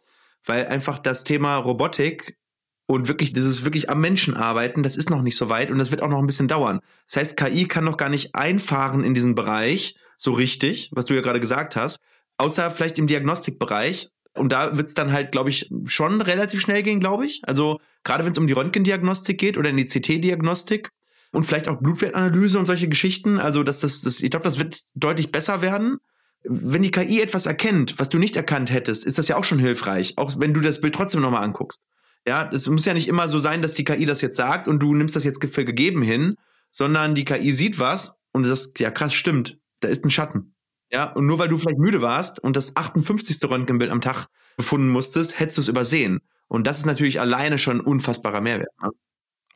Weil 0.47 0.66
einfach 0.66 0.99
das 0.99 1.24
Thema 1.24 1.57
Robotik 1.59 2.38
und 2.87 3.09
wirklich 3.09 3.32
dieses 3.32 3.64
wirklich 3.64 3.89
am 3.91 4.01
Menschen 4.01 4.35
arbeiten, 4.35 4.82
das 4.82 4.97
ist 4.97 5.11
noch 5.11 5.22
nicht 5.22 5.37
so 5.37 5.49
weit 5.49 5.70
und 5.70 5.78
das 5.78 5.91
wird 5.91 6.03
auch 6.03 6.09
noch 6.09 6.18
ein 6.18 6.26
bisschen 6.26 6.49
dauern. 6.49 6.80
Das 7.07 7.16
heißt, 7.16 7.37
KI 7.37 7.66
kann 7.66 7.85
noch 7.85 7.97
gar 7.97 8.09
nicht 8.09 8.35
einfahren 8.35 9.05
in 9.05 9.14
diesen 9.14 9.35
Bereich 9.35 9.97
so 10.16 10.32
richtig, 10.32 10.91
was 10.93 11.07
du 11.07 11.14
ja 11.14 11.20
gerade 11.20 11.41
gesagt 11.41 11.76
hast, 11.76 11.99
außer 12.39 12.70
vielleicht 12.70 12.99
im 12.99 13.07
Diagnostikbereich. 13.07 14.11
Und 14.37 14.53
da 14.53 14.76
wird 14.76 14.89
es 14.89 14.95
dann 14.95 15.12
halt, 15.12 15.30
glaube 15.30 15.51
ich, 15.51 15.70
schon 15.87 16.20
relativ 16.20 16.61
schnell 16.61 16.82
gehen, 16.82 16.99
glaube 16.99 17.24
ich. 17.24 17.41
Also 17.45 17.80
gerade 18.03 18.24
wenn 18.24 18.32
es 18.32 18.39
um 18.39 18.49
die 18.49 18.53
Röntgendiagnostik 18.53 19.39
geht 19.39 19.57
oder 19.57 19.70
in 19.70 19.76
die 19.76 19.85
CT-Diagnostik 19.85 20.91
und 21.30 21.45
vielleicht 21.45 21.68
auch 21.68 21.80
Blutwertanalyse 21.80 22.59
und 22.59 22.66
solche 22.66 22.89
Geschichten. 22.89 23.39
Also 23.39 23.62
das, 23.62 23.80
das, 23.80 24.03
das, 24.03 24.20
ich 24.20 24.30
glaube, 24.30 24.45
das 24.45 24.59
wird 24.59 24.80
deutlich 24.95 25.30
besser 25.30 25.62
werden. 25.62 25.99
Wenn 26.43 26.82
die 26.82 26.91
KI 26.91 27.22
etwas 27.22 27.47
erkennt, 27.47 27.99
was 27.99 28.09
du 28.09 28.18
nicht 28.18 28.37
erkannt 28.37 28.70
hättest, 28.70 29.07
ist 29.07 29.18
das 29.18 29.28
ja 29.28 29.37
auch 29.37 29.45
schon 29.45 29.59
hilfreich, 29.59 30.14
auch 30.16 30.39
wenn 30.39 30.53
du 30.53 30.61
das 30.61 30.80
Bild 30.80 30.95
trotzdem 30.95 31.22
nochmal 31.22 31.45
anguckst. 31.45 31.80
Ja, 32.27 32.51
es 32.53 32.66
muss 32.68 32.85
ja 32.85 32.95
nicht 32.95 33.09
immer 33.09 33.29
so 33.29 33.39
sein, 33.39 33.61
dass 33.61 33.75
die 33.75 33.85
KI 33.85 34.07
das 34.07 34.20
jetzt 34.20 34.37
sagt 34.37 34.66
und 34.66 34.81
du 34.81 34.95
nimmst 34.95 35.14
das 35.14 35.25
jetzt 35.25 35.45
für 35.45 35.64
gegeben 35.64 36.03
hin, 36.03 36.37
sondern 36.70 37.14
die 37.14 37.25
KI 37.25 37.53
sieht 37.53 37.79
was 37.79 38.18
und 38.33 38.45
das, 38.45 38.72
ja 38.79 38.91
krass, 38.91 39.14
stimmt, 39.14 39.59
da 39.81 39.89
ist 39.89 40.05
ein 40.05 40.11
Schatten. 40.11 40.55
Ja, 40.91 41.12
und 41.12 41.27
nur 41.27 41.39
weil 41.39 41.49
du 41.49 41.57
vielleicht 41.57 41.79
müde 41.79 42.01
warst 42.03 42.39
und 42.41 42.57
das 42.57 42.77
58. 42.77 43.39
Röntgenbild 43.51 43.91
am 43.91 44.01
Tag 44.01 44.27
befunden 44.57 44.89
musstest, 44.89 45.39
hättest 45.39 45.59
du 45.59 45.62
es 45.62 45.68
übersehen. 45.68 46.20
Und 46.49 46.66
das 46.66 46.79
ist 46.79 46.87
natürlich 46.87 47.20
alleine 47.20 47.59
schon 47.59 47.79
ein 47.79 47.85
unfassbarer 47.85 48.41
Mehrwert. 48.41 48.70
Ne? 48.83 48.91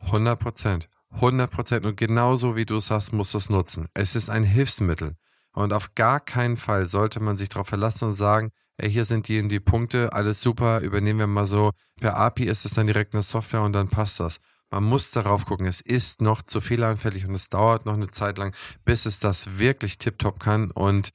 100 0.01 0.39
Prozent. 0.39 0.89
100 1.11 1.51
Prozent. 1.51 1.87
Und 1.87 1.97
genauso 1.97 2.57
wie 2.57 2.66
du 2.66 2.77
es 2.77 2.91
hast, 2.91 3.12
musst 3.12 3.35
du 3.35 3.39
es 3.39 3.51
nutzen. 3.51 3.89
Es 3.95 4.16
ist 4.16 4.31
ein 4.31 4.45
Hilfsmittel. 4.45 5.14
Und 5.53 5.73
auf 5.73 5.95
gar 5.95 6.21
keinen 6.21 6.57
Fall 6.57 6.87
sollte 6.87 7.21
man 7.21 7.37
sich 7.37 7.49
darauf 7.49 7.69
verlassen 7.69 8.07
und 8.07 8.14
sagen, 8.14 8.51
ey, 8.79 8.91
hier 8.91 9.05
sind 9.05 9.29
die 9.29 9.39
in 9.39 9.49
die 9.49 9.61
Punkte, 9.61 10.12
alles 10.12 10.41
super, 10.41 10.81
übernehmen 10.81 11.18
wir 11.20 11.26
mal 11.26 11.47
so. 11.47 11.72
Per 12.01 12.16
API 12.16 12.45
ist 12.45 12.64
es 12.64 12.74
dann 12.74 12.87
direkt 12.87 13.14
eine 13.14 13.22
Software 13.22 13.62
und 13.62 13.72
dann 13.72 13.89
passt 13.89 14.20
das. 14.20 14.41
Man 14.70 14.85
muss 14.85 15.11
darauf 15.11 15.47
gucken, 15.47 15.66
es 15.66 15.81
ist 15.81 16.20
noch 16.20 16.43
zu 16.43 16.61
fehleranfällig 16.61 17.26
und 17.26 17.35
es 17.35 17.49
dauert 17.49 17.87
noch 17.87 17.95
eine 17.95 18.11
Zeit 18.11 18.39
lang, 18.39 18.55
bis 18.85 19.07
es 19.07 19.18
das 19.18 19.59
wirklich 19.59 19.99
tiptop 19.99 20.41
kann. 20.41 20.70
Und 20.70 21.11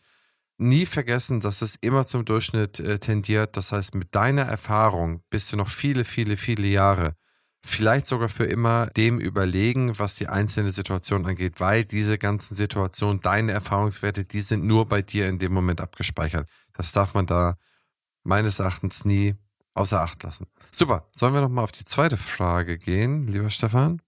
nie 0.57 0.85
vergessen, 0.85 1.39
dass 1.39 1.61
es 1.61 1.75
immer 1.75 2.05
zum 2.05 2.25
Durchschnitt 2.25 2.79
äh, 2.79 2.99
tendiert. 2.99 3.57
Das 3.57 3.71
heißt, 3.71 3.95
mit 3.95 4.15
deiner 4.15 4.43
Erfahrung 4.43 5.21
bist 5.29 5.51
du 5.51 5.57
noch 5.57 5.69
viele, 5.69 6.03
viele, 6.03 6.37
viele 6.37 6.67
Jahre, 6.67 7.15
vielleicht 7.65 8.07
sogar 8.07 8.29
für 8.29 8.45
immer 8.45 8.87
dem 8.87 9.19
überlegen, 9.19 9.97
was 9.99 10.15
die 10.15 10.27
einzelne 10.27 10.71
Situation 10.71 11.25
angeht, 11.25 11.59
weil 11.59 11.85
diese 11.85 12.17
ganzen 12.17 12.55
Situationen, 12.55 13.21
deine 13.21 13.51
Erfahrungswerte, 13.51 14.25
die 14.25 14.41
sind 14.41 14.65
nur 14.65 14.87
bei 14.87 15.01
dir 15.01 15.27
in 15.29 15.39
dem 15.39 15.53
Moment 15.53 15.79
abgespeichert. 15.81 16.47
Das 16.73 16.91
darf 16.91 17.13
man 17.13 17.25
da 17.25 17.57
meines 18.23 18.59
Erachtens 18.59 19.05
nie 19.05 19.35
außer 19.73 20.01
Acht 20.01 20.23
lassen. 20.23 20.47
Super. 20.71 21.07
Sollen 21.11 21.33
wir 21.33 21.41
nochmal 21.41 21.63
auf 21.63 21.71
die 21.71 21.85
zweite 21.85 22.17
Frage 22.17 22.77
gehen, 22.77 23.27
lieber 23.27 23.49
Stefan? 23.49 24.01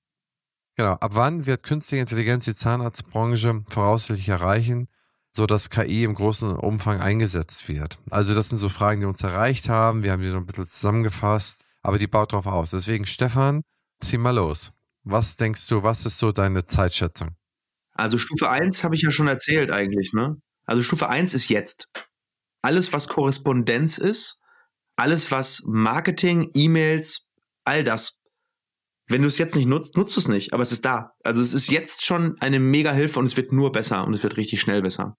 Genau. 0.76 0.94
Ab 0.94 1.12
wann 1.14 1.46
wird 1.46 1.64
künstliche 1.64 2.02
Intelligenz 2.02 2.46
die 2.46 2.56
Zahnarztbranche 2.56 3.64
voraussichtlich 3.70 4.30
erreichen? 4.30 4.88
so 5.36 5.46
dass 5.46 5.70
KI 5.70 6.06
im 6.06 6.16
großen 6.16 6.56
Umfang 6.56 7.02
eingesetzt 7.02 7.68
wird. 7.68 8.00
Also 8.10 8.34
das 8.34 8.50
sind 8.50 8.58
so 8.58 8.70
Fragen, 8.70 9.02
die 9.02 9.06
uns 9.06 9.22
erreicht 9.22 9.68
haben. 9.68 10.02
Wir 10.02 10.14
haben 10.14 10.22
die 10.22 10.30
noch 10.30 10.38
ein 10.38 10.46
bisschen 10.46 10.66
zusammengefasst, 10.66 11.66
aber 11.82 11.98
die 11.98 12.08
baut 12.08 12.32
drauf 12.32 12.46
aus. 12.46 12.70
Deswegen, 12.70 13.06
Stefan, 13.06 13.62
zieh 14.00 14.18
mal 14.18 14.34
los. 14.34 14.72
Was 15.04 15.36
denkst 15.36 15.68
du, 15.68 15.84
was 15.84 16.06
ist 16.06 16.20
so 16.20 16.32
deine 16.32 16.66
Zeitschätzung? 16.66 17.36
Also 17.92 18.18
Stufe 18.18 18.50
1 18.50 18.86
habe 18.86 18.96
ich 18.96 19.02
ja 19.02 19.12
schon 19.12 19.28
erzählt 19.28 19.72
eigentlich, 19.72 20.14
ne? 20.14 20.38
Also 20.66 20.84
Stufe 20.84 21.10
1 21.10 21.34
ist 21.34 21.50
jetzt. 21.50 21.90
Alles, 22.66 22.92
was 22.92 23.08
Korrespondenz 23.08 24.00
ist, 24.00 24.42
alles, 24.96 25.30
was 25.30 25.62
Marketing, 25.68 26.50
E-Mails, 26.56 27.28
all 27.64 27.84
das. 27.84 28.20
Wenn 29.08 29.22
du 29.22 29.28
es 29.28 29.38
jetzt 29.38 29.56
nicht 29.56 29.68
nutzt, 29.68 29.98
nutzt 29.98 30.16
du 30.16 30.20
es 30.20 30.28
nicht, 30.28 30.52
aber 30.52 30.64
es 30.64 30.72
ist 30.72 30.84
da. 30.84 31.12
Also 31.24 31.44
es 31.44 31.54
ist 31.54 31.70
jetzt 31.70 32.08
schon 32.08 32.38
eine 32.40 32.60
mega 32.60 32.92
Hilfe 32.92 33.20
und 33.20 33.26
es 33.26 33.38
wird 33.38 33.52
nur 33.52 33.72
besser 33.72 34.04
und 34.08 34.16
es 34.16 34.24
wird 34.24 34.38
richtig 34.38 34.62
schnell 34.62 34.82
besser. 34.82 35.16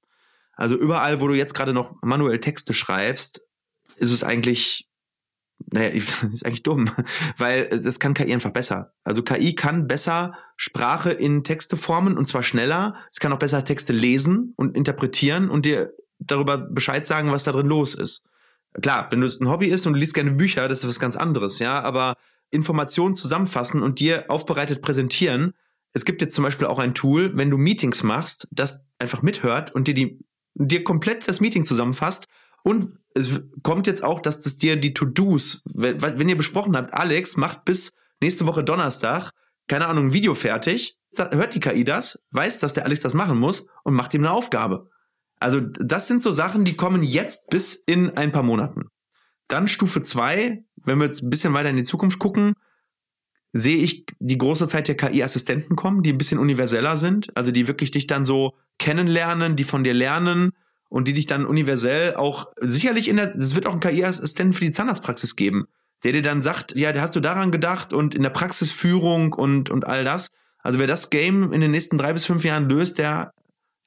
Also 0.55 0.74
überall, 0.74 1.20
wo 1.20 1.28
du 1.28 1.34
jetzt 1.34 1.55
gerade 1.55 1.72
noch 1.72 1.94
manuell 2.03 2.40
Texte 2.40 2.74
schreibst, 2.74 3.42
ist 3.94 4.11
es 4.11 4.24
eigentlich, 4.24 4.88
naja, 5.70 5.90
ist 6.32 6.44
eigentlich 6.44 6.64
dumm, 6.64 6.90
weil 7.38 7.68
es, 7.70 7.84
es 7.84 8.01
kann 8.01 8.14
KI 8.14 8.34
einfach 8.34 8.53
besser. 8.53 8.92
Also 9.05 9.22
KI 9.22 9.55
kann 9.55 9.86
besser 9.86 10.34
Sprache 10.57 11.12
in 11.12 11.44
Texte 11.44 11.76
formen 11.76 12.18
und 12.18 12.26
zwar 12.26 12.42
schneller. 12.42 12.97
Es 13.12 13.20
kann 13.20 13.32
auch 13.32 13.38
besser 13.38 13.64
Texte 13.64 13.92
lesen 13.92 14.53
und 14.57 14.76
interpretieren 14.76 15.49
und 15.49 15.64
dir 15.64 15.92
darüber 16.19 16.59
Bescheid 16.59 17.07
sagen, 17.07 17.31
was 17.31 17.45
da 17.45 17.53
drin 17.53 17.67
los 17.67 17.95
ist. 17.95 18.23
Klar, 18.81 19.09
wenn 19.11 19.21
du 19.21 19.27
es 19.27 19.41
ein 19.41 19.49
Hobby 19.49 19.67
ist 19.67 19.87
und 19.87 19.95
du 19.95 19.99
liest 19.99 20.14
gerne 20.14 20.33
Bücher, 20.33 20.69
das 20.69 20.81
ist 20.81 20.89
was 20.89 21.01
ganz 21.01 21.17
anderes, 21.17 21.59
ja, 21.59 21.81
aber 21.81 22.14
Informationen 22.51 23.14
zusammenfassen 23.14 23.83
und 23.83 24.01
dir 24.01 24.27
aufbereitet 24.29 24.83
präsentieren. 24.83 25.55
Es 25.93 26.05
gibt 26.05 26.21
jetzt 26.21 26.35
zum 26.35 26.45
Beispiel 26.45 26.67
auch 26.67 26.79
ein 26.79 26.95
Tool, 26.95 27.37
wenn 27.37 27.51
du 27.51 27.57
Meetings 27.57 28.03
machst, 28.03 28.49
das 28.51 28.87
einfach 28.99 29.23
mithört 29.23 29.75
und 29.75 29.89
dir 29.89 29.95
die 29.95 30.21
dir 30.59 30.85
komplett 30.85 31.29
das 31.29 31.41
Meeting 31.41 31.64
zusammenfasst. 31.64 32.27
Und 32.62 32.99
es 33.14 33.41
kommt 33.62 33.87
jetzt 33.87 34.03
auch, 34.03 34.21
dass 34.21 34.43
das 34.43 34.59
dir 34.59 34.77
die 34.77 34.95
To-Dos, 34.95 35.62
wenn, 35.73 36.01
wenn 36.01 36.29
ihr 36.29 36.37
besprochen 36.37 36.77
habt, 36.77 36.93
Alex 36.93 37.37
macht 37.37 37.64
bis 37.64 37.91
nächste 38.21 38.47
Woche 38.47 38.64
Donnerstag, 38.64 39.31
keine 39.69 39.87
Ahnung, 39.87 40.07
ein 40.07 40.12
Video 40.12 40.35
fertig, 40.35 40.99
hört 41.17 41.55
die 41.55 41.61
KI 41.61 41.85
das, 41.85 42.25
weiß, 42.31 42.59
dass 42.59 42.75
der 42.75 42.85
Alex 42.85 43.03
das 43.03 43.14
machen 43.14 43.39
muss 43.39 43.69
und 43.85 43.95
macht 43.95 44.14
ihm 44.14 44.23
eine 44.23 44.33
Aufgabe. 44.33 44.91
Also 45.39 45.61
das 45.61 46.09
sind 46.09 46.22
so 46.22 46.32
Sachen, 46.32 46.64
die 46.64 46.76
kommen 46.76 47.03
jetzt 47.03 47.49
bis 47.49 47.74
in 47.74 48.11
ein 48.16 48.32
paar 48.32 48.43
Monaten. 48.43 48.89
Dann 49.49 49.68
Stufe 49.68 50.03
zwei, 50.03 50.64
wenn 50.84 50.99
wir 50.99 51.07
jetzt 51.07 51.22
ein 51.22 51.30
bisschen 51.30 51.53
weiter 51.53 51.70
in 51.70 51.76
die 51.76 51.84
Zukunft 51.84 52.18
gucken, 52.18 52.55
sehe 53.53 53.78
ich 53.78 54.07
die 54.18 54.39
große 54.39 54.68
Zeit 54.68 54.89
der 54.89 54.97
KI-Assistenten 54.97 55.76
kommen, 55.76 56.03
die 56.03 56.12
ein 56.12 56.18
bisschen 56.18 56.39
universeller 56.39 56.97
sind, 56.97 57.37
also 57.37 57.51
die 57.51 57.68
wirklich 57.68 57.91
dich 57.91 58.07
dann 58.07 58.24
so 58.24 58.57
kennenlernen, 58.78 59.57
die 59.57 59.64
von 59.64 59.84
dir 59.84 59.95
lernen 59.95 60.53
und 60.89 61.09
die 61.09 61.12
dich 61.12 61.26
dann 61.26 61.47
universell 61.47 62.14
auch 62.14 62.53
sicherlich 62.61 63.09
in 63.09 63.16
der, 63.16 63.30
es 63.30 63.55
wird 63.55 63.66
auch 63.66 63.72
einen 63.72 63.80
KI-Assistenten 63.80 64.53
für 64.53 64.64
die 64.64 64.70
Zahnarztpraxis 64.70 65.37
geben, 65.37 65.66
der 66.05 66.12
dir 66.12 66.22
dann 66.22 66.43
sagt, 66.43 66.76
ja, 66.76 66.95
hast 66.95 67.16
du 67.16 67.20
daran 67.20 67.51
gedacht 67.51 67.93
und 67.93 68.14
in 68.14 68.22
der 68.22 68.30
Praxisführung 68.30 69.32
und, 69.32 69.70
und 69.70 69.87
all 69.87 70.05
das. 70.05 70.28
Also 70.59 70.78
wer 70.78 70.87
das 70.87 71.11
Game 71.11 71.53
in 71.53 71.61
den 71.61 71.70
nächsten 71.70 71.99
drei 71.99 72.12
bis 72.12 72.26
fünf 72.26 72.45
Jahren 72.45 72.68
löst, 72.68 72.99
der, 72.99 73.32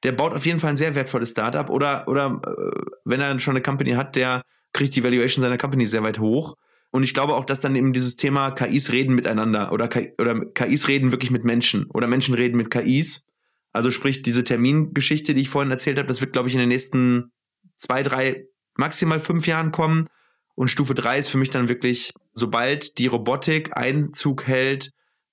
der 0.02 0.12
baut 0.12 0.32
auf 0.32 0.46
jeden 0.46 0.60
Fall 0.60 0.70
ein 0.70 0.76
sehr 0.76 0.94
wertvolles 0.94 1.30
Startup 1.30 1.68
oder, 1.68 2.08
oder 2.08 2.40
äh, 2.44 2.80
wenn 3.04 3.20
er 3.20 3.38
schon 3.38 3.54
eine 3.54 3.62
Company 3.62 3.92
hat, 3.92 4.16
der 4.16 4.42
kriegt 4.72 4.96
die 4.96 5.04
Valuation 5.04 5.42
seiner 5.42 5.58
Company 5.58 5.86
sehr 5.86 6.02
weit 6.02 6.18
hoch. 6.18 6.56
Und 6.90 7.04
ich 7.04 7.14
glaube 7.14 7.34
auch, 7.34 7.44
dass 7.44 7.60
dann 7.60 7.76
eben 7.76 7.92
dieses 7.92 8.16
Thema 8.16 8.50
KIs 8.50 8.92
reden 8.92 9.14
miteinander 9.14 9.72
oder, 9.72 9.88
KI, 9.88 10.12
oder 10.18 10.44
KIs 10.54 10.88
reden 10.88 11.12
wirklich 11.12 11.30
mit 11.30 11.44
Menschen 11.44 11.86
oder 11.90 12.06
Menschen 12.06 12.34
reden 12.34 12.56
mit 12.56 12.70
KIs. 12.70 13.26
Also 13.72 13.90
sprich, 13.90 14.22
diese 14.22 14.42
Termingeschichte, 14.42 15.34
die 15.34 15.42
ich 15.42 15.48
vorhin 15.48 15.70
erzählt 15.70 15.98
habe, 15.98 16.08
das 16.08 16.20
wird, 16.20 16.32
glaube 16.32 16.48
ich, 16.48 16.54
in 16.54 16.60
den 16.60 16.68
nächsten 16.68 17.30
zwei, 17.76 18.02
drei, 18.02 18.46
maximal 18.74 19.20
fünf 19.20 19.46
Jahren 19.46 19.70
kommen. 19.70 20.08
Und 20.56 20.68
Stufe 20.68 20.94
drei 20.94 21.18
ist 21.18 21.28
für 21.28 21.38
mich 21.38 21.50
dann 21.50 21.68
wirklich, 21.68 22.12
sobald 22.32 22.98
die 22.98 23.06
Robotik 23.06 23.76
Einzug 23.76 24.46
hält, 24.46 24.90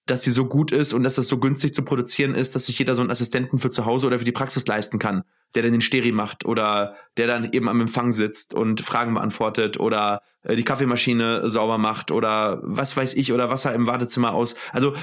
dass 0.07 0.23
sie 0.23 0.31
so 0.31 0.45
gut 0.45 0.71
ist 0.71 0.93
und 0.93 1.03
dass 1.03 1.15
das 1.15 1.27
so 1.27 1.37
günstig 1.37 1.73
zu 1.73 1.83
produzieren 1.83 2.33
ist, 2.33 2.55
dass 2.55 2.65
sich 2.65 2.79
jeder 2.79 2.95
so 2.95 3.01
einen 3.01 3.11
Assistenten 3.11 3.59
für 3.59 3.69
zu 3.69 3.85
Hause 3.85 4.07
oder 4.07 4.19
für 4.19 4.25
die 4.25 4.31
Praxis 4.31 4.65
leisten 4.65 4.99
kann, 4.99 5.23
der 5.53 5.63
dann 5.63 5.73
den 5.73 5.81
Steri 5.81 6.11
macht 6.11 6.45
oder 6.45 6.95
der 7.17 7.27
dann 7.27 7.51
eben 7.51 7.67
am 7.67 7.81
Empfang 7.81 8.13
sitzt 8.13 8.53
und 8.53 8.81
Fragen 8.81 9.13
beantwortet 9.13 9.79
oder 9.79 10.21
äh, 10.43 10.55
die 10.55 10.63
Kaffeemaschine 10.63 11.49
sauber 11.49 11.77
macht 11.77 12.11
oder 12.11 12.61
was 12.63 12.95
weiß 12.95 13.13
ich 13.13 13.33
oder 13.33 13.49
Wasser 13.49 13.73
im 13.73 13.85
Wartezimmer 13.85 14.33
aus. 14.33 14.55
Also 14.71 14.95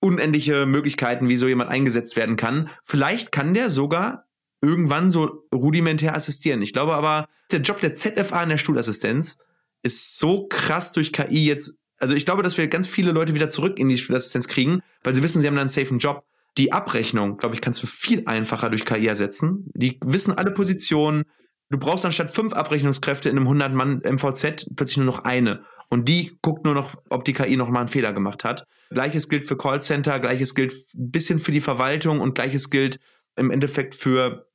unendliche 0.00 0.66
Möglichkeiten, 0.66 1.28
wie 1.28 1.36
so 1.36 1.46
jemand 1.46 1.70
eingesetzt 1.70 2.16
werden 2.16 2.36
kann. 2.36 2.68
Vielleicht 2.84 3.30
kann 3.30 3.54
der 3.54 3.70
sogar 3.70 4.26
irgendwann 4.60 5.10
so 5.10 5.46
rudimentär 5.54 6.14
assistieren. 6.14 6.62
Ich 6.62 6.72
glaube 6.72 6.94
aber, 6.94 7.28
der 7.52 7.60
Job 7.60 7.80
der 7.80 7.94
ZFA 7.94 8.42
in 8.42 8.48
der 8.48 8.58
Stuhlassistenz 8.58 9.38
ist 9.82 10.18
so 10.18 10.46
krass 10.48 10.92
durch 10.92 11.12
KI 11.12 11.46
jetzt 11.46 11.78
also 12.02 12.16
ich 12.16 12.26
glaube, 12.26 12.42
dass 12.42 12.58
wir 12.58 12.66
ganz 12.66 12.88
viele 12.88 13.12
Leute 13.12 13.32
wieder 13.32 13.48
zurück 13.48 13.78
in 13.78 13.88
die 13.88 13.96
Schulassistenz 13.96 14.48
kriegen, 14.48 14.82
weil 15.04 15.14
sie 15.14 15.22
wissen, 15.22 15.40
sie 15.40 15.46
haben 15.46 15.54
dann 15.54 15.62
einen 15.62 15.68
safen 15.68 16.00
Job. 16.00 16.24
Die 16.58 16.72
Abrechnung, 16.72 17.36
glaube 17.36 17.54
ich, 17.54 17.60
kannst 17.60 17.80
du 17.80 17.86
viel 17.86 18.24
einfacher 18.26 18.70
durch 18.70 18.84
KI 18.84 19.06
ersetzen. 19.06 19.70
Die 19.74 20.00
wissen 20.04 20.36
alle 20.36 20.50
Positionen. 20.50 21.22
Du 21.70 21.78
brauchst 21.78 22.04
anstatt 22.04 22.32
fünf 22.32 22.54
Abrechnungskräfte 22.54 23.30
in 23.30 23.38
einem 23.38 23.46
100-Mann-MVZ 23.46 24.74
plötzlich 24.74 24.96
nur 24.96 25.06
noch 25.06 25.20
eine. 25.20 25.64
Und 25.90 26.08
die 26.08 26.36
guckt 26.42 26.64
nur 26.64 26.74
noch, 26.74 26.96
ob 27.08 27.24
die 27.24 27.34
KI 27.34 27.56
noch 27.56 27.68
mal 27.68 27.78
einen 27.78 27.88
Fehler 27.88 28.12
gemacht 28.12 28.42
hat. 28.42 28.66
Gleiches 28.90 29.28
gilt 29.28 29.44
für 29.44 29.56
Callcenter, 29.56 30.18
gleiches 30.18 30.56
gilt 30.56 30.72
ein 30.94 31.12
bisschen 31.12 31.38
für 31.38 31.52
die 31.52 31.60
Verwaltung 31.60 32.20
und 32.20 32.34
gleiches 32.34 32.68
gilt 32.68 32.98
im 33.36 33.52
Endeffekt 33.52 33.94
für 33.94 34.48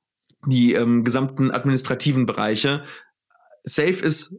die 0.46 0.74
ähm, 0.74 1.06
gesamten 1.06 1.52
administrativen 1.52 2.26
Bereiche. 2.26 2.84
Safe 3.68 4.04
ist 4.04 4.36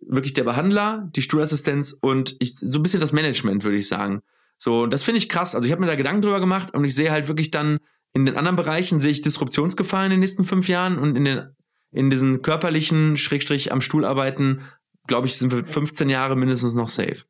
wirklich 0.00 0.32
der 0.32 0.44
Behandler, 0.44 1.10
die 1.14 1.22
Stuhlassistenz 1.22 1.96
und 2.00 2.36
ich, 2.40 2.56
so 2.58 2.78
ein 2.78 2.82
bisschen 2.82 3.00
das 3.00 3.12
Management, 3.12 3.62
würde 3.64 3.76
ich 3.76 3.88
sagen. 3.88 4.22
So, 4.56 4.86
das 4.86 5.02
finde 5.02 5.18
ich 5.18 5.28
krass. 5.28 5.54
Also 5.54 5.66
ich 5.66 5.72
habe 5.72 5.80
mir 5.80 5.86
da 5.86 5.94
Gedanken 5.94 6.22
drüber 6.22 6.40
gemacht 6.40 6.74
und 6.74 6.84
ich 6.84 6.94
sehe 6.94 7.10
halt 7.10 7.28
wirklich 7.28 7.50
dann 7.50 7.78
in 8.12 8.26
den 8.26 8.36
anderen 8.36 8.56
Bereichen 8.56 9.00
sehe 9.00 9.12
ich 9.12 9.22
Disruptionsgefahr 9.22 10.04
in 10.04 10.10
den 10.10 10.20
nächsten 10.20 10.44
fünf 10.44 10.68
Jahren 10.68 10.98
und 10.98 11.16
in 11.16 11.24
den 11.24 11.54
in 11.92 12.08
diesen 12.08 12.42
körperlichen 12.42 13.16
Schrägstrich 13.16 13.72
am 13.72 13.80
Stuhl 13.80 14.04
arbeiten, 14.04 14.62
glaube 15.08 15.26
ich, 15.26 15.36
sind 15.36 15.50
wir 15.50 15.66
15 15.66 16.08
Jahre 16.08 16.36
mindestens 16.36 16.74
noch 16.74 16.88
safe. 16.88 17.24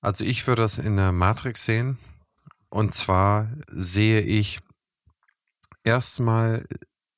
Also 0.00 0.24
ich 0.24 0.46
würde 0.46 0.62
das 0.62 0.78
in 0.78 0.96
der 0.96 1.12
Matrix 1.12 1.66
sehen. 1.66 1.98
Und 2.70 2.94
zwar 2.94 3.52
sehe 3.70 4.20
ich 4.20 4.60
erstmal 5.82 6.66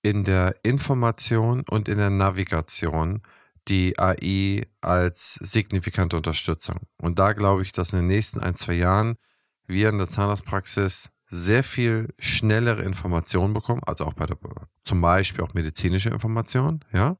in 0.03 0.25
der 0.25 0.57
Information 0.63 1.65
und 1.71 1.89
in 1.89 1.99
der 1.99 2.11
Navigation 2.11 3.23
die 3.69 3.99
AI 3.99 4.67
als 4.81 5.35
signifikante 5.35 6.17
Unterstützung. 6.17 6.81
Und 6.99 7.19
da 7.19 7.33
glaube 7.33 7.63
ich, 7.63 7.73
dass 7.73 7.93
in 7.93 8.01
den 8.01 8.07
nächsten 8.09 8.41
ein, 8.41 8.55
zwei 8.55 8.75
Jahren 8.75 9.17
wir 9.67 9.89
in 9.89 9.99
der 9.99 10.09
Zahnarztpraxis 10.09 11.11
sehr 11.29 11.65
viel 11.65 12.15
schnellere 12.19 12.83
Informationen 12.83 13.53
bekommen, 13.53 13.83
also 13.85 14.05
auch 14.05 14.15
bei 14.15 14.27
der, 14.27 14.39
zum 14.85 15.01
Beispiel 15.01 15.45
auch 15.45 15.55
medizinische 15.55 16.11
Informationen, 16.11 16.85
ja. 16.93 17.17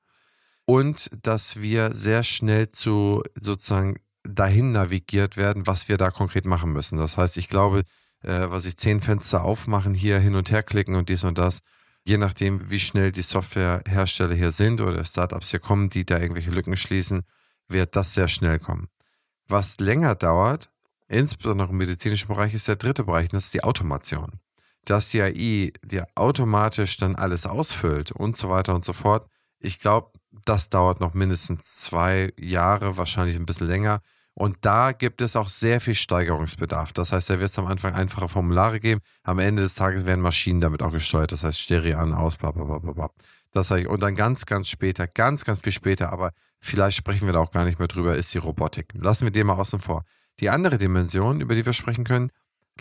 Und 0.65 1.11
dass 1.23 1.61
wir 1.61 1.95
sehr 1.95 2.25
schnell 2.25 2.71
zu 2.71 3.23
sozusagen 3.41 3.97
dahin 4.25 4.73
navigiert 4.73 5.37
werden, 5.37 5.67
was 5.67 5.89
wir 5.89 5.97
da 5.97 6.11
konkret 6.11 6.45
machen 6.45 6.73
müssen. 6.73 6.99
Das 6.99 7.17
heißt, 7.17 7.37
ich 7.37 7.49
glaube, 7.49 7.85
äh, 8.23 8.51
was 8.51 8.67
ich 8.67 8.77
zehn 8.77 9.01
Fenster 9.01 9.43
aufmachen, 9.45 9.95
hier 9.95 10.19
hin 10.19 10.35
und 10.35 10.51
her 10.51 10.63
klicken 10.63 10.97
und 10.97 11.09
dies 11.09 11.23
und 11.23 11.39
das, 11.39 11.61
je 12.07 12.19
nachdem, 12.19 12.71
wie 12.71 12.79
schnell 12.79 13.11
die 13.11 13.23
Softwarehersteller 13.23 14.35
hier 14.35 14.53
sind 14.53 14.81
oder 14.81 15.05
Startups 15.05 15.51
hier 15.51 15.61
kommen, 15.61 15.91
die 15.91 16.07
da 16.07 16.19
irgendwelche 16.19 16.51
Lücken 16.51 16.77
schließen, 16.77 17.23
wird 17.69 17.97
das 17.97 18.15
sehr 18.15 18.29
schnell 18.29 18.61
kommen. 18.61 18.89
Was 19.49 19.81
länger 19.81 20.15
dauert, 20.15 20.71
insbesondere 21.09 21.71
im 21.71 21.77
medizinischen 21.77 22.29
Bereich, 22.29 22.55
ist 22.55 22.69
der 22.69 22.77
dritte 22.77 23.05
Bereich, 23.05 23.29
das 23.29 23.47
ist 23.47 23.55
die 23.55 23.65
Automation. 23.65 24.41
Dass 24.85 25.11
die 25.11 25.21
AI 25.21 25.73
dir 25.83 26.07
automatisch 26.15 26.97
dann 26.97 27.17
alles 27.17 27.45
ausfüllt 27.45 28.13
und 28.13 28.37
so 28.37 28.49
weiter 28.51 28.75
und 28.77 28.85
so 28.85 28.93
fort. 28.93 29.29
Ich 29.59 29.81
glaube, 29.81 30.13
das 30.45 30.69
dauert 30.69 31.01
noch 31.01 31.13
mindestens 31.13 31.75
zwei 31.75 32.33
Jahre, 32.39 32.97
wahrscheinlich 32.97 33.35
ein 33.35 33.47
bisschen 33.47 33.67
länger. 33.67 34.01
Und 34.39 34.59
da 34.61 34.93
gibt 34.93 35.23
es 35.23 35.35
auch 35.35 35.49
sehr 35.49 35.81
viel 35.81 35.95
Steigerungsbedarf. 35.95 36.93
Das 36.93 37.11
heißt, 37.11 37.31
da 37.31 37.41
wird 37.41 37.49
es 37.49 37.59
am 37.59 37.67
Anfang 37.67 37.95
einfache 37.95 38.29
Formulare 38.29 38.81
geben. 38.81 39.01
Am 39.23 39.39
Ende 39.39 39.63
des 39.63 39.75
Tages 39.77 40.05
werden 40.05 40.21
Maschinen 40.21 40.61
damit 40.61 40.83
auch 40.83 40.93
gesteuert. 40.93 41.33
Das 41.33 41.43
heißt, 41.43 41.59
Stereo 41.59 41.99
an, 41.99 42.13
aus, 42.13 42.37
bla, 42.37 42.51
bla, 42.51 42.65
bla, 42.65 42.93
bla. 42.93 43.11
Das 43.53 43.71
heißt, 43.71 43.87
und 43.87 44.03
dann 44.03 44.15
ganz, 44.15 44.45
ganz 44.45 44.69
später, 44.69 45.07
ganz, 45.07 45.47
ganz 45.47 45.61
viel 45.61 45.73
später, 45.73 46.13
aber 46.13 46.33
vielleicht 46.61 46.99
sprechen 46.99 47.25
wir 47.25 47.33
da 47.33 47.41
auch 47.41 47.51
gar 47.51 47.65
nicht 47.65 47.79
mehr 47.79 47.89
drüber, 47.89 48.15
ist 48.15 48.35
die 48.35 48.39
Robotik. 48.39 48.93
Lassen 48.93 49.25
wir 49.25 49.31
den 49.31 49.47
mal 49.47 49.55
außen 49.55 49.81
vor. 49.81 50.05
Die 50.41 50.51
andere 50.51 50.77
Dimension, 50.77 51.41
über 51.41 51.55
die 51.55 51.65
wir 51.65 51.73
sprechen 51.73 52.05
können, 52.05 52.31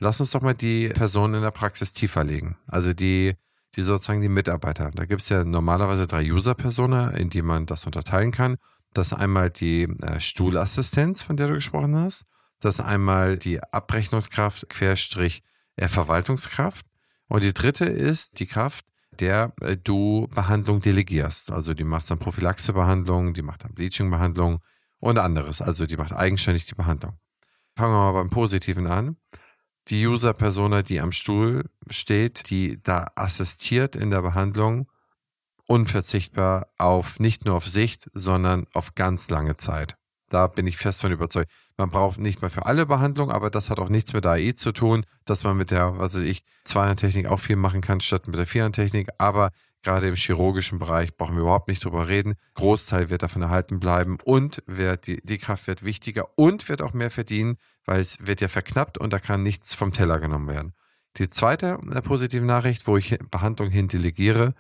lass 0.01 0.19
uns 0.19 0.31
doch 0.31 0.41
mal 0.41 0.55
die 0.55 0.89
Personen 0.89 1.35
in 1.35 1.41
der 1.41 1.51
Praxis 1.51 1.93
tiefer 1.93 2.25
legen. 2.25 2.57
Also 2.67 2.91
die, 2.91 3.35
die 3.77 3.81
sozusagen 3.81 4.21
die 4.21 4.27
Mitarbeiter. 4.27 4.91
Da 4.93 5.05
gibt 5.05 5.21
es 5.21 5.29
ja 5.29 5.45
normalerweise 5.45 6.05
drei 6.05 6.29
User-Personen, 6.29 7.15
in 7.15 7.29
die 7.29 7.41
man 7.41 7.65
das 7.65 7.85
unterteilen 7.85 8.33
kann. 8.33 8.57
Das 8.95 9.11
einmal 9.11 9.49
die 9.49 9.83
äh, 9.83 10.21
Stuhlassistenz, 10.21 11.21
von 11.21 11.35
der 11.35 11.47
du 11.47 11.55
gesprochen 11.55 11.97
hast. 11.97 12.27
Das 12.61 12.79
einmal 12.79 13.37
die 13.37 13.61
Abrechnungskraft, 13.61 14.69
Querstrich, 14.69 15.43
äh, 15.75 15.89
Verwaltungskraft. 15.89 16.85
Und 17.27 17.43
die 17.43 17.53
dritte 17.53 17.83
ist 17.85 18.39
die 18.39 18.45
Kraft, 18.45 18.85
der 19.19 19.53
äh, 19.59 19.75
du 19.75 20.29
Behandlung 20.33 20.79
delegierst. 20.79 21.51
Also 21.51 21.73
die 21.73 21.83
machst 21.83 22.09
dann 22.09 22.19
Prophylaxebehandlung, 22.19 23.33
die 23.33 23.41
macht 23.41 23.65
dann 23.65 23.73
Bleachingbehandlung 23.73 24.61
und 24.99 25.17
anderes. 25.17 25.61
Also 25.61 25.85
die 25.85 25.97
macht 25.97 26.13
eigenständig 26.13 26.65
die 26.65 26.75
Behandlung. 26.75 27.19
Fangen 27.75 27.91
wir 27.91 28.11
mal 28.11 28.13
beim 28.13 28.29
Positiven 28.29 28.87
an. 28.87 29.17
Die 29.89 30.07
User-Persona, 30.07 30.83
die 30.83 31.01
am 31.01 31.11
Stuhl 31.11 31.69
steht, 31.89 32.49
die 32.49 32.81
da 32.81 33.11
assistiert 33.15 33.97
in 33.97 34.09
der 34.09 34.21
Behandlung, 34.21 34.89
unverzichtbar 35.67 36.67
auf 36.77 37.19
nicht 37.19 37.45
nur 37.45 37.55
auf 37.55 37.67
Sicht, 37.67 38.09
sondern 38.13 38.67
auf 38.73 38.95
ganz 38.95 39.29
lange 39.29 39.57
Zeit. 39.57 39.95
Da 40.29 40.47
bin 40.47 40.67
ich 40.67 40.77
fest 40.77 41.01
von 41.01 41.11
überzeugt. 41.11 41.51
Man 41.77 41.89
braucht 41.89 42.19
nicht 42.19 42.41
mehr 42.41 42.49
für 42.49 42.65
alle 42.65 42.85
Behandlungen, 42.85 43.31
aber 43.31 43.49
das 43.49 43.69
hat 43.69 43.79
auch 43.79 43.89
nichts 43.89 44.13
mit 44.13 44.25
AI 44.25 44.53
zu 44.53 44.71
tun, 44.71 45.05
dass 45.25 45.43
man 45.43 45.55
mit 45.55 45.71
der, 45.71 45.99
was 45.99 46.15
weiß 46.15 46.23
ich, 46.23 46.43
Zweiertechnik 46.63 47.27
auch 47.27 47.39
viel 47.39 47.55
machen 47.55 47.81
kann, 47.81 47.99
statt 47.99 48.27
mit 48.27 48.37
der 48.37 48.47
Vierertechnik. 48.47 49.09
Aber 49.17 49.51
gerade 49.83 50.07
im 50.07 50.15
chirurgischen 50.15 50.79
Bereich 50.79 51.15
brauchen 51.15 51.35
wir 51.35 51.43
überhaupt 51.43 51.67
nicht 51.67 51.85
drüber 51.85 52.07
reden. 52.07 52.35
Großteil 52.55 53.09
wird 53.09 53.23
davon 53.23 53.43
erhalten 53.43 53.79
bleiben 53.79 54.17
und 54.23 54.63
wird 54.65 55.07
die, 55.07 55.21
die 55.23 55.37
Kraft 55.37 55.67
wird 55.67 55.83
wichtiger 55.83 56.27
und 56.37 56.67
wird 56.69 56.81
auch 56.81 56.93
mehr 56.93 57.11
verdienen, 57.11 57.57
weil 57.85 58.01
es 58.01 58.25
wird 58.25 58.41
ja 58.41 58.47
verknappt 58.47 58.97
und 58.97 59.13
da 59.13 59.19
kann 59.19 59.43
nichts 59.43 59.75
vom 59.75 59.93
Teller 59.93 60.19
genommen 60.19 60.47
werden. 60.47 60.73
Die 61.17 61.29
zweite 61.29 61.79
äh, 61.93 62.01
positive 62.01 62.43
Nachricht, 62.43 62.87
wo 62.87 62.97
ich 62.97 63.17
Behandlung 63.31 63.69
hin 63.69 63.87
delegiere, 63.87 64.53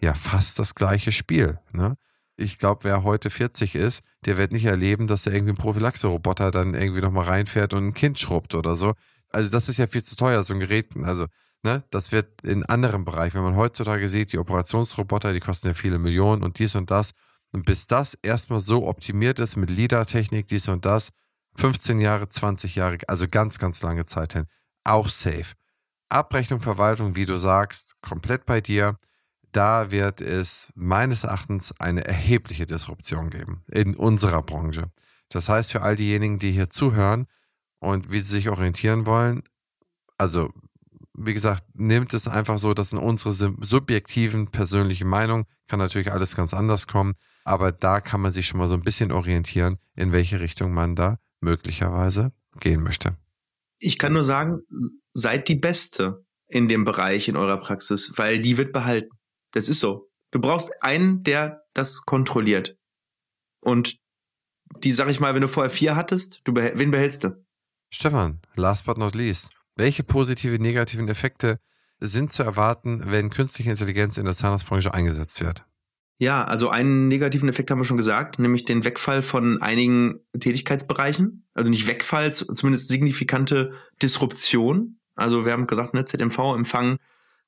ja 0.00 0.14
fast 0.14 0.58
das 0.58 0.74
gleiche 0.74 1.12
Spiel. 1.12 1.58
Ne? 1.72 1.96
Ich 2.36 2.58
glaube, 2.58 2.84
wer 2.84 3.02
heute 3.02 3.30
40 3.30 3.74
ist, 3.74 4.02
der 4.24 4.36
wird 4.36 4.52
nicht 4.52 4.66
erleben, 4.66 5.06
dass 5.06 5.26
er 5.26 5.32
irgendwie 5.32 5.52
ein 5.52 5.58
Prophylaxe-Roboter 5.58 6.50
dann 6.50 6.74
irgendwie 6.74 7.00
nochmal 7.00 7.24
reinfährt 7.24 7.72
und 7.72 7.88
ein 7.88 7.94
Kind 7.94 8.18
schrubbt 8.18 8.54
oder 8.54 8.76
so. 8.76 8.94
Also 9.30 9.48
das 9.48 9.68
ist 9.68 9.78
ja 9.78 9.86
viel 9.86 10.02
zu 10.02 10.16
teuer, 10.16 10.44
so 10.44 10.54
ein 10.54 10.60
Gerät. 10.60 10.96
Also, 11.02 11.26
ne, 11.62 11.84
das 11.90 12.12
wird 12.12 12.42
in 12.42 12.64
anderen 12.64 13.04
Bereichen, 13.04 13.36
wenn 13.36 13.44
man 13.44 13.56
heutzutage 13.56 14.08
sieht, 14.08 14.32
die 14.32 14.38
Operationsroboter, 14.38 15.32
die 15.32 15.40
kosten 15.40 15.68
ja 15.68 15.74
viele 15.74 15.98
Millionen 15.98 16.42
und 16.42 16.58
dies 16.58 16.74
und 16.74 16.90
das. 16.90 17.12
Und 17.52 17.64
bis 17.64 17.86
das 17.86 18.14
erstmal 18.22 18.60
so 18.60 18.86
optimiert 18.86 19.38
ist 19.40 19.56
mit 19.56 19.70
LIDAR-Technik, 19.70 20.46
dies 20.46 20.68
und 20.68 20.84
das, 20.84 21.10
15 21.54 22.00
Jahre, 22.00 22.28
20 22.28 22.74
Jahre, 22.74 22.98
also 23.08 23.26
ganz, 23.28 23.58
ganz 23.58 23.82
lange 23.82 24.04
Zeit 24.04 24.34
hin, 24.34 24.46
auch 24.84 25.08
safe. 25.08 25.54
Abrechnung, 26.08 26.60
Verwaltung, 26.60 27.16
wie 27.16 27.24
du 27.24 27.36
sagst, 27.36 27.94
komplett 28.02 28.46
bei 28.46 28.60
dir 28.60 28.98
da 29.56 29.90
wird 29.90 30.20
es 30.20 30.70
meines 30.74 31.24
Erachtens 31.24 31.72
eine 31.80 32.04
erhebliche 32.04 32.66
Disruption 32.66 33.30
geben 33.30 33.62
in 33.68 33.96
unserer 33.96 34.42
Branche. 34.42 34.90
Das 35.30 35.48
heißt, 35.48 35.72
für 35.72 35.82
all 35.82 35.96
diejenigen, 35.96 36.38
die 36.38 36.52
hier 36.52 36.68
zuhören 36.68 37.26
und 37.80 38.10
wie 38.10 38.20
sie 38.20 38.36
sich 38.36 38.50
orientieren 38.50 39.06
wollen, 39.06 39.42
also 40.18 40.52
wie 41.18 41.32
gesagt, 41.32 41.64
nimmt 41.72 42.12
es 42.12 42.28
einfach 42.28 42.58
so, 42.58 42.74
dass 42.74 42.92
in 42.92 42.98
unsere 42.98 43.32
subjektiven 43.32 44.48
persönlichen 44.48 45.08
Meinung 45.08 45.46
kann 45.66 45.78
natürlich 45.78 46.12
alles 46.12 46.36
ganz 46.36 46.52
anders 46.52 46.86
kommen, 46.86 47.14
aber 47.44 47.72
da 47.72 48.00
kann 48.02 48.20
man 48.20 48.32
sich 48.32 48.46
schon 48.46 48.58
mal 48.58 48.68
so 48.68 48.74
ein 48.74 48.82
bisschen 48.82 49.10
orientieren, 49.10 49.78
in 49.94 50.12
welche 50.12 50.40
Richtung 50.40 50.74
man 50.74 50.94
da 50.94 51.18
möglicherweise 51.40 52.32
gehen 52.60 52.82
möchte. 52.82 53.16
Ich 53.78 53.98
kann 53.98 54.12
nur 54.12 54.24
sagen, 54.24 54.60
seid 55.14 55.48
die 55.48 55.54
Beste 55.54 56.26
in 56.46 56.68
dem 56.68 56.84
Bereich 56.84 57.28
in 57.28 57.36
eurer 57.36 57.58
Praxis, 57.58 58.12
weil 58.16 58.38
die 58.38 58.58
wird 58.58 58.72
behalten. 58.72 59.15
Das 59.56 59.70
ist 59.70 59.80
so. 59.80 60.10
Du 60.32 60.38
brauchst 60.38 60.70
einen, 60.82 61.22
der 61.22 61.62
das 61.72 62.02
kontrolliert. 62.02 62.76
Und 63.62 63.96
die, 64.84 64.92
sag 64.92 65.08
ich 65.08 65.18
mal, 65.18 65.34
wenn 65.34 65.40
du 65.40 65.48
vorher 65.48 65.70
vier 65.70 65.96
hattest, 65.96 66.42
du 66.44 66.52
behält, 66.52 66.78
wen 66.78 66.90
behältst 66.90 67.24
du? 67.24 67.42
Stefan, 67.88 68.42
last 68.56 68.84
but 68.84 68.98
not 68.98 69.14
least. 69.14 69.56
Welche 69.74 70.02
positive, 70.02 70.58
negativen 70.58 71.08
Effekte 71.08 71.58
sind 72.00 72.34
zu 72.34 72.42
erwarten, 72.42 73.04
wenn 73.06 73.30
künstliche 73.30 73.70
Intelligenz 73.70 74.18
in 74.18 74.26
der 74.26 74.34
Zahnarztbranche 74.34 74.92
eingesetzt 74.92 75.40
wird? 75.40 75.64
Ja, 76.18 76.44
also 76.44 76.68
einen 76.68 77.08
negativen 77.08 77.48
Effekt 77.48 77.70
haben 77.70 77.78
wir 77.78 77.86
schon 77.86 77.96
gesagt, 77.96 78.38
nämlich 78.38 78.66
den 78.66 78.84
Wegfall 78.84 79.22
von 79.22 79.62
einigen 79.62 80.20
Tätigkeitsbereichen. 80.38 81.48
Also 81.54 81.70
nicht 81.70 81.86
Wegfall, 81.86 82.34
zumindest 82.34 82.88
signifikante 82.88 83.72
Disruption. 84.02 84.98
Also 85.14 85.46
wir 85.46 85.52
haben 85.52 85.66
gesagt, 85.66 85.94
ne, 85.94 86.04
ZMV, 86.04 86.56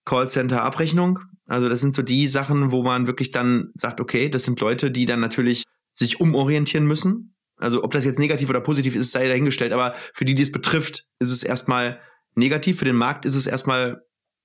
Empfang, 0.08 0.18
Callcenter, 0.18 0.62
Abrechnung. 0.62 1.20
Also 1.46 1.68
das 1.68 1.80
sind 1.80 1.94
so 1.94 2.02
die 2.02 2.28
Sachen, 2.28 2.72
wo 2.72 2.82
man 2.82 3.06
wirklich 3.06 3.30
dann 3.30 3.70
sagt, 3.74 4.00
okay, 4.00 4.28
das 4.28 4.42
sind 4.42 4.60
Leute, 4.60 4.90
die 4.90 5.06
dann 5.06 5.20
natürlich 5.20 5.64
sich 5.92 6.20
umorientieren 6.20 6.86
müssen. 6.86 7.34
Also 7.56 7.82
ob 7.82 7.92
das 7.92 8.04
jetzt 8.04 8.18
negativ 8.18 8.48
oder 8.48 8.60
positiv 8.60 8.94
ist, 8.94 9.12
sei 9.12 9.28
dahingestellt, 9.28 9.72
aber 9.72 9.94
für 10.14 10.24
die, 10.24 10.34
die 10.34 10.42
es 10.42 10.52
betrifft, 10.52 11.04
ist 11.18 11.32
es 11.32 11.42
erstmal 11.42 12.00
negativ. 12.34 12.78
Für 12.78 12.84
den 12.84 12.96
Markt 12.96 13.24
ist 13.24 13.34
es 13.34 13.46
erstmal, 13.46 14.02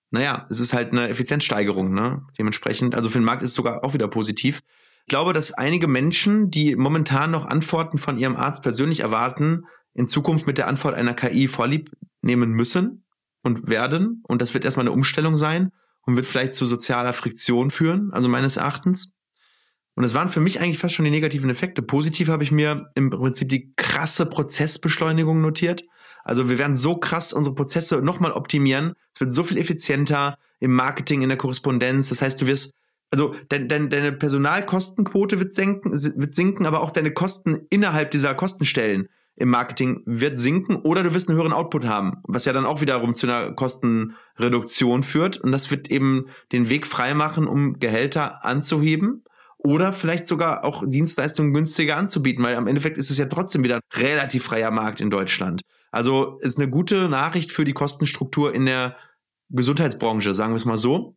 naja, 0.09 0.47
es 0.49 0.59
ist 0.59 0.74
halt 0.74 0.91
eine 0.91 1.09
Effizienzsteigerung, 1.09 1.93
ne? 1.93 2.24
Dementsprechend, 2.39 2.95
also 2.95 3.09
für 3.09 3.20
den 3.20 3.26
Markt 3.26 3.43
ist 3.43 3.49
es 3.49 3.55
sogar 3.55 3.84
auch 3.84 3.93
wieder 3.93 4.07
positiv. 4.07 4.61
Ich 5.05 5.09
glaube, 5.09 5.34
dass 5.34 5.53
einige 5.53 5.88
Menschen, 5.88 6.49
die 6.49 6.76
momentan 6.76 7.30
noch 7.30 7.45
Antworten 7.45 7.97
von 7.97 8.18
ihrem 8.18 8.36
Arzt 8.36 8.64
persönlich 8.64 9.01
erwarten, 9.01 9.66
in 9.93 10.07
Zukunft 10.07 10.47
mit 10.47 10.57
der 10.57 10.68
Antwort 10.68 10.95
einer 10.95 11.14
KI 11.14 11.47
vorlieb 11.47 11.91
nehmen 12.22 12.51
müssen 12.51 13.03
und 13.43 13.69
werden. 13.69 14.23
Und 14.27 14.41
das 14.41 14.53
wird 14.53 14.65
erstmal 14.65 14.85
eine 14.85 14.93
Umstellung 14.93 15.37
sein 15.37 15.71
und 16.05 16.15
wird 16.15 16.25
vielleicht 16.25 16.53
zu 16.53 16.65
sozialer 16.65 17.13
Friktion 17.13 17.71
führen, 17.71 18.11
also 18.11 18.27
meines 18.27 18.57
Erachtens. 18.57 19.13
Und 19.95 20.03
es 20.03 20.13
waren 20.13 20.29
für 20.29 20.39
mich 20.39 20.59
eigentlich 20.59 20.79
fast 20.79 20.95
schon 20.95 21.05
die 21.05 21.11
negativen 21.11 21.49
Effekte. 21.49 21.82
Positiv 21.82 22.29
habe 22.29 22.43
ich 22.43 22.51
mir 22.51 22.89
im 22.95 23.11
Prinzip 23.11 23.49
die 23.49 23.74
krasse 23.75 24.25
Prozessbeschleunigung 24.25 25.39
notiert. 25.39 25.83
Also 26.24 26.49
wir 26.49 26.57
werden 26.57 26.74
so 26.74 26.95
krass 26.95 27.33
unsere 27.33 27.53
Prozesse 27.53 28.01
nochmal 28.01 28.32
optimieren. 28.32 28.93
Es 29.13 29.21
wird 29.21 29.33
so 29.33 29.43
viel 29.43 29.57
effizienter 29.57 30.37
im 30.59 30.74
Marketing, 30.74 31.21
in 31.21 31.29
der 31.29 31.37
Korrespondenz. 31.37 32.09
Das 32.09 32.21
heißt, 32.21 32.41
du 32.41 32.47
wirst, 32.47 32.74
also 33.11 33.36
dein, 33.49 33.67
dein, 33.67 33.89
deine 33.89 34.13
Personalkostenquote 34.13 35.37
wird, 35.37 35.53
senken, 35.53 35.91
wird 35.91 36.33
sinken, 36.33 36.65
aber 36.65 36.82
auch 36.82 36.91
deine 36.91 37.11
Kosten 37.11 37.67
innerhalb 37.70 38.09
dieser 38.11 38.33
Kostenstellen 38.33 39.09
im 39.36 39.50
Marketing 39.50 40.04
wird 40.05 40.38
sinken 40.38 40.76
oder 40.76 41.04
du 41.04 41.14
wirst 41.14 41.28
einen 41.28 41.38
höheren 41.38 41.54
Output 41.54 41.86
haben, 41.86 42.22
was 42.24 42.46
ja 42.46 42.54
dann 42.54 42.66
auch 42.66 42.82
wiederum 42.82 43.16
zu 43.16 43.28
einer 43.28 43.51
Kostenreduktion 43.51 45.04
führt. 45.04 45.38
Und 45.38 45.51
das 45.51 45.72
wird 45.72 45.89
eben 45.89 46.28
den 46.51 46.70
Weg 46.70 46.86
freimachen, 46.86 47.47
um 47.47 47.80
Gehälter 47.80 48.46
anzuheben 48.46 49.24
oder 49.58 49.93
vielleicht 49.93 50.28
sogar 50.28 50.64
auch 50.64 50.84
Dienstleistungen 50.86 51.54
günstiger 51.54 51.97
anzubieten, 51.97 52.43
weil 52.43 52.55
am 52.55 52.68
Endeffekt 52.68 52.97
ist 52.97 53.10
es 53.10 53.18
ja 53.18 53.26
trotzdem 53.26 53.64
wieder 53.64 53.78
ein 53.78 54.00
relativ 54.00 54.43
freier 54.43 54.72
Markt 54.72 55.01
in 55.01 55.10
Deutschland. 55.10 55.62
Also 55.92 56.39
ist 56.42 56.60
eine 56.60 56.70
gute 56.70 57.10
Nachricht 57.10 57.51
für 57.51 57.64
die 57.64 57.74
Kostenstruktur 57.74 58.54
in 58.54 58.66
der 58.66 58.97
Gesundheitsbranche, 59.50 60.36
sagen 60.36 60.54
wir 60.54 60.58
es 60.58 60.66
mal 60.66 60.78
so. 60.78 61.16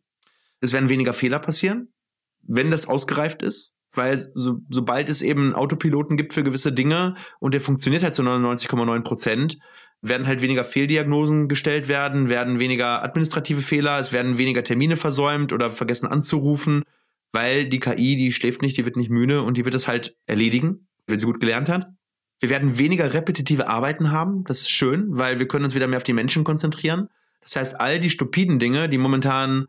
Es 0.59 0.73
werden 0.73 0.89
weniger 0.89 1.13
Fehler 1.13 1.39
passieren, 1.39 1.93
wenn 2.41 2.71
das 2.71 2.87
ausgereift 2.87 3.43
ist 3.43 3.76
weil 3.97 4.17
so, 4.17 4.59
sobald 4.69 5.09
es 5.09 5.21
eben 5.21 5.53
Autopiloten 5.53 6.17
gibt 6.17 6.33
für 6.33 6.43
gewisse 6.43 6.71
Dinge 6.71 7.15
und 7.39 7.53
der 7.53 7.61
funktioniert 7.61 8.03
halt 8.03 8.15
zu 8.15 8.21
99,9 8.21 9.01
Prozent, 9.01 9.57
werden 10.01 10.27
halt 10.27 10.41
weniger 10.41 10.63
Fehldiagnosen 10.63 11.47
gestellt 11.47 11.87
werden, 11.87 12.29
werden 12.29 12.59
weniger 12.59 13.03
administrative 13.03 13.61
Fehler, 13.61 13.99
es 13.99 14.11
werden 14.11 14.37
weniger 14.37 14.63
Termine 14.63 14.95
versäumt 14.95 15.53
oder 15.53 15.71
vergessen 15.71 16.07
anzurufen, 16.07 16.83
weil 17.31 17.67
die 17.67 17.79
KI, 17.79 18.15
die 18.15 18.31
schläft 18.31 18.61
nicht, 18.61 18.77
die 18.77 18.85
wird 18.85 18.95
nicht 18.95 19.09
müde 19.09 19.41
und 19.41 19.57
die 19.57 19.65
wird 19.65 19.75
es 19.75 19.87
halt 19.87 20.15
erledigen, 20.27 20.87
wenn 21.07 21.19
sie 21.19 21.25
gut 21.25 21.39
gelernt 21.39 21.69
hat. 21.69 21.87
Wir 22.39 22.49
werden 22.49 22.77
weniger 22.77 23.13
repetitive 23.13 23.67
Arbeiten 23.67 24.11
haben. 24.11 24.43
Das 24.43 24.59
ist 24.59 24.69
schön, 24.69 25.07
weil 25.09 25.39
wir 25.39 25.47
können 25.47 25.63
uns 25.63 25.73
wieder 25.73 25.87
mehr 25.87 25.97
auf 25.97 26.03
die 26.03 26.13
Menschen 26.13 26.43
konzentrieren. 26.43 27.09
Das 27.41 27.55
heißt, 27.55 27.81
all 27.81 27.99
die 27.99 28.11
stupiden 28.11 28.59
Dinge, 28.59 28.89
die 28.89 28.99
momentan 28.99 29.67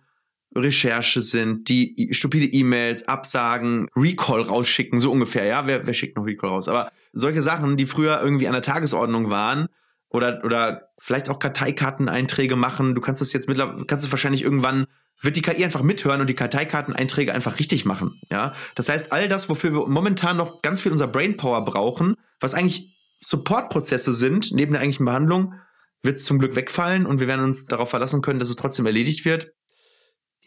Recherche 0.55 1.23
sind, 1.23 1.69
die 1.69 2.09
stupide 2.13 2.47
E-Mails, 2.47 3.07
Absagen, 3.07 3.89
Recall 3.95 4.43
rausschicken, 4.43 5.01
so 5.01 5.13
ungefähr, 5.13 5.45
ja, 5.45 5.67
wer, 5.67 5.87
wer 5.87 5.95
schickt 5.95 6.17
noch 6.17 6.25
Recall 6.25 6.51
raus? 6.51 6.69
Aber 6.69 6.91
solche 7.13 7.43
Sachen, 7.43 7.77
die 7.77 7.87
früher 7.87 8.21
irgendwie 8.23 8.47
an 8.47 8.55
der 8.55 8.63
Tagesordnung 8.63 9.31
waren, 9.31 9.69
oder, 10.11 10.43
oder 10.45 10.89
vielleicht 10.99 11.29
auch 11.29 11.39
Karteikarteneinträge 11.39 12.57
machen, 12.57 12.95
du 12.95 13.01
kannst 13.01 13.21
es 13.21 13.33
jetzt 13.33 13.49
mittlerweile, 13.49 13.85
kannst 13.85 14.07
es 14.07 14.13
wahrscheinlich 14.13 14.43
irgendwann, 14.43 14.87
wird 15.21 15.37
die 15.37 15.43
KI 15.43 15.65
einfach 15.65 15.83
mithören 15.83 16.21
und 16.21 16.29
die 16.29 16.35
Karteikarteneinträge 16.35 17.35
einfach 17.35 17.59
richtig 17.59 17.85
machen, 17.85 18.21
ja. 18.31 18.55
Das 18.75 18.89
heißt, 18.89 19.13
all 19.13 19.29
das, 19.29 19.49
wofür 19.49 19.73
wir 19.73 19.87
momentan 19.87 20.37
noch 20.37 20.63
ganz 20.63 20.81
viel 20.81 20.93
unser 20.93 21.09
Brainpower 21.09 21.65
brauchen, 21.65 22.15
was 22.41 22.55
eigentlich 22.55 22.97
Supportprozesse 23.21 24.15
sind, 24.15 24.53
neben 24.53 24.73
der 24.73 24.81
eigentlichen 24.81 25.07
Behandlung, 25.07 25.55
wird 26.03 26.17
es 26.19 26.25
zum 26.25 26.39
Glück 26.39 26.55
wegfallen 26.55 27.05
und 27.05 27.21
wir 27.21 27.27
werden 27.27 27.45
uns 27.45 27.67
darauf 27.67 27.91
verlassen 27.91 28.23
können, 28.23 28.39
dass 28.39 28.51
es 28.51 28.57
trotzdem 28.57 28.87
erledigt 28.87 29.25
wird. 29.25 29.53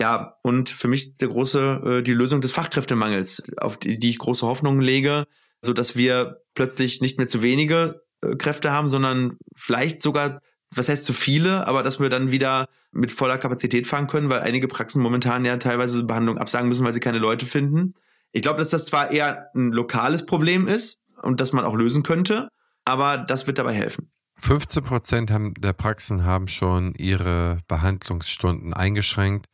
Ja, 0.02 0.40
und 0.41 0.72
für 0.72 0.88
mich 0.88 1.03
ist 1.03 1.22
der 1.22 1.28
große, 1.28 1.99
äh, 1.99 2.02
die 2.02 2.14
Lösung 2.14 2.41
des 2.41 2.52
Fachkräftemangels, 2.52 3.44
auf 3.57 3.78
die, 3.78 3.99
die 3.99 4.10
ich 4.10 4.18
große 4.18 4.48
Hoffnungen 4.48 4.82
lege, 4.82 5.28
so 5.61 5.73
dass 5.73 5.95
wir 5.95 6.41
plötzlich 6.56 7.02
nicht 7.02 7.19
mehr 7.19 7.28
zu 7.28 7.44
wenige 7.44 8.02
äh, 8.22 8.36
Kräfte 8.36 8.72
haben, 8.72 8.90
sondern 8.90 9.38
vielleicht 9.56 10.02
sogar, 10.02 10.40
was 10.73 10.90
heißt 10.90 11.06
zu 11.06 11.14
viele, 11.14 11.68
aber 11.68 11.84
dass 11.84 11.99
wir 11.99 12.10
dann 12.10 12.32
wieder 12.32 12.68
mit 12.91 13.11
voller 13.11 13.38
Kapazität 13.38 13.86
fahren 13.86 14.07
können, 14.07 14.32
weil 14.32 14.40
einige 14.40 14.68
Praxen 14.68 15.03
momentan 15.03 15.45
ja 15.45 15.57
teilweise 15.57 16.03
Behandlung 16.03 16.40
absagen 16.40 16.68
müssen, 16.68 16.84
weil 16.84 16.95
sie 16.95 16.99
keine 16.99 17.19
Leute 17.19 17.45
finden. 17.45 17.94
Ich 18.32 18.41
glaube, 18.41 18.57
dass 18.57 18.72
das 18.72 18.86
zwar 18.86 19.11
eher 19.11 19.52
ein 19.53 19.72
lokales 19.72 20.26
Problem 20.26 20.68
ist 20.68 21.03
und 21.22 21.40
dass 21.40 21.53
man 21.53 21.64
auch 21.64 21.76
lösen 21.76 22.02
könnte, 22.02 22.48
aber 22.86 23.19
das 23.19 23.45
wird 23.45 23.60
dabei 23.60 23.73
helfen. 23.73 24.10
15 24.40 24.84
Prozent 24.84 25.32
der 25.60 25.73
Praxen 25.73 26.26
haben 26.26 26.48
schon 26.48 26.95
ihre 26.95 27.60
Behandlungsstunden 27.68 28.73
eingeschränkt. 28.73 29.45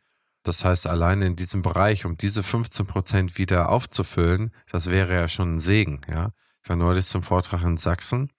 Das 0.47 0.63
heißt, 0.63 0.87
alleine 0.87 1.25
in 1.25 1.35
diesem 1.35 1.61
Bereich, 1.61 2.05
um 2.05 2.15
diese 2.15 2.41
15 2.41 2.85
Prozent 2.85 3.37
wieder 3.37 3.67
aufzufüllen, 3.67 4.53
das 4.71 4.89
wäre 4.89 5.13
ja 5.13 5.27
schon 5.27 5.55
ein 5.55 5.59
Segen. 5.59 5.99
Ja? 6.09 6.31
Ich 6.63 6.69
war 6.69 6.77
neulich 6.77 7.05
zum 7.05 7.21
Vortrag 7.21 7.63
in 7.63 7.75
Sachsen. 7.75 8.31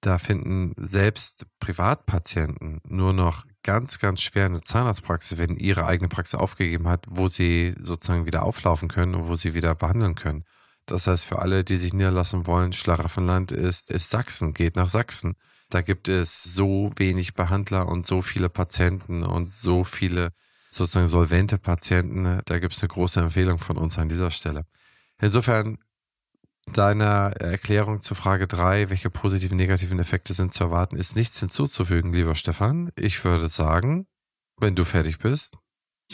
Da 0.00 0.18
finden 0.18 0.74
selbst 0.76 1.46
Privatpatienten 1.60 2.80
nur 2.84 3.12
noch 3.12 3.44
ganz, 3.62 4.00
ganz 4.00 4.22
schwer 4.22 4.46
eine 4.46 4.62
Zahnarztpraxis, 4.62 5.38
wenn 5.38 5.54
ihre 5.54 5.86
eigene 5.86 6.08
Praxis 6.08 6.34
aufgegeben 6.34 6.88
hat, 6.88 7.04
wo 7.08 7.28
sie 7.28 7.76
sozusagen 7.80 8.26
wieder 8.26 8.42
auflaufen 8.42 8.88
können 8.88 9.14
und 9.14 9.28
wo 9.28 9.36
sie 9.36 9.54
wieder 9.54 9.76
behandeln 9.76 10.16
können. 10.16 10.42
Das 10.86 11.06
heißt, 11.06 11.24
für 11.24 11.38
alle, 11.38 11.62
die 11.62 11.76
sich 11.76 11.92
niederlassen 11.92 12.48
wollen, 12.48 12.72
Schlaraffenland 12.72 13.52
ist, 13.52 13.92
ist 13.92 14.10
Sachsen, 14.10 14.52
geht 14.52 14.74
nach 14.74 14.88
Sachsen. 14.88 15.36
Da 15.70 15.80
gibt 15.80 16.08
es 16.08 16.42
so 16.42 16.92
wenig 16.96 17.34
Behandler 17.34 17.86
und 17.86 18.04
so 18.04 18.20
viele 18.20 18.48
Patienten 18.48 19.22
und 19.22 19.52
so 19.52 19.84
viele 19.84 20.32
sozusagen 20.74 21.08
solvente 21.08 21.58
Patienten. 21.58 22.40
Da 22.44 22.58
gibt 22.58 22.74
es 22.74 22.82
eine 22.82 22.88
große 22.88 23.20
Empfehlung 23.20 23.58
von 23.58 23.76
uns 23.76 23.98
an 23.98 24.08
dieser 24.08 24.30
Stelle. 24.30 24.64
Insofern 25.20 25.78
deiner 26.72 27.32
Erklärung 27.38 28.02
zu 28.02 28.14
Frage 28.14 28.46
3, 28.46 28.90
welche 28.90 29.10
positiven, 29.10 29.56
negativen 29.56 29.98
Effekte 29.98 30.32
sind 30.34 30.52
zu 30.52 30.64
erwarten, 30.64 30.96
ist 30.96 31.16
nichts 31.16 31.40
hinzuzufügen, 31.40 32.12
lieber 32.12 32.34
Stefan. 32.34 32.90
Ich 32.96 33.24
würde 33.24 33.48
sagen, 33.48 34.06
wenn 34.58 34.74
du 34.74 34.84
fertig 34.84 35.18
bist, 35.18 35.58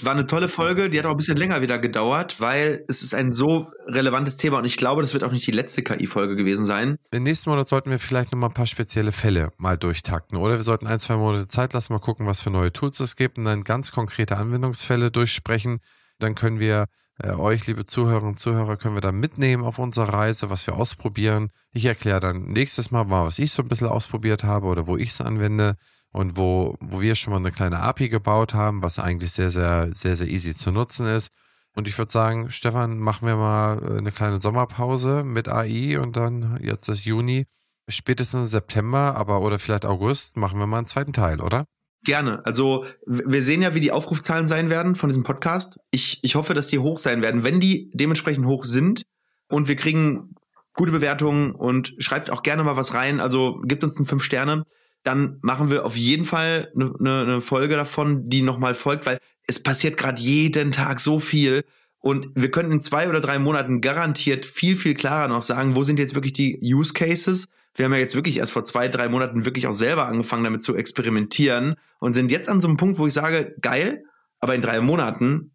war 0.05 0.13
eine 0.13 0.27
tolle 0.27 0.49
Folge, 0.49 0.91
die 0.91 0.99
hat 0.99 1.07
auch 1.07 1.13
ein 1.13 1.17
bisschen 1.17 1.37
länger 1.37 1.63
wieder 1.63 1.79
gedauert, 1.79 2.41
weil 2.41 2.85
es 2.89 3.03
ist 3.03 3.15
ein 3.15 3.33
so 3.33 3.71
relevantes 3.87 4.37
Thema 4.37 4.59
und 4.59 4.65
ich 4.65 4.77
glaube, 4.77 5.03
das 5.03 5.13
wird 5.13 5.25
auch 5.25 5.33
nicht 5.33 5.47
die 5.47 5.53
letzte 5.53 5.83
KI-Folge 5.83 6.37
gewesen 6.37 6.67
sein. 6.67 6.97
Im 7.11 7.23
nächsten 7.23 7.51
Monat 7.51 7.69
sollten 7.69 7.91
wir 7.91 7.99
vielleicht 7.99 8.33
noch 8.33 8.39
mal 8.39 8.49
ein 8.49 8.55
paar 8.55 8.67
spezielle 8.67 9.13
Fälle 9.13 9.51
mal 9.57 9.77
durchtakten 9.77 10.39
oder 10.39 10.57
wir 10.57 10.63
sollten 10.63 10.87
ein, 10.87 10.99
zwei 10.99 11.17
Monate 11.17 11.47
Zeit 11.47 11.73
lassen, 11.73 11.93
mal 11.93 11.99
gucken, 11.99 12.27
was 12.27 12.41
für 12.41 12.51
neue 12.51 12.73
Tools 12.73 13.01
es 13.01 13.17
gibt 13.17 13.39
und 13.39 13.45
dann 13.45 13.65
ganz 13.65 13.93
konkrete 13.93 14.37
Anwendungsfälle 14.37 15.11
durchsprechen. 15.11 15.81
Dann 16.19 16.35
können 16.35 16.61
wir 16.61 16.87
äh, 17.21 17.31
euch, 17.31 17.67
liebe 17.67 17.87
Zuhörerinnen 17.87 18.31
und 18.31 18.39
Zuhörer, 18.39 18.77
können 18.77 18.95
wir 18.95 19.01
da 19.01 19.13
mitnehmen 19.13 19.65
auf 19.65 19.79
unserer 19.79 20.13
Reise, 20.13 20.51
was 20.51 20.67
wir 20.67 20.77
ausprobieren. 20.77 21.51
Ich 21.73 21.85
erkläre 21.85 22.21
dann 22.21 22.45
nächstes 22.47 22.91
Mal 22.91 23.05
mal, 23.05 23.25
was 23.25 23.39
ich 23.39 23.53
so 23.53 23.63
ein 23.63 23.69
bisschen 23.69 23.89
ausprobiert 23.89 24.45
habe 24.45 24.67
oder 24.67 24.87
wo 24.87 24.97
ich 24.97 25.11
es 25.11 25.21
anwende 25.21 25.77
und 26.19 26.37
wo, 26.37 26.77
wo 26.81 27.01
wir 27.01 27.15
schon 27.15 27.31
mal 27.31 27.39
eine 27.39 27.53
kleine 27.53 27.79
API 27.79 28.09
gebaut 28.09 28.53
haben, 28.53 28.83
was 28.83 28.99
eigentlich 28.99 29.31
sehr, 29.31 29.53
sehr, 29.53 29.95
sehr, 29.95 30.17
sehr 30.17 30.27
easy 30.27 30.53
zu 30.53 30.73
nutzen 30.73 31.07
ist. 31.07 31.31
Und 31.77 31.87
ich 31.87 31.97
würde 31.97 32.11
sagen, 32.11 32.51
Stefan, 32.51 32.99
machen 32.99 33.29
wir 33.29 33.37
mal 33.37 33.81
äh, 33.81 33.99
eine 33.99 34.11
kleine 34.11 34.41
Sommerpause 34.41 35.23
mit 35.23 35.49
AI 35.49 36.01
und 36.01 36.17
dann 36.17 36.59
jetzt 36.61 36.89
ist 36.89 37.05
Juni, 37.05 37.47
spätestens 37.89 38.51
September, 38.51 39.15
aber 39.15 39.43
oder 39.43 39.61
vielleicht 39.61 39.87
August, 39.87 40.37
machen 40.37 40.59
wir 40.59 40.67
mal 40.67 40.79
einen 40.79 40.89
zweiten 40.89 41.13
Teil, 41.13 41.41
oder? 41.41 41.67
Gerne. 42.03 42.45
Also 42.45 42.85
wir 43.07 43.43
sehen 43.45 43.63
ja, 43.63 43.77
wie 43.77 43.81
die 43.81 43.93
Aufrufzahlen 43.93 44.49
sein 44.49 44.71
werden 44.71 44.97
von 44.97 45.11
diesem 45.11 45.23
Podcast. 45.23 45.79
Ich, 45.93 46.19
ich 46.25 46.35
hoffe, 46.35 46.53
dass 46.53 46.67
die 46.67 46.81
hoch 46.81 46.99
sein 46.99 47.23
werden. 47.23 47.45
Wenn 47.45 47.61
die 47.61 47.93
dementsprechend 47.95 48.45
hoch 48.45 48.65
sind 48.65 49.05
und 49.49 49.69
wir 49.69 49.77
kriegen 49.77 50.35
gute 50.75 50.91
Bewertungen 50.91 51.53
und 51.53 51.95
schreibt 51.99 52.31
auch 52.31 52.43
gerne 52.43 52.65
mal 52.65 52.77
was 52.77 52.93
rein, 52.93 53.21
also 53.21 53.61
gibt 53.65 53.85
uns 53.85 54.01
ein 54.01 54.07
fünf 54.07 54.25
Sterne 54.25 54.65
dann 55.05 55.39
machen 55.43 55.71
wir 55.71 55.85
auf 55.85 55.97
jeden 55.97 56.25
Fall 56.25 56.71
eine, 56.75 56.95
eine, 56.99 57.21
eine 57.23 57.41
Folge 57.41 57.77
davon, 57.77 58.29
die 58.29 58.43
nochmal 58.43 58.75
folgt, 58.75 59.07
weil 59.07 59.19
es 59.47 59.63
passiert 59.63 59.97
gerade 59.97 60.21
jeden 60.21 60.73
Tag 60.73 61.01
so 61.01 61.19
viel. 61.19 61.65
Und 62.01 62.29
wir 62.35 62.51
können 62.51 62.71
in 62.71 62.81
zwei 62.81 63.09
oder 63.09 63.21
drei 63.21 63.39
Monaten 63.39 63.81
garantiert 63.81 64.45
viel, 64.45 64.77
viel 64.77 64.95
klarer 64.95 65.29
noch 65.29 65.43
sagen, 65.43 65.75
wo 65.75 65.83
sind 65.83 65.99
jetzt 65.99 66.15
wirklich 66.15 66.33
die 66.33 66.61
Use 66.63 66.93
Cases. 66.93 67.49
Wir 67.75 67.85
haben 67.85 67.93
ja 67.93 67.99
jetzt 67.99 68.15
wirklich 68.15 68.39
erst 68.39 68.53
vor 68.53 68.65
zwei, 68.65 68.89
drei 68.89 69.09
Monaten 69.09 69.45
wirklich 69.45 69.67
auch 69.67 69.73
selber 69.73 70.07
angefangen, 70.07 70.45
damit 70.45 70.63
zu 70.63 70.77
experimentieren 70.77 71.77
und 72.01 72.15
sind 72.15 72.31
jetzt 72.31 72.49
an 72.49 72.61
so 72.61 72.69
einem 72.69 72.77
Punkt, 72.77 72.99
wo 72.99 73.07
ich 73.07 73.13
sage, 73.13 73.55
geil, 73.61 74.05
aber 74.41 74.55
in 74.55 74.63
drei 74.63 74.81
Monaten, 74.81 75.53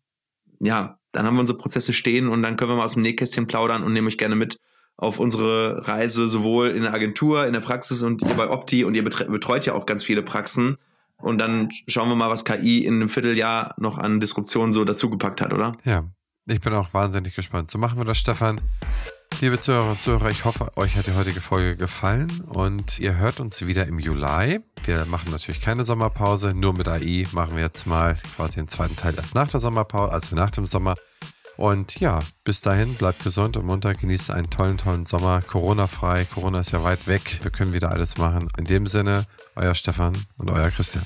ja, 0.59 0.97
dann 1.11 1.25
haben 1.25 1.35
wir 1.35 1.41
unsere 1.41 1.57
Prozesse 1.57 1.93
stehen 1.93 2.27
und 2.27 2.41
dann 2.41 2.55
können 2.55 2.71
wir 2.71 2.75
mal 2.75 2.85
aus 2.85 2.93
dem 2.93 3.03
Nähkästchen 3.03 3.47
plaudern 3.47 3.83
und 3.83 3.93
nehme 3.93 4.07
euch 4.07 4.17
gerne 4.17 4.35
mit 4.35 4.59
auf 4.97 5.19
unsere 5.19 5.87
Reise 5.87 6.29
sowohl 6.29 6.69
in 6.69 6.83
der 6.83 6.93
Agentur, 6.93 7.45
in 7.45 7.53
der 7.53 7.59
Praxis 7.59 8.01
und 8.03 8.21
ihr 8.21 8.35
bei 8.35 8.49
Opti 8.49 8.83
und 8.83 8.95
ihr 8.95 9.03
betreut 9.03 9.65
ja 9.65 9.73
auch 9.73 9.85
ganz 9.85 10.03
viele 10.03 10.23
Praxen. 10.23 10.77
Und 11.17 11.37
dann 11.37 11.69
schauen 11.87 12.09
wir 12.09 12.15
mal, 12.15 12.29
was 12.29 12.45
KI 12.45 12.85
in 12.85 12.95
einem 12.95 13.09
Vierteljahr 13.09 13.75
noch 13.77 13.97
an 13.97 14.19
Disruption 14.19 14.73
so 14.73 14.83
dazugepackt 14.83 15.41
hat, 15.41 15.53
oder? 15.53 15.77
Ja, 15.85 16.03
ich 16.45 16.59
bin 16.59 16.73
auch 16.73 16.93
wahnsinnig 16.93 17.35
gespannt. 17.35 17.71
So 17.71 17.77
machen 17.77 17.97
wir 17.97 18.05
das, 18.05 18.17
Stefan. 18.17 18.59
Liebe 19.41 19.59
Zuhörer 19.59 19.91
und 19.91 20.01
Zuhörer, 20.01 20.29
ich 20.29 20.45
hoffe, 20.45 20.71
euch 20.75 20.95
hat 20.95 21.07
die 21.07 21.13
heutige 21.13 21.41
Folge 21.41 21.75
gefallen 21.75 22.41
und 22.47 22.99
ihr 22.99 23.17
hört 23.17 23.39
uns 23.39 23.65
wieder 23.65 23.87
im 23.87 23.99
Juli. 23.99 24.59
Wir 24.85 25.05
machen 25.05 25.31
natürlich 25.31 25.59
keine 25.59 25.83
Sommerpause, 25.83 26.53
nur 26.53 26.73
mit 26.73 26.87
AI 26.87 27.25
machen 27.31 27.55
wir 27.55 27.63
jetzt 27.63 27.87
mal 27.87 28.15
quasi 28.35 28.57
den 28.57 28.67
zweiten 28.67 28.95
Teil 28.95 29.15
erst 29.15 29.33
nach 29.33 29.49
der 29.49 29.59
Sommerpause, 29.59 30.13
also 30.13 30.35
nach 30.35 30.51
dem 30.51 30.67
Sommer. 30.67 30.95
Und 31.55 31.99
ja, 31.99 32.19
bis 32.43 32.61
dahin, 32.61 32.95
bleibt 32.95 33.23
gesund 33.23 33.57
und 33.57 33.65
munter, 33.65 33.93
genießt 33.93 34.31
einen 34.31 34.49
tollen, 34.49 34.77
tollen 34.77 35.05
Sommer. 35.05 35.41
Corona-frei, 35.41 36.25
Corona 36.25 36.59
ist 36.59 36.71
ja 36.71 36.83
weit 36.83 37.05
weg. 37.05 37.39
Wir 37.43 37.51
können 37.51 37.73
wieder 37.73 37.91
alles 37.91 38.17
machen. 38.17 38.47
In 38.57 38.65
dem 38.65 38.87
Sinne, 38.87 39.25
euer 39.55 39.75
Stefan 39.75 40.17
und 40.37 40.49
euer 40.49 40.71
Christian. 40.71 41.05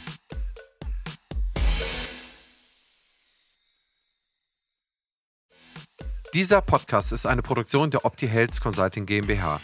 Dieser 6.34 6.62
Podcast 6.62 7.12
ist 7.12 7.26
eine 7.26 7.42
Produktion 7.42 7.90
der 7.90 8.06
Opti 8.06 8.28
Health 8.28 8.62
Consulting 8.62 9.06
GmbH. 9.06 9.60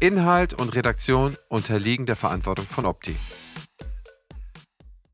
Inhalt 0.00 0.54
und 0.54 0.74
Redaktion 0.74 1.36
unterliegen 1.48 2.06
der 2.06 2.16
Verantwortung 2.16 2.66
von 2.66 2.86
Opti. 2.86 3.16